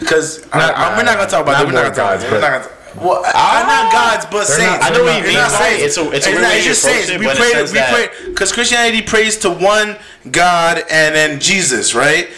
Because 0.00 0.40
we're 0.52 0.58
not 0.60 1.16
gonna 1.16 1.26
talk 1.30 1.42
about 1.42 1.58
that. 1.58 1.66
We're 1.66 1.72
not 1.72 1.82
gonna 1.82 1.94
talk 1.94 1.96
gods, 1.96 2.24
about 2.24 2.30
that. 2.30 2.32
We're 2.32 2.40
not 2.40 2.62
gonna. 2.62 2.74
Well, 2.96 3.22
they're 3.22 3.32
not 3.32 3.92
gods, 3.92 4.26
but 4.30 4.44
saints. 4.46 4.62
not- 4.62 4.82
I 4.84 4.90
know 4.96 5.02
what 5.04 5.16
you 5.18 5.24
mean, 5.24 5.34
not 5.34 5.50
saints. 5.50 5.82
It's 5.82 5.96
a- 5.96 6.10
it's 6.12 6.26
a 6.28 6.32
not- 6.32 6.42
way 6.42 6.62
just 6.62 6.82
saints. 6.82 7.08
it, 7.08 7.18
We 7.18 7.26
pray. 7.26 7.62
We 7.62 7.68
pray 7.72 8.08
because 8.26 8.52
Christianity 8.52 9.02
prays 9.02 9.36
to 9.38 9.50
one 9.50 9.96
God 10.30 10.84
and 10.88 11.14
then 11.14 11.40
Jesus, 11.40 11.94
right? 11.94 12.28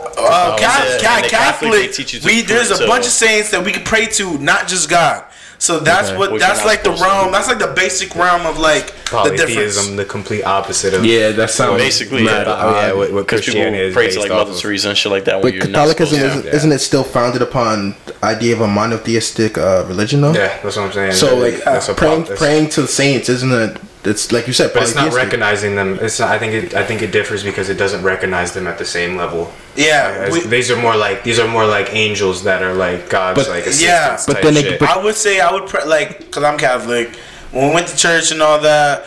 Uh, 0.00 0.06
Oh, 0.16 0.56
Ca- 0.58 0.60
yeah, 0.60 0.98
Ca- 0.98 1.16
and 1.16 1.24
the 1.24 1.28
Catholic, 1.28 1.30
Catholic, 1.30 1.72
they 1.72 1.88
teach 1.88 2.14
you 2.14 2.20
to 2.20 2.26
we 2.26 2.40
there's 2.42 2.70
a 2.70 2.86
bunch 2.86 3.06
of 3.06 3.12
saints 3.12 3.50
that 3.50 3.64
we 3.64 3.72
can 3.72 3.82
pray 3.84 4.06
to, 4.06 4.38
not 4.38 4.66
just 4.68 4.88
God. 4.88 5.24
So 5.62 5.78
that's 5.78 6.08
Okay. 6.08 6.18
what 6.18 6.32
Which 6.32 6.42
that's 6.42 6.64
like 6.64 6.82
the 6.82 6.86
supposed 6.96 7.02
to 7.04 7.08
realm. 7.08 7.30
That's 7.30 7.46
like 7.46 7.60
the 7.60 7.68
basic 7.68 8.16
realm 8.16 8.46
of 8.46 8.58
like 8.58 8.86
the 8.88 9.30
difference. 9.30 9.38
Polytheism, 9.54 9.94
the 9.94 10.04
complete 10.04 10.42
opposite 10.42 10.92
of 10.92 11.04
Yeah, 11.04 11.30
that 11.30 11.50
sounds 11.50 11.80
Basically, 11.80 12.24
mad 12.24 12.48
yeah. 12.48 12.52
odd. 12.52 12.74
yeah, 12.74 12.92
what, 12.94 13.12
what 13.12 13.26
Because 13.28 13.42
people 13.46 13.60
Christianity 13.62 13.84
is 13.84 13.94
pray 13.94 14.06
based 14.06 14.16
to 14.16 14.22
like 14.22 14.30
off 14.32 14.38
Mother 14.48 14.50
of. 14.56 14.60
Teresa 14.60 14.88
and 14.88 14.98
shit 14.98 15.12
like 15.12 15.24
that. 15.26 15.40
But 15.40 15.52
When 15.54 15.70
not 15.70 15.86
Catholicism 15.96 16.26
isn't, 16.30 16.44
yeah. 16.46 16.50
isn't 16.56 16.72
it 16.72 16.80
still 16.80 17.04
founded 17.04 17.42
upon 17.42 17.94
the 18.06 18.24
idea 18.24 18.54
of 18.56 18.60
a 18.60 18.66
monotheistic 18.66 19.56
uh, 19.56 19.84
religion 19.86 20.20
though? 20.20 20.32
Yeah, 20.32 20.48
that's 20.64 20.74
what 20.76 20.86
I'm 20.86 20.92
saying. 20.92 21.12
So 21.12 21.36
like 21.36 21.62
that's 21.62 21.88
praying 21.94 22.22
that's- 22.22 22.38
praying 22.40 22.70
to 22.70 22.82
the 22.82 22.88
saints 22.88 23.28
isn't 23.28 23.52
it? 23.52 23.78
It's 24.04 24.32
like 24.32 24.48
you 24.48 24.52
said, 24.52 24.72
but 24.74 24.82
it's 24.82 24.96
not 24.96 25.14
recognizing 25.14 25.76
them. 25.76 25.96
It's 26.02 26.18
not, 26.18 26.28
I 26.32 26.38
think 26.40 26.54
it. 26.54 26.74
I 26.74 26.82
think 26.84 27.02
it 27.02 27.12
differs 27.12 27.44
because 27.44 27.68
it 27.68 27.78
doesn't 27.78 28.02
recognize 28.02 28.50
them 28.52 28.66
at 28.66 28.78
the 28.78 28.84
same 28.84 29.14
level. 29.16 29.52
Yeah, 29.74 30.30
we- 30.30 30.40
these 30.40 30.70
are 30.70 30.76
more 30.76 30.96
like 30.96 31.24
these 31.24 31.38
are 31.38 31.48
more 31.48 31.66
like 31.66 31.94
angels 31.94 32.44
that 32.44 32.62
are 32.62 32.74
like 32.74 33.08
God's 33.08 33.38
But- 33.44 33.48
like 33.48 33.66
assistants. 33.66 33.82
yeah, 33.82 34.18
but 34.26 34.34
type 34.34 34.42
then 34.42 34.54
they- 34.54 34.62
shit. 34.62 34.78
but- 34.80 34.88
I 34.90 34.98
would 34.98 35.16
say 35.16 35.40
I 35.40 35.50
would 35.52 35.66
pray 35.66 35.84
like 35.84 36.18
because 36.18 36.44
I'm 36.44 36.58
Catholic. 36.58 37.16
When 37.52 37.68
we 37.68 37.74
went 37.74 37.86
to 37.88 37.96
church 37.96 38.30
and 38.32 38.42
all 38.42 38.58
that, 38.60 39.04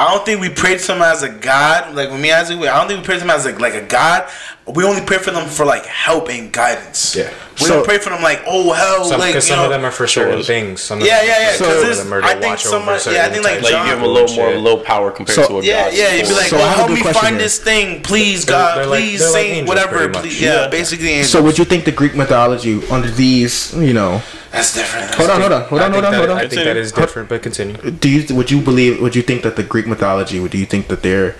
I 0.00 0.14
don't 0.14 0.24
think 0.24 0.40
we 0.40 0.48
pray 0.48 0.78
to 0.78 0.94
him 0.94 1.02
as 1.02 1.24
a 1.24 1.28
god. 1.28 1.92
Like 1.94 2.10
when 2.10 2.20
me 2.20 2.30
as 2.30 2.50
a, 2.50 2.54
I 2.54 2.78
don't 2.78 2.86
think 2.86 3.00
we 3.00 3.04
pray 3.04 3.16
to 3.16 3.22
him 3.22 3.30
as 3.30 3.44
like 3.44 3.58
like 3.60 3.74
a 3.74 3.82
god. 3.84 4.30
We 4.66 4.84
only 4.84 5.00
pray 5.00 5.18
for 5.18 5.30
them 5.32 5.48
for 5.48 5.64
like 5.64 5.86
help 5.86 6.28
and 6.28 6.52
guidance. 6.52 7.16
Yeah. 7.16 7.32
we 7.58 7.66
So- 7.66 7.74
don't 7.76 7.84
pray 7.84 7.98
for 7.98 8.10
them 8.10 8.22
like 8.22 8.42
oh 8.46 8.72
hell 8.72 9.04
some, 9.06 9.18
like 9.18 9.28
you 9.28 9.34
'cause 9.34 9.46
some 9.48 9.58
know. 9.58 9.64
of 9.64 9.70
them 9.70 9.84
are 9.84 9.90
for 9.90 10.06
certain 10.06 10.42
things. 10.44 10.82
Some 10.82 11.00
of 11.00 11.06
yeah, 11.06 11.18
them 11.18 11.26
yeah, 11.26 11.38
yeah. 11.40 11.48
are 11.48 11.52
Because 11.58 11.58
for- 11.58 11.72
So- 11.72 11.80
some 11.82 11.90
of 11.90 11.96
them 11.98 12.12
are 12.12 12.22
I 12.22 12.32
think 12.34 12.44
watch 12.46 12.66
over 12.66 13.12
yeah, 13.12 13.26
I 13.26 13.30
think 13.30 13.44
like 13.44 13.54
types 13.54 13.62
Like 13.64 13.72
John, 13.72 13.86
you 13.86 13.92
give 13.92 14.00
them 14.00 14.08
a 14.08 14.12
little 14.12 14.36
more 14.36 14.50
shit. 14.52 14.60
low 14.60 14.76
power 14.76 15.10
compared 15.10 15.34
So- 15.36 15.46
to 15.48 15.52
what 15.54 15.64
yeah, 15.64 15.84
God's 15.86 15.98
yeah. 15.98 16.14
You'd 16.14 16.28
be 16.28 16.34
like, 16.34 16.46
So 16.46 16.56
oh, 16.58 16.60
I 16.60 16.62
oh, 16.64 16.68
help 16.68 16.90
me 16.90 17.02
find 17.02 17.28
here. 17.30 17.38
this 17.38 17.58
thing, 17.58 18.02
please, 18.02 18.44
They're- 18.44 18.54
God, 18.54 18.78
they're 18.78 18.84
please, 18.86 19.18
they're 19.20 19.28
like 19.32 19.36
saint, 19.42 19.56
angels, 19.56 19.68
whatever, 19.68 20.08
please. 20.10 20.40
Yeah, 20.40 20.62
Yeah. 20.62 20.68
basically. 20.68 21.08
Angels. 21.08 21.32
So 21.32 21.42
would 21.42 21.58
you 21.58 21.64
think 21.64 21.84
the 21.86 21.92
Greek 21.92 22.14
mythology 22.14 22.80
under 22.88 23.10
these, 23.10 23.72
you 23.74 23.94
know? 23.94 24.22
That's 24.52 24.74
different. 24.74 25.06
That's 25.08 25.16
Hold 25.18 25.30
on, 25.30 25.40
hold 25.40 25.52
on, 25.52 25.62
hold 25.68 25.80
on, 25.82 25.92
hold 25.92 26.04
on, 26.04 26.14
hold 26.14 26.30
on. 26.30 26.36
I 26.38 26.48
think 26.48 26.64
that 26.64 26.76
is 26.76 26.92
different, 26.92 27.28
but 27.28 27.42
continue. 27.42 27.76
Do 27.90 28.08
you 28.08 28.34
would 28.34 28.50
you 28.50 28.60
believe? 28.60 29.00
Would 29.00 29.14
you 29.16 29.22
think 29.22 29.42
that 29.42 29.56
the 29.56 29.62
Greek 29.62 29.86
mythology? 29.86 30.40
Would 30.40 30.54
you 30.54 30.66
think 30.66 30.88
that 30.88 31.02
they're 31.02 31.36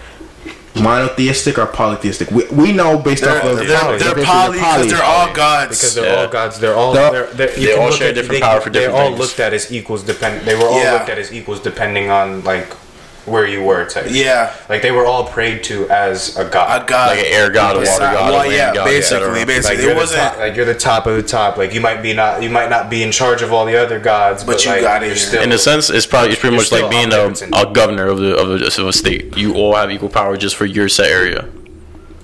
monotheistic 0.77 1.59
or 1.59 1.67
polytheistic? 1.67 2.31
We, 2.31 2.47
we 2.49 2.73
know 2.73 2.99
based 2.99 3.25
They're, 3.25 3.37
off 3.39 3.45
of 3.45 3.67
they're, 3.67 3.79
poly. 3.81 3.99
they're 3.99 4.15
basically 4.15 4.25
poly 4.25 4.59
because 4.59 4.91
they're 4.91 5.03
all 5.03 5.33
gods. 5.33 5.79
Because 5.79 5.95
they're 5.95 6.07
Yeah. 6.13 6.21
all 6.23 6.29
gods. 6.29 6.59
They're 6.61 6.75
all. 6.75 6.93
They're- 6.93 7.11
They're, 7.13 7.27
they're, 7.35 7.57
they 7.57 7.77
all 7.77 7.91
share 7.91 8.13
different 8.13 8.33
they- 8.33 8.41
power 8.41 8.61
for 8.61 8.71
different 8.71 8.95
They're 8.95 9.03
all 9.03 9.09
things. 9.09 9.19
looked 9.21 9.41
at 9.41 9.53
as 9.55 9.73
equals. 9.73 10.03
Depend. 10.05 10.47
They 10.47 10.55
were 10.55 10.67
all 10.69 10.81
Yeah. 10.83 10.93
looked 10.95 11.09
at 11.09 11.19
as 11.19 11.33
equals 11.33 11.61
depending 11.61 12.11
on 12.11 12.45
like 12.45 12.69
where 13.29 13.47
you 13.47 13.63
were. 13.63 13.85
Type. 13.89 14.07
yeah, 14.11 14.55
Like 14.69 14.83
they 14.83 14.91
were 14.91 15.07
all 15.07 15.25
prayed 15.29 15.63
to 15.65 15.89
as 15.91 16.37
a 16.37 16.45
god. 16.49 16.83
a 16.83 16.87
god, 16.87 17.17
Like 17.17 17.27
an 17.27 17.33
air 17.33 17.51
god, 17.51 17.77
a 17.77 17.79
water 17.79 17.81
Beside- 17.91 18.13
god, 18.15 18.29
a 18.29 18.33
well, 18.33 18.39
land 18.41 18.53
yeah, 18.53 18.75
god, 18.75 18.85
basically, 18.85 19.27
etc. 19.41 19.47
basically. 19.47 19.77
Like 19.87 19.87
it 19.87 19.97
wasn't. 19.97 20.21
top, 20.23 20.39
like 20.39 20.57
you're 20.57 20.65
the 20.65 20.75
top 20.75 21.07
of 21.07 21.17
the 21.17 21.23
top. 21.23 21.57
Like 21.57 21.73
you 21.75 21.81
might 21.81 22.03
be 22.03 22.13
not, 22.15 22.43
you 22.43 22.51
might 22.51 22.71
not 22.71 22.89
be 22.91 23.03
in 23.03 23.13
charge 23.13 23.43
of 23.43 23.53
all 23.53 23.65
the 23.67 23.77
other 23.77 23.99
gods, 24.01 24.43
But 24.45 24.53
but, 24.53 24.65
you 24.65 24.71
like, 24.73 24.81
got 24.83 25.03
it 25.03 25.17
still. 25.17 25.43
In 25.43 25.53
a 25.53 25.59
sense, 25.59 25.91
it's 25.91 26.07
probably 26.07 26.33
it's 26.33 26.41
pretty 26.41 26.57
much 26.57 26.73
like 26.73 26.91
being 26.91 27.13
a, 27.13 27.27
a 27.57 27.73
governor 27.73 28.07
of 28.07 28.19
the 28.19 28.37
of 28.37 28.51
a, 28.51 28.65
of 28.67 28.89
a 28.89 28.93
state. 28.93 29.37
You 29.37 29.55
all 29.55 29.75
have 29.75 29.91
equal 29.91 30.09
power 30.09 30.37
just 30.37 30.57
for 30.57 30.65
your 30.67 30.89
set 30.89 31.11
area. 31.11 31.49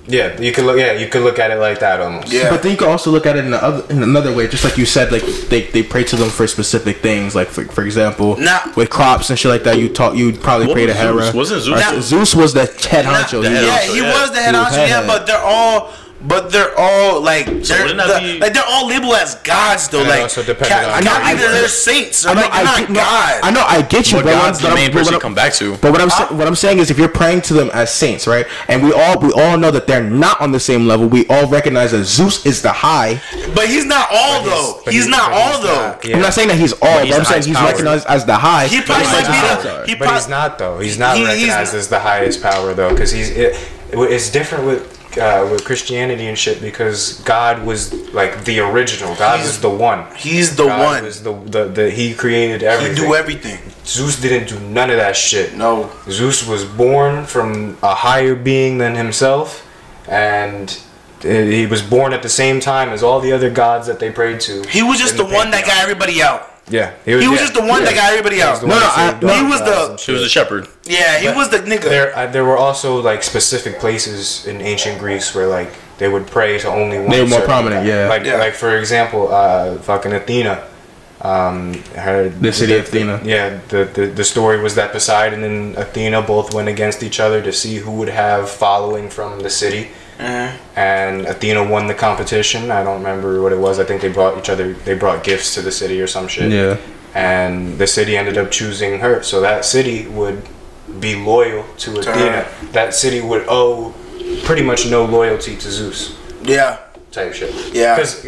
Yeah, 0.07 0.39
you 0.39 0.51
can 0.51 0.65
look. 0.65 0.77
Yeah, 0.77 0.93
you 0.93 1.07
can 1.07 1.23
look 1.23 1.39
at 1.39 1.51
it 1.51 1.55
like 1.55 1.79
that 1.79 1.99
almost. 1.99 2.31
Yeah. 2.31 2.49
But 2.49 2.61
then 2.63 2.71
you 2.71 2.77
can 2.77 2.87
also 2.89 3.09
look 3.11 3.25
at 3.25 3.35
it 3.37 3.45
in, 3.45 3.51
the 3.51 3.63
other, 3.63 3.85
in 3.91 4.03
another 4.03 4.33
way, 4.33 4.47
just 4.47 4.63
like 4.63 4.77
you 4.77 4.85
said, 4.85 5.11
like 5.11 5.23
they, 5.49 5.63
they 5.71 5.81
pray 5.83 6.03
to 6.05 6.15
them 6.15 6.29
for 6.29 6.45
specific 6.47 6.97
things, 6.97 7.33
like 7.35 7.47
for, 7.47 7.65
for 7.65 7.83
example, 7.83 8.37
Nah. 8.37 8.59
with 8.75 8.89
crops 8.89 9.29
and 9.29 9.39
shit 9.39 9.49
like 9.49 9.63
that. 9.63 9.77
You 9.79 9.89
talk, 9.89 10.15
you 10.15 10.31
probably 10.33 10.71
pray 10.73 10.85
to 10.85 10.91
was 10.93 10.97
Hera. 11.01 11.21
Zeus? 11.23 11.33
Wasn't 11.33 11.61
Zeus- 11.63 11.81
Or 11.91 11.95
Nah. 11.95 11.99
Zeus 12.01 12.35
was 12.35 12.53
the 12.53 12.65
head 12.89 13.05
honcho. 13.05 13.41
the 13.41 13.49
He 13.49 13.55
yeah, 13.55 13.81
he 13.81 14.01
yeah. 14.01 14.21
was 14.21 14.31
the 14.31 14.37
head 14.41 14.55
honcho. 14.55 14.87
Yeah, 14.87 15.07
but 15.07 15.25
they're 15.25 15.41
all 15.43 15.91
but 16.27 16.51
they're 16.51 16.73
all 16.77 17.21
like 17.21 17.45
they're 17.45 17.83
wouldn't 17.85 17.97
the- 18.07 18.19
be- 18.19 18.39
like 18.39 18.53
they're 18.53 18.63
all 18.67 18.87
labeled 18.87 19.15
as 19.15 19.35
gods 19.35 19.87
though. 19.89 19.99
And 19.99 20.07
it 20.07 20.11
like 20.11 20.21
also 20.23 20.43
depended 20.43 20.69
Ca- 20.69 20.91
on- 20.93 21.03
Catholic, 21.03 21.27
I 21.27 21.33
know, 21.33 21.45
I- 21.49 21.51
they're 21.51 21.67
saints. 21.67 22.25
I 22.25 22.33
They're 22.33 22.35
know, 22.35 22.41
like 22.41 22.51
they're 22.51 22.61
I 22.61 22.63
not 22.65 22.79
get, 22.79 22.89
no, 22.89 22.99
God. 22.99 23.39
I 23.43 23.51
know, 23.51 23.63
I 23.67 23.81
get 23.81 24.11
you, 24.11 24.17
But 24.17 24.25
but 24.25 24.33
what 24.35 24.41
God's 24.43 24.63
I'm- 24.63 24.69
the 24.71 24.75
main 24.75 24.87
but 24.89 24.95
what 24.95 24.99
person 25.01 25.13
I'm- 25.15 25.21
come 25.21 25.35
back 25.35 25.53
to. 25.55 25.77
But 25.77 25.91
what 25.91 26.01
I'm 26.01 26.09
sa- 26.09 26.27
what 26.33 26.47
I'm 26.47 26.55
saying 26.55 26.79
is, 26.79 26.89
if 26.91 26.97
you're 26.97 27.07
praying 27.09 27.41
to 27.43 27.53
them 27.53 27.69
as 27.73 27.93
saints, 27.93 28.27
right, 28.27 28.45
and 28.67 28.83
we 28.83 28.91
all 28.93 29.19
we 29.19 29.31
all 29.33 29.57
know 29.57 29.71
that 29.71 29.87
they're 29.87 30.03
not 30.03 30.39
on 30.41 30.51
the 30.51 30.59
same 30.59 30.87
level, 30.87 31.07
we 31.07 31.25
all 31.27 31.47
recognize 31.47 31.91
that 31.91 32.03
Zeus 32.05 32.45
is 32.45 32.61
the 32.61 32.71
high. 32.71 33.21
But 33.53 33.67
he's 33.67 33.85
not 33.85 34.07
all 34.11 34.43
though. 34.43 34.81
but 34.83 34.93
He's, 34.93 35.05
he- 35.05 35.09
not 35.11 35.31
all 35.31 35.53
he's 35.57 35.61
though. 35.63 35.75
not. 35.87 36.05
Yeah. 36.05 36.15
I'm 36.15 36.21
not 36.21 36.33
saying 36.33 36.47
that 36.49 36.57
he's 36.57 36.73
all, 36.73 36.99
he's 36.99 37.11
but 37.11 37.19
I'm 37.19 37.25
saying 37.25 37.43
he's 37.43 37.55
power. 37.57 37.67
recognized 37.67 38.07
as 38.07 38.25
the 38.25 38.35
high. 38.35 38.67
He 38.67 38.81
probably 38.81 39.05
might 39.05 39.17
be 39.17 39.23
the 39.23 39.31
the- 39.31 39.47
gods 39.55 39.65
are. 39.65 39.85
he 39.85 39.95
But 39.95 40.09
he's 40.13 40.27
not 40.27 40.57
though. 40.57 40.79
He's 40.79 40.97
not 40.97 41.17
recognized 41.17 41.73
as 41.75 41.87
the 41.87 41.99
highest 41.99 42.41
power 42.41 42.73
though, 42.73 42.89
because 42.89 43.11
he's 43.11 43.29
it, 43.29 43.55
It's 43.91 44.29
different 44.29 44.65
with 44.65 44.94
uh, 45.17 45.47
with 45.51 45.63
Christianity 45.65 46.27
and 46.27 46.37
shit 46.37 46.61
because 46.61 47.19
God 47.21 47.65
was 47.65 47.93
like 48.13 48.45
the 48.45 48.59
original. 48.59 49.15
God 49.15 49.37
He's- 49.37 49.47
was 49.47 49.61
the 49.61 49.69
one. 49.69 50.05
He's 50.15 50.55
the 50.55 50.65
God 50.67 50.79
one. 50.95 51.03
Was 51.03 51.23
the, 51.23 51.33
the, 51.33 51.65
the 51.65 51.89
he 51.89 52.13
created 52.13 52.61
He 52.61 52.67
everything. 52.67 52.95
do 52.95 53.15
everything. 53.15 53.59
Zeus 53.85 54.19
didn't 54.19 54.47
do 54.49 54.59
none 54.59 54.89
of 54.89 54.97
that 54.97 55.15
shit. 55.15 55.55
No. 55.55 55.91
Zeus 56.09 56.47
was 56.47 56.65
born 56.65 57.25
from 57.25 57.77
a 57.83 57.93
higher 57.95 58.35
being 58.35 58.77
than 58.77 58.95
himself, 58.95 59.67
and 60.07 60.77
he 61.21 61.65
was 61.65 61.81
born 61.81 62.13
at 62.13 62.21
the 62.21 62.29
same 62.29 62.59
time 62.59 62.89
as 62.89 63.01
all 63.01 63.19
the 63.19 63.31
other 63.31 63.49
gods 63.49 63.87
that 63.87 63.99
they 63.99 64.11
prayed 64.11 64.39
to. 64.41 64.63
He 64.67 64.83
was 64.83 64.99
just 64.99 65.17
in 65.19 65.27
the 65.27 65.33
one 65.33 65.51
that 65.51 65.65
got 65.65 65.81
everybody 65.81 66.21
out. 66.21 66.51
Yeah, 66.67 66.91
He 67.05 67.13
was 67.13 67.23
yeah. 67.25 67.35
just 67.37 67.53
the 67.53 67.61
one 67.63 67.83
that 67.83 67.93
got 67.93 68.11
everybody 68.11 68.41
out. 68.41 68.59
the 68.59 68.65
No, 68.67 68.79
no, 68.79 68.85
I- 68.87 69.17
no. 69.21 69.27
He 69.35 69.43
was 69.43 69.59
the- 69.61 69.89
and 69.91 69.99
He 69.99 70.11
was 70.13 70.21
shit. 70.21 70.27
a 70.27 70.29
shepherd. 70.29 70.67
Yeah, 70.85 71.19
he 71.19 71.27
But 71.27 71.35
was 71.35 71.49
the 71.49 71.59
nigga. 71.59 71.83
There, 71.83 72.15
uh, 72.17 72.25
there 72.27 72.43
were 72.43 72.57
also 72.57 72.99
like 73.01 73.21
specific 73.23 73.79
places 73.79 74.45
in 74.47 74.61
ancient 74.61 74.97
Greece 74.99 75.35
where 75.35 75.45
like 75.47 75.71
they 75.99 76.07
would 76.07 76.25
pray 76.27 76.57
to 76.59 76.67
only 76.67 76.97
one. 76.99 77.09
They 77.11 77.21
were 77.21 77.27
more 77.27 77.41
prominent, 77.41 77.85
god. 77.85 77.87
yeah. 77.87 78.07
Like, 78.09 78.25
Yeah. 78.25 78.37
like 78.37 78.55
for 78.55 78.75
example, 78.77 79.29
uh, 79.33 79.75
fucking 79.77 80.11
Athena. 80.13 80.63
Um, 81.21 81.81
her 81.95 82.29
The 82.29 82.51
city 82.51 82.75
of 82.75 82.85
Athena. 82.87 83.21
Yeah, 83.23 83.57
the, 83.69 83.85
the 83.85 84.05
the 84.07 84.23
story 84.23 84.59
was 84.59 84.75
that 84.75 84.91
Poseidon 84.91 85.43
and 85.43 85.75
Athena 85.77 86.21
both 86.23 86.53
went 86.53 86.67
against 86.67 87.01
each 87.03 87.19
other 87.19 87.41
to 87.41 87.51
see 87.53 87.77
who 87.77 87.91
would 87.91 88.09
have 88.09 88.49
following 88.49 89.09
from 89.09 89.39
the 89.41 89.49
city. 89.49 89.89
Mm-hmm. 90.17 90.79
And 90.79 91.25
Athena 91.25 91.69
won 91.69 91.87
the 91.87 91.93
competition. 91.93 92.71
I 92.71 92.83
don't 92.83 92.97
remember 92.97 93.41
what 93.41 93.51
it 93.51 93.59
was. 93.59 93.79
I 93.79 93.83
think 93.83 94.01
they 94.01 94.09
brought 94.11 94.37
each 94.37 94.49
other. 94.49 94.73
They 94.73 94.95
brought 94.95 95.23
gifts 95.23 95.53
to 95.55 95.61
the 95.61 95.71
city 95.71 96.01
or 96.01 96.07
some 96.07 96.27
shit 96.27 96.51
Yeah. 96.51 96.77
and 97.13 97.77
the 97.77 97.87
city 97.87 98.15
ended 98.17 98.37
up 98.37 98.51
choosing 98.51 98.99
her. 98.99 99.23
So 99.23 99.41
that 99.41 99.65
city 99.65 100.07
would 100.07 100.41
be 100.99 101.15
loyal 101.15 101.63
to 101.79 101.99
Athena. 101.99 102.47
That 102.71 102.93
city 102.93 103.21
would 103.21 103.45
owe 103.47 103.93
pretty 104.43 104.63
much 104.63 104.89
no 104.89 105.05
loyalty 105.05 105.55
to 105.57 105.71
Zeus. 105.71 106.17
yeah. 106.43 106.79
Type 107.11 107.33
shit. 107.33 107.73
Yeah. 107.73 107.95
Because 107.95 108.25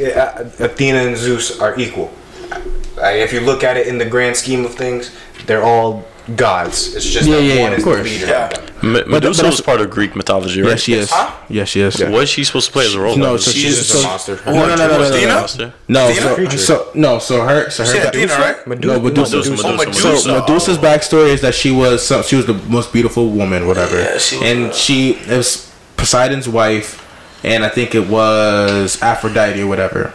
Athena 0.62 1.00
and 1.00 1.18
Zeus 1.18 1.60
are 1.60 1.78
equal. 1.78 2.10
Uh, 2.52 3.10
if 3.10 3.34
you 3.34 3.42
look 3.42 3.62
at 3.62 3.76
it 3.76 3.86
in 3.88 3.98
the 3.98 4.06
grand 4.06 4.36
scheme 4.38 4.64
of 4.64 4.76
things, 4.76 5.12
they're 5.46 5.62
all 5.64 6.06
gods. 6.38 6.96
It's 6.96 7.06
just 7.06 7.28
Yeah, 7.28 7.36
that 7.36 7.44
yeah, 7.44 7.54
yeah, 7.56 7.62
one 7.64 7.74
of 7.74 7.80
is 7.80 7.84
course. 7.84 7.98
the 7.98 8.04
leader. 8.04 8.28
Yeah. 8.28 8.50
Of 8.78 8.82
them. 8.82 8.93
Me- 8.93 9.03
Medusa 9.07 9.43
but- 9.43 9.49
was 9.51 9.61
part 9.61 9.82
of 9.82 9.89
Greek 9.89 10.15
mythology, 10.15 10.61
right? 10.61 10.69
Yes, 10.71 10.82
she 10.82 10.93
is. 10.93 11.09
Huh? 11.11 11.32
Yes, 11.49 11.69
she 11.69 11.82
is. 11.82 11.99
What's 12.03 12.30
she 12.32 12.43
supposed 12.43 12.67
to 12.67 12.73
play 12.73 12.86
as 12.86 12.95
a 12.95 13.01
role? 13.01 13.17
No, 13.17 13.38
so 13.38 13.51
She's 13.51 13.61
she's 13.61 13.78
just 13.78 13.89
so, 13.91 13.99
a 13.99 14.03
monster. 14.03 14.39
No, 14.45 14.51
no, 14.53 14.67
no, 14.67 14.75
no, 14.75 14.88
no, 14.88 14.97
no, 14.97 15.03
Athena? 15.09 15.28
no. 15.28 15.39
Monster? 15.39 15.73
No, 15.88 16.09
so, 16.49 16.57
so 16.57 16.91
no, 16.93 17.19
so 17.19 17.41
her, 17.45 17.69
so 17.69 17.84
her, 17.86 17.91
She 17.91 17.97
Athena, 17.99 18.34
right? 18.36 18.67
no, 18.67 18.99
Medusa. 18.99 19.38
Medusa, 19.38 19.67
Oh, 19.67 19.75
Medusa, 19.78 19.99
So 20.01 20.09
Medusa. 20.09 20.32
Medusa's 20.41 20.78
backstory 20.78 21.30
is 21.30 21.41
that 21.41 21.55
she 21.55 21.71
was 21.71 22.05
so, 22.05 22.21
she 22.21 22.36
was 22.36 22.45
the 22.45 22.53
most 22.53 22.91
beautiful 22.93 23.30
woman, 23.32 23.67
whatever, 23.67 23.97
Yeah, 23.99 24.17
she 24.17 24.38
was, 24.38 24.45
and 24.45 24.65
uh, 24.65 24.73
she 24.73 25.11
it 25.13 25.28
was 25.38 25.73
Poseidon's 25.97 26.47
wife, 26.47 27.03
and 27.43 27.63
I 27.65 27.69
think 27.69 27.95
it 27.95 28.07
was 28.07 29.01
Aphrodite 29.01 29.61
or 29.61 29.67
whatever, 29.67 30.13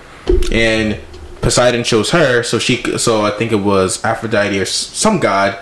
and 0.53 0.99
Poseidon 1.41 1.83
chose 1.83 2.11
her, 2.11 2.43
so 2.45 2.59
she 2.61 2.83
so 2.99 3.25
I 3.25 3.31
think 3.31 3.51
it 3.51 3.57
was 3.57 4.05
Aphrodite 4.05 4.59
or 4.61 4.65
some 4.65 5.19
god, 5.19 5.59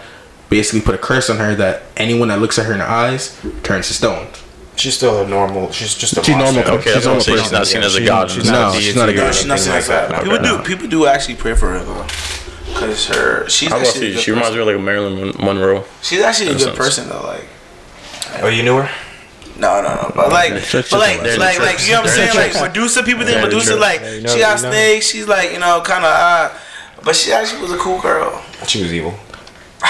basically 0.51 0.80
put 0.82 0.94
a 0.94 0.98
curse 0.98 1.30
on 1.30 1.38
her 1.38 1.55
that 1.55 1.82
anyone 1.96 2.28
that 2.28 2.40
looks 2.40 2.59
at 2.59 2.66
her 2.66 2.72
in 2.72 2.78
the 2.80 2.84
eyes 2.88 3.40
turns 3.62 3.86
to 3.88 3.94
stone. 3.94 4.28
She's 4.76 4.94
still 4.96 5.22
a 5.24 5.28
normal. 5.28 5.70
She's 5.72 5.94
just 5.94 6.16
a 6.16 6.24
She's 6.24 6.36
normal. 6.36 6.62
Okay, 6.62 6.92
that's 6.92 7.07
what 7.07 7.14
I'm. 7.16 7.20
She's 7.20 7.53
not 7.53 7.66
seen 7.66 7.82
as 7.82 7.94
a 7.94 7.98
She- 8.01 8.07
god. 8.07 8.30
she's 8.30 8.44
No, 8.46 8.53
not 8.53 8.76
a 8.76 8.80
she's 8.80 8.96
not 8.96 9.09
a 9.09 9.12
or 9.12 9.16
god. 9.16 9.34
She's 9.34 9.46
not 9.46 9.59
anything 9.59 9.82
saying 9.82 10.01
like 10.01 10.09
that. 10.11 10.11
that. 10.11 10.22
People 10.24 10.40
No. 10.40 10.59
do. 10.59 10.64
People 10.64 10.88
do 10.88 11.07
actually 11.07 11.34
pray 11.36 11.55
for 11.55 11.70
her 11.70 11.84
though, 11.84 12.07
because 12.72 13.07
her 13.09 13.48
she's 13.48 13.70
I 13.72 13.78
was 13.78 13.88
actually 13.88 14.14
a 14.14 14.18
she 14.18 14.30
reminds 14.30 14.55
me 14.57 14.61
of 14.62 14.66
like 14.68 14.80
Marilyn 14.80 15.34
Monroe. 15.38 15.84
She's 16.03 16.20
actually 16.22 16.48
a 16.48 16.53
good 16.53 16.61
sense. 16.62 16.76
person 16.78 17.09
though. 17.09 17.22
Like 17.26 17.46
Oh, 18.42 18.48
you 18.48 18.62
knew 18.62 18.76
her? 18.76 18.88
no, 19.59 19.82
no, 19.82 19.88
no. 19.94 20.12
But 20.16 20.30
like, 20.30 20.55
but 20.55 20.72
your 20.90 21.01
like, 21.01 21.20
like, 21.36 21.59
like, 21.61 21.86
you 21.86 21.92
know 21.92 22.01
what 22.01 22.11
I'm 22.11 22.32
saying? 22.32 22.34
Like 22.55 22.55
Medusa, 22.62 23.03
people 23.03 23.26
think 23.26 23.42
Medusa 23.42 23.76
like 23.76 24.01
Yeah, 24.01 24.12
you 24.14 24.20
know- 24.22 24.32
she 24.32 24.38
got 24.40 24.59
snakes. 24.61 25.09
She's 25.11 25.28
like 25.28 25.53
you 25.53 25.59
know 25.59 25.82
kind 25.84 26.05
of 26.05 26.11
uh, 26.11 26.51
but 27.05 27.14
she 27.14 27.32
actually 27.32 27.61
was 27.61 27.72
a 27.72 27.76
cool 27.76 28.01
girl. 28.01 28.42
She 28.66 28.82
was 28.82 28.92
evil. 28.94 29.12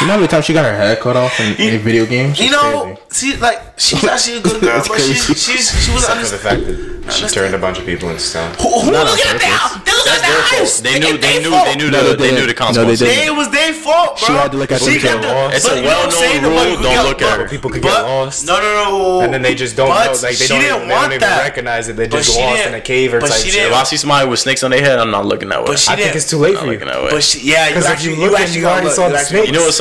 You 0.01 0.07
know 0.07 0.13
how 0.13 0.19
many 0.19 0.29
times 0.29 0.45
she 0.45 0.53
got 0.53 0.65
her 0.65 0.77
head 0.77 1.01
cut 1.01 1.17
off 1.17 1.39
in, 1.41 1.57
in 1.61 1.81
video 1.81 2.07
games? 2.07 2.39
You 2.39 2.47
It's 2.47 2.53
know, 2.53 2.83
crazy. 2.85 3.01
see, 3.11 3.37
like 3.39 3.61
she's 3.79 4.05
actually 4.05 4.39
a 4.39 4.41
good 4.43 4.61
girl, 4.67 4.79
but 4.79 4.91
crazy. 4.93 5.15
she's 5.15 5.43
she's 5.43 5.85
she 5.85 5.93
was 5.93 6.05
Except 6.05 6.21
for 6.21 6.31
the 6.31 6.39
fact 6.39 6.61
that 6.67 7.00
she 7.13 7.27
turned 7.29 7.55
a 7.55 7.59
bunch 7.59 7.79
of 7.79 7.85
people 7.87 8.09
into 8.09 8.21
stone. 8.23 8.53
Who, 8.63 8.81
who 8.81 8.91
Not 8.93 9.07
look 9.07 9.21
at 9.27 9.39
that? 9.41 9.83
They 9.85 9.93
look 9.93 10.05
That's 10.07 10.23
at 10.23 10.27
their 10.27 10.37
that 10.37 10.49
fault. 10.51 10.63
eyes. 10.63 10.83
They 10.83 10.99
knew. 10.99 11.15
It's 11.15 11.27
They 11.27 11.39
knew. 11.43 11.51
fault. 11.51 11.67
They 11.67 11.77
knew 11.77 11.91
No, 11.91 12.01
the. 12.03 12.17
they 12.17 12.31
They 12.31 12.31
knew 12.37 12.47
didn't. 12.47 12.59
the 12.59 12.73
No, 12.73 12.85
they 12.85 12.97
didn't. 12.97 13.27
It 13.29 13.35
was 13.37 13.49
their 13.51 13.73
fault, 13.75 14.19
bro. 14.19 14.27
She 14.27 14.33
had 14.33 14.51
to 14.53 14.57
look 14.59 14.73
at 14.73 14.81
She 14.81 14.99
them 14.99 15.21
got 15.21 15.23
too. 15.23 15.29
the- 15.51 15.57
It's 15.57 15.65
a 15.65 15.69
but 15.69 15.77
you 15.77 15.83
know 15.83 15.89
what 15.89 16.15
I'm 16.15 16.21
well-known 16.21 16.43
rule, 16.43 16.51
Nobody 16.51 16.71
could 16.77 16.83
don't 16.83 16.95
get- 16.95 17.05
look 17.05 17.23
at 17.23 17.39
her. 17.41 17.49
People 17.49 17.71
could 17.71 17.83
but- 17.83 17.89
get 17.97 18.03
lost. 18.03 18.47
No, 18.47 18.57
no, 18.61 18.71
no. 18.85 19.21
And 19.21 19.35
then 19.35 19.43
they 19.43 19.55
just 19.55 19.77
don't 19.77 19.89
know. 19.89 19.95
Like 19.95 20.37
they 20.39 20.47
don't, 20.47 20.63
even, 20.63 20.89
they 20.89 20.95
don't 20.95 21.13
even 21.13 21.29
recognize 21.29 21.89
it. 21.89 21.97
They 21.97 22.07
just 22.09 22.33
she 22.33 22.41
lost 22.41 22.67
in 22.67 22.75
a 22.75 22.81
cave 22.81 23.15
or 23.15 23.21
but 23.21 23.31
type 23.31 23.39
she 23.41 23.51
shit. 23.51 23.61
didn't- 23.61 23.73
If 23.73 23.79
I 23.79 23.85
see 23.85 23.97
somebody 23.97 24.29
with 24.29 24.41
snakes 24.41 24.63
on 24.63 24.71
their 24.71 24.81
head, 24.83 24.99
I'm 24.99 25.11
not 25.11 25.27
looking 25.27 25.49
that 25.51 25.61
way. 25.61 25.67
But 25.73 25.79
she 25.79 25.91
I 25.91 25.97
think 25.97 26.07
didn't. 26.09 26.17
it's 26.17 26.31
too 26.31 26.39
late 26.39 26.57
for 26.59 26.67
you. 26.67 26.73
I'm 26.73 26.79
for 26.81 26.85
not 26.87 26.95
you. 26.95 27.01
looking 27.01 27.03
that 27.03 27.03
way. 27.05 27.11
But 27.11 27.25
she, 27.25 27.39
yeah, 27.41 27.65
you 27.69 27.71
Because 27.71 27.85
if 27.87 27.91
actually, 27.93 28.11
you 28.11 28.17
you 28.17 28.23
look 28.31 28.35
and 28.35 28.43
actually 28.45 28.57
you 28.57 28.63
gotta 28.63 28.73
already 28.75 28.87
look. 28.89 28.97
saw 28.97 29.07
You 29.07 29.13
the 29.13 29.19
actually- 29.19 29.37
snake. 29.39 29.47
You 29.49 29.53
know 29.53 29.61
what 29.63 29.75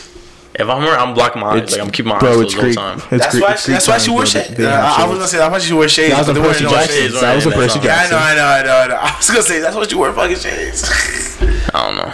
if 0.55 0.67
I'm 0.67 0.81
her, 0.81 0.95
I'm 0.97 1.13
blocking 1.13 1.41
my 1.41 1.49
eyes. 1.51 1.57
It's- 1.57 1.71
Like 1.73 1.81
I'm 1.81 1.91
keeping 1.91 2.09
my 2.09 2.15
eyes 2.15 2.21
bro, 2.21 2.31
closed 2.33 2.45
it's 2.47 2.55
the 2.55 2.61
whole 2.61 2.73
time. 2.73 2.97
It's 2.99 3.09
That's 3.23 3.31
Greek- 3.31 3.43
why. 3.43 3.53
it's 3.53 3.65
That's 3.65 3.87
why 3.87 3.97
she 3.97 4.07
times, 4.07 4.09
wore 4.09 4.21
bro. 4.23 4.25
shades. 4.31 4.55
They 4.57 4.65
Uh, 4.65 4.71
I 4.71 5.03
was 5.07 5.17
gonna 5.17 5.27
say 5.27 5.37
that's 5.37 5.51
why 5.51 5.59
she 5.59 5.73
wore 5.73 5.87
shades. 5.87 6.11
That 6.11 6.17
was 6.19 6.27
but 6.27 6.29
on 6.31 6.35
they 6.35 6.41
weren't 6.41 6.53
Percy 6.57 6.63
no 6.63 6.69
Jackson. 6.71 6.95
shades. 6.95 7.21
That 7.21 7.35
was 7.35 7.45
on 7.47 7.51
Percy 7.53 7.79
that's 7.79 7.85
I 7.85 7.87
Jackson. 7.87 8.11
know, 8.11 8.23
I 8.23 8.35
know, 8.35 8.45
I 8.47 8.63
know, 8.63 8.77
I 8.77 8.87
know. 8.87 8.95
I 8.95 9.17
was 9.17 9.27
gonna 9.29 9.41
say 9.43 9.59
that's 9.59 9.75
what 9.75 9.91
you 9.91 9.97
wear 9.99 10.11
fucking 10.13 10.39
shades. 10.39 10.83
I 11.73 11.85
don't 11.85 11.95
know. 11.97 12.13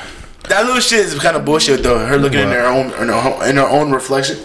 that 0.50 0.66
little 0.66 0.82
shit 0.82 1.00
is 1.06 1.14
kind 1.20 1.36
of 1.36 1.46
bullshit 1.46 1.82
though. 1.84 2.06
Her 2.06 2.18
looking 2.18 2.40
in 2.40 2.50
her 2.50 2.66
own 2.66 2.88
in 3.02 3.08
her, 3.10 3.14
own- 3.14 3.50
in 3.50 3.56
her 3.58 3.68
own 3.68 3.92
reflection. 3.92 4.38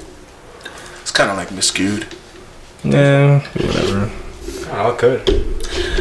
It's 1.02 1.10
kind 1.10 1.30
of 1.30 1.36
like 1.36 1.48
miscued. 1.50 2.04
Yeah, 2.84 3.40
whatever. 3.54 4.10
Oh, 4.72 4.92
it 4.92 4.98
could. 4.98 5.28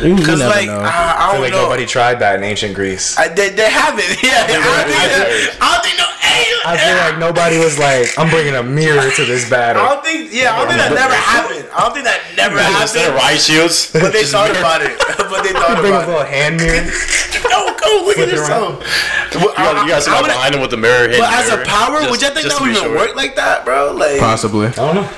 You, 0.03 0.15
you 0.15 0.26
Cause 0.26 0.39
never 0.39 0.49
like 0.49 0.67
know. 0.67 0.80
I, 0.80 0.88
I 0.88 1.15
I 1.17 1.26
don't 1.28 1.32
feel 1.34 1.41
like 1.41 1.51
know. 1.53 1.63
nobody 1.63 1.86
tried 1.86 2.15
that 2.20 2.36
in 2.38 2.43
ancient 2.43 2.74
Greece. 2.74 3.17
I, 3.17 3.28
they, 3.28 3.49
they 3.49 3.70
haven't. 3.70 4.05
Yeah, 4.24 4.45
I 4.45 4.47
don't 4.47 4.88
think 4.88 5.03
that. 5.11 5.57
I 5.61 5.67
don't 5.74 5.84
think 5.84 5.97
no. 5.99 6.07
Hey, 6.20 6.45
I 6.63 6.78
feel 6.78 6.97
like 7.09 7.17
nobody 7.17 7.57
was 7.57 7.76
like, 7.82 8.13
I'm 8.17 8.30
bringing 8.30 8.53
a 8.55 8.61
mirror 8.63 9.09
to 9.11 9.24
this 9.26 9.49
battle. 9.49 9.82
I 9.82 9.86
battle. 9.86 9.95
don't 9.97 10.05
think. 10.05 10.30
Yeah, 10.32 10.53
I 10.53 10.61
don't 10.61 10.67
think 10.70 10.80
that 10.80 10.93
never 10.93 11.17
happened. 11.17 11.65
I 11.74 11.78
don't 11.84 11.93
think 11.97 12.05
that 12.05 12.22
never 12.38 12.57
Instead 12.61 13.09
of 13.09 13.17
happened. 13.17 13.34
riot 13.34 13.41
shields, 13.41 13.89
But 13.91 14.13
they 14.13 14.24
thought 14.26 14.51
about 14.53 14.82
it. 14.86 14.93
But 15.30 15.43
they 15.45 15.53
thought 15.53 15.78
Bring 15.78 15.93
a 15.93 16.01
about 16.01 16.07
little 16.09 16.26
it. 16.26 16.34
hand 16.34 16.57
mirror. 16.57 16.86
No, 17.49 17.72
go 17.78 18.03
look 18.05 18.17
at 18.17 18.26
Flip 18.26 18.28
it 18.30 18.32
this 18.36 18.49
around. 18.49 18.82
you 19.34 19.39
got, 19.55 19.86
you 19.86 19.89
got 19.89 20.03
somebody 20.03 20.28
behind 20.34 20.53
him 20.55 20.61
with 20.61 20.72
the 20.72 20.78
mirror. 20.78 21.05
hidden 21.07 21.22
But 21.22 21.34
as 21.34 21.49
a 21.49 21.57
power, 21.65 21.99
just- 22.01 22.11
would 22.11 22.22
you 22.22 22.30
think 22.34 22.47
that 22.49 22.59
would 22.61 22.72
even 22.72 22.84
sure. 22.84 22.95
work 22.97 23.15
like 23.15 23.36
that, 23.38 23.63
bro? 23.65 23.93
Like, 23.93 24.20
Possibly. 24.20 24.67
I 24.67 24.72
don't 24.74 24.95
know. 24.95 25.09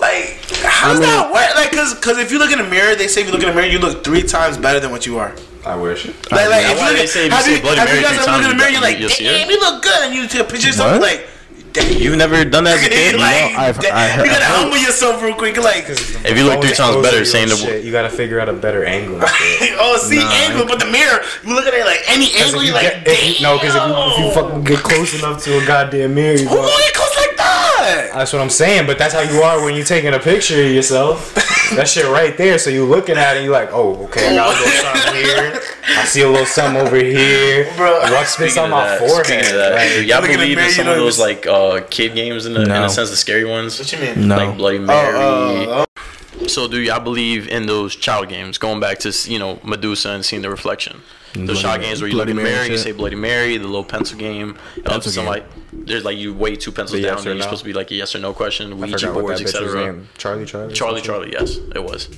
Like 0.00 0.38
how 0.64 0.92
does 0.92 1.00
that 1.00 1.30
work? 1.32 1.54
Like, 1.56 1.72
cause, 1.72 1.94
cause 2.00 2.18
if 2.18 2.30
you 2.32 2.38
look 2.38 2.52
in 2.52 2.58
the 2.58 2.68
mirror, 2.68 2.94
they 2.94 3.08
say 3.08 3.20
if 3.22 3.26
you 3.26 3.32
look 3.32 3.42
in 3.42 3.48
the 3.48 3.54
mirror, 3.54 3.66
you 3.66 3.78
look 3.78 4.04
three 4.04 4.22
times 4.22 4.56
better 4.58 4.80
than 4.80 4.90
what 4.90 5.06
you 5.06 5.18
are. 5.18 5.34
I 5.64 5.76
wish. 5.76 6.06
Like, 6.06 6.14
like 6.30 6.64
if 6.66 6.78
why 6.78 6.90
you 6.90 6.96
they 6.96 7.02
look, 7.02 7.08
say 7.10 7.26
if 7.26 7.32
you 7.32 7.40
see 7.40 7.52
you, 7.52 7.58
a 7.58 7.62
Bloody 7.62 7.78
have 7.80 7.88
you 7.88 7.94
Mary 7.94 8.02
guys 8.04 8.18
ever 8.28 8.30
looked 8.32 8.44
in 8.44 8.50
the 8.50 8.56
mirror? 8.56 8.70
You're 8.70 8.80
like, 8.82 8.98
you'll 8.98 9.08
damn, 9.08 9.48
you 9.50 9.58
look 9.60 9.82
good, 9.82 10.00
and 10.04 10.14
you 10.14 10.28
take 10.28 10.42
a 10.42 10.44
picture 10.44 10.68
of 10.70 10.74
something 10.74 11.00
like. 11.00 11.28
Damn, 11.74 11.90
You've 11.98 12.14
never 12.16 12.44
done 12.44 12.62
that 12.70 12.78
as 12.78 12.86
a 12.86 12.88
kid? 12.88 13.18
like, 13.18 13.50
know, 13.50 13.58
I've- 13.66 13.80
damn, 13.82 13.96
I 13.96 14.06
heard- 14.06 14.26
you 14.26 14.30
gotta 14.30 14.44
I 14.44 14.46
heard- 14.46 14.60
humble 14.62 14.76
yourself 14.78 15.18
real 15.24 15.34
quick. 15.34 15.56
Like, 15.56 15.86
If 15.88 16.38
you 16.38 16.44
look 16.46 16.62
three 16.62 16.70
times 16.70 17.02
better, 17.02 17.24
saying 17.24 17.48
the 17.48 17.56
shit, 17.56 17.82
you 17.82 17.90
gotta 17.90 18.10
figure 18.10 18.38
out 18.38 18.48
a 18.48 18.52
better 18.52 18.84
angle. 18.84 19.18
oh, 19.82 19.98
see 19.98 20.22
angle, 20.22 20.66
but 20.70 20.78
the 20.78 20.86
mirror, 20.86 21.18
you 21.42 21.50
look 21.52 21.66
at 21.66 21.74
it 21.74 21.82
like 21.84 21.98
any 22.06 22.30
angle, 22.38 22.62
you're 22.62 22.70
you 22.70 22.72
like, 22.78 23.02
get- 23.02 23.08
if 23.10 23.42
no, 23.42 23.58
because 23.58 23.74
if 23.74 23.82
you, 23.82 23.90
if 23.90 24.18
you 24.22 24.30
fucking 24.38 24.62
get 24.62 24.78
close 24.86 25.18
enough 25.18 25.42
to 25.44 25.58
a 25.58 25.66
goddamn 25.66 26.14
mirror, 26.14 26.38
you 26.38 26.46
Who 26.46 26.54
go. 26.54 26.62
gonna 26.62 26.78
get 26.78 26.94
close 26.94 27.16
like 27.16 27.33
that? 27.84 28.12
That's 28.14 28.32
what 28.32 28.42
I'm 28.42 28.50
saying, 28.50 28.86
but 28.86 28.98
that's 28.98 29.14
how 29.14 29.20
you 29.22 29.40
are 29.42 29.62
when 29.64 29.74
you're 29.74 29.84
taking 29.84 30.12
a 30.14 30.18
picture 30.18 30.62
of 30.62 30.70
yourself. 30.70 31.34
that 31.76 31.88
shit 31.88 32.06
right 32.06 32.36
there. 32.36 32.58
So 32.58 32.70
you're 32.70 32.86
looking 32.86 33.16
at 33.16 33.36
it, 33.36 33.44
you're 33.44 33.52
like, 33.52 33.70
oh, 33.72 34.04
okay, 34.06 34.28
I 34.28 34.34
got 34.36 34.48
a 34.48 34.58
little 34.58 34.80
something 34.82 35.14
here. 35.24 35.60
I 35.96 36.04
see 36.04 36.22
a 36.22 36.28
little 36.28 36.46
something 36.46 36.80
over 36.86 36.96
here. 36.96 37.72
Bro. 37.76 38.00
What's 38.10 38.36
this 38.36 38.52
Speaking 38.54 38.64
on 38.64 38.70
my 38.70 38.84
that, 38.86 38.98
forehead? 38.98 39.26
speaking 39.26 39.56
that, 39.56 39.72
Like, 39.98 40.06
y'all 40.08 40.20
look 40.20 40.30
at 40.30 40.32
the 40.32 40.36
believe 40.38 40.56
mirror, 40.56 40.60
in 40.60 40.66
you 40.70 40.74
some 40.74 40.86
know 40.86 40.92
of 40.92 40.98
those 40.98 41.18
like 41.18 41.46
uh, 41.46 41.80
kid 41.90 42.14
games 42.14 42.46
in, 42.46 42.54
the, 42.54 42.62
in 42.62 42.68
No. 42.68 42.84
a 42.84 42.88
sense, 42.88 43.10
the 43.10 43.16
scary 43.16 43.44
ones? 43.44 43.78
What 43.78 43.92
you 43.92 43.98
mean? 43.98 44.28
No. 44.28 44.36
Like 44.36 44.56
Bloody 44.56 44.78
Mary. 44.78 45.14
Oh, 45.16 45.86
uh, 46.42 46.48
So 46.48 46.66
do 46.68 46.80
y'all 46.80 47.00
believe 47.00 47.48
in 47.48 47.66
those 47.66 47.94
child 47.96 48.28
games? 48.28 48.58
Going 48.58 48.80
back 48.80 48.98
to 49.00 49.12
you 49.30 49.38
know 49.38 49.60
Medusa 49.64 50.10
and 50.10 50.24
seeing 50.24 50.42
the 50.42 50.50
reflection. 50.50 51.02
Those 51.34 51.62
Bloody 51.62 51.78
Mary- 51.78 51.84
games 51.88 52.00
where 52.00 52.08
you 52.08 52.14
Bloody 52.16 52.32
look 52.32 52.40
at 52.40 52.44
Mary 52.44 52.56
Mary, 52.56 52.70
you 52.70 52.78
say 52.78 52.92
Bloody 52.92 53.16
Mary, 53.16 53.56
the 53.56 53.66
little 53.66 53.84
pencil 53.84 54.16
game. 54.18 54.56
Pencil 54.84 55.10
some 55.12 55.24
game. 55.24 55.30
like 55.30 55.46
there's 55.72 56.04
like 56.04 56.16
you 56.16 56.32
weigh 56.32 56.54
two 56.56 56.70
pencils 56.70 57.02
down 57.02 57.16
yes 57.16 57.26
and 57.26 57.34
you're 57.34 57.42
supposed 57.42 57.62
to 57.62 57.66
be 57.66 57.72
like 57.72 57.90
a 57.90 57.94
yes 57.94 58.14
or 58.14 58.20
no 58.20 58.32
question. 58.32 58.78
Ouija 58.78 59.12
boards, 59.12 59.40
that 59.40 59.48
bitch 59.48 59.60
was 59.60 59.74
etc. 59.74 60.06
Charlie, 60.16 60.46
Charlie. 60.46 60.74
Charlie, 60.74 61.00
Charlie, 61.00 61.32
yes, 61.32 61.56
it 61.74 61.82
was. 61.82 62.08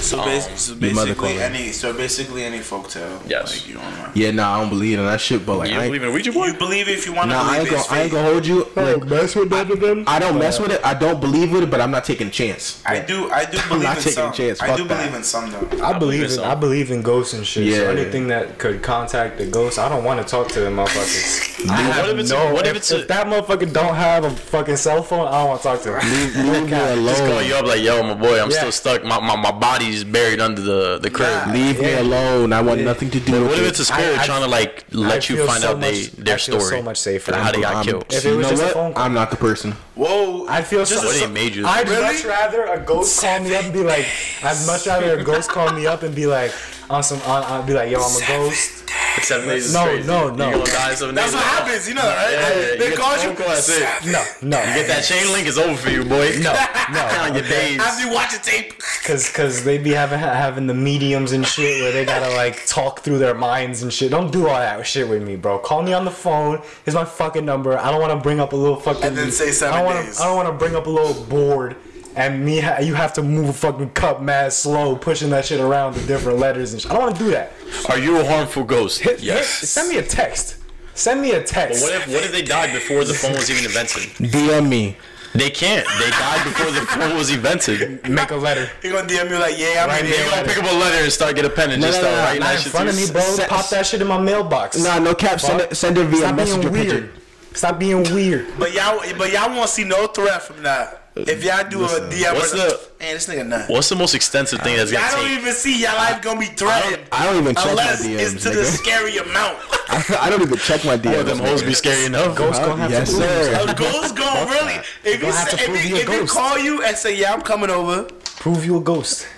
So, 0.00 0.18
oh. 0.20 0.22
basi- 0.24 0.56
so 0.58 0.74
basically, 0.74 1.40
any 1.40 1.72
so 1.72 1.92
basically 1.92 2.44
any 2.44 2.58
folktale. 2.58 3.18
Yes. 3.28 3.52
Like, 3.60 3.68
you 3.68 3.74
don't 3.74 3.90
know. 3.98 4.10
Yeah, 4.14 4.30
nah, 4.32 4.56
I 4.56 4.60
don't 4.60 4.68
believe 4.68 4.98
in 4.98 5.04
that 5.06 5.20
shit. 5.20 5.46
But 5.46 5.58
like, 5.58 5.70
You 5.70 5.78
I 5.78 5.86
believe 5.86 6.02
in 6.02 6.08
a 6.10 6.12
Ouija 6.12 6.30
You 6.30 6.54
believe 6.54 6.88
it 6.88 6.92
if 6.98 7.06
you 7.06 7.14
want 7.14 7.30
to 7.30 7.36
nah, 7.36 7.42
I 7.42 7.58
believe 7.58 7.72
ain't 7.72 7.88
gonna, 7.88 7.98
I 7.98 8.02
ain't 8.02 8.12
gonna 8.12 8.28
hold 8.30 8.46
you. 8.46 8.68
Like, 8.76 9.04
mess 9.08 9.34
with 9.34 9.50
none 9.50 9.70
of 9.72 9.80
them. 9.80 10.04
I 10.06 10.18
don't 10.18 10.38
mess 10.38 10.60
with 10.60 10.72
it. 10.72 10.80
I 10.84 10.92
don't 10.94 11.20
believe 11.20 11.52
with 11.52 11.62
it, 11.62 11.70
but 11.70 11.80
I'm 11.80 11.90
not 11.90 12.04
taking 12.04 12.28
a 12.28 12.30
chance. 12.30 12.82
I 12.84 12.98
do. 13.00 13.30
I 13.30 13.44
do 13.46 13.58
I'm 13.58 13.68
believe 13.68 13.82
not 13.84 13.96
in 13.96 14.02
taking 14.02 14.12
some. 14.12 14.30
a 14.30 14.34
chance. 14.34 14.60
I 14.60 14.66
Fuck 14.68 14.76
do 14.76 14.84
that. 14.84 14.98
believe 14.98 15.14
in 15.14 15.22
some 15.24 15.50
though. 15.50 15.58
I 15.84 15.98
believe 15.98 16.20
believe 16.20 16.32
in 16.32 16.38
in. 16.38 16.44
I 16.44 16.54
believe 16.54 16.90
in 16.90 17.02
ghosts 17.02 17.32
and 17.34 17.46
shit. 17.46 17.72
So 17.74 17.82
Yeah. 17.82 17.90
anything 17.90 18.28
that 18.28 18.58
could 18.58 18.82
contact 18.82 19.38
the 19.38 19.46
ghost, 19.46 19.78
I 19.78 19.88
don't 19.88 20.04
want 20.04 20.20
to 20.20 20.26
talk 20.30 20.48
to 20.48 20.60
them 20.60 20.76
motherfuckers. 20.76 21.68
I 21.70 21.72
have 21.76 21.96
what 21.96 22.10
if 22.10 22.18
it's- 22.18 22.30
no. 22.30 22.52
what 22.52 22.66
if 22.66 22.70
if, 22.72 22.76
it's 22.76 22.90
a- 22.90 23.00
if 23.00 23.08
that 23.08 23.26
motherfucker 23.26 23.72
don't 23.72 23.94
have 23.94 24.24
a 24.24 24.30
fucking 24.30 24.76
cell 24.76 25.02
phone, 25.02 25.26
I 25.28 25.32
don't 25.40 25.48
want 25.48 25.62
to 25.62 25.68
talk 25.68 25.82
to 25.82 25.98
him. 25.98 26.10
Leave, 26.10 26.36
leave 26.36 26.62
me 26.64 26.70
Just 27.14 27.24
call 27.24 27.42
you 27.42 27.54
up 27.54 27.66
like, 27.66 27.80
yo, 27.80 28.02
my 28.02 28.14
boy, 28.14 28.40
I'm 28.42 28.50
Yeah. 28.50 28.58
still 28.58 28.72
stuck. 28.72 29.04
My, 29.04 29.18
my, 29.20 29.36
my 29.36 29.52
body's 29.84 30.04
buried 30.04 30.40
under 30.40 30.60
the, 30.60 30.98
the 30.98 31.10
crib. 31.10 31.48
Leave 31.52 31.80
me 31.80 31.92
alone. 31.94 32.52
I 32.52 32.60
want 32.60 32.80
nothing 32.80 33.10
to 33.10 33.20
do 33.20 33.32
But 33.32 33.40
with 33.42 33.50
what 33.50 33.58
if 33.60 33.68
it's 33.68 33.78
a 33.80 33.84
spirit 33.84 34.18
I- 34.18 34.22
I- 34.22 34.26
trying 34.26 34.42
to 34.42 34.48
like 34.48 34.84
I 34.92 34.96
let 34.96 35.28
you 35.28 35.46
find 35.46 35.62
so 35.62 35.70
out 35.72 35.80
they, 35.80 36.02
their 36.06 36.34
I 36.34 36.38
feel 36.38 36.60
story? 36.60 36.78
so 36.78 36.82
much 36.82 36.96
safer. 36.98 37.34
how 37.34 37.52
they 37.52 37.60
got 37.60 37.74
I'm- 37.76 37.84
killed. 37.84 38.04
If 38.10 38.24
you 38.24 38.32
it 38.32 38.36
was 38.36 38.44
know 38.46 38.50
just 38.50 38.62
a 38.62 38.64
what? 38.66 38.74
phone 38.74 38.94
call. 38.94 39.02
I'm 39.04 39.14
not 39.14 39.30
the 39.30 39.36
person. 39.36 39.72
Whoa! 39.94 40.46
I'd 40.48 40.66
feel 40.66 40.80
Just 40.84 41.02
so. 41.02 41.06
What 41.06 41.18
they 41.20 41.26
made 41.26 41.54
you? 41.54 41.66
I'd 41.66 41.88
Really? 41.88 42.02
much 42.02 42.24
rather 42.24 42.64
a 42.66 42.80
ghost 42.80 43.20
call 43.22 43.40
me 43.40 43.54
up 43.54 43.64
and 43.64 43.72
be 43.72 43.82
like, 43.84 44.06
I'd 44.42 44.66
much 44.66 44.86
rather 44.86 45.18
a 45.18 45.22
ghost 45.24 45.50
call 45.50 45.72
me 45.72 45.86
up 45.86 46.02
and 46.02 46.14
be 46.14 46.26
like, 46.26 46.52
on 46.90 47.02
some, 47.02 47.20
on, 47.22 47.42
I'd 47.44 47.66
be 47.66 47.72
like, 47.74 47.90
yo, 47.90 48.00
I'm 48.00 48.22
a 48.22 48.26
ghost. 48.26 48.80
Seven 49.22 49.48
days 49.48 49.66
is 49.66 49.72
No, 49.74 49.84
crazy. 49.84 50.06
no, 50.08 50.28
no. 50.28 50.46
You 50.50 50.52
gonna 50.56 50.64
die 50.66 50.94
seven 50.94 51.14
That's 51.14 51.28
days. 51.32 51.34
what 51.40 51.44
happens. 51.44 51.88
You 51.88 51.94
know 51.94 52.02
right? 52.02 52.30
Yeah, 52.32 52.40
yeah, 52.40 52.48
yeah. 52.48 52.66
They 52.78 52.88
get 52.90 52.98
call 52.98 53.14
the 53.16 53.22
you. 53.22 53.26
phone 53.28 53.36
call, 53.36 53.48
that's 53.48 53.68
it. 53.68 54.12
No, 54.12 54.24
no. 54.42 54.56
Get 54.74 54.86
that 54.88 55.04
chain 55.04 55.32
link 55.32 55.46
is 55.46 55.56
over 55.56 55.76
for 55.76 55.90
you, 55.90 56.04
boy. 56.04 56.30
No, 56.42 56.52
no. 56.92 57.08
Count 57.10 57.34
your 57.34 57.44
days. 57.44 57.78
After 57.80 58.06
you 58.06 58.12
watch 58.12 58.32
the 58.32 58.38
tape. 58.40 58.74
Cause, 59.04 59.30
cause 59.32 59.64
they 59.64 59.78
be 59.78 59.90
having 59.90 60.18
having 60.18 60.66
the 60.66 60.74
mediums 60.74 61.32
and 61.32 61.46
shit 61.46 61.80
where 61.82 61.92
they 61.92 62.04
gotta 62.04 62.34
like 62.34 62.66
talk 62.66 63.00
through 63.00 63.18
their 63.18 63.34
minds 63.34 63.82
and 63.82 63.92
shit. 63.92 64.10
Don't 64.10 64.32
do 64.32 64.48
all 64.48 64.56
that 64.56 64.84
shit 64.86 65.08
with 65.08 65.22
me, 65.22 65.36
bro. 65.36 65.58
Call 65.58 65.82
me 65.82 65.92
on 65.92 66.04
the 66.04 66.10
phone. 66.10 66.60
Here's 66.84 66.94
my 66.94 67.04
fucking 67.04 67.44
number. 67.44 67.78
I 67.78 67.90
don't 67.90 68.00
want 68.00 68.12
to 68.12 68.20
bring 68.22 68.40
up 68.40 68.52
a 68.52 68.56
little 68.56 68.76
fucking. 68.80 69.04
And 69.04 69.16
then 69.16 69.30
say 69.30 69.52
seven 69.52 69.74
I 69.74 69.78
don't 69.78 69.86
wanna, 69.86 70.02
days. 70.06 70.20
I 70.20 70.24
don't 70.26 70.36
want 70.36 70.48
to 70.48 70.54
bring 70.54 70.74
up 70.74 70.86
a 70.86 70.90
little 70.90 71.22
board 71.24 71.76
and 72.16 72.44
me. 72.44 72.60
Ha- 72.60 72.78
you 72.80 72.94
have 72.94 73.12
to 73.14 73.22
move 73.22 73.48
a 73.48 73.52
fucking 73.52 73.90
cup 73.90 74.20
mad 74.22 74.52
slow, 74.52 74.96
pushing 74.96 75.30
that 75.30 75.44
shit 75.44 75.60
around 75.60 75.94
the 75.94 76.06
different 76.06 76.38
letters 76.38 76.72
and 76.72 76.80
shit. 76.82 76.90
I 76.90 76.94
don't 76.94 77.04
want 77.04 77.16
to 77.16 77.24
do 77.24 77.30
that. 77.30 77.52
Are 77.88 77.98
you 77.98 78.18
a 78.20 78.24
harmful 78.24 78.64
ghost? 78.64 79.00
Hit, 79.00 79.20
yes. 79.22 79.60
hit- 79.60 79.68
send 79.68 79.88
me 79.88 79.98
a 79.98 80.02
text. 80.02 80.56
Send 80.94 81.20
me 81.20 81.32
a 81.32 81.42
text. 81.42 81.82
But 81.84 81.90
text. 81.90 82.06
what 82.08 82.08
if 82.08 82.14
what 82.14 82.24
if 82.24 82.32
they 82.32 82.42
died 82.42 82.72
before 82.72 83.04
the 83.04 83.14
phone 83.14 83.32
was 83.32 83.50
even 83.50 83.64
invented? 83.64 84.02
DM 84.32 84.68
me. 84.68 84.96
They 85.34 85.50
can't. 85.50 85.84
They 85.98 86.10
died 86.10 86.44
before 86.44 86.70
the 86.70 86.82
phone 86.82 87.16
was 87.16 87.32
invented. 87.32 88.08
Make 88.08 88.30
a 88.30 88.36
letter. 88.36 88.70
He 88.80 88.90
gonna 88.90 89.08
DM 89.08 89.28
you 89.30 89.38
like, 89.38 89.58
yeah, 89.58 89.82
I'm 89.82 89.88
Right 89.88 90.04
in 90.04 90.10
They 90.12 90.16
here. 90.16 90.30
gonna 90.30 90.46
pick 90.46 90.58
up 90.58 90.70
a 90.70 90.74
letter 90.76 91.02
and 91.02 91.12
start 91.12 91.34
get 91.34 91.44
a 91.44 91.50
pen 91.50 91.72
and 91.72 91.80
No, 91.82 91.88
just 91.88 92.00
no, 92.00 92.06
start 92.06 92.14
no, 92.16 92.22
writing 92.22 92.40
Not 92.40 92.46
that 92.46 92.54
in 92.58 92.62
shit. 92.62 92.70
front 92.72 92.88
of 92.90 92.96
me, 92.96 93.10
bro. 93.10 93.20
Send- 93.22 93.48
Pop 93.50 93.68
that 93.70 93.84
shit 93.86 94.00
in 94.00 94.06
my 94.06 94.20
mailbox. 94.20 94.78
Nah, 94.78 95.00
no 95.00 95.12
cap. 95.16 95.40
Send 95.40 95.62
it, 95.62 95.76
send 95.76 95.98
it 95.98 96.04
via 96.06 96.18
Stop 96.20 96.36
being 96.36 96.60
weird. 96.60 96.72
pigeon. 96.74 97.12
Stop 97.54 97.78
being 97.80 98.02
weird. 98.14 98.46
But 98.56 98.72
y'all, 98.74 99.00
but 99.18 99.32
y'all 99.32 99.50
won't 99.50 99.68
see 99.70 99.82
no 99.82 100.06
threat 100.06 100.40
from 100.42 100.62
that. 100.62 101.03
If 101.16 101.44
y'all 101.44 101.68
do 101.68 101.84
a 101.84 101.88
DM, 102.10 102.34
What's 102.34 102.52
or 102.52 102.56
the- 102.56 102.80
man, 102.98 103.14
this 103.14 103.28
nigga 103.28 103.46
nut. 103.46 103.68
What's 103.70 103.88
the 103.88 103.94
most 103.94 104.14
extensive 104.14 104.60
thing 104.62 104.76
that's 104.76 104.90
I 104.90 104.94
gonna 104.94 105.06
I 105.06 105.10
don't 105.12 105.28
take? 105.28 105.38
even 105.38 105.52
see 105.52 105.80
y'all 105.82 105.94
life 105.94 106.20
gonna 106.22 106.40
be 106.40 106.46
threatened. 106.46 107.04
I 107.12 107.24
don't 107.24 107.40
even 107.40 107.54
check 107.54 107.64
my 107.66 107.70
unless 107.70 108.04
DMs, 108.04 108.34
it's 108.34 108.42
to 108.42 108.50
the 108.50 108.64
scary 108.64 109.16
amount. 109.18 109.58
I 110.20 110.28
don't 110.28 110.42
even 110.42 110.58
check 110.58 110.84
my 110.84 110.96
DMs. 110.98 111.04
Well, 111.12 111.24
them 111.24 111.38
hoes 111.38 111.62
be 111.62 111.72
scary 111.74 112.06
enough. 112.06 112.36
Ghost 112.36 112.60
gonna 112.62 112.82
have 112.82 112.90
yes, 112.90 113.10
to 113.10 113.16
prove 113.16 113.28
sir. 113.28 113.44
himself. 113.44 113.70
A 113.70 113.74
ghost 113.74 114.16
gonna 114.16 114.50
really. 114.50 114.74
If 114.74 115.14
you 115.14 115.18
gonna 115.20 115.32
have 115.34 115.50
to 115.50 115.56
say, 115.56 115.64
if, 115.64 115.88
you 115.88 115.96
if 115.96 116.20
he 116.20 116.26
call 116.26 116.58
you 116.58 116.82
and 116.82 116.96
say, 116.96 117.16
yeah, 117.16 117.32
I'm 117.32 117.42
coming 117.42 117.70
over. 117.70 118.04
Prove 118.40 118.64
you 118.64 118.78
a 118.78 118.80
ghost. 118.80 119.28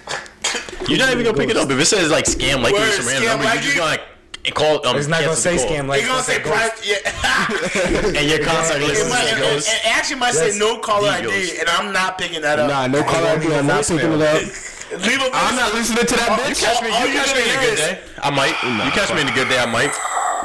You're 0.89 0.99
not 0.99 1.11
even 1.13 1.25
gonna 1.25 1.37
pick 1.37 1.51
it 1.51 1.57
up 1.59 1.69
if 1.71 1.79
it 1.79 1.85
says 1.85 2.11
like 2.11 2.25
scam 2.25 2.63
like 2.63 2.73
Word, 2.73 2.87
you 2.87 2.93
some 2.93 3.07
random 3.07 3.23
scam 3.25 3.37
number. 3.37 3.53
You're 3.53 3.63
just 3.63 3.77
gonna 3.77 3.91
like 3.91 4.03
call. 4.53 4.87
Um, 4.87 4.97
It's 4.97 5.09
not 5.09 5.21
gonna 5.23 5.37
say 5.37 5.57
call. 5.59 5.67
scam 5.67 5.87
like 5.89 6.01
He 6.03 6.07
gonna 6.07 6.23
say 6.23 6.37
a 6.37 6.41
private. 6.41 6.79
Yeah. 6.87 6.99
and 8.19 8.29
your 8.31 8.41
contact 8.45 8.81
list 8.81 9.01
It 9.03 9.07
is 9.07 9.11
might, 9.11 9.25
a 9.33 9.37
it, 9.37 9.41
ghost. 9.41 9.69
it 9.69 9.87
actually 9.87 10.17
might 10.21 10.35
say 10.35 10.59
no 10.59 10.79
caller 10.79 11.09
ID, 11.11 11.25
ghost. 11.27 11.55
and 11.61 11.69
I'm 11.69 11.93
not 11.93 12.19
picking 12.19 12.43
that 12.43 12.59
up. 12.59 12.69
Nah, 12.71 12.87
no 12.87 13.03
call 13.03 13.15
gonna 13.23 13.29
ID. 13.37 13.41
leave 13.47 13.53
a 13.53 13.59
I'm 13.59 13.67
not 13.67 13.85
picking 13.87 14.13
it 14.13 14.23
up. 14.23 14.43
Leave 14.87 15.21
a 15.21 15.29
I'm 15.35 15.57
not 15.57 15.75
listening 15.75 16.07
to 16.07 16.15
that 16.15 16.39
You 16.47 16.55
bitch. 16.55 16.63
catch 16.63 16.81
me. 16.81 16.89
You 16.89 17.07
you 17.13 17.19
catch 17.19 17.35
me 17.35 17.43
in 17.43 17.59
a 17.59 17.61
good 17.61 17.77
day. 17.77 17.99
I 18.23 18.31
might. 18.31 18.55
You 18.87 18.91
catch 18.93 19.13
me 19.13 19.21
in 19.21 19.29
a 19.29 19.33
good 19.35 19.49
day. 19.49 19.59
I 19.59 19.67
might. 19.67 19.91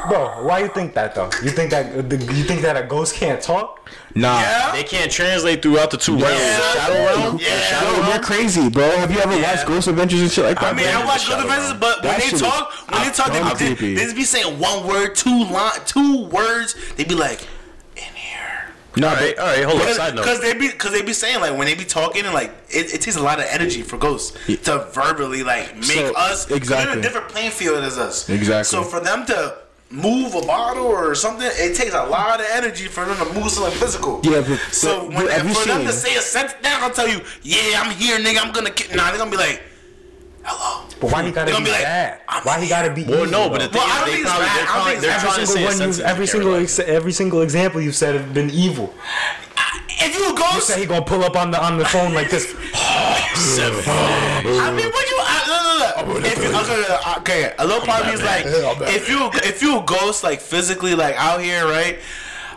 Bro, 0.08 0.44
why 0.44 0.58
you 0.58 0.68
think 0.68 0.94
that 0.94 1.14
though? 1.14 1.30
You 1.44 1.50
think 1.50 1.70
that 1.70 2.10
the, 2.10 2.16
you 2.16 2.42
think 2.42 2.60
that 2.62 2.76
a 2.76 2.82
ghost 2.84 3.14
can't 3.14 3.40
talk? 3.40 3.88
Nah. 4.14 4.40
Yeah. 4.40 4.72
They 4.72 4.82
can't 4.84 5.10
translate 5.10 5.62
throughout 5.62 5.90
the 5.90 5.96
two 5.96 6.16
realms. 6.16 6.38
Yeah. 6.40 6.56
The 6.56 6.62
shadow 6.78 6.94
realm. 7.04 7.38
Yeah. 7.38 7.54
the 7.54 7.60
shadow 7.62 7.86
Yo, 7.86 7.92
realm. 8.02 8.06
you're 8.12 8.22
crazy, 8.22 8.68
bro. 8.68 8.90
Have 8.98 9.10
you 9.10 9.18
ever 9.20 9.36
Yeah. 9.38 9.52
watched 9.52 9.66
Ghost 9.66 9.88
Adventures 9.88 10.20
and 10.20 10.30
shit 10.30 10.44
like 10.44 10.60
that? 10.60 10.74
I 10.74 10.76
mean, 10.76 10.86
I 10.88 10.92
man? 10.98 11.06
watch 11.06 11.22
Shadow 11.22 11.42
Ghost 11.42 11.44
Adventures, 11.50 11.68
Realm. 11.70 11.80
but 11.80 12.02
when 12.04 12.12
That 12.12 12.20
they 12.20 12.26
is 12.36 12.40
talk, 12.40 12.72
when 12.90 13.02
they 13.04 13.10
talk, 13.10 13.26
dumb 13.32 13.48
they, 13.58 13.68
they, 13.68 13.74
creepy. 13.76 13.94
they 13.94 14.04
just 14.04 14.16
be 14.16 14.24
saying 14.24 14.58
one 14.58 14.86
word, 14.86 15.14
two 15.14 15.44
line, 15.44 15.72
two 15.86 16.24
words. 16.26 16.74
They 16.96 17.04
be 17.04 17.14
like, 17.14 17.40
in 17.96 18.02
here. 18.14 18.38
No, 18.96 19.08
All 19.08 19.14
right. 19.14 19.38
All 19.38 19.46
right. 19.46 19.64
Hold 19.64 19.80
on. 19.80 19.94
Side 19.94 20.14
note. 20.14 20.22
Because 20.22 20.40
they 20.42 20.52
be, 20.52 20.68
because 20.68 20.92
they 20.92 21.00
be 21.02 21.14
saying 21.14 21.40
like 21.40 21.56
when 21.56 21.66
they 21.66 21.74
be 21.74 21.84
talking 21.84 22.24
and 22.26 22.34
like 22.34 22.50
it, 22.68 22.92
it 22.92 23.00
takes 23.00 23.16
a 23.16 23.22
lot 23.22 23.38
of 23.38 23.46
energy 23.48 23.80
for 23.82 23.96
ghosts 23.96 24.36
to 24.64 24.86
verbally 24.92 25.42
like 25.42 25.74
make 25.76 25.84
So, 25.84 26.12
us 26.14 26.44
'cause 26.44 26.46
They're 26.46 26.56
in 26.56 26.62
exactly. 26.62 26.98
a 26.98 27.02
different 27.02 27.28
playing 27.28 27.50
field 27.52 27.82
as 27.82 27.96
us. 27.96 28.28
Exactly. 28.28 28.64
So 28.64 28.82
for 28.84 29.00
them 29.00 29.24
to 29.26 29.54
move 29.92 30.34
a 30.34 30.40
bottle 30.42 30.86
or 30.86 31.14
something, 31.14 31.46
it 31.52 31.76
takes 31.76 31.92
a 31.94 32.04
lot 32.04 32.40
of 32.40 32.46
energy 32.52 32.86
for 32.88 33.04
them 33.04 33.16
to 33.18 33.32
move 33.38 33.50
something 33.50 33.78
physical. 33.78 34.20
Yeah, 34.24 34.40
but- 34.40 34.58
so 34.72 35.06
but 35.06 35.14
when 35.14 35.28
have 35.28 35.46
you 35.46 35.54
for 35.54 35.66
them 35.68 35.84
to 35.84 35.92
say 35.92 36.16
a 36.16 36.20
sentence, 36.22 36.54
they're 36.62 36.72
not 36.72 36.80
gonna 36.80 36.94
tell 36.94 37.08
you, 37.08 37.20
"Yeah, 37.42 37.80
I'm 37.82 37.90
here, 37.92 38.18
nigga. 38.18 38.40
I'm 38.44 38.52
gonna." 38.52 38.70
Ki-. 38.70 38.94
Nah, 38.96 39.08
they're 39.10 39.18
gonna 39.18 39.30
be 39.30 39.36
like, 39.36 39.62
"Hello." 40.42 40.86
But 41.00 41.10
why 41.12 41.22
he 41.24 41.30
gotta 41.32 41.46
be, 41.46 41.52
gonna 41.52 41.64
be 41.64 41.70
like, 41.72 41.82
bad? 41.82 42.20
I'm 42.28 42.42
Why 42.44 42.60
he 42.60 42.68
gotta 42.68 42.90
be? 42.90 43.02
Well, 43.04 43.24
evil, 43.26 43.30
no, 43.30 43.50
but 43.50 43.60
the 43.60 43.66
though? 43.68 43.72
thing 43.72 43.80
Well, 43.80 43.90
I 43.90 44.00
don't 44.00 44.08
is, 44.08 44.14
they 44.14 44.16
think 44.22 44.26
probably 44.28 44.46
they're, 44.46 44.52
I 44.52 44.56
don't 44.56 44.66
trying, 44.66 44.86
think 44.86 45.00
they're 45.02 45.18
trying 45.20 45.32
every 45.32 45.40
to 45.40 45.46
say 45.46 45.52
single 45.52 45.62
a 45.62 45.64
one, 45.66 45.72
you, 45.72 45.92
sentence. 45.92 46.10
every 46.10 46.22
you 46.24 46.26
single 46.30 46.54
ex- 46.54 46.78
every 46.78 47.12
single 47.12 47.40
example 47.42 47.80
you've 47.80 47.96
said 47.96 48.14
have 48.14 48.32
been 48.32 48.50
evil. 48.50 48.94
If 50.04 50.14
you 50.16 50.24
a 50.34 50.54
You 50.54 50.60
said 50.60 50.78
he 50.78 50.86
gonna 50.86 51.02
pull 51.04 51.22
up 51.24 51.36
on 51.36 51.50
the 51.50 51.62
on 51.62 51.76
the 51.78 51.84
phone 51.84 52.12
like 52.14 52.30
this. 52.30 52.44
Seven. 53.34 53.82
I 53.86 54.70
mean, 54.74 54.86
what 54.90 55.10
you? 55.10 55.16
I, 55.20 55.44
no, 55.46 55.56
no, 55.62 55.62
no. 55.62 55.71
If 56.08 56.38
you, 56.42 56.50
okay, 56.50 56.96
okay, 57.18 57.54
a 57.58 57.66
little 57.66 57.84
part 57.84 58.02
of 58.02 58.06
me 58.08 58.12
is 58.14 58.22
like, 58.22 58.44
if 58.94 59.08
you 59.08 59.30
if 59.44 59.62
you 59.62 59.82
ghost 59.86 60.22
like 60.24 60.40
physically 60.40 60.94
like 60.94 61.14
out 61.16 61.40
here, 61.40 61.64
right? 61.66 61.98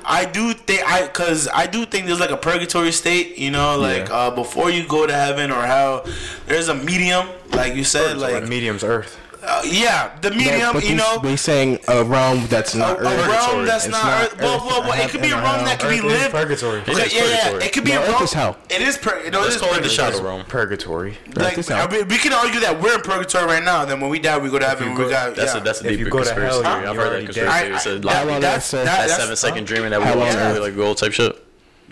I 0.07 0.26
do 0.26 0.53
think 0.53 0.84
I, 0.88 1.07
cause 1.07 1.47
I 1.51 1.65
do 1.65 1.84
think 1.85 2.05
there's 2.05 2.19
like 2.19 2.30
a 2.30 2.38
purgatory 2.38 2.91
state, 2.91 3.38
you 3.39 3.49
know, 3.49 3.76
like 3.77 4.09
uh, 4.11 4.30
before 4.31 4.69
you 4.69 4.88
go 4.88 5.07
to 5.07 5.13
heaven 5.13 5.49
or 5.51 5.65
hell, 5.65 6.05
there's 6.45 6.67
a 6.69 6.76
medium, 6.76 7.27
like 7.53 7.73
you 7.73 7.84
said, 7.84 8.17
like 8.17 8.47
medium's 8.47 8.84
Earth. 8.84 9.19
Uh, 9.47 9.61
yeah, 9.65 10.11
the 10.22 10.30
No, 10.31 10.35
medium, 10.35 10.73
but 10.73 10.84
you 10.84 10.89
they- 10.89 10.95
know, 10.95 11.19
they 11.23 11.35
saying 11.35 11.80
a 11.88 12.03
realm 12.03 12.45
that's 12.47 12.73
a, 12.73 12.77
not 12.80 12.97
a 12.99 13.01
Earth. 13.07 13.27
realm 13.27 13.65
that's 13.65 13.85
It's 13.85 13.91
not, 13.91 14.23
Earth. 14.23 14.39
Well, 14.39 14.57
well, 14.65 14.81
well, 14.81 14.99
it 15.05 15.09
could 15.11 15.22
be 15.22 15.30
a 15.31 15.35
realm 15.41 15.63
that 15.65 15.80
could 15.80 15.89
be 15.89 15.99
Earth 15.99 16.05
lived. 16.05 16.31
purgatory. 16.31 16.80
It 16.81 16.89
Okay, 16.89 17.03
is 17.03 17.13
yeah, 17.13 17.23
yeah, 17.51 17.57
it 17.63 17.72
could 17.73 17.84
be 17.84 17.91
No, 17.91 17.99
a 17.99 18.03
Earth 18.03 18.09
realm. 18.11 18.23
is 18.23 18.34
hell. 18.34 18.57
It 18.69 18.81
is 18.81 18.97
pur- 18.97 19.22
no, 19.31 19.39
it 19.39 19.43
Let's 19.43 19.55
is 19.55 19.61
call 19.61 19.69
it 19.72 19.76
the 19.76 19.81
purgatory. 19.84 20.11
shadow 20.11 20.23
realm. 20.23 20.45
Purgatory. 20.45 21.17
Like, 21.35 21.57
is 21.57 21.67
hell. 21.67 21.88
we 21.88 22.17
can 22.17 22.34
argue 22.34 22.59
that 22.61 22.81
we're 22.81 22.95
in 22.95 23.01
purgatory 23.01 23.45
right 23.45 23.63
now. 23.63 23.85
Then 23.85 23.99
when 24.01 24.09
we 24.09 24.19
die, 24.19 24.38
we 24.38 24.49
go 24.49 24.59
to 24.59 24.65
heaven. 24.65 24.91
we 24.91 24.97
go- 24.97 25.09
got 25.09 25.35
That's 25.35 25.55
a 25.55 25.59
that's 25.59 25.81
a 25.81 25.85
If 25.85 25.89
deeper 25.91 26.03
you 26.05 26.09
go 26.09 26.19
to 26.19 26.23
conspiracy 26.26 26.57
theory. 26.63 26.67
I've 26.67 26.84
heard 26.85 26.95
that 26.95 26.99
already 26.99 27.26
conspiracy 27.26 27.51
dead. 27.51 27.61
theory. 27.61 27.76
It's 27.76 27.85
a 27.85 27.89
I- 27.89 27.93
lot. 27.93 28.27
Long 28.27 28.39
that's- 28.41 28.72
that, 28.72 28.77
sir? 28.80 28.85
that- 28.85 29.07
that 29.07 29.19
seven 29.19 29.35
second 29.35 29.67
dreaming 29.67 29.91
that 29.91 29.99
we 29.99 30.05
Hell 30.05 30.22
all 30.22 30.27
on 30.27 30.34
have, 30.34 30.57
like 30.57 30.76
gold 30.76 30.97
type 30.97 31.13
shit. 31.13 31.35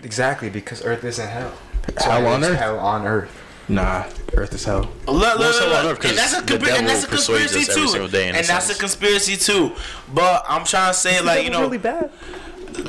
Exactly, 0.02 0.50
because 0.50 0.84
Earth 0.84 1.04
isn't 1.04 1.28
hell. 1.28 1.52
So 2.00 2.10
Hell 2.10 2.26
on 2.26 2.42
it's 2.42 2.50
Earth? 2.52 2.58
Hell 2.58 2.78
on 2.78 3.06
Earth. 3.06 3.30
Nah, 3.68 4.04
Earth 4.34 4.52
is 4.54 4.64
hell. 4.64 4.82
Look, 5.06 5.06
look, 5.06 5.38
Well, 5.38 5.52
so 5.52 5.68
look, 5.68 5.84
look. 5.84 6.04
And 6.04 6.18
that's 6.18 6.36
a, 6.38 6.42
the 6.42 6.54
conspira- 6.58 6.78
and 6.78 6.86
that's 6.88 7.04
a 7.04 7.08
conspiracy 7.08 7.64
too, 7.64 7.88
single 7.88 8.08
day 8.08 8.28
in 8.28 8.34
a 8.34 8.38
and 8.38 8.46
that's 8.46 8.70
a 8.70 8.78
conspiracy 8.78 9.36
too. 9.36 9.72
But 10.12 10.44
I'm 10.46 10.64
trying 10.64 10.92
to 10.92 10.98
say, 10.98 11.20
like 11.22 11.44
you 11.44 11.50
know, 11.50 11.62
really 11.62 11.78
bad. 11.78 12.10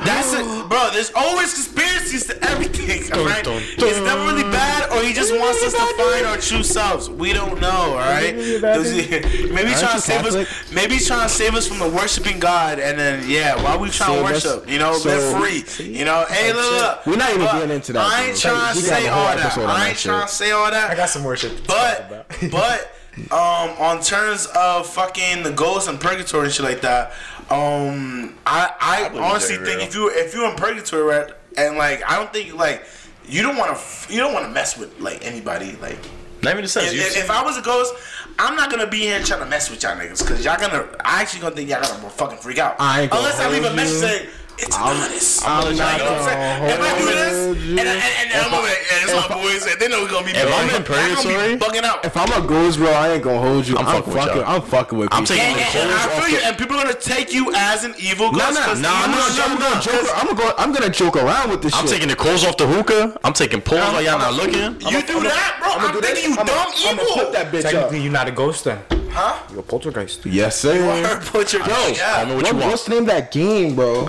That's 0.03 0.33
it, 0.33 0.43
bro. 0.69 0.89
There's 0.91 1.11
always 1.15 1.53
conspiracies 1.53 2.25
to 2.27 2.43
everything, 2.49 3.11
all 3.13 3.25
right? 3.25 3.43
dun, 3.43 3.61
Is 3.61 3.77
that 4.01 4.25
really 4.27 4.43
bad, 4.43 4.91
or 4.91 5.01
he 5.03 5.13
just 5.13 5.31
wants 5.37 5.63
us 5.63 5.73
to 5.73 6.03
find 6.03 6.25
our 6.25 6.37
true 6.37 6.63
selves? 6.63 7.09
We 7.09 7.33
don't 7.33 7.59
know, 7.61 7.69
all 7.69 7.95
right? 7.95 8.33
really 8.35 8.55
a 8.57 8.59
bad 8.59 8.73
Does 8.75 8.91
he- 8.91 9.09
Maybe 9.53 9.69
he's 9.69 9.79
trying 9.79 9.95
to 9.95 10.01
save 10.01 10.21
Catholic? 10.21 10.47
us. 10.49 10.71
Maybe 10.73 10.93
he's 10.95 11.07
trying 11.07 11.27
to 11.27 11.33
save 11.33 11.55
us 11.55 11.67
from 11.67 11.79
the 11.79 11.89
worshiping 11.89 12.39
God, 12.39 12.79
and 12.79 12.97
then 12.99 13.29
yeah, 13.29 13.55
why 13.63 13.77
we 13.77 13.89
trying 13.89 14.21
to 14.21 14.27
Save 14.27 14.35
us- 14.35 14.45
worship? 14.45 14.69
You 14.69 14.79
know, 14.79 14.93
so- 14.93 15.09
live 15.09 15.37
free. 15.75 15.85
You 15.85 16.05
know, 16.05 16.25
hey, 16.29 16.53
look, 16.53 16.71
look. 16.81 17.05
We're 17.05 17.15
not 17.17 17.29
even 17.31 17.45
getting 17.45 17.71
into 17.71 17.93
that, 17.93 18.05
I 18.11 18.25
ain't 18.27 18.37
trying 18.37 18.73
to 18.75 18.81
We 18.81 18.87
got 18.87 18.97
say 18.99 19.07
a 19.07 19.11
all 19.13 19.35
that. 19.35 19.57
I 19.57 19.89
ain't 19.89 19.97
trying 19.97 20.27
to 20.27 20.33
say 20.33 20.51
all 20.51 20.69
that. 20.71 20.91
I 20.91 20.95
got 20.95 21.09
some 21.09 21.21
more 21.23 21.35
shit. 21.37 21.65
But 21.67 22.27
but 22.51 22.91
um 23.31 23.69
on 23.79 24.01
terms 24.01 24.45
of 24.55 24.85
fucking 24.87 25.41
the 25.43 25.51
ghosts 25.51 25.87
and 25.87 25.97
purgatory 26.01 26.45
and 26.45 26.53
shit 26.53 26.65
like 26.65 26.81
that, 26.81 27.13
um 27.49 28.37
I 28.45 28.71
I, 28.79 29.09
believe 29.09 29.23
honestly 29.23 29.57
think 29.57 29.77
real. 29.77 29.87
if 29.87 29.95
you 29.95 30.09
if 30.09 30.33
you're 30.33 30.49
in 30.49 30.55
purgatory 30.55 31.03
right 31.03 31.31
and 31.57 31.77
like 31.77 32.03
I 32.09 32.15
don't 32.15 32.33
think 32.33 32.55
like 32.55 32.85
you 33.27 33.41
don't 33.41 33.57
want 33.57 33.77
to 33.77 34.13
you 34.13 34.19
don't 34.19 34.33
want 34.33 34.45
to 34.45 34.51
mess 34.51 34.77
with 34.77 34.99
like 34.99 35.25
anybody 35.25 35.73
like 35.81 35.97
Not 36.41 36.51
even 36.51 36.63
the 36.63 36.67
sense. 36.67 36.91
If, 36.91 37.17
if, 37.17 37.31
I 37.31 37.43
was 37.43 37.57
a 37.57 37.61
ghost, 37.61 37.93
I'm 38.37 38.55
not 38.55 38.69
gonna 38.69 38.87
be 38.87 38.99
here 38.99 39.21
trying 39.23 39.39
to 39.41 39.45
mess 39.45 39.69
with 39.69 39.81
y'all 39.83 39.95
niggas 39.95 40.19
because 40.19 40.43
y'all 40.43 40.59
gonna. 40.59 40.87
I 41.03 41.21
actually 41.21 41.41
gonna 41.41 41.55
think 41.55 41.69
y'all 41.69 41.81
gonna 41.81 42.09
fucking 42.09 42.37
freak 42.37 42.59
out. 42.59 42.75
I 42.79 43.03
ain't 43.03 43.13
Unless 43.13 43.39
I 43.39 43.49
leave 43.49 43.63
a 43.63 43.73
message 43.73 43.99
saying 43.99 44.29
it's 44.57 44.77
honest. 44.77 45.43
I'm 45.47 45.71
you 45.71 45.77
know 45.77 45.83
not 45.85 45.99
what 46.01 46.11
I'm 46.11 46.23
saying? 46.25 46.59
gonna 46.59 46.73
If 46.73 46.79
I 46.79 46.99
do 46.99 47.05
this, 47.05 47.35
hold 47.45 47.57
and, 47.57 47.79
and, 47.79 47.89
and, 47.89 48.31
and 48.31 48.41
I'm 48.45 48.53
over 48.53 48.67
there, 48.67 48.83
and 48.91 48.99
it's 49.03 49.13
my 49.15 49.27
boys, 49.35 49.63
and 49.67 49.75
they 49.79 49.87
know 49.87 50.01
we're 50.03 50.09
gonna 50.09 50.25
be. 50.25 50.31
If 50.31 50.47
I'm 50.47 50.69
in 50.69 50.83
bugging- 50.83 50.87
they're 50.87 51.09
gonna 51.09 51.21
purgatory- 51.23 51.55
be 51.55 51.65
bugging 51.65 51.83
out. 51.83 52.05
If 52.05 52.15
I'm 52.17 52.31
a 52.31 52.45
ghost, 52.47 52.77
bro, 52.79 52.91
I 52.91 53.13
ain't 53.13 53.23
gonna 53.23 53.39
hold 53.39 53.67
you. 53.67 53.77
I'm 53.77 53.85
I'm, 53.85 53.95
fucking 54.03 54.13
with 54.13 54.25
y'all. 54.35 54.43
I'm 54.45 54.61
fucking 54.61 54.97
with. 54.97 55.09
I'm 55.11 55.23
people. 55.23 55.35
taking 55.35 55.55
And, 55.55 55.59
the 55.59 55.79
and, 55.79 55.89
and 55.91 55.99
I 55.99 56.07
feel 56.19 56.29
you, 56.29 56.39
and 56.45 56.57
people 56.57 56.75
are 56.77 56.83
gonna 56.85 56.95
take 56.99 57.33
you 57.33 57.53
as 57.55 57.83
an 57.83 57.93
evil 57.99 58.31
No, 58.31 58.39
ghost. 58.39 58.53
no, 58.59 58.65
'cause 58.65 58.81
no. 58.81 58.89
I'm 58.91 59.11
gonna, 59.11 59.43
I'm 59.43 59.57
gonna 59.59 59.81
joke. 59.81 60.07
I'm 60.15 60.27
gonna 60.27 60.39
go. 60.39 60.53
I'm 60.57 60.71
gonna 60.73 60.89
joke 60.89 61.15
around 61.17 61.49
with 61.51 61.61
this 61.61 61.73
I'm 61.73 61.81
shit. 61.87 61.95
taking 61.95 62.09
the 62.09 62.15
coals 62.15 62.43
off 62.45 62.57
the 62.57 62.67
hookah. 62.67 63.19
I'm 63.23 63.33
taking 63.33 63.61
pulls 63.61 63.81
while 63.81 64.01
y'all 64.01 64.19
not 64.19 64.33
looking. 64.33 64.79
You 64.81 65.01
do 65.03 65.21
that, 65.27 65.57
bro. 65.61 65.71
I'm, 65.75 66.01
thinking 66.01 66.31
you 66.31 66.35
dumb 66.35 66.71
evil. 66.79 67.05
flip 67.13 67.31
that 67.33 67.51
bitch 67.51 67.65
up. 67.65 67.71
Technically, 67.71 68.01
you're 68.01 68.11
not 68.11 68.27
a 68.27 68.31
ghost 68.31 68.63
then. 68.63 68.79
Huh? 69.11 69.39
You're 69.49 69.59
a 69.59 69.63
poltergeist. 69.63 70.25
Yes, 70.25 70.59
sir. 70.59 71.21
Put 71.25 71.53
your 71.53 71.61
Yo, 71.61 71.87
yeah. 71.87 72.15
Call 72.17 72.25
me 72.25 72.35
what 72.35 72.47
you 72.51 72.53
want. 72.57 72.65
what's 72.71 72.83
the 72.85 72.89
name 72.91 73.01
of 73.03 73.07
that 73.07 73.31
game, 73.31 73.75
bro? 73.75 74.07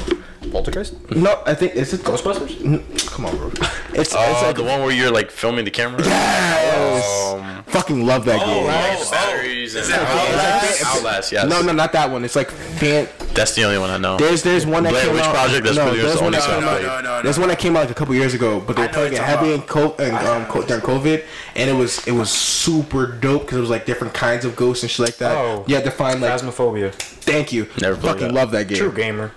Poltergeist? 0.51 1.11
No, 1.11 1.43
I 1.47 1.55
think 1.55 1.75
is 1.75 1.93
it 1.93 2.01
Ghostbusters? 2.03 3.11
Come 3.11 3.27
on, 3.27 3.37
bro. 3.37 3.51
It's, 3.95 4.15
Uh, 4.15 4.19
it's 4.31 4.43
like 4.43 4.57
the 4.57 4.63
one 4.63 4.83
where 4.83 4.91
you're 4.93 5.11
like 5.11 5.31
filming 5.31 5.65
the 5.65 5.71
camera. 5.71 6.03
yes. 6.05 7.35
Um, 7.35 7.65
Fucking 7.65 8.05
love 8.07 8.25
that 8.27 8.41
game. 8.45 8.67
like 8.67 8.99
the 8.99 9.09
batteries 9.11 9.75
and 9.75 9.83
Is 9.85 9.89
it 9.91 9.95
Outlast. 9.99 10.31
Outlast? 10.35 10.85
Outlast, 10.97 11.33
yes. 11.33 11.49
No, 11.49 11.63
no, 11.63 11.73
not 11.73 11.93
that 11.93 12.11
one. 12.11 12.25
It's 12.25 12.37
like 12.37 12.51
fan. 12.51 13.09
That's 13.35 13.55
the 13.55 13.65
only 13.65 13.79
one 13.79 13.91
I 13.91 13.97
know. 13.99 14.17
There's 14.19 14.43
there's 14.43 14.67
one 14.67 14.83
that 14.85 14.91
Blair 14.91 15.05
came 15.07 15.15
Witch 15.15 15.25
out. 15.25 15.35
Project, 15.35 15.65
that's 15.65 15.77
no, 15.77 15.83
pretty 15.89 15.99
much 16.03 16.07
there's 16.07 16.19
the 16.19 16.25
one 16.25 16.35
only 16.35 16.39
that 16.47 16.49
one 16.49 16.61
came 16.61 16.69
I 16.69 16.73
out. 16.73 16.79
played. 16.79 16.87
No, 16.87 17.01
no, 17.11 17.17
no. 17.17 17.23
There's 17.23 17.39
one 17.39 17.49
that 17.49 17.59
came 17.59 17.77
out 17.77 17.81
like 17.81 17.91
a 17.91 17.95
couple 17.95 18.15
years 18.15 18.35
ago, 18.35 18.61
but 18.61 18.77
they 18.77 18.83
I 18.83 18.87
were 18.87 18.93
know 18.93 18.95
playing 18.99 19.13
it 19.15 19.19
what 19.19 19.29
heavy 19.29 19.47
you're 19.47 19.55
in 19.57 19.63
co- 19.63 19.95
and, 19.99 20.17
um, 20.17 20.47
co- 20.47 20.63
during 20.63 20.83
COVID, 20.83 21.25
and 21.55 21.71
it 21.71 21.75
was 21.75 22.07
it 22.07 22.13
was 22.13 22.31
super 22.31 23.07
dope 23.07 23.43
because 23.43 23.59
it 23.59 23.61
was 23.63 23.71
like 23.71 23.85
different 23.87 24.15
kinds 24.15 24.45
of 24.45 24.57
ghosts 24.57 24.83
and 24.85 24.91
shit 24.91 25.05
like 25.07 25.17
that. 25.17 25.33
Oh. 25.37 25.65
you 25.67 25.75
had 25.75 25.85
to 25.85 25.91
find 25.91 26.21
like. 26.21 26.33
Phasmophobia. 26.33 26.93
Thank 26.95 27.53
you. 27.53 27.67
Never 27.81 27.97
played 27.97 28.13
Fucking 28.13 28.29
that. 28.29 28.35
love 28.35 28.51
that 28.53 28.69
game. 28.69 28.79
True 28.79 28.93
gamer. 28.93 29.33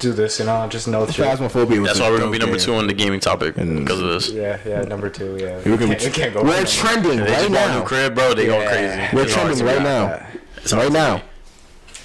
Do 0.00 0.12
this, 0.14 0.38
you 0.38 0.46
know, 0.46 0.66
just 0.68 0.88
know 0.88 1.04
the 1.04 1.12
shit. 1.12 1.26
Phasmophobia 1.26 1.78
was. 1.80 1.88
That's 1.90 2.00
why 2.00 2.10
we're 2.10 2.18
gonna 2.18 2.30
be 2.30 2.38
number 2.38 2.56
game. 2.56 2.64
two 2.64 2.74
on 2.74 2.86
the 2.86 2.94
gaming 2.94 3.20
topic 3.20 3.54
because 3.54 4.00
of 4.00 4.08
this. 4.08 4.30
Yeah, 4.30 4.58
yeah, 4.66 4.80
number 4.82 5.10
two, 5.10 5.36
yeah. 5.36 5.56
We're, 5.64 5.76
can't, 5.76 6.02
we 6.02 6.10
can't 6.10 6.32
go 6.32 6.42
we're 6.42 6.64
trending 6.64 7.18
They 7.18 7.24
right 7.24 7.28
just 7.28 7.52
bought 7.52 7.68
a 7.68 7.72
new 7.74 7.78
now. 7.80 7.84
crib, 7.84 8.14
bro. 8.14 8.32
They 8.34 8.46
going 8.46 8.62
Yeah. 8.62 9.10
crazy. 9.10 9.16
We're 9.16 9.26
trending 9.32 9.64
right 9.66 9.82
now. 9.82 10.26
It's 10.56 10.72
Right 10.72 10.90
now. 10.90 11.22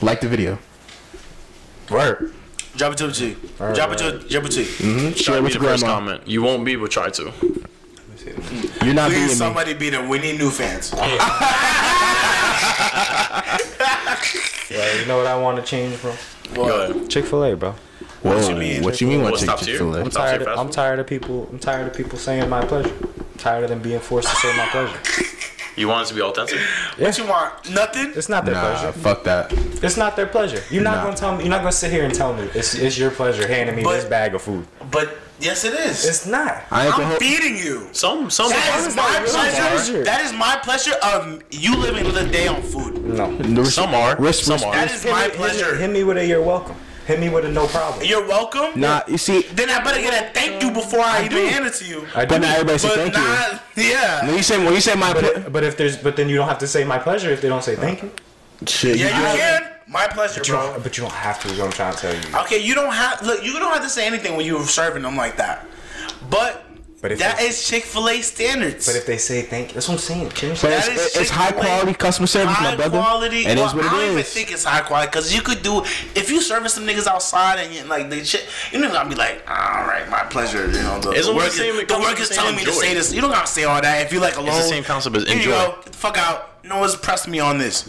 Like 0.02 0.20
the 0.20 0.28
video. 0.28 0.60
Word. 1.90 2.34
Drop 2.76 2.92
it 2.92 2.98
to 2.98 3.08
a 3.08 3.12
G. 3.14 3.38
Alright, 3.62 3.76
Drop 3.76 3.92
it 3.94 3.98
to 4.00 4.20
drop 4.28 4.44
it 4.44 4.52
to. 4.52 4.62
Mm-hmm. 4.64 5.12
Share 5.14 5.42
with 5.42 5.54
the 5.54 5.60
your 5.60 5.70
first 5.70 5.84
grandma. 5.84 6.00
comment. 6.00 6.28
You 6.28 6.42
won't 6.44 6.66
be, 6.66 6.76
but 6.76 6.92
try 6.92 7.10
to. 7.12 7.32
You're 8.84 8.94
not 8.94 9.10
being 9.12 9.22
Please, 9.28 9.30
me. 9.30 9.36
somebody 9.36 9.74
beat 9.74 9.94
him. 9.94 10.10
We 10.10 10.20
need 10.20 10.38
new 10.38 10.50
fans. 10.50 10.94
Yeah, 14.70 15.00
you 15.00 15.06
know 15.06 15.18
what 15.18 15.28
I 15.28 15.38
want 15.40 15.58
to 15.58 15.64
change, 15.64 16.02
bro? 16.02 16.14
Go 16.54 16.90
ahead. 16.90 17.10
Chick-fil-A, 17.10 17.56
bro. 17.56 17.76
Whoa, 18.26 18.36
What 18.38 18.50
you 18.50 18.56
mean? 18.56 18.84
What 18.84 19.02
you 19.02 19.08
mean? 19.08 19.22
What 19.22 19.32
What's 19.34 19.46
top 19.46 19.60
tier? 19.60 19.78
Chick-fil-A? 19.78 20.02
I'm 20.02 20.10
tired. 20.10 20.42
Of, 20.42 20.58
I'm 20.60 20.70
tired 20.70 20.98
of 21.00 21.06
people. 21.06 21.48
I'm 21.52 21.60
tired 21.60 21.88
of 21.88 21.94
people 21.94 22.18
saying 22.18 22.50
my 22.50 22.66
pleasure. 22.66 22.92
I'm 23.04 23.38
tired 23.38 23.64
of 23.66 23.70
them 23.70 23.82
being 23.84 24.00
forced 24.00 24.30
to 24.30 24.36
say 24.38 24.58
my 24.58 24.66
pleasure. 24.70 24.98
You 25.78 25.90
want 25.90 26.06
it 26.06 26.10
to 26.10 26.16
be 26.16 26.22
authentic? 26.22 26.60
What 26.98 27.18
you 27.20 27.26
want? 27.28 27.70
Nothing? 27.70 28.14
It's 28.16 28.30
not 28.30 28.46
their 28.46 28.56
Nah, 28.56 28.62
pleasure. 28.62 28.92
fuck 28.94 29.24
that. 29.26 29.52
It's 29.84 29.98
not 29.98 30.16
their 30.16 30.26
pleasure. 30.26 30.64
You're 30.72 30.82
not 30.84 30.96
Nah. 30.98 31.04
gonna 31.04 31.18
tell 31.18 31.36
me. 31.36 31.44
You're 31.44 31.52
not 31.52 31.60
gonna 31.60 31.72
sit 31.74 31.92
here 31.92 32.04
and 32.06 32.16
tell 32.16 32.34
me 32.34 32.50
it's 32.56 32.74
it's 32.76 32.98
your 32.98 33.12
pleasure 33.12 33.46
handing 33.48 33.76
me 33.76 33.84
But- 33.84 33.96
this 33.98 34.06
bag 34.06 34.34
of 34.34 34.42
food. 34.42 34.66
But 34.90 35.18
yes, 35.40 35.66
it 35.66 35.74
is. 35.74 36.06
It's 36.06 36.26
not. 36.26 36.64
I 36.72 36.88
I'm 36.88 36.94
hold. 36.94 37.20
feeding 37.20 37.58
you. 37.58 37.90
Some, 37.92 38.30
some. 38.32 38.50
That 38.50 38.80
is 38.80 38.88
is 38.88 38.96
my 38.96 39.04
pleasure. 39.04 39.70
pleasure? 39.70 40.04
That 40.06 40.22
is 40.26 40.32
my 40.34 40.56
pleasure 40.64 40.94
of 41.04 41.44
you 41.52 41.76
living 41.76 42.06
with 42.06 42.18
a 42.18 42.26
day 42.26 42.48
on 42.48 42.62
food. 42.64 43.04
No. 43.06 43.64
Some 43.66 43.94
are. 43.94 44.16
Risk- 44.18 44.46
Some 44.46 44.64
are. 44.64 44.72
That 44.74 44.90
is 44.92 45.04
my 45.04 45.12
me- 45.12 45.20
hit 45.24 45.32
me- 45.34 45.38
pleasure. 45.38 45.76
Hit 45.76 45.90
me 45.92 46.04
with 46.06 46.18
a 46.18 46.26
you're 46.26 46.42
welcome. 46.42 46.78
Hit 47.06 47.20
me 47.20 47.30
with 47.30 47.46
a 47.46 47.50
no 47.52 47.68
problem. 47.68 48.04
You're 48.06 48.28
welcome. 48.28 48.80
Nah, 48.80 49.02
you 49.08 49.18
see, 49.20 49.44
Then 49.54 49.70
I 49.70 49.84
better 49.84 50.02
get 50.02 50.14
a 50.14 50.34
thank 50.34 50.62
you 50.64 50.72
before 50.72 51.02
I, 51.02 51.26
even 51.26 51.48
hand 51.48 51.66
it 51.68 51.74
to 51.76 51.86
you. 51.86 52.08
I 52.16 52.26
but 52.26 52.36
do. 52.36 52.40
now 52.40 52.54
everybody 52.54 52.80
say 52.80 52.88
But 52.90 53.14
thank 53.14 53.16
you. 53.78 53.84
yeah. 53.92 54.26
When 54.26 54.36
you 54.36 54.42
say 54.44 54.58
when 54.64 54.74
you 54.74 54.82
say 54.82 54.96
my 54.96 55.14
But, 55.14 55.20
ple- 55.24 55.44
it- 55.44 55.54
but 55.54 55.64
if 55.64 55.78
there's 55.78 55.98
but 55.98 56.16
then 56.16 56.30
you 56.30 56.36
don't 56.36 56.48
have 56.48 56.58
to 56.60 56.68
say 56.68 56.84
my 56.84 56.98
pleasure 56.98 57.30
if 57.30 57.42
they 57.42 57.48
don't 57.48 57.64
say 57.64 57.76
thank 57.76 58.02
you. 58.02 58.12
shit, 58.66 58.98
Yeah, 58.98 59.20
you 59.20 59.26
I- 59.28 59.38
can. 59.38 59.72
My 59.88 60.08
pleasure, 60.08 60.40
But 60.40 60.48
you, 60.48 60.54
bro. 60.56 60.72
don't, 60.74 60.84
but 60.84 60.98
you 60.98 61.04
don't 61.04 61.14
have 61.14 61.40
to. 61.44 61.48
Is 61.48 61.60
what 61.60 61.66
I'm 61.68 61.72
trying 61.72 61.94
to 61.94 62.00
tell 62.00 62.16
you. 62.16 62.38
Okay, 62.46 62.58
you 62.58 62.74
don't 62.74 62.92
have 62.92 63.22
look. 63.22 63.44
You 63.44 63.54
don't 63.60 63.72
have 63.72 63.84
to 63.84 63.90
say 63.90 64.08
anything 64.08 64.36
when 64.36 64.44
you're 64.48 64.66
serving 64.66 65.04
them 65.04 65.16
like 65.16 65.38
that. 65.38 65.68
But, 66.28 66.65
But 67.06 67.12
if 67.12 67.20
that 67.20 67.38
they- 67.38 67.46
is 67.46 67.68
Chick-fil-A 67.68 68.22
standards. 68.24 68.88
But 68.88 68.96
if 68.96 69.06
they 69.06 69.20
say 69.20 69.44
thank 69.44 69.68
you, 69.68 69.74
that's 69.76 69.88
what 69.88 69.94
I'm 69.94 70.00
saying. 70.00 70.32
Change 70.32 70.60
But 70.60 70.70
That 70.72 70.88
it's, 70.88 71.16
is 71.16 71.22
it's 71.22 71.30
high 71.30 71.52
quality 71.52 71.94
customer 71.94 72.26
service, 72.26 72.56
high 72.56 72.72
my 72.72 72.76
brother. 72.76 72.98
quality. 73.00 73.46
It 73.46 73.58
well, 73.58 73.68
is 73.68 73.74
what 73.76 73.86
I 73.86 73.90
don't 73.92 74.02
it 74.02 74.12
even 74.14 74.24
think 74.24 74.52
it's 74.52 74.64
high 74.64 74.82
quality 74.82 75.10
because 75.12 75.32
you 75.36 75.44
could 75.44 75.62
do 75.62 75.84
if 76.16 76.32
you 76.32 76.42
service 76.42 76.74
some 76.74 76.88
niggas 76.88 77.06
outside 77.06 77.60
and 77.60 77.72
you 77.76 77.84
like 77.84 78.10
they 78.10 78.24
shit. 78.24 78.48
You 78.72 78.80
know, 78.80 78.92
gonna 78.92 79.08
be 79.08 79.14
like, 79.14 79.44
all 79.48 79.86
right, 79.86 80.10
my 80.10 80.24
pleasure. 80.24 80.66
You 80.66 80.82
know, 80.82 81.00
the, 81.00 81.12
It's 81.12 81.28
the 81.28 81.34
almost 81.34 81.60
work, 81.60 81.68
is, 81.68 81.88
the 81.88 82.00
work 82.00 82.20
is 82.20 82.30
the 82.30 82.34
same 82.34 82.44
telling 82.44 82.56
me 82.56 82.66
to 82.66 82.74
say 82.74 82.96
this. 82.96 83.14
You 83.14 83.22
don't 83.22 83.30
gotta 83.30 83.46
say 83.46 83.66
all 83.66 83.80
that 83.80 84.02
if 84.04 84.12
you 84.12 84.20
like 84.20 84.38
alone. 84.38 84.48
It's 84.50 84.64
the 84.64 84.70
same 84.70 84.84
concept 84.84 85.16
as 85.16 85.26
Here 85.26 85.36
you 85.36 85.42
enjoy. 85.42 85.52
go. 85.52 85.76
Get 85.84 85.92
the 85.92 85.98
fuck 86.00 86.18
out. 86.18 86.64
No 86.66 86.80
one's 86.80 86.96
pressing 86.96 87.32
me 87.32 87.40
on 87.40 87.60
this. 87.60 87.88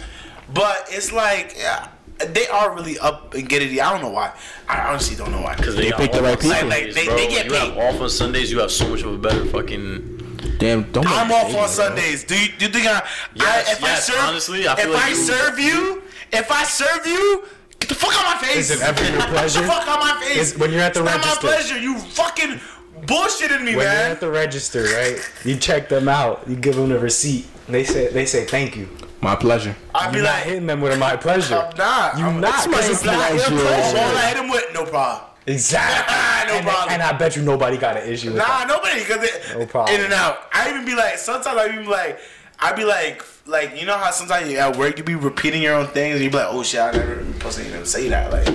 But 0.53 0.89
it's 0.91 1.11
like, 1.11 1.55
yeah, 1.59 1.89
they 2.19 2.47
are 2.49 2.75
really 2.75 2.99
up 2.99 3.35
and 3.35 3.49
get 3.49 3.63
it. 3.63 3.71
I 3.81 3.93
don't 3.93 4.01
know 4.03 4.11
why. 4.11 4.33
I 4.69 4.81
honestly 4.89 5.17
don't 5.17 5.33
know 5.33 5.41
why. 5.43 5.55
Because 5.57 5.77
They 5.77 5.91
got 5.91 6.01
pick 6.01 6.13
the 6.13 6.23
right 6.23 6.39
people. 6.39 6.57
Sundays, 6.57 6.87
Like, 6.87 6.95
they- 6.95 7.05
bro. 7.07 7.17
they 7.17 7.29
get 7.29 7.47
you 7.47 7.53
have 7.55 7.77
off 7.77 8.01
on 8.01 8.11
Sundays. 8.11 8.51
You 8.51 8.61
have 8.61 8.71
so 8.71 8.89
much 8.89 9.03
of 9.03 9.13
a 9.15 9.19
better 9.19 9.45
fucking. 9.47 10.57
Damn, 10.59 10.85
don't. 10.93 11.07
I'm 11.07 11.31
off 11.31 11.49
me, 11.49 11.55
on 11.55 11.61
bro. 11.61 11.67
Sundays. 11.67 12.25
Do 12.25 12.35
you, 12.39 12.49
do 12.59 12.67
you 12.67 12.73
think 12.73 12.87
I, 12.87 13.03
Yes, 13.35 13.69
I 13.69 13.73
if 13.73 13.81
yes, 13.83 14.09
I 14.09 14.13
serve 14.13 14.25
honestly, 14.29 14.67
I 14.69 14.75
feel 14.77 14.87
if 14.89 14.95
like 14.95 15.05
I 15.05 15.09
you- 15.11 15.15
serve 15.17 15.59
you, 15.59 16.03
if 16.33 16.51
I 16.51 16.65
serve 16.65 17.07
you, 17.07 17.45
get 17.81 17.89
the 17.91 17.95
fuck 17.95 18.15
out 18.19 18.41
my 18.41 18.47
face. 18.47 18.71
Is 18.71 18.81
it 18.81 18.83
ever 18.89 19.03
your 19.05 19.13
pleasure? 19.13 19.21
Get 19.21 19.31
pleasure? 19.33 19.61
the 19.61 19.67
fuck 19.67 19.89
out 19.89 20.01
my 20.01 20.21
face. 20.25 20.53
Is- 20.53 20.59
when 20.59 20.73
you're 20.73 20.81
at 20.81 20.95
the 20.95 21.03
it's 21.05 21.13
register. 21.13 21.29
not 21.35 21.43
my 21.43 21.51
pleasure. 21.51 21.79
You 21.79 21.99
fucking 21.99 22.61
bullshitting 23.03 23.61
me, 23.63 23.77
when 23.77 23.85
you're 23.85 23.93
at 23.93 24.21
the 24.21 24.31
register, 24.31 24.85
right? 24.85 25.19
You 25.45 25.57
check 25.57 25.89
them 25.91 26.09
out. 26.09 26.45
You 26.49 26.57
give 26.57 26.77
them 26.77 26.89
the 26.89 26.99
receipt. 26.99 27.47
They 27.69 27.85
say 27.85 28.07
they 28.09 28.25
say 28.27 28.47
thank 28.47 28.77
you. 28.77 28.89
My 29.27 29.35
pleasure. 29.35 29.75
I'd 29.93 30.13
be 30.13 30.19
You're 30.19 30.25
not 30.27 30.35
like, 30.35 30.45
hitting 30.45 30.67
them 30.69 30.81
with 30.81 30.93
a 30.93 30.97
my 30.99 31.17
pleasure. 31.17 31.57
I'm 31.57 31.77
not. 31.77 32.17
You 32.17 32.25
I'm 32.27 32.41
not. 32.41 32.55
It's 32.59 32.67
my 32.69 32.75
'cause 32.75 32.89
it's 32.91 33.05
not 33.05 33.17
pleasure. 33.17 33.55
your 33.55 33.61
pleasure. 33.61 33.99
All 33.99 34.17
I 34.17 34.27
hit 34.29 34.37
them 34.37 34.49
with, 34.49 34.65
no 34.73 34.85
problem. 34.85 35.31
Exactly. 35.49 36.15
No 36.47 36.53
and, 36.59 36.65
problem. 36.65 36.93
and 36.95 37.03
I 37.03 37.13
bet 37.19 37.35
you 37.35 37.43
nobody 37.43 37.77
got 37.77 37.97
an 37.97 38.09
issue 38.09 38.29
with 38.29 38.37
Nah, 38.39 38.45
that. 38.47 38.69
nobody, 38.69 39.03
cause 39.05 39.21
it, 39.25 39.59
No 39.59 39.67
problem. 39.67 39.97
in 39.97 40.05
and 40.05 40.13
out. 40.15 40.39
I 40.53 40.71
even 40.71 40.85
be 40.85 40.95
like, 40.95 41.19
sometimes 41.19 41.59
I 41.59 41.77
be 41.77 41.83
like, 41.85 42.21
I 42.61 42.71
be 42.73 42.85
like, 42.85 43.25
like 43.47 43.81
you 43.81 43.85
know 43.85 43.97
how 43.97 44.13
sometimes 44.13 44.49
you 44.49 44.59
at 44.59 44.77
work 44.77 44.97
you 44.97 45.03
be 45.03 45.17
repeating 45.17 45.61
your 45.61 45.75
own 45.75 45.89
things 45.89 46.15
and 46.15 46.25
you 46.25 46.31
be 46.31 46.37
like, 46.37 46.47
oh 46.51 46.63
shit, 46.63 46.79
I 46.81 46.93
never 46.93 47.25
supposed 47.33 47.59
to 47.59 47.67
even 47.67 47.85
say 47.85 48.09
that. 48.11 48.31
Like, 48.31 48.47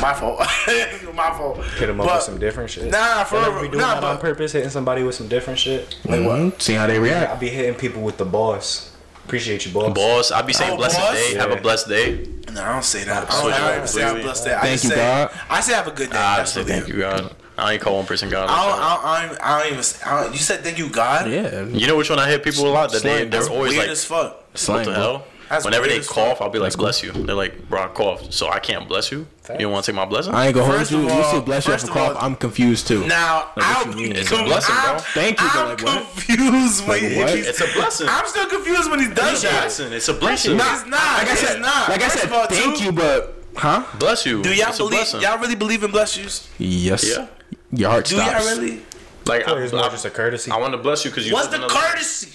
my 0.00 0.14
fault, 0.14 0.38
my 1.14 1.30
fault. 1.36 1.64
Hit 1.78 1.88
them 1.88 2.00
up 2.00 2.06
But- 2.06 2.14
with 2.14 2.22
some 2.22 2.38
different 2.38 2.70
shit. 2.70 2.92
Nah, 2.92 3.24
for 3.24 3.36
Y'all 3.38 3.46
real, 3.46 3.52
ever 3.56 3.62
be 3.62 3.68
doing 3.72 3.80
nah, 3.80 3.94
that 3.98 4.04
on 4.04 4.18
purpose, 4.18 4.52
hitting 4.52 4.70
somebody 4.70 5.02
with 5.02 5.16
some 5.16 5.26
different 5.26 5.58
shit. 5.58 5.96
Like 6.04 6.24
what? 6.24 6.38
Mm-hmm. 6.38 6.60
See 6.60 6.74
how 6.74 6.86
they 6.86 7.00
react. 7.00 7.16
I 7.16 7.24
react. 7.30 7.40
be 7.40 7.48
hitting 7.48 7.74
people 7.74 8.02
with 8.02 8.18
the 8.18 8.24
boss. 8.24 8.92
Appreciate 9.26 9.66
you, 9.66 9.72
boss. 9.72 9.92
Boss, 9.92 10.30
I'll 10.30 10.42
be 10.44 10.52
saying 10.52 10.72
Oh, 10.74 10.76
blessed 10.76 10.98
boss? 10.98 11.14
day. 11.14 11.34
Have 11.34 11.50
a 11.50 11.56
blessed 11.60 11.88
day. 11.88 12.26
no, 12.52 12.62
I 12.62 12.72
don't 12.74 12.84
say 12.84 13.02
that. 13.04 13.28
I 13.30 13.42
don't 13.42 13.50
it 13.50 13.54
ever 13.56 13.80
up 13.82 13.88
say 13.88 14.02
I'm 14.02 14.06
completely. 14.08 14.22
blessed. 14.22 14.44
That. 14.44 14.58
I 14.58 14.60
Thank 14.60 14.72
just 14.72 14.84
you, 14.84 14.90
say, 14.90 14.96
God. 14.96 15.30
I 15.50 15.60
say 15.60 15.72
have 15.74 15.88
a 15.88 15.90
good 15.90 16.10
day. 16.10 16.16
I 16.16 16.36
That's 16.36 16.52
say 16.52 16.62
thank 16.64 16.88
you, 16.88 16.98
God. 17.00 17.34
I 17.58 17.72
ain't 17.72 17.82
call 17.82 17.96
one 17.96 18.06
person 18.06 18.28
God. 18.28 18.48
I 18.50 18.70
don't, 18.70 18.80
I 18.80 19.26
don't, 19.26 19.42
I 19.42 19.58
don't, 19.64 19.72
even. 19.72 19.84
I 20.06 20.22
don't, 20.24 20.32
you 20.32 20.38
said 20.38 20.60
thank 20.60 20.78
you, 20.78 20.88
God. 20.90 21.28
Yeah. 21.30 21.64
You 21.64 21.86
know 21.88 21.96
which 21.96 22.08
one 22.10 22.18
I 22.18 22.28
hit 22.28 22.44
people 22.44 22.66
a 22.66 22.70
lot? 22.70 22.92
That 22.92 23.02
they 23.02 23.08
they're 23.20 23.26
That's 23.26 23.48
always 23.48 23.72
weird 23.72 23.84
like, 23.84 23.90
as 23.90 24.04
fuck. 24.04 24.32
what 24.50 24.58
Slang, 24.58 24.84
the 24.84 24.92
bro. 24.92 25.00
hell? 25.00 25.24
That's 25.48 25.64
Whenever 25.64 25.86
they 25.86 26.00
cough. 26.00 26.40
I'll 26.40 26.50
be 26.50 26.58
like, 26.58 26.76
bless 26.76 27.02
you. 27.02 27.12
They're 27.12 27.34
like, 27.36 27.68
bro, 27.68 27.84
I 27.84 27.88
coughed, 27.88 28.32
so 28.34 28.48
I 28.50 28.58
can't 28.58 28.88
bless 28.88 29.12
you. 29.12 29.26
You 29.50 29.58
don't 29.58 29.72
want 29.72 29.84
to 29.84 29.92
take 29.92 29.96
my 29.96 30.04
blessing? 30.04 30.34
I 30.34 30.46
ain't 30.46 30.54
gonna 30.54 30.66
hold 30.66 30.78
First 30.78 30.90
you. 30.90 30.98
of 30.98 31.04
you 31.04 31.10
all- 31.10 31.32
say 31.32 31.40
bless 31.40 31.66
you 31.66 31.72
first 31.72 31.86
for 31.86 31.92
of 31.92 31.96
all- 31.98 32.12
cough. 32.14 32.22
I'm 32.22 32.34
confused 32.34 32.88
too. 32.88 33.06
Now, 33.06 33.52
Like, 33.54 33.56
what 33.56 33.64
I'll 33.86 33.86
you 34.00 34.08
mean? 34.08 34.16
It's 34.16 34.32
a 34.32 34.42
blessing, 34.42 34.74
bro. 34.74 34.94
I'm, 34.94 34.98
Thank 35.00 35.40
you, 35.40 35.46
but 35.46 35.56
I'm 35.56 35.68
like, 35.68 35.82
what? 35.82 36.02
confused 36.14 36.88
when 36.88 37.02
Like, 37.02 37.16
what? 37.16 37.34
he's- 37.36 37.46
It's 37.46 37.60
a 37.60 37.72
blessing. 37.74 38.06
I'm 38.10 38.26
still 38.26 38.46
confused 38.48 38.90
when 38.90 38.98
he 39.00 39.08
does 39.08 39.34
It's 39.34 39.44
a 39.44 39.46
that. 39.46 39.60
blessing. 39.60 39.92
It's 39.92 40.08
a 40.08 40.14
blessing. 40.14 40.54
It's 40.56 40.86
not. 40.86 41.18
like 41.18 41.28
I 41.28 41.32
it's 41.32 41.40
said, 41.40 41.60
not. 41.60 41.88
like 41.90 42.00
I 42.02 42.08
First 42.08 42.14
said, 42.22 42.24
of 42.26 42.32
all, 42.32 42.46
thank 42.48 42.78
too, 42.78 42.84
you, 42.84 42.92
but 42.92 43.34
huh? 43.56 43.84
Bless 44.00 44.26
you. 44.26 44.42
Do 44.42 44.52
y'all 44.52 44.68
It's 44.70 44.78
a 44.78 44.82
believe? 44.82 44.90
blessing. 44.98 45.20
Y'all 45.20 45.38
really 45.38 45.54
believe 45.54 45.84
in 45.84 45.92
bless 45.92 46.16
yous? 46.16 46.48
Yes. 46.58 47.08
Yeah. 47.08 47.26
Your 47.72 47.90
heart 47.90 48.06
Do 48.06 48.16
stops. 48.16 48.44
y'all 48.46 48.56
really? 48.58 48.82
Like, 49.26 49.46
I, 49.48 49.56
It's 49.62 49.72
more 49.72 49.88
just 49.90 50.04
a 50.04 50.10
courtesy. 50.10 50.50
I 50.50 50.56
want 50.56 50.72
to 50.72 50.78
bless 50.78 51.04
you 51.04 51.10
because 51.12 51.26
you. 51.26 51.32
What's 51.34 51.50
lived 51.50 51.62
the 51.62 51.66
another- 51.66 51.86
courtesy? 51.88 52.30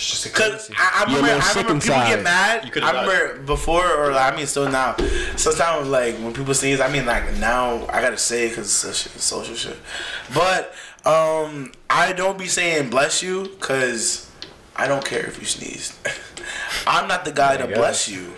It's 0.00 0.12
just 0.12 0.24
a 0.24 0.30
Cause 0.30 0.50
courtesy. 0.50 0.74
I, 0.78 1.04
I 1.04 1.04
remember, 1.04 1.28
I 1.28 1.50
remember 1.50 1.62
people 1.62 1.74
inside. 1.74 2.08
get 2.08 2.22
mad. 2.22 2.64
You 2.74 2.82
I 2.82 3.02
remember 3.02 3.42
before, 3.42 3.86
or 3.86 4.12
like, 4.12 4.32
I 4.32 4.34
mean, 4.34 4.46
still 4.46 4.66
now. 4.66 4.96
Sometimes, 5.36 5.88
like 5.88 6.14
when 6.16 6.32
people 6.32 6.54
sneeze, 6.54 6.80
I 6.80 6.90
mean, 6.90 7.04
like 7.04 7.36
now 7.36 7.86
I 7.86 8.00
gotta 8.00 8.16
say 8.16 8.46
it 8.46 8.50
because 8.50 8.82
it's 8.82 9.02
shit, 9.02 9.12
social 9.20 9.54
shit. 9.54 9.76
But 10.32 10.72
um, 11.04 11.72
I 11.90 12.14
don't 12.14 12.38
be 12.38 12.46
saying 12.46 12.88
bless 12.88 13.22
you 13.22 13.42
because 13.42 14.30
I 14.74 14.88
don't 14.88 15.04
care 15.04 15.26
if 15.26 15.38
you 15.38 15.44
sneeze. 15.44 15.98
I'm 16.86 17.06
not 17.06 17.26
the 17.26 17.32
guy 17.32 17.58
to 17.58 17.66
guess. 17.66 17.76
bless 17.76 18.08
you. 18.08 18.32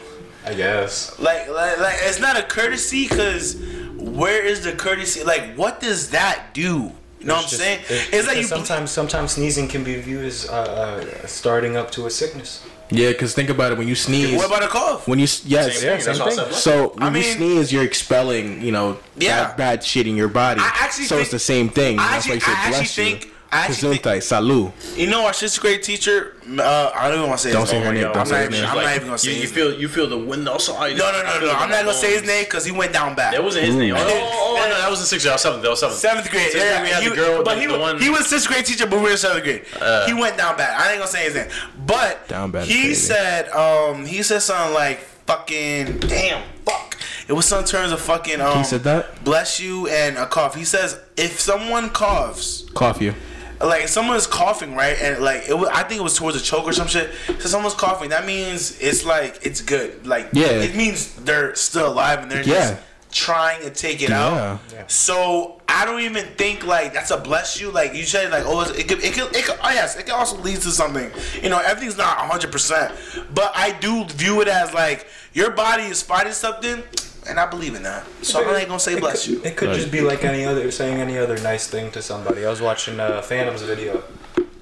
I 0.44 0.54
guess. 0.54 1.16
Like, 1.20 1.48
like, 1.48 1.78
like, 1.78 1.94
it's 2.00 2.18
not 2.18 2.36
a 2.36 2.42
courtesy 2.42 3.06
because 3.06 3.54
where 3.94 4.44
is 4.44 4.64
the 4.64 4.72
courtesy? 4.72 5.22
Like, 5.22 5.54
what 5.54 5.78
does 5.78 6.10
that 6.10 6.54
do? 6.54 6.90
You 7.22 7.28
know 7.28 7.34
what 7.34 7.44
I'm 7.44 7.48
Just- 7.50 7.62
saying? 7.62 7.80
it- 7.88 8.08
It's 8.12 8.26
like 8.26 8.36
you 8.36 8.42
because 8.42 8.48
sometimes 8.48 8.90
sometimes 8.90 9.32
sneezing 9.32 9.68
can 9.68 9.84
be 9.84 9.94
viewed 10.00 10.24
as 10.24 10.48
uh, 10.48 10.52
uh, 10.52 11.26
starting 11.26 11.76
up 11.76 11.90
to 11.92 12.06
a 12.06 12.10
sickness. 12.10 12.60
Yeah, 12.90 13.08
because 13.08 13.32
think 13.32 13.48
about 13.48 13.72
it. 13.72 13.78
When 13.78 13.86
you 13.88 13.94
sneeze, 13.94 14.36
What 14.36 14.46
about 14.48 14.64
a 14.64 14.68
cough? 14.68 15.06
when 15.08 15.18
you 15.18 15.24
s- 15.24 15.42
yes, 15.46 15.78
Same 15.78 15.98
thing, 15.98 16.04
that's 16.04 16.18
what 16.18 16.38
I. 16.38 16.50
So 16.50 16.88
when 16.96 17.14
I 17.14 17.18
you 17.18 17.22
sneeze, 17.22 17.72
you're 17.72 17.84
expelling, 17.84 18.60
you 18.60 18.72
know, 18.72 18.98
Yeah. 19.16 19.44
bad, 19.46 19.56
bad 19.56 19.84
shit 19.84 20.06
in 20.06 20.16
your 20.16 20.28
body. 20.28 20.60
I 20.60 20.70
actually 20.80 21.06
so 21.06 21.16
it's 21.18 21.30
the 21.30 21.38
same 21.38 21.68
thing. 21.70 21.98
I 21.98 22.02
That's 22.02 22.28
why 22.28 22.34
actually- 22.34 22.34
you 22.34 22.40
say 22.40 22.50
I 22.50 22.54
actually 22.54 22.70
bless 22.72 22.98
you. 22.98 23.04
think- 23.04 23.31
I 23.52 23.66
actually 23.66 23.98
think- 23.98 24.22
salud. 24.22 24.72
You 24.96 25.08
know, 25.08 25.26
our 25.26 25.32
sixth 25.34 25.60
grade 25.60 25.82
teacher. 25.82 26.34
Uh, 26.58 26.90
I 26.94 27.08
don't 27.08 27.18
even 27.18 27.28
want 27.28 27.40
to 27.40 27.48
say 27.48 27.52
Don't 27.52 27.60
his 27.62 27.70
say 27.70 27.76
name. 27.78 27.86
her 27.86 27.92
name, 27.92 28.06
I'm 28.06 28.12
don't 28.14 28.26
say 28.26 28.32
not 28.32 28.38
his 28.40 28.48
even. 28.48 28.60
name. 28.62 28.70
I'm 28.70 28.76
Like, 28.76 28.86
not 28.86 28.94
even 28.96 29.06
gonna 29.08 29.18
say 29.18 29.28
you, 29.28 29.34
you 29.36 29.42
his 29.42 29.52
feel 29.52 29.72
you 29.74 29.88
feel 29.88 30.08
the 30.08 30.18
wind 30.18 30.48
outside. 30.48 30.96
No, 30.96 31.12
no, 31.12 31.22
no, 31.22 31.40
no. 31.46 31.52
I'm 31.52 31.68
not 31.70 31.84
gonna 31.84 31.92
say 31.94 32.12
his 32.14 32.24
name 32.24 32.44
because 32.44 32.64
he 32.64 32.72
went 32.72 32.92
down 32.94 33.14
bad. 33.14 33.34
That 33.34 33.44
wasn't 33.44 33.66
his 33.66 33.74
name. 33.76 33.94
Oh, 33.94 33.98
Mm. 33.98 34.08
oh, 34.10 34.58
oh, 34.58 34.68
no, 34.68 34.74
that 34.80 34.90
was 34.90 35.00
in 35.00 35.06
sixth 35.06 35.24
grade. 35.26 35.34
That 35.34 35.40
seventh. 35.40 35.62
That 35.62 35.68
was 35.70 35.80
seventh. 35.80 35.98
Seventh 36.00 36.30
grade. 36.30 36.50
Sixth 36.50 36.58
grade, 36.66 36.82
we 36.82 36.88
had 36.88 37.02
he, 37.02 37.08
the 37.10 37.14
girl, 37.14 37.44
but 37.44 37.54
the- 37.56 37.60
he, 37.60 37.66
the 37.66 37.72
was, 37.74 37.80
one- 37.80 38.00
he 38.00 38.08
was 38.10 38.26
sixth 38.26 38.48
grade 38.48 38.64
teacher, 38.64 38.86
but 38.86 38.96
we 39.00 39.10
were 39.10 39.16
seventh 39.18 39.44
grade. 39.44 39.64
Uh. 39.80 40.06
he 40.06 40.14
went 40.14 40.36
down 40.38 40.56
bad. 40.56 40.74
I 40.80 40.90
ain't 40.92 40.98
gonna 40.98 41.10
say 41.10 41.24
his 41.24 41.34
name, 41.34 41.48
but 41.86 42.26
Down 42.28 42.50
bad 42.50 42.66
he 42.66 42.80
crazy. 42.80 42.94
said, 42.94 43.48
um, 43.50 44.06
he 44.06 44.22
said 44.22 44.40
something 44.40 44.72
like 44.74 45.00
fucking 45.26 45.98
damn 46.00 46.42
fuck. 46.64 46.96
It 47.28 47.34
was 47.34 47.46
some 47.46 47.64
terms 47.64 47.92
of 47.92 48.00
fucking 48.00 48.40
um. 48.40 48.58
He 48.58 48.64
said 48.64 48.82
that? 48.84 49.22
Bless 49.24 49.60
you 49.60 49.88
and 49.88 50.16
a 50.16 50.26
cough. 50.26 50.54
He 50.54 50.64
says 50.64 50.98
if 51.16 51.38
someone 51.38 51.90
coughs, 51.90 52.64
Cough 52.74 53.00
you. 53.00 53.14
Like 53.64 53.88
someone's 53.88 54.26
coughing, 54.26 54.74
right, 54.74 54.96
and 55.00 55.22
like 55.22 55.48
it 55.48 55.54
was, 55.54 55.68
I 55.68 55.82
think 55.84 56.00
it 56.00 56.04
was 56.04 56.16
towards 56.16 56.36
a 56.36 56.40
choke 56.40 56.64
or 56.64 56.72
some 56.72 56.88
shit. 56.88 57.10
So 57.38 57.48
someone's 57.48 57.74
coughing. 57.74 58.10
That 58.10 58.26
means 58.26 58.78
it's 58.80 59.04
like 59.04 59.44
it's 59.44 59.60
good. 59.60 60.06
Like 60.06 60.28
Yeah. 60.32 60.46
it 60.48 60.74
means 60.76 61.14
they're 61.16 61.54
still 61.54 61.88
alive 61.88 62.20
and 62.20 62.30
they're 62.30 62.42
Yeah. 62.42 62.54
just 62.70 62.74
trying 63.12 63.60
to 63.62 63.70
take 63.70 64.02
it 64.02 64.08
Yeah. 64.10 64.58
out. 64.58 64.90
So 64.90 65.60
I 65.68 65.84
don't 65.84 66.00
even 66.00 66.24
think 66.36 66.64
like 66.66 66.92
that's 66.94 67.10
a 67.10 67.16
bless 67.18 67.60
you. 67.60 67.70
Like 67.70 67.94
you 67.94 68.04
said, 68.04 68.30
like 68.30 68.44
oh, 68.46 68.60
it 68.62 68.88
could, 68.88 69.02
it 69.04 69.14
could, 69.14 69.34
it 69.36 69.44
could, 69.44 69.58
oh 69.62 69.70
yes, 69.70 69.96
it 69.96 70.06
can 70.06 70.14
also 70.14 70.36
lead 70.38 70.60
to 70.62 70.70
something. 70.70 71.10
You 71.42 71.48
know, 71.50 71.58
everything's 71.58 71.96
not 71.98 72.16
hundred 72.18 72.52
percent, 72.52 72.92
but 73.34 73.52
I 73.54 73.72
do 73.72 74.04
view 74.06 74.40
it 74.40 74.48
as 74.48 74.72
like 74.74 75.06
your 75.34 75.50
body 75.50 75.84
is 75.84 76.02
fighting 76.02 76.32
something, 76.32 76.82
and 77.28 77.38
I 77.40 77.46
believe 77.46 77.74
in 77.74 77.82
that. 77.84 78.04
So 78.22 78.42
I 78.48 78.58
ain't 78.58 78.68
gonna 78.68 78.80
say 78.80 78.94
It 78.94 79.00
bless 79.00 79.26
could, 79.26 79.34
you. 79.34 79.42
It 79.44 79.56
could 79.56 79.74
just 79.74 79.90
be 79.90 80.00
like 80.00 80.24
any 80.24 80.44
other 80.44 80.70
saying 80.70 80.98
any 81.00 81.18
other 81.18 81.38
nice 81.40 81.66
thing 81.66 81.90
to 81.92 82.02
somebody. 82.02 82.44
I 82.44 82.50
was 82.50 82.60
watching 82.60 82.98
uh, 83.00 83.22
Phantom's 83.22 83.62
video 83.62 84.02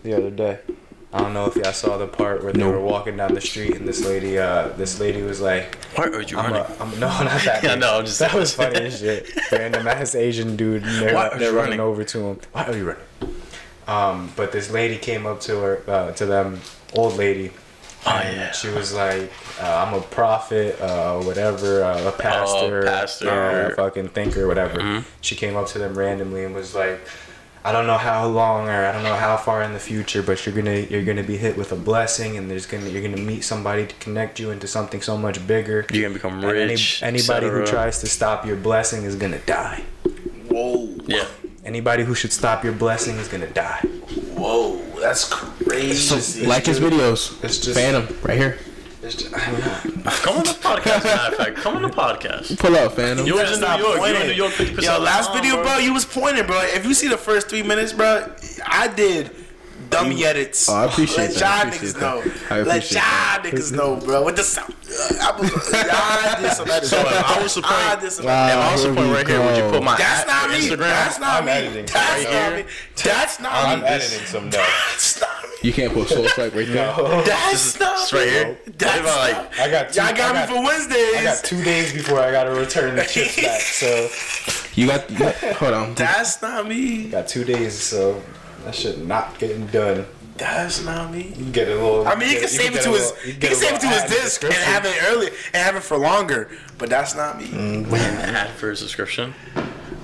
the 0.03 0.15
other 0.17 0.31
day. 0.31 0.59
I 1.13 1.19
don't 1.23 1.35
know 1.35 1.47
if 1.47 1.57
y'all 1.57 1.73
saw 1.73 1.97
the 1.99 2.07
part 2.07 2.45
where 2.45 2.53
they 2.53 2.61
No. 2.61 2.71
were 2.71 2.81
walking 2.81 3.17
down 3.17 3.35
the 3.35 3.41
street 3.41 3.75
and 3.75 3.89
this 3.89 4.05
lady, 4.07 4.39
uh, 4.39 4.69
this 4.77 5.01
lady 5.01 5.23
was 5.23 5.41
like, 5.41 5.75
Why 5.97 6.05
are 6.05 6.23
you 6.23 6.39
I'm, 6.39 6.53
running? 6.53 6.73
a, 6.79 6.83
I'm 6.83 6.91
no, 7.01 7.09
not 7.09 7.25
that. 7.43 7.65
Yeah, 7.65 7.71
lady. 7.71 7.81
no, 7.81 7.99
I'm 7.99 8.07
just- 8.07 8.21
that 8.21 8.33
was 8.33 8.55
funny 8.55 8.77
as 8.83 9.01
shit. 9.01 9.29
Random 9.51 9.89
ass 9.89 10.15
Asian 10.15 10.55
dude, 10.55 10.85
and 10.85 11.03
they're, 11.03 11.15
Why 11.15 11.27
are 11.29 11.37
they're 11.39 11.51
you 11.51 11.57
running 11.57 11.79
running? 11.79 11.81
over 11.81 12.05
to 12.05 12.19
him. 12.21 12.39
Why 12.53 12.65
are 12.67 12.77
you 12.77 12.85
running? 12.91 13.03
Um, 13.89 14.33
but 14.37 14.53
this 14.53 14.71
lady 14.71 14.99
came 14.99 15.27
up 15.27 15.41
to 15.41 15.59
her, 15.59 15.83
uh, 15.89 16.13
to 16.13 16.27
them, 16.27 16.61
old 16.95 17.17
lady. 17.17 17.51
Oh, 18.07 18.11
yeah. 18.23 18.53
She 18.53 18.69
was 18.69 18.95
like, 18.95 19.33
uh, 19.61 19.85
"I'm 19.87 19.95
a 19.95 20.01
prophet, 20.01 20.81
uh, 20.81 21.21
whatever, 21.23 21.83
uh, 21.85 22.09
a 22.09 22.13
pastor, 22.13 22.81
Oh, 22.83 22.87
pastor. 22.87 23.31
uh, 23.31 23.69
a 23.73 23.75
fucking 23.75 24.09
thinker, 24.09 24.47
whatever." 24.49 24.79
Mm-hmm. 24.79 25.01
She 25.21 25.37
came 25.37 25.57
up 25.57 25.67
to 25.69 25.79
them 25.79 25.97
randomly 25.99 26.45
and 26.45 26.55
was 26.55 26.75
like, 26.75 27.01
"I 27.65 27.73
don't 27.73 27.87
know 27.87 27.99
how 27.99 28.27
long 28.27 28.69
or 28.69 28.87
I 28.87 28.93
don't 28.93 29.03
know 29.03 29.17
how 29.17 29.37
far 29.37 29.63
in 29.63 29.73
the 29.75 29.79
future, 29.79 30.23
but 30.23 30.45
you're 30.47 30.55
gonna 30.55 30.81
you're 30.91 31.05
gonna 31.05 31.23
be 31.23 31.37
hit 31.37 31.57
with 31.57 31.73
a 31.73 31.77
blessing, 31.77 32.37
and 32.39 32.51
there's 32.51 32.67
gonna 32.67 32.89
you're 32.89 33.03
gonna 33.03 33.23
meet 33.23 33.45
somebody 33.45 33.87
to 33.87 33.95
connect 33.97 34.41
you 34.41 34.51
into 34.51 34.67
something 34.67 35.03
so 35.03 35.17
much 35.19 35.47
bigger. 35.47 35.85
You're 35.93 36.03
gonna 36.05 36.15
become 36.15 36.35
And 36.43 36.45
any- 36.57 36.73
rich. 36.73 37.03
anybody 37.03 37.49
who 37.49 37.67
tries 37.67 37.99
to 38.01 38.07
stop 38.07 38.47
your 38.47 38.57
blessing 38.57 39.05
is 39.05 39.15
gonna 39.17 39.39
die. 39.47 39.83
Whoa, 40.49 40.89
Yeah. 41.07 41.25
Anybody 41.65 42.03
who 42.05 42.15
should 42.15 42.33
stop 42.33 42.65
your 42.65 42.73
blessing 42.73 43.17
is 43.19 43.29
gonna 43.29 43.47
die." 43.47 43.81
whoa, 44.41 44.81
that's 44.99 45.25
crazy. 45.29 46.47
Like 46.47 46.65
his 46.65 46.81
videos. 46.81 47.37
It's 47.45 47.59
just- 47.59 47.79
Phantom 47.79 48.09
right 48.23 48.39
here. 48.39 48.57
It's 49.03 49.15
just, 49.17 49.35
I 49.35 49.51
don't 49.51 49.61
know. 49.61 50.11
Come 50.11 50.37
on 50.39 50.45
the 50.45 50.51
podcast. 50.51 51.05
Matter 51.05 51.33
of 51.33 51.39
fact, 51.39 51.57
come 51.57 51.77
on 51.77 51.83
the 51.83 51.89
podcast. 51.89 52.59
Pull 52.59 52.77
up, 52.77 52.93
Phantom. 52.93 53.27
You 53.27 53.35
was 53.35 53.43
gotta 53.45 53.55
in 53.55 53.61
New 53.61 53.67
stop 53.67 53.81
York. 53.81 53.93
You 53.95 53.99
pointing. 54.01 54.21
in 54.23 54.27
New 54.29 54.35
York 54.35 54.53
50% 54.53 54.83
Yo, 54.83 54.99
last 54.99 55.33
video, 55.33 55.55
bro. 55.55 55.65
bro. 55.65 55.79
you 55.79 55.95
was 55.95 56.05
pointing, 56.05 56.47
bro. 56.47 56.61
If 56.63 56.85
you 56.85 56.93
see 56.95 57.09
the 57.09 57.17
first 57.17 57.49
three 57.49 57.63
minutes, 57.63 57.93
bro, 57.95 58.31
I 58.67 58.89
did 58.89 59.31
dummy 59.91 60.25
edits. 60.25 60.69
Oh, 60.69 60.75
I 60.75 60.85
appreciate 60.87 61.19
Let 61.31 61.35
that. 61.35 61.43
I 61.43 61.59
y'all 61.63 61.69
appreciate 61.69 61.95
niggas 61.97 62.01
know. 62.01 62.23
that. 62.23 62.53
I 62.53 62.63
Let 62.63 62.91
y'all 62.93 63.03
niggas 63.45 63.73
know, 63.73 63.97
bro. 63.97 64.25
With 64.25 64.37
the 64.37 64.43
sound, 64.45 64.75
I, 65.21 65.37
was, 65.39 65.51
I 65.75 66.39
did 66.41 66.53
some 66.53 66.71
edits. 66.71 66.91
So 66.91 67.01
if 67.01 67.07
I 67.07 67.43
was 67.43 67.55
to 67.55 67.63
I 67.65 67.97
did 68.01 68.13
some 68.13 68.25
Wow. 68.27 68.49
If 68.49 68.55
I 68.57 68.73
was 68.73 68.83
to 68.83 68.87
here 68.89 68.97
point 68.97 69.09
we 69.09 69.15
right 69.15 69.27
here, 69.29 69.41
would 69.41 69.57
you 69.57 69.71
put 69.71 69.83
my 69.83 69.97
That's 69.97 70.27
not 70.27 70.51
me. 70.51 70.57
Instagram? 70.57 70.79
That's 70.79 71.19
not 71.21 71.41
I'm 71.41 71.45
me. 71.47 71.53
editing 71.53 71.87
That's 71.87 72.25
right 72.25 72.33
not 72.33 72.53
here. 72.55 72.65
me. 72.65 72.71
That's 73.03 73.41
not 73.41 73.53
I'm 73.53 73.81
me. 73.81 73.87
editing 73.87 74.27
some 74.27 74.51
though. 74.51 74.59
That's 74.59 75.21
not 75.21 75.43
me. 75.43 75.49
You 75.63 75.73
can't 75.75 75.93
put 75.93 76.09
Sole 76.09 76.27
Swipe 76.29 76.55
right 76.55 76.67
there. 76.67 76.95
That's 77.25 77.79
not 77.79 78.01
It's 78.01 78.13
right 78.13 78.25
me. 78.27 78.31
here. 78.31 78.59
That's 78.79 79.05
not 79.05 79.19
like, 79.45 79.59
I 79.59 79.71
got 79.71 79.93
two, 79.93 80.01
Y'all 80.01 80.17
got, 80.17 80.35
I 80.37 80.41
me 80.47 80.55
for 80.55 80.63
Wednesdays. 80.65 81.17
I 81.17 81.23
got 81.23 81.45
two 81.45 81.63
days 81.63 81.93
before 81.93 82.19
I 82.21 82.31
gotta 82.31 82.51
return 82.53 82.97
the 82.97 83.05
chips 83.05 83.37
back, 83.37 83.61
so 83.61 84.09
You 84.75 84.87
got, 84.87 85.11
you 85.11 85.19
got 85.19 85.35
hold 85.57 85.75
on. 85.75 85.95
That's 85.97 86.41
not 86.41 86.67
me. 86.67 87.09
got 87.11 87.29
two 87.29 87.45
days, 87.45 87.75
so 87.79 88.23
that 88.65 88.75
shit 88.75 89.05
not 89.05 89.39
getting 89.39 89.67
done. 89.69 90.07
That's 90.37 90.83
not 90.85 91.13
me. 91.13 91.29
You 91.29 91.35
can 91.35 91.53
get 91.53 91.69
a 91.69 91.75
little. 91.75 92.09
I 92.09 92.15
mean, 92.15 92.31
you 92.31 92.39
can 92.41 92.49
save 92.49 92.75
it 92.75 92.83
to 92.83 92.91
his, 92.91 93.13
you 93.27 93.35
can 93.35 93.55
save 93.55 93.75
it 93.75 93.81
to 93.83 93.87
his 93.89 94.05
disc 94.05 94.43
and 94.43 94.53
have 94.55 94.87
it 94.87 94.97
early 95.09 95.27
and 95.53 95.57
have 95.57 95.77
it 95.77 95.83
for 95.83 95.99
longer, 95.99 96.49
but 96.79 96.89
that's 96.89 97.15
not 97.15 97.39
me. 97.39 97.85
ad 97.93 98.51
for 98.53 98.71
a 98.71 98.77
subscription. 98.77 99.35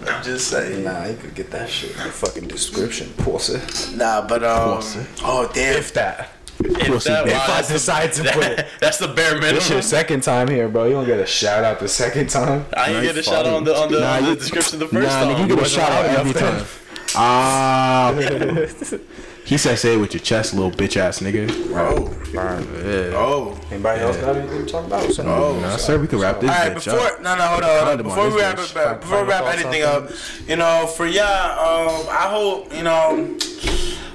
I'm 0.07 0.23
just 0.23 0.49
saying. 0.49 0.85
Nah, 0.85 1.07
you 1.07 1.17
could 1.17 1.35
get 1.35 1.51
that 1.53 1.69
shit 1.71 1.93
in 1.93 1.97
the 1.99 2.11
fucking 2.11 2.49
description, 2.49 3.09
pussy. 3.17 3.59
Nah, 3.97 4.27
but 4.27 4.45
um, 4.45 4.81
oh 5.25 5.51
damn, 5.55 5.77
If 5.79 5.95
that. 5.95 6.31
If, 6.59 7.05
that, 7.05 7.27
If 7.27 7.33
wow, 7.35 7.47
I 7.55 7.63
decide 7.63 8.13
to 8.15 8.23
put 8.33 8.45
it. 8.45 8.67
that's 8.81 8.99
the 8.99 9.09
bare 9.09 9.35
minimum. 9.35 9.55
This 9.57 9.71
your 9.71 9.83
second 9.83 10.23
time 10.23 10.49
here, 10.49 10.69
bro. 10.69 10.85
You 10.85 10.93
don't 10.93 11.07
get 11.07 11.19
a 11.21 11.27
shout 11.27 11.65
out 11.65 11.81
the 11.81 11.89
second 11.89 12.29
time. 12.31 12.65
I 12.77 12.89
didn't 12.89 13.03
get 13.05 13.17
a 13.17 13.23
shout 13.23 13.47
on 13.47 13.65
the 13.65 13.75
on 13.77 13.91
the, 13.93 14.01
Nah, 14.01 14.17
on 14.19 14.25
the 14.25 14.37
description 14.37 14.79
the 14.79 14.87
first 14.89 15.07
Nah, 15.09 15.25
time. 15.25 15.35
nigga, 15.37 15.49
you 15.49 15.57
get 15.57 15.67
a 15.67 15.69
shout 15.69 15.91
out 15.93 16.05
every 16.07 16.31
enough 16.31 16.41
time. 16.69 16.86
Ah. 17.15 18.13
he 19.45 19.57
said, 19.57 19.79
"Say 19.79 19.95
it 19.95 19.99
with 19.99 20.13
your 20.15 20.21
chest, 20.21 20.55
little 20.55 20.71
bitch 20.71 20.97
ass 20.97 21.21
nigga." 21.21 21.49
oh, 21.75 22.11
Yeah. 22.33 23.17
oh. 23.17 23.59
Anybody 23.71 24.01
else 24.03 24.17
got 24.17 24.37
anything 24.37 24.67
to 24.67 24.73
talk 24.73 24.87
about? 24.87 25.13
So, 25.13 25.23
Oh, 25.25 25.59
Nah, 25.61 25.77
sir, 25.77 25.99
we 25.99 26.07
can 26.07 26.19
wrap 26.19 26.41
this 26.41 26.51
All 26.51 26.57
right, 26.57 26.73
bitch 26.77 26.85
before 26.85 26.99
up. 27.01 27.23
no 27.23 27.37
no 27.37 27.43
hold 27.43 27.63
on, 27.63 27.69
hold 27.69 27.81
on. 27.81 27.87
Condom 27.89 28.07
on 28.07 28.15
before 28.17 28.31
we 28.31 28.41
wrap 28.41 28.59
it 28.59 28.75
back, 28.75 29.01
before 29.01 29.23
we 29.23 29.29
wrap 29.29 29.45
anything 29.55 29.83
up, 29.83 30.11
you 30.49 30.57
know, 30.57 30.87
for 30.87 31.07
y'all, 31.07 31.89
um, 31.91 32.07
I 32.11 32.29
hope 32.29 32.75
you 32.75 32.83
know, 32.83 33.37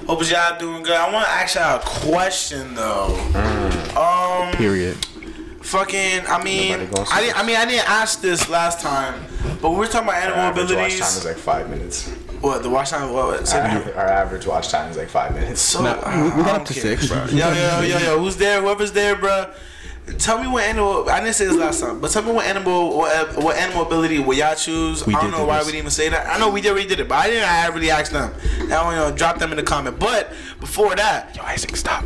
hope 0.06 0.28
y'all 0.30 0.58
doing 0.58 0.82
good. 0.82 0.94
I 0.96 1.12
want 1.12 1.26
to 1.26 1.32
ask 1.32 1.54
y'all 1.56 1.76
a 1.76 1.82
question 1.82 2.74
though. 2.74 3.16
Um, 3.96 4.52
Period. 4.56 4.96
fucking, 5.62 6.22
I 6.26 6.42
mean, 6.42 6.72
I 7.10 7.20
didn't, 7.20 7.38
I 7.38 7.42
mean, 7.46 7.56
I 7.56 7.64
didn't 7.66 7.88
ask 7.88 8.20
this 8.20 8.48
last 8.48 8.80
time, 8.80 9.22
but 9.60 9.70
we 9.70 9.76
were 9.76 9.86
talking 9.86 10.08
about 10.08 10.22
animal 10.22 10.40
average 10.40 10.64
watch 10.70 10.70
time 10.70 10.78
abilities. 10.86 11.16
is 11.16 11.24
like 11.24 11.36
five 11.36 11.68
minutes. 11.70 12.10
What 12.42 12.62
the 12.62 12.68
watch 12.70 12.90
time? 12.90 13.12
What? 13.12 13.28
what 13.40 13.54
Our, 13.54 13.78
it 13.88 13.96
our 13.96 14.06
average 14.08 14.46
watch 14.46 14.68
time 14.68 14.90
is 14.90 14.96
like 14.96 15.08
five 15.08 15.34
minutes. 15.34 15.60
So 15.62 15.82
Nah, 15.82 15.94
we- 16.24 16.30
we 16.30 16.42
got 16.42 16.60
up 16.60 16.66
to 16.66 16.74
care. 16.74 16.82
six, 16.82 17.08
bro. 17.08 17.24
Yo, 17.26 17.52
yo, 17.52 17.80
yo, 17.82 17.98
yo, 17.98 18.18
who's 18.18 18.36
there? 18.36 18.60
Whoever's 18.60 18.92
there, 18.92 19.16
bro. 19.16 19.46
Tell 20.18 20.42
me 20.42 20.48
what 20.48 20.64
animal. 20.64 21.08
I 21.08 21.20
didn't 21.20 21.36
say 21.36 21.44
this 21.46 21.54
last 21.56 21.80
time, 21.80 22.00
but 22.00 22.10
tell 22.10 22.22
me 22.24 22.32
what 22.32 22.44
animal, 22.44 22.96
what, 22.98 23.36
what 23.36 23.56
animal 23.56 23.86
ability 23.86 24.18
will 24.18 24.34
y'all 24.36 24.56
choose? 24.56 25.06
We 25.06 25.14
I 25.14 25.20
don't 25.22 25.30
know 25.30 25.44
why 25.44 25.58
this. 25.58 25.66
we 25.66 25.72
didn't 25.72 25.82
even 25.84 25.90
say 25.92 26.08
that. 26.08 26.26
I 26.26 26.38
know 26.40 26.50
we 26.50 26.60
did, 26.60 26.74
we 26.74 26.84
did 26.84 26.98
it, 26.98 27.08
but 27.08 27.14
I 27.18 27.28
didn't. 27.28 27.48
I 27.48 27.68
really 27.68 27.90
asked 27.92 28.10
them. 28.10 28.34
Now 28.68 28.90
you 28.90 28.96
know, 28.96 29.12
drop 29.16 29.38
them 29.38 29.52
in 29.52 29.56
the 29.56 29.62
comment. 29.62 30.00
But 30.00 30.30
before 30.58 30.96
that, 30.96 31.36
Yo, 31.36 31.42
Isaac, 31.44 31.76
stop. 31.76 32.02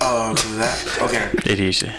oh, 0.00 0.32
uh, 0.32 0.34
that. 0.58 0.98
Okay. 1.02 1.28
ADHD. 1.54 1.72
Sorry. 1.74 1.92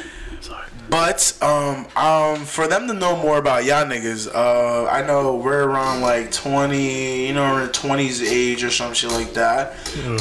But 0.91 1.35
um 1.41 1.88
um 1.95 2.43
for 2.45 2.68
them 2.68 2.85
to 2.88 2.93
know 2.93 3.15
more 3.15 3.38
about 3.38 3.63
y'all 3.63 3.85
niggas, 3.85 4.27
uh 4.35 4.88
I 4.88 5.01
know 5.07 5.38
we're 5.38 5.63
around 5.63 6.01
like 6.01 6.31
twenty, 6.34 7.27
you 7.27 7.34
know, 7.34 7.63
in 7.63 7.69
twenties 7.69 8.22
age 8.22 8.61
or 8.63 8.69
some 8.69 8.93
shit 8.93 9.09
like 9.11 9.34
that. 9.34 9.72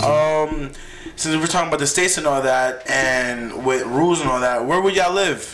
Um 0.02 0.70
since 1.16 1.36
we're 1.36 1.48
talking 1.48 1.68
about 1.68 1.80
the 1.80 1.88
states 1.88 2.18
and 2.18 2.26
all 2.26 2.40
that 2.42 2.88
and 2.88 3.66
with 3.66 3.84
rules 3.84 4.20
and 4.20 4.30
all 4.30 4.40
that, 4.40 4.64
where 4.64 4.80
would 4.80 4.94
y'all 4.94 5.12
live? 5.12 5.44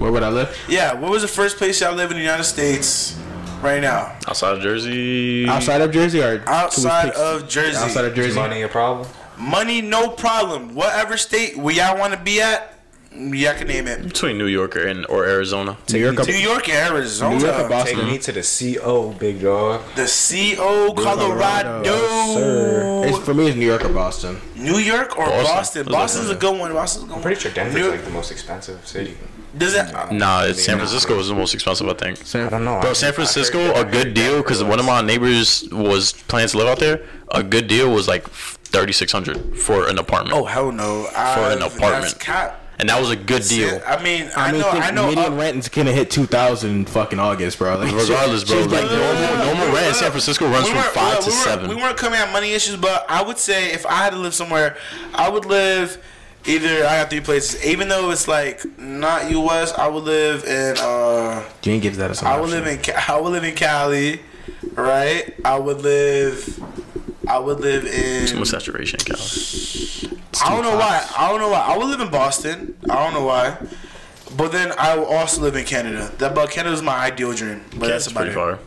Where 0.00 0.10
would 0.10 0.24
I 0.24 0.28
live? 0.28 0.54
Yeah, 0.68 0.92
what 0.94 1.10
was 1.12 1.22
the 1.22 1.28
first 1.28 1.56
place 1.56 1.80
y'all 1.80 1.94
live 1.94 2.10
in 2.10 2.16
the 2.16 2.22
United 2.22 2.44
States 2.44 3.16
right 3.62 3.80
now? 3.80 4.18
Outside 4.26 4.56
of 4.56 4.60
Jersey. 4.62 5.48
Outside 5.48 5.80
of 5.82 5.92
Jersey 5.92 6.20
or 6.20 6.42
Outside 6.48 7.10
of 7.12 7.48
Jersey. 7.48 7.76
Outside 7.76 8.04
of 8.06 8.14
Jersey. 8.14 8.34
Money 8.34 8.62
a 8.62 8.68
problem? 8.68 9.08
Money, 9.38 9.80
no 9.80 10.08
problem. 10.10 10.74
Whatever 10.74 11.16
state 11.16 11.56
we 11.56 11.76
y'all 11.76 11.96
want 11.98 12.12
to 12.12 12.18
be 12.20 12.40
at, 12.42 12.73
y'all 13.14 13.54
can 13.54 13.66
name 13.68 13.86
it. 13.86 14.02
Between 14.02 14.38
New 14.38 14.46
York 14.46 14.76
and 14.76 15.06
or 15.08 15.24
Arizona. 15.26 15.76
New 15.92 15.98
York. 15.98 16.20
or- 16.20 16.24
New 16.24 16.34
York 16.34 16.68
Arizona. 16.68 17.36
New 17.36 17.44
York 17.44 17.58
or 17.60 17.68
Boston? 17.68 17.96
Take 18.00 18.06
me 18.06 18.18
to 18.18 18.32
the 18.32 18.42
CO, 18.80 19.10
big 19.12 19.40
dog. 19.42 19.82
The 19.96 20.06
CO 20.06 20.92
Colorado. 20.94 21.82
Colorado. 21.82 22.34
sir. 22.34 23.02
It's, 23.06 23.18
for 23.18 23.34
me, 23.34 23.48
it's 23.48 23.56
New 23.56 23.66
York 23.66 23.84
or 23.84 23.88
Boston. 23.90 24.40
New 24.56 24.78
York 24.78 25.16
or 25.18 25.26
Boston. 25.26 25.84
Boston? 25.84 25.84
Boston's 25.92 26.30
a 26.30 26.34
good 26.34 26.58
one. 26.58 26.72
Boston's 26.72 27.04
a 27.04 27.06
good 27.06 27.12
one. 27.12 27.18
I'm 27.18 27.22
pretty 27.22 27.40
sure 27.40 27.52
Denver's 27.52 27.86
like 27.88 28.04
the 28.04 28.10
most 28.10 28.30
expensive 28.30 28.86
city. 28.86 29.16
Does 29.56 29.74
it? 29.76 29.92
Nah, 30.12 30.44
it's 30.46 30.64
San 30.64 30.78
Francisco 30.78 31.16
is 31.20 31.28
the 31.28 31.34
most 31.34 31.54
expensive, 31.54 31.88
I 31.88 31.94
think. 31.94 32.18
I 32.34 32.48
don't 32.48 32.64
know. 32.64 32.80
Bro, 32.80 32.94
San 32.94 33.12
Francisco, 33.12 33.58
heard- 33.58 33.70
a 33.70 33.78
I 33.78 33.82
heard 33.84 33.92
good 33.92 34.14
deal 34.14 34.38
because 34.38 34.64
one 34.64 34.80
of 34.80 34.84
my 34.86 35.00
neighbors 35.00 35.64
was 35.70 36.12
planning 36.26 36.48
to 36.48 36.58
live 36.58 36.66
out 36.66 36.80
there. 36.80 37.02
A 37.30 37.42
good 37.42 37.68
deal 37.68 37.92
was 37.92 38.08
like 38.08 38.26
thirty 38.28 38.92
six 38.92 39.12
hundred 39.12 39.56
for 39.56 39.88
an 39.88 39.98
apartment, 39.98 40.36
Oh 40.36 40.44
hell 40.44 40.72
no! 40.72 41.04
For 41.04 41.18
an 41.52 41.62
apartment. 41.62 42.02
That's 42.02 42.14
cap. 42.14 42.60
And 42.78 42.88
that 42.88 42.98
was 43.00 43.10
a 43.10 43.16
good 43.16 43.42
deal. 43.44 43.80
I 43.86 44.02
mean, 44.02 44.30
I, 44.36 44.48
I 44.48 44.52
mean, 44.52 44.60
know, 44.60 44.70
I 44.70 44.90
know. 44.90 45.08
median 45.08 45.32
uh, 45.32 45.36
rent 45.36 45.56
is 45.58 45.68
gonna 45.68 45.92
hit 45.92 46.10
two 46.10 46.26
thousand 46.26 46.88
fucking 46.88 47.18
August, 47.18 47.58
bro. 47.58 47.76
Like, 47.78 47.92
Regardless, 47.94 48.44
bro, 48.44 48.60
shit's 48.62 48.72
like 48.72 48.90
normal 48.90 49.44
normal 49.46 49.74
rent 49.74 49.86
in 49.88 49.94
San 49.94 50.10
Francisco 50.10 50.48
runs 50.50 50.64
we 50.64 50.70
from 50.70 50.78
weren't- 50.80 50.92
five 50.94 51.18
we 51.18 51.24
to 51.24 51.30
weren't- 51.30 51.44
seven. 51.44 51.68
We 51.68 51.74
weren't 51.76 51.96
coming 51.96 52.18
at 52.18 52.32
money 52.32 52.52
issues, 52.52 52.76
but 52.76 53.06
I 53.08 53.22
would 53.22 53.38
say 53.38 53.72
if 53.72 53.86
I 53.86 53.94
had 53.94 54.10
to 54.10 54.16
live 54.18 54.34
somewhere, 54.34 54.76
I 55.14 55.28
would 55.28 55.44
live 55.46 56.02
either. 56.46 56.84
I 56.86 56.98
got 57.00 57.10
three 57.10 57.20
places. 57.20 57.64
Even 57.64 57.88
though 57.88 58.10
it's 58.10 58.28
like 58.28 58.64
not 58.78 59.30
U.S., 59.30 59.72
I 59.72 59.86
would 59.88 60.04
live 60.04 60.44
in. 60.44 60.76
uh 60.78 61.42
Jane 61.62 61.80
gives 61.80 61.96
that 61.98 62.10
as 62.10 62.20
an 62.22 62.26
I 62.28 62.36
would 62.40 62.50
option. 62.50 62.64
live 62.64 62.88
in. 62.88 62.94
I 63.08 63.20
would 63.20 63.32
live 63.32 63.44
in 63.44 63.54
Cali, 63.54 64.20
right? 64.74 65.34
I 65.44 65.58
would 65.58 65.80
live. 65.80 66.60
I 67.28 67.38
would 67.38 67.60
live 67.60 67.84
in. 67.86 68.26
Too 68.26 68.38
much 68.38 68.48
saturation, 68.48 68.98
Cal. 69.00 69.16
I 70.44 70.50
don't 70.50 70.62
know 70.64 70.76
why. 70.76 71.06
I 71.16 71.28
don't 71.30 71.40
know 71.40 71.48
why. 71.48 71.60
I 71.60 71.76
would 71.76 71.86
live 71.86 72.00
in 72.00 72.10
Boston. 72.10 72.76
I 72.90 72.94
don't 73.04 73.14
know 73.14 73.24
why. 73.24 73.56
But 74.36 74.50
then 74.52 74.72
I 74.78 74.96
will 74.96 75.06
also 75.06 75.40
live 75.42 75.54
in 75.56 75.64
Canada. 75.64 76.10
That 76.18 76.34
but 76.34 76.50
Canada's 76.50 76.82
my 76.82 76.96
ideal 76.96 77.32
dream. 77.32 77.64
But 77.70 77.88
that's 77.88 78.06
That's 78.06 78.06
about 78.08 78.20
pretty 78.20 78.32
it. 78.32 78.34
far. 78.34 78.58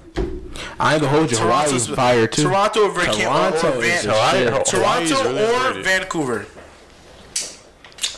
I 0.80 0.94
ain't 0.94 1.02
gonna 1.04 1.16
hold 1.16 1.30
you. 1.32 1.38
Hawaii's 1.38 1.88
fire 1.88 2.26
too. 2.28 2.44
Toronto 2.44 2.86
or, 2.86 2.92
Van- 2.92 3.14
Toronto 3.14 3.78
or, 3.78 3.84
is 3.84 4.06
Van- 4.06 4.10
a 4.10 4.18
Hawaii- 4.18 4.64
shit. 4.66 4.80
Hawaii's 4.80 5.10
Toronto 5.12 5.34
really 5.34 5.80
or. 5.80 5.84
Vancouver. 5.84 6.46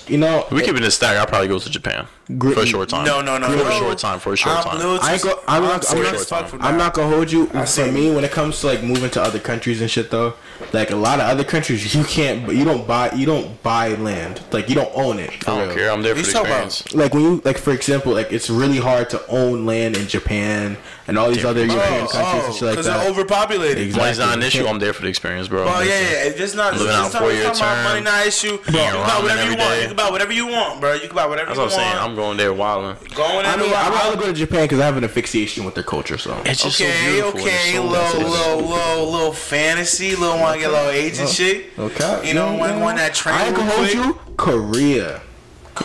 You 0.07 0.17
know, 0.17 0.47
We 0.51 0.61
keep 0.61 0.75
it 0.75 0.83
in 0.83 0.91
stack. 0.91 1.17
I'll 1.17 1.25
probably 1.27 1.47
go 1.47 1.59
to 1.59 1.69
Japan 1.69 2.07
Gr- 2.37 2.51
for 2.51 2.59
a 2.61 2.65
short 2.65 2.89
time. 2.89 3.05
No, 3.05 3.21
no, 3.21 3.37
no, 3.39 3.47
For 3.49 3.55
no. 3.55 3.67
a 3.67 3.71
short 3.79 3.97
time. 3.97 4.19
For 4.19 4.33
a 4.33 4.37
short 4.37 4.61
time. 4.63 4.77
little 4.77 4.99
I 5.01 5.13
ain't 5.13 5.21
go- 5.23 5.39
I'm 5.47 5.63
not- 5.63 5.89
I'm 5.89 6.03
not- 6.03 6.13
as 6.13 6.25
fuck 6.25 6.47
for 6.47 6.61
I'm 6.61 6.77
not 6.77 6.93
gonna 6.93 7.13
hold 7.15 7.31
you. 7.31 7.47
For 7.47 7.91
me, 7.91 8.11
when 8.11 8.23
it 8.23 8.31
comes 8.31 8.59
to 8.61 8.67
like 8.67 8.83
moving 8.83 9.09
to 9.11 9.21
other 9.21 9.39
countries 9.39 9.81
and 9.81 9.89
shit, 9.89 10.11
though, 10.11 10.35
like 10.71 10.91
a 10.91 10.95
lot 10.95 11.19
of 11.19 11.27
other 11.27 11.43
countries, 11.43 11.95
you 11.95 12.03
can't. 12.03 12.45
But 12.45 12.55
you 12.55 12.65
don't 12.65 12.85
buy. 12.87 13.11
You 13.13 13.25
don't 13.25 13.61
buy 13.63 13.89
land. 13.95 14.41
Like 14.51 14.69
you 14.69 14.75
don't 14.75 14.91
own 14.93 15.17
it. 15.17 15.31
I 15.47 15.57
don't 15.57 15.67
real. 15.69 15.75
care. 15.77 15.91
I'm 15.91 16.03
there 16.03 16.15
for 16.15 16.21
the 16.21 16.31
talking 16.31 16.51
about- 16.51 16.65
experience. 16.65 16.93
Like 16.93 17.13
when 17.15 17.23
you 17.23 17.41
like, 17.43 17.57
for 17.57 17.71
example, 17.73 18.13
like 18.13 18.31
it's 18.31 18.49
really 18.49 18.77
hard 18.77 19.09
to 19.11 19.25
own 19.27 19.65
land 19.65 19.97
in 19.97 20.07
Japan 20.07 20.77
and 21.07 21.17
all 21.17 21.31
these 21.31 21.43
other 21.45 21.65
European 21.65 22.05
oh, 22.05 22.07
countries 22.07 22.43
and 22.43 22.53
oh, 22.53 22.53
shit 22.53 22.61
like 22.61 22.85
that. 22.85 22.95
Oh, 22.95 22.99
they're 22.99 23.09
overpopulated. 23.09 23.79
Exactly. 23.79 24.01
Money's 24.01 24.19
not 24.19 24.37
an 24.37 24.43
issue. 24.43 24.67
I'm 24.67 24.77
there 24.77 24.93
for 24.93 25.01
the 25.01 25.07
experience, 25.07 25.47
bro. 25.47 25.63
Oh 25.63 25.81
yeah, 25.81 25.85
yeah. 25.99 26.23
If 26.25 26.39
it's 26.39 26.53
not, 26.53 26.73
Living 26.73 26.87
it's 26.89 26.95
out 26.95 27.13
not 27.13 27.15
a 27.15 27.25
four-year 27.25 27.51
term. 27.53 27.83
money, 27.85 28.01
not 28.01 28.21
an 28.21 28.27
issue. 28.27 28.51
You 28.51 28.57
can 28.59 28.73
buy 28.93 29.19
whatever 29.23 29.49
you 29.49 29.57
want. 29.57 29.81
You 29.81 29.87
can 29.87 29.95
buy 29.95 30.09
whatever 30.11 30.33
you 30.33 30.45
want, 30.47 30.79
bro. 30.79 30.93
You 30.93 31.07
can 31.07 31.15
buy 31.15 31.25
whatever 31.25 31.47
That's 31.55 31.57
you 31.57 31.63
what 31.65 31.73
I'm 31.73 31.79
saying. 31.79 31.97
Want. 32.19 32.31
I'm 32.31 32.37
going 32.37 32.37
there 32.37 32.53
wilding. 32.53 32.97
going 33.15 33.45
I 33.45 33.55
mean, 33.57 33.71
I'd 33.73 33.91
rather 33.93 34.17
go 34.17 34.27
to 34.27 34.33
Japan 34.33 34.63
because 34.65 34.79
I 34.79 34.85
have 34.85 34.97
an 34.97 35.03
afixiation 35.03 35.65
with 35.65 35.73
their 35.75 35.83
culture. 35.83 36.17
So 36.17 36.39
It's 36.45 36.61
just 36.63 36.77
so 36.77 36.85
Okay, 36.85 37.11
beautiful. 37.11 37.41
okay, 37.41 37.49
It's 37.51 37.75
so 37.75 37.83
little, 37.83 37.91
nice. 38.21 38.37
little, 38.39 38.57
little, 38.69 39.11
little 39.11 39.33
fantasy, 39.33 40.15
little 40.15 40.37
want 40.39 40.55
to 40.55 40.59
get 40.61 40.69
a 40.69 40.73
little 40.73 40.89
age 40.91 41.19
and 41.19 41.29
shit. 41.29 41.67
okay, 41.79 42.27
You 42.27 42.33
know, 42.33 42.53
want 42.55 42.73
to 42.73 42.77
go 42.79 42.85
on 42.85 42.95
that 42.97 43.13
train 43.13 43.35
I 43.35 43.51
can 43.51 43.65
hold 43.67 43.89
quick? 43.89 43.93
you. 43.93 44.19
Korea. 44.37 45.21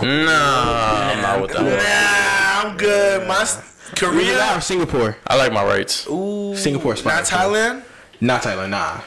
Nah, 0.02 1.10
I'm 1.12 1.22
not 1.22 1.40
with 1.42 1.52
that. 1.52 2.62
Nah, 2.64 2.70
I'm 2.70 2.76
good. 2.76 3.28
My 3.28 3.46
Korea 3.96 4.24
Korea. 4.34 4.56
or 4.56 4.60
Singapore. 4.60 5.16
I 5.26 5.36
like 5.36 5.52
my 5.52 5.64
rights. 5.64 6.06
Ooh, 6.08 6.54
Singapore 6.56 6.96
spot. 6.96 7.12
not 7.14 7.24
Thailand. 7.24 7.82
Not 8.20 8.42
Thailand. 8.42 8.70
Nah, 8.70 9.00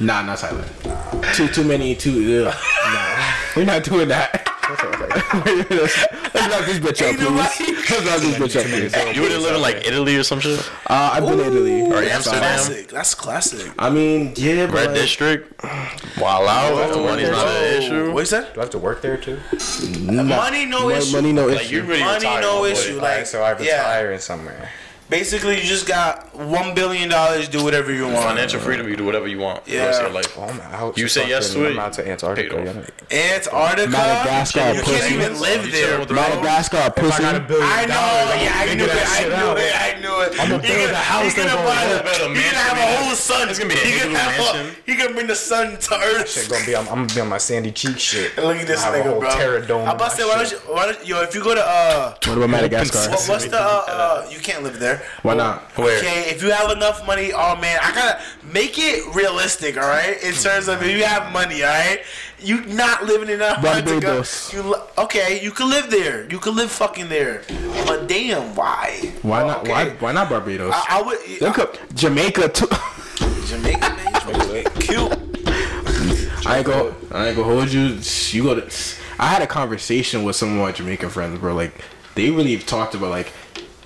nah, 0.00 0.22
not 0.22 0.38
Thailand. 0.38 1.34
Too 1.34 1.48
too 1.48 1.64
many. 1.64 1.94
Too. 1.94 2.44
Ugh. 2.46 2.54
nah, 2.92 3.32
we're 3.56 3.64
not 3.64 3.84
doing 3.84 4.08
that. 4.08 4.42
let's, 5.14 6.06
let's 6.34 6.34
wrap 6.34 6.64
this 6.66 6.78
bitch 6.78 7.02
up, 7.02 7.08
Ain't 7.08 7.18
please. 7.18 7.90
Let's 7.90 8.04
wrap 8.06 8.20
this 8.20 8.36
bitch 8.36 8.60
up, 8.60 8.66
please. 8.66 9.16
You 9.16 9.22
would 9.22 9.30
have 9.32 9.42
lived 9.42 9.56
in 9.56 9.62
like 9.62 9.86
Italy 9.86 10.16
or 10.16 10.22
some 10.24 10.40
shit. 10.40 10.58
Uh, 10.86 11.10
I've 11.14 11.24
been 11.26 11.38
to 11.38 11.46
Italy. 11.46 11.82
Or 11.82 12.00
That's 12.00 12.26
Amsterdam. 12.26 12.40
classic. 12.40 12.88
That's 12.88 13.14
classic. 13.14 13.72
I 13.78 13.90
mean, 13.90 14.32
yeah, 14.36 14.66
but 14.66 14.74
Red 14.74 14.94
District. 14.94 15.62
Wild 16.18 16.48
out. 16.48 16.92
The 16.92 16.98
money's 16.98 17.30
not 17.30 17.46
an 17.46 17.82
issue. 17.82 18.12
What 18.12 18.22
is 18.24 18.30
that? 18.30 18.54
Do 18.54 18.60
I 18.60 18.64
have 18.64 18.70
to 18.70 18.78
work 18.78 19.02
there 19.02 19.16
too? 19.16 19.38
Money, 20.00 20.66
no 20.66 20.90
issue. 20.90 21.12
Money, 21.16 21.32
no 21.32 21.48
issue. 21.48 21.82
Money, 21.82 22.24
no 22.24 22.64
issue. 22.64 23.00
Like, 23.00 23.26
so 23.26 23.42
I 23.42 23.50
retire 23.50 24.12
in 24.12 24.20
somewhere. 24.20 24.70
Basically, 25.10 25.56
you 25.56 25.62
just 25.64 25.86
got 25.86 26.34
one 26.34 26.74
billion 26.74 27.08
dollars. 27.10 27.48
Do 27.48 27.62
whatever 27.62 27.92
you 27.92 28.04
want. 28.04 28.24
Financial 28.24 28.58
freedom. 28.58 28.88
You 28.88 28.96
do 28.96 29.04
whatever 29.04 29.28
you 29.28 29.38
want. 29.38 29.66
Yeah. 29.66 29.90
Yeah. 29.90 30.00
Your 30.02 30.10
life. 30.10 30.34
Oh, 30.38 30.44
I'm 30.44 30.60
out. 30.60 30.96
You 30.96 31.08
say 31.08 31.28
yes 31.28 31.52
to 31.52 31.66
it. 31.66 31.72
I'm 31.72 31.78
out 31.78 31.92
to 31.94 32.08
Antarctica. 32.08 32.56
paid 32.56 32.64
yeah. 32.64 32.70
off. 32.80 33.12
Antarctica. 33.12 33.90
Madagascar, 33.90 34.72
You 34.74 34.80
pussy. 34.80 34.98
can't 35.00 35.12
even 35.12 35.40
live 35.40 35.62
there, 35.70 35.84
chilling 35.84 36.00
with 36.00 36.08
the 36.08 36.14
bro. 36.14 36.22
Madagascar, 36.22 36.90
pussy. 36.90 37.22
billion 37.22 37.42
I 37.68 37.84
know. 37.86 37.94
Yeah, 37.94 38.52
I 38.56 38.74
knew 38.74 38.84
it. 38.84 38.90
I 38.90 39.28
knew 39.28 39.52
it. 39.60 39.74
I 39.76 40.00
knew 40.00 40.20
it. 40.22 40.40
I'ma 40.40 40.58
build 40.58 40.62
gonna- 40.64 40.92
a 40.92 40.96
house 40.96 41.32
he 41.34 41.36
gonna 41.42 41.52
gonna 41.54 41.68
buy 41.68 41.86
be 41.86 41.92
the- 41.92 42.02
better 42.04 42.24
gonna 42.24 42.40
have 42.40 42.78
a 42.78 42.96
whole 43.04 43.14
sun. 43.14 43.48
It's 43.50 43.58
gonna 43.58 43.74
be 43.74 43.80
a 43.80 43.98
gonna 44.00 44.12
mansion. 44.14 44.76
He 44.86 44.94
gonna 44.96 45.12
bring 45.12 45.26
the 45.26 45.36
sun 45.36 45.76
to 45.78 45.94
Earth. 46.00 46.30
Shit 46.30 46.48
gonna 46.48 46.64
be. 46.64 46.74
I'm, 46.74 46.88
I'm 46.88 46.94
gonna 47.06 47.14
be 47.14 47.20
on 47.20 47.28
my 47.28 47.38
sandy 47.38 47.72
cheek 47.72 47.98
shit. 47.98 48.36
Look 48.38 48.56
at 48.56 48.66
this 48.66 48.82
I 48.82 48.98
nigga, 49.00 49.20
bro. 49.20 49.30
Terra 49.30 49.66
dome 49.66 49.82
I 49.86 49.90
in 49.90 49.96
about 49.96 50.10
to 50.12 50.16
say, 50.16 50.24
why 50.24 50.36
don't 50.38 50.50
you, 50.50 50.58
why 50.72 50.86
don't, 50.86 51.06
yo, 51.06 51.22
if 51.22 51.34
you 51.34 51.42
go 51.44 51.54
to, 51.54 51.60
uh, 51.64 52.14
What 52.26 52.36
about 52.38 52.50
Madagascar? 52.50 53.10
what's 53.30 53.44
the, 53.46 53.60
uh, 53.60 53.84
uh, 53.86 54.26
you 54.30 54.38
can't 54.38 54.62
live 54.64 54.78
there. 54.80 54.93
Why 55.22 55.34
not? 55.34 55.62
Where? 55.76 55.98
Okay, 55.98 56.30
if 56.30 56.42
you 56.42 56.50
have 56.50 56.70
enough 56.70 57.06
money, 57.06 57.32
oh 57.32 57.56
man, 57.56 57.78
I 57.82 57.94
gotta 57.94 58.22
make 58.52 58.78
it 58.78 59.14
realistic, 59.14 59.76
all 59.76 59.88
right. 59.88 60.22
In 60.22 60.34
terms 60.34 60.68
of 60.68 60.82
if 60.82 60.96
you 60.96 61.04
have 61.04 61.32
money, 61.32 61.62
all 61.62 61.70
right, 61.70 62.00
you 62.40 62.64
not 62.66 63.04
living 63.04 63.28
in 63.28 63.40
a 63.40 63.58
Barbados. 63.62 64.52
You 64.52 64.62
li- 64.62 64.80
okay? 64.98 65.42
You 65.42 65.50
can 65.50 65.70
live 65.70 65.90
there. 65.90 66.30
You 66.30 66.38
can 66.38 66.54
live 66.54 66.70
fucking 66.70 67.08
there. 67.08 67.42
But 67.86 68.06
damn, 68.06 68.54
why? 68.54 69.12
Why 69.22 69.46
not? 69.46 69.60
Okay. 69.60 69.70
Why? 69.72 69.90
Why 69.90 70.12
not 70.12 70.28
Barbados? 70.28 70.72
I, 70.74 70.98
I 70.98 71.02
would. 71.02 71.18
Look 71.40 71.58
up 71.58 71.76
Jamaica 71.94 72.48
too. 72.48 72.68
Jamaica, 73.46 73.96
man. 73.96 74.64
Cute. 74.80 75.18
I 76.46 76.58
ain't 76.58 76.66
go. 76.66 76.94
I 77.10 77.28
ain't 77.28 77.36
gonna 77.36 77.42
hold 77.42 77.72
you. 77.72 77.98
You 78.30 78.42
go 78.42 78.60
to. 78.60 78.70
I 79.18 79.26
had 79.26 79.42
a 79.42 79.46
conversation 79.46 80.24
with 80.24 80.36
some 80.36 80.50
of 80.52 80.58
my 80.58 80.72
Jamaican 80.72 81.08
friends, 81.10 81.38
bro. 81.38 81.54
Like 81.54 81.72
they 82.14 82.30
really 82.30 82.58
talked 82.58 82.94
about 82.94 83.10
like 83.10 83.32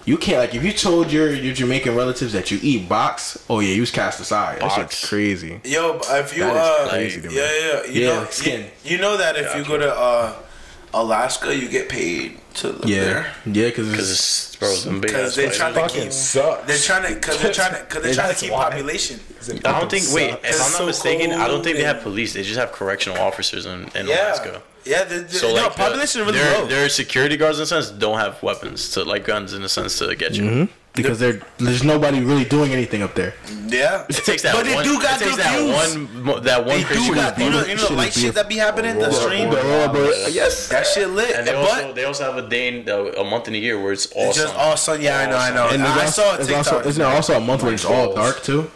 you 0.08 0.16
can't 0.16 0.38
like 0.38 0.54
if 0.54 0.62
you 0.64 0.72
told 0.72 1.12
your 1.12 1.28
your 1.34 1.54
Jamaican 1.60 1.94
relatives 2.02 2.32
that 2.32 2.50
you 2.50 2.58
eat 2.62 2.88
box. 2.88 3.16
Oh 3.50 3.60
yeah, 3.60 3.74
you 3.74 3.82
was 3.82 3.90
cast 3.90 4.18
aside. 4.20 4.54
That 4.56 4.60
Box. 4.62 4.74
shit's 4.76 5.08
crazy. 5.08 5.60
Yo, 5.64 5.82
if 6.22 6.36
you 6.36 6.44
That 6.44 6.56
is 6.56 6.68
uh, 6.86 6.88
crazy 6.90 7.20
to 7.22 7.28
me. 7.28 7.36
yeah, 7.36 7.50
yeah, 7.60 7.84
you 7.92 8.00
Yeah, 8.02 8.08
know, 8.14 8.24
skin. 8.30 8.60
You, 8.84 8.92
you 8.92 8.98
know 9.04 9.16
that 9.22 9.36
if 9.36 9.54
you 9.56 9.62
go 9.72 9.76
to 9.86 9.90
uh, 10.08 10.34
Alaska, 10.94 11.54
you 11.54 11.68
get 11.68 11.88
paid 11.88 12.38
to 12.54 12.68
live 12.68 12.88
Yeah, 12.88 13.04
there. 13.04 13.26
yeah, 13.44 13.66
because 13.66 13.90
Because 13.90 14.10
it's 14.10 14.56
bro, 14.56 14.68
some 14.68 15.00
big 15.00 15.10
Because 15.10 15.36
they're 15.36 15.50
trying 15.50 15.74
to 15.74 15.86
keep. 15.88 16.10
sucks. 16.12 16.66
They're 16.66 16.78
trying 16.78 17.04
to, 17.08 17.14
because 17.20 17.42
they're 17.42 17.52
trying 17.52 17.74
to, 17.74 17.80
because 17.84 18.02
they're 18.02 18.14
trying 18.20 18.34
to 18.34 18.40
keep 18.40 18.52
why. 18.52 18.64
population. 18.70 19.20
I 19.64 19.80
don't 19.80 19.90
think. 19.90 20.04
Wait, 20.12 20.30
if 20.30 20.54
I'm 20.54 20.72
not 20.72 20.78
so 20.82 20.86
mistaken, 20.86 21.32
I 21.32 21.46
don't 21.48 21.62
think 21.62 21.76
they 21.76 21.84
have 21.84 22.00
police. 22.02 22.32
They 22.34 22.42
just 22.42 22.58
have 22.58 22.72
correctional 22.72 23.18
officers 23.20 23.66
in, 23.66 23.88
in 23.94 24.06
Yeah, 24.06 24.28
Alaska. 24.28 24.62
Yeah. 24.88 25.04
The, 25.04 25.16
the, 25.20 25.34
So 25.34 25.48
no, 25.48 25.54
like, 25.54 25.72
the- 25.74 25.82
population 25.84 26.20
is 26.22 26.26
really 26.26 26.38
their, 26.38 26.58
low. 26.60 26.66
their 26.66 26.88
security 26.88 27.36
guards 27.36 27.58
in 27.58 27.64
a 27.64 27.66
sense 27.66 27.90
don't 27.90 28.18
have 28.18 28.42
weapons 28.42 28.90
to 28.94 29.04
like 29.04 29.24
guns 29.24 29.52
in 29.54 29.62
a 29.62 29.68
sense 29.68 29.98
to 29.98 30.14
get 30.16 30.34
you. 30.34 30.44
Mm-hmm. 30.44 30.72
because 30.98 31.18
they're 31.22 31.38
there's 31.58 31.84
nobody 31.84 32.18
really 32.30 32.44
doing 32.56 32.72
anything 32.78 33.02
up 33.06 33.14
there. 33.14 33.32
yeah, 33.68 34.04
It 34.10 34.16
takes 34.28 34.42
that 34.42 34.54
but 34.56 34.64
they 34.66 34.74
do 34.82 34.94
got 35.00 35.20
it 35.20 35.24
takes 35.26 35.36
that 35.36 35.54
views. 35.54 36.26
one. 36.26 36.42
That 36.42 36.60
one 36.66 36.82
They 36.82 36.94
do 36.98 37.14
got, 37.14 37.38
you 37.38 37.50
know, 37.54 37.62
you 37.70 37.76
know, 37.78 37.86
the 37.88 37.94
light 38.02 38.12
shit 38.12 38.34
that 38.34 38.48
be 38.48 38.56
happening. 38.66 38.98
The 38.98 39.12
stream, 39.12 39.48
yes. 40.40 40.68
that 40.74 40.84
shit 40.92 41.08
lit. 41.10 41.36
And 41.36 41.46
they 41.46 41.52
but 41.52 41.62
also 41.70 41.92
they 41.92 42.04
also 42.04 42.24
have 42.24 42.36
a 42.44 42.48
day 42.48 42.64
in 42.68 42.88
a 42.88 43.24
month 43.32 43.46
in 43.48 43.54
a 43.54 43.58
year 43.66 43.76
where 43.80 43.92
it's 43.92 44.06
all 44.16 44.28
it's 44.30 44.38
just 44.38 44.52
sun. 44.52 44.60
all 44.60 44.76
sun. 44.76 45.00
Yeah, 45.00 45.18
I 45.22 45.26
know, 45.30 45.36
I 45.48 45.50
know. 45.56 45.68
And 45.72 45.82
I 45.82 45.98
there's 45.98 46.14
saw 46.14 46.34
a 46.34 46.38
it's 46.38 46.46
TikTok. 46.48 46.72
also 46.74 46.88
isn't 46.88 47.02
there 47.02 47.14
also 47.14 47.32
a 47.36 47.40
month 47.40 47.62
where 47.62 47.74
it's 47.74 47.84
all 47.84 48.14
dark 48.14 48.42
too? 48.42 48.70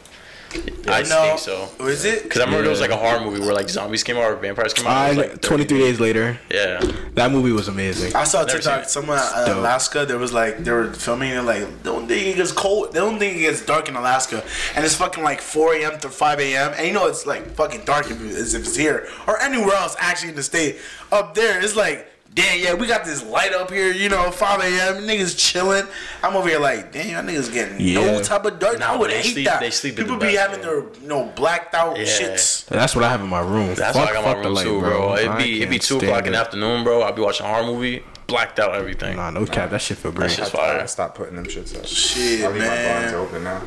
I 0.89 1.03
know. 1.03 1.37
think 1.37 1.39
so. 1.39 1.69
Is 1.87 2.05
it? 2.05 2.24
Because 2.24 2.41
I 2.41 2.45
remember 2.45 2.62
there 2.62 2.70
was 2.70 2.81
like 2.81 2.91
a 2.91 2.97
horror 2.97 3.20
movie 3.24 3.41
where 3.41 3.55
like 3.55 3.69
zombies 3.69 4.03
came 4.03 4.16
out 4.16 4.24
or 4.24 4.37
vampires 4.37 4.74
came 4.74 4.87
out. 4.87 4.93
I 4.97 5.12
like 5.12 5.41
23 5.41 5.79
days 5.79 6.01
later. 6.01 6.39
Yeah. 6.51 6.81
That 7.15 7.31
movie 7.31 7.53
was 7.53 7.69
amazing. 7.69 8.15
I 8.16 8.24
saw 8.24 8.43
a 8.43 8.47
TikTok. 8.47 8.62
seen 8.62 8.83
it. 8.85 8.91
Someone 8.91 9.19
in. 9.19 9.57
Alaska. 9.59 10.05
There 10.07 10.19
was 10.19 10.33
like 10.33 10.59
they 10.59 10.70
were 10.70 10.93
filming 10.93 11.31
it. 11.31 11.43
Like 11.43 11.61
they 11.62 11.83
don't 11.85 12.09
think 12.09 12.27
it 12.27 12.37
gets 12.37 12.53
cold. 12.53 12.93
They 12.93 12.99
don't 13.01 13.19
think 13.19 13.37
it 13.37 13.41
gets 13.41 13.65
dark 13.65 13.89
in 13.89 13.97
Alaska, 13.97 14.45
and 14.74 14.85
it's 14.85 14.95
fucking 14.97 15.23
like 15.24 15.41
4 15.41 15.74
a.m. 15.77 15.99
to 16.01 16.09
5 16.09 16.41
a.m. 16.41 16.73
And 16.77 16.87
you 16.87 16.93
know 16.93 17.07
it's 17.07 17.27
like 17.27 17.47
fucking 17.55 17.85
dark 17.85 18.11
if, 18.11 18.20
it- 18.20 18.55
if 18.55 18.55
it's 18.66 18.77
here 18.77 19.09
or 19.27 19.41
anywhere 19.41 19.74
else. 19.77 19.97
Actually, 19.99 20.31
in 20.31 20.37
the 20.37 20.43
state 20.43 20.77
up 21.11 21.35
there, 21.35 21.61
it's 21.62 21.77
like. 21.77 22.09
Damn, 22.35 22.61
yeah, 22.61 22.73
we 22.73 22.87
got 22.87 23.05
this 23.05 23.23
light 23.27 23.53
up 23.53 23.71
here, 23.71 23.93
you 23.93 24.09
know, 24.09 24.31
5 24.31 24.61
a.m. 24.61 25.03
Niggas 25.03 25.37
chilling. 25.37 25.85
I'm 26.23 26.35
over 26.35 26.49
here 26.49 26.59
like, 26.59 26.91
damn, 26.91 27.11
y'all 27.11 27.23
niggas 27.23 27.53
getting 27.53 27.79
Yeah. 27.79 28.07
no 28.07 28.23
type 28.23 28.47
of 28.47 28.59
dark. 28.59 28.79
Nah, 28.79 28.95
I 28.95 28.97
would 28.97 29.11
hate 29.11 29.35
sleep- 29.35 29.47
that. 29.47 29.61
they 29.61 29.71
sleep 29.71 29.99
in 29.99 30.05
People 30.07 30.19
the 30.19 30.27
be 30.29 30.33
best, 30.35 30.49
having 30.49 30.65
bro. 30.65 30.81
their, 30.81 31.03
you 31.03 31.09
know, 31.09 31.25
blacked 31.37 31.75
out 31.75 31.99
Yeah. 31.99 32.05
shits. 32.07 32.65
That's 32.67 32.95
what 32.97 33.05
I 33.05 33.11
have 33.11 33.21
in 33.21 33.27
my 33.29 33.41
room. 33.41 33.75
That's 33.75 33.95
fuck, 33.95 34.07
why 34.07 34.11
I 34.13 34.15
got 34.15 34.25
fuck 34.25 34.37
my 34.39 34.45
room 34.45 34.55
light, 34.55 34.65
too, 34.65 34.81
bro. 34.81 35.17
It'd 35.17 35.37
be 35.37 35.57
it'd 35.59 35.69
be 35.69 35.79
two 35.79 35.99
stand 35.99 36.05
o'clock 36.05 36.27
in 36.27 36.33
the 36.33 36.39
afternoon, 36.39 36.85
bro. 36.85 37.03
I'd 37.03 37.15
be 37.17 37.21
watching 37.21 37.45
a 37.45 37.51
horror 37.51 37.65
movie, 37.67 38.03
blacked 38.29 38.59
out 38.59 38.75
everything. 38.75 39.17
Nah, 39.17 39.29
no 39.29 39.45
cap. 39.45 39.69
That 39.69 39.83
shit 39.83 39.99
feel 39.99 40.13
great. 40.13 40.31
That 40.31 40.37
shit's 40.37 40.55
I, 40.55 40.59
I 40.59 40.77
fire. 40.79 40.87
stopped 40.87 41.17
putting 41.17 41.37
them 41.37 41.45
shits 41.45 41.77
up. 41.79 41.85
Shit, 41.85 42.45
I 42.45 42.49
leave 42.49 42.63
my 42.63 42.67
blinds 42.67 43.13
man. 43.13 43.15
open 43.15 43.45
now. 43.45 43.61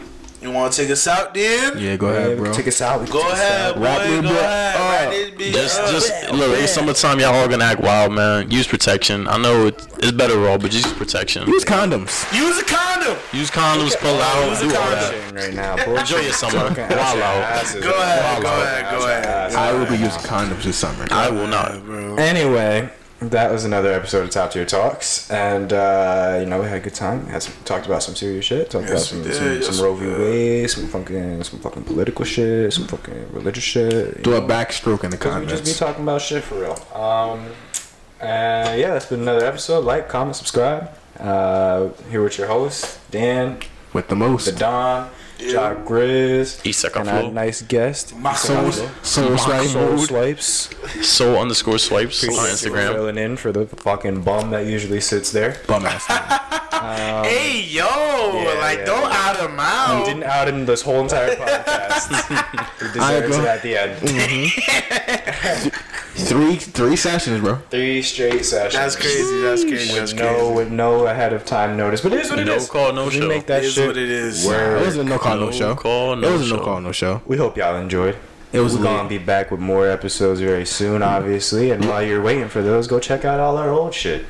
You 0.46 0.52
want 0.52 0.74
to 0.74 0.82
take 0.84 0.92
us 0.92 1.08
out, 1.08 1.34
Dan? 1.34 1.76
Yeah, 1.76 1.96
go 1.96 2.10
ahead, 2.10 2.38
bro. 2.38 2.54
Take 2.54 2.68
us 2.68 2.80
out. 2.80 3.10
Go 3.10 3.20
ahead, 3.32 3.72
out. 3.72 3.76
boy. 3.78 3.82
Wrap 3.82 4.22
Go 4.22 4.30
ahead. 4.30 5.08
Uh, 5.08 5.10
this 5.10 5.30
bitch 5.32 5.54
Just, 5.54 5.92
just 5.92 6.32
look. 6.34 6.60
It's 6.60 6.72
summertime. 6.72 7.20
Y'all 7.20 7.34
all 7.34 7.48
gonna 7.48 7.64
act 7.66 7.82
wild, 7.82 8.14
man. 8.14 8.52
Use 8.52 8.68
protection. 8.68 9.28
I 9.28 9.38
know 9.38 9.66
it, 9.66 9.88
it's 9.98 10.12
better 10.12 10.38
raw, 10.38 10.60
but 10.60 10.70
just 10.70 10.86
use 10.86 10.94
protection. 10.94 11.48
Use 11.48 11.66
condoms. 11.66 12.32
Use 12.32 12.60
a 12.60 12.64
condom. 12.64 13.18
Use 13.34 13.50
condoms. 13.50 13.98
Pull 13.98 14.22
out. 14.22 14.50
Use 14.52 14.62
a 14.62 14.68
Do 14.70 14.76
all 14.76 14.90
that. 14.92 15.34
Right 15.34 15.54
now, 15.56 15.84
boy. 15.84 15.96
Enjoy 15.98 16.20
your 16.20 16.34
summer. 16.34 16.70
Fucking 16.76 16.96
Wild 16.96 17.20
out. 17.22 17.66
Go 17.82 17.90
ahead. 18.00 18.24
Wild 18.24 18.44
Go 18.44 18.50
out. 18.50 18.62
ahead. 18.62 19.00
Go 19.00 19.06
ahead. 19.08 19.54
I 19.56 19.74
will 19.74 19.88
be 19.88 19.94
using 19.98 20.22
condoms 20.22 20.62
this 20.62 20.78
summer. 20.78 21.08
I 21.10 21.28
will 21.32 21.48
not. 21.48 21.84
bro. 21.84 22.18
Anyway, 22.18 22.88
that 23.22 23.52
was 23.52 23.64
another 23.64 23.94
episode 23.94 24.24
of 24.26 24.30
Top 24.30 24.52
Tier 24.52 24.66
Talks, 24.66 25.30
and 25.32 25.72
uh, 25.72 26.38
you 26.40 26.46
know 26.46 26.60
we 26.62 26.68
had 26.68 26.78
a 26.78 26.80
good 26.82 26.94
time. 26.94 27.26
Had 27.28 27.44
some, 27.44 27.54
talked 27.64 27.86
about 27.86 28.04
some 28.04 28.16
serious 28.16 28.46
shit. 28.46 28.70
Talked 28.70 28.90
Yes, 28.90 28.92
about 28.92 29.02
some, 29.02 29.24
did. 29.24 29.34
some, 29.36 29.46
Yes, 29.54 29.76
some 29.78 29.86
Roe 29.86 29.96
v. 29.96 30.08
Wade, 30.08 30.70
some 30.70 30.88
fucking 30.88 31.44
some 31.44 31.60
fucking 31.60 31.84
political 31.84 32.26
shit, 32.26 32.74
some 32.74 32.88
fucking 32.88 33.32
religious 33.32 33.64
shit. 33.64 34.22
Do 34.22 34.34
a 34.36 34.42
backstroke 34.42 35.04
in 35.06 35.12
the 35.12 35.18
Cause 35.18 35.40
we 35.40 35.48
just 35.48 35.64
be 35.66 35.74
talking 35.74 36.04
about 36.04 36.22
shit 36.22 36.44
for 36.44 36.56
real. 36.60 36.78
Um, 36.94 37.46
and 38.20 38.80
yeah, 38.80 38.90
that's 38.94 39.06
been 39.08 39.22
another 39.22 39.46
episode. 39.46 39.86
Like, 39.86 40.10
comment, 40.10 40.36
subscribe. 40.36 40.90
Uh, 41.20 41.90
here 42.12 42.22
with 42.22 42.38
your 42.38 42.48
host 42.48 43.00
Dan, 43.12 43.60
With 43.94 44.10
the 44.10 44.16
most. 44.18 44.46
the 44.46 44.52
Don, 44.52 45.10
Jock 45.40 45.80
Grizz, 45.86 46.66
East 46.66 46.86
and 46.86 47.10
our 47.10 47.32
nice 47.32 47.62
guest, 47.62 48.10
Soul, 48.36 48.72
Sole 49.04 49.38
Swipe 49.38 49.68
Soul. 49.68 49.98
Swipes. 49.98 50.70
Soul 51.08 51.38
underscore 51.38 51.78
swipes 51.78 52.24
on 52.24 52.30
Appreciate 52.30 52.70
you 52.70 52.72
Instagram. 52.76 52.94
Filling 52.94 53.18
in 53.18 53.36
for 53.38 53.52
the 53.52 53.66
fucking 53.68 54.22
bum 54.24 54.52
that 54.52 54.66
usually 54.66 55.02
sits 55.02 55.32
there. 55.32 55.58
Bum 55.68 55.86
ass. 55.86 56.06
nigga. 56.06 56.62
Um, 56.76 57.24
hey, 57.26 57.62
yo. 57.62 57.84
yeah, 57.86 58.60
like, 58.60 58.80
yeah, 58.80 58.86
don't 58.86 59.10
yeah. 59.10 59.18
out 59.18 59.38
him 59.40 59.56
He 59.56 59.60
out. 59.62 60.06
didn't 60.06 60.24
out 60.24 60.48
him 60.48 60.66
this 60.66 60.82
whole 60.82 61.02
entire 61.02 61.36
podcast. 61.36 62.94
he 62.94 63.00
I 63.00 63.20
deserves 63.20 63.38
it 63.38 63.46
at 63.46 63.62
the 63.62 63.78
end. 63.78 64.02
Mm-hmm. 64.02 65.70
three 66.16 66.56
three 66.58 66.96
sessions, 66.96 67.42
bro. 67.42 67.56
Three 67.70 68.02
straight 68.02 68.46
sessions. 68.46 68.74
That's 68.74 68.96
crazy. 68.96 69.42
That's 69.42 69.64
crazy. 69.64 69.94
That's 69.98 70.14
no, 70.14 70.36
crazy. 70.38 70.54
with 70.56 70.72
no 70.72 71.08
ahead 71.08 71.34
of 71.34 71.46
time 71.46 71.76
notice, 71.78 72.02
but 72.02 72.14
it 72.14 72.20
is 72.22 72.30
what 72.30 72.40
it 72.40 72.46
No 72.46 72.56
is. 72.56 72.70
call, 72.70 72.94
no 72.94 73.06
we 73.06 73.12
show. 73.12 73.28
make 73.28 73.46
that 73.48 73.64
It 73.64 73.68
is 73.68 73.74
shit. 73.74 73.88
what 73.88 73.98
it 73.98 74.10
is. 74.10 74.46
Word. 74.46 74.82
It 74.82 74.86
wasn't 74.86 75.08
a 75.08 75.10
no 75.12 75.18
call, 75.26 75.38
no, 75.40 75.46
No 75.46 75.52
show. 75.52 75.76
call, 75.76 76.16
no 76.16 76.28
it 76.28 76.32
was 76.32 76.42
a 76.52 76.54
no 76.54 76.60
show. 76.60 76.64
call, 76.66 76.82
no 76.82 76.92
show. 76.92 77.22
We 77.26 77.38
hope 77.38 77.58
y'all 77.58 77.76
enjoyed. 77.78 78.18
It 78.54 78.60
was 78.62 78.74
We're 78.76 78.84
lit. 78.84 78.90
gonna 78.92 79.10
be 79.10 79.18
back 79.18 79.52
with 79.52 79.60
more 79.60 79.88
episodes 79.90 80.40
very 80.40 80.66
soon, 80.66 81.02
obviously. 81.04 81.72
And 81.72 81.84
while 81.86 82.02
you're 82.04 82.22
waiting 82.22 82.48
for 82.48 82.62
those, 82.62 82.88
go 82.88 83.00
check 83.00 83.26
out 83.26 83.40
all 83.40 83.58
our 83.58 83.70
old 83.70 83.94
shit. 83.94 84.26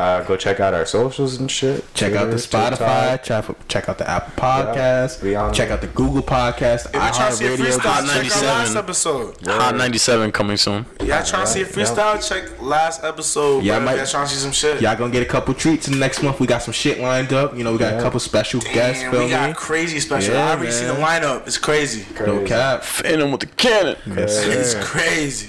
Uh, 0.00 0.22
go 0.24 0.34
check 0.36 0.60
out 0.60 0.72
our 0.72 0.86
socials 0.86 1.36
and 1.38 1.50
shit. 1.50 1.84
Check 1.92 2.14
out 2.14 2.30
the 2.30 2.36
Spotify. 2.36 3.22
Check, 3.22 3.44
check 3.68 3.88
out 3.88 3.98
the 3.98 4.08
Apple 4.08 4.32
Podcast. 4.42 5.22
we 5.22 5.34
on 5.34 5.52
check 5.52 5.68
there. 5.68 5.76
out 5.76 5.82
the 5.82 5.88
Google 5.88 6.22
Podcast. 6.22 6.86
If 6.86 6.94
you're 6.94 7.02
trying 7.12 7.30
to 7.32 7.36
see 7.36 7.46
a 7.46 7.56
freestyle, 7.56 7.76
check 7.76 7.86
our 7.86 8.02
97. 8.06 8.48
last 8.48 8.76
episode. 8.76 9.46
Hot 9.46 9.76
97 9.76 10.32
coming 10.32 10.56
soon. 10.56 10.86
Y'all 11.00 11.22
trying 11.22 11.44
to 11.44 11.46
see 11.52 11.60
a 11.62 11.66
freestyle? 11.66 12.26
Check 12.26 12.62
last 12.62 13.04
episode. 13.04 13.62
Yeah, 13.62 13.74
Yeah, 13.76 13.84
might- 13.84 13.96
Y'all 13.98 14.06
trying 14.06 14.26
to 14.26 14.32
see 14.32 14.38
some 14.40 14.52
shit? 14.52 14.80
Y'all 14.80 14.96
gonna 14.96 15.12
get 15.12 15.22
a 15.22 15.26
couple 15.26 15.52
treats 15.52 15.86
in 15.86 15.92
the 15.92 15.98
next 16.00 16.22
month. 16.22 16.40
We 16.40 16.46
got 16.46 16.62
some 16.62 16.72
shit 16.72 16.98
lined 16.98 17.34
up. 17.34 17.54
You 17.56 17.64
know, 17.64 17.72
we 17.72 17.78
got 17.78 17.92
Yeah. 17.92 17.98
a 17.98 18.02
couple 18.02 18.20
special 18.20 18.60
guests. 18.60 19.02
Damn, 19.02 19.10
Feel 19.12 19.24
we 19.24 19.28
got 19.30 19.48
me? 19.50 19.54
crazy 19.54 20.00
special. 20.00 20.32
Yeah, 20.34 20.46
I 20.48 20.50
already 20.54 20.72
seen 20.72 20.88
the 20.88 20.94
lineup. 20.94 21.46
It's 21.46 21.58
crazy. 21.58 22.06
No 22.20 22.24
Crazy. 22.38 22.46
cap. 22.46 22.84
Phantom 22.84 23.32
with 23.32 23.40
the 23.40 23.46
cannon. 23.48 23.96
Yes, 24.06 24.38
It's 24.46 24.74
crazy. 24.82 25.48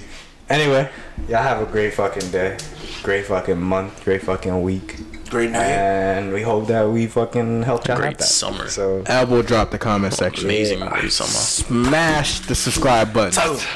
Anyway, 0.50 0.90
y'all 1.28 1.42
have 1.42 1.62
a 1.62 1.64
great 1.64 1.94
fucking 1.94 2.30
day, 2.30 2.58
great 3.02 3.26
fucking 3.26 3.60
month, 3.60 4.04
great 4.04 4.22
fucking 4.22 4.62
week, 4.62 4.96
Great 5.30 5.50
night. 5.50 5.64
and 5.64 6.32
we 6.32 6.42
hope 6.42 6.66
that 6.68 6.88
we 6.88 7.06
fucking 7.06 7.62
helped 7.62 7.88
y'all 7.88 7.96
Great 7.96 8.14
out 8.14 8.18
that. 8.18 8.24
summer. 8.24 8.68
So 8.68 9.02
Elbow 9.06 9.42
drop 9.42 9.70
the 9.70 9.78
comment 9.78 10.14
section. 10.14 10.44
Amazing 10.44 10.80
great 10.80 11.10
summer. 11.12 11.28
Smash 11.30 12.40
the 12.40 12.54
subscribe 12.54 13.12
button. 13.12 13.32
Tell 13.32 13.56
him. 13.56 13.68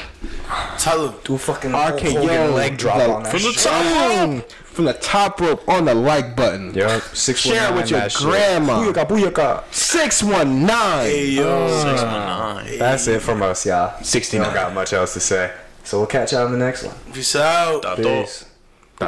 Tell 0.77 1.09
him. 1.09 1.15
do 1.23 1.35
a 1.35 1.37
fucking 1.37 1.71
RKO 1.71 2.13
Hogan 2.13 2.53
leg 2.53 2.77
drop 2.77 2.97
like, 2.97 3.09
on 3.09 3.23
that 3.23 3.31
from 3.31 3.41
the 3.41 3.51
shit. 3.51 3.63
top 3.63 4.27
rope. 4.27 4.51
From 4.51 4.85
the 4.85 4.93
top 4.93 5.41
rope 5.41 5.67
on 5.67 5.85
the 5.85 5.95
like 5.95 6.35
button. 6.35 6.71
Yup, 6.75 7.01
six 7.01 7.39
Share 7.39 7.73
with 7.73 7.89
your 7.89 8.07
grandma. 8.15 8.83
Booyaka, 8.83 9.07
booyaka. 9.07 9.63
Six 9.73 10.21
one 10.21 10.65
nine. 10.67 11.05
Hey, 11.05 11.29
yo. 11.31 11.67
619. 11.81 12.77
That's 12.79 13.07
it 13.07 13.21
from 13.23 13.41
us, 13.41 13.65
y'all. 13.65 13.99
69. 14.03 14.45
Don't 14.45 14.53
got 14.53 14.73
much 14.75 14.93
else 14.93 15.13
to 15.15 15.19
say. 15.19 15.51
So 15.83 15.97
we'll 15.97 16.07
catch 16.07 16.33
y'all 16.33 16.45
in 16.45 16.51
the 16.51 16.57
next 16.59 16.83
one. 16.83 16.95
Peace 17.11 17.35
out. 17.35 17.81
Tato. 17.81 18.03
Peace. 18.23 18.45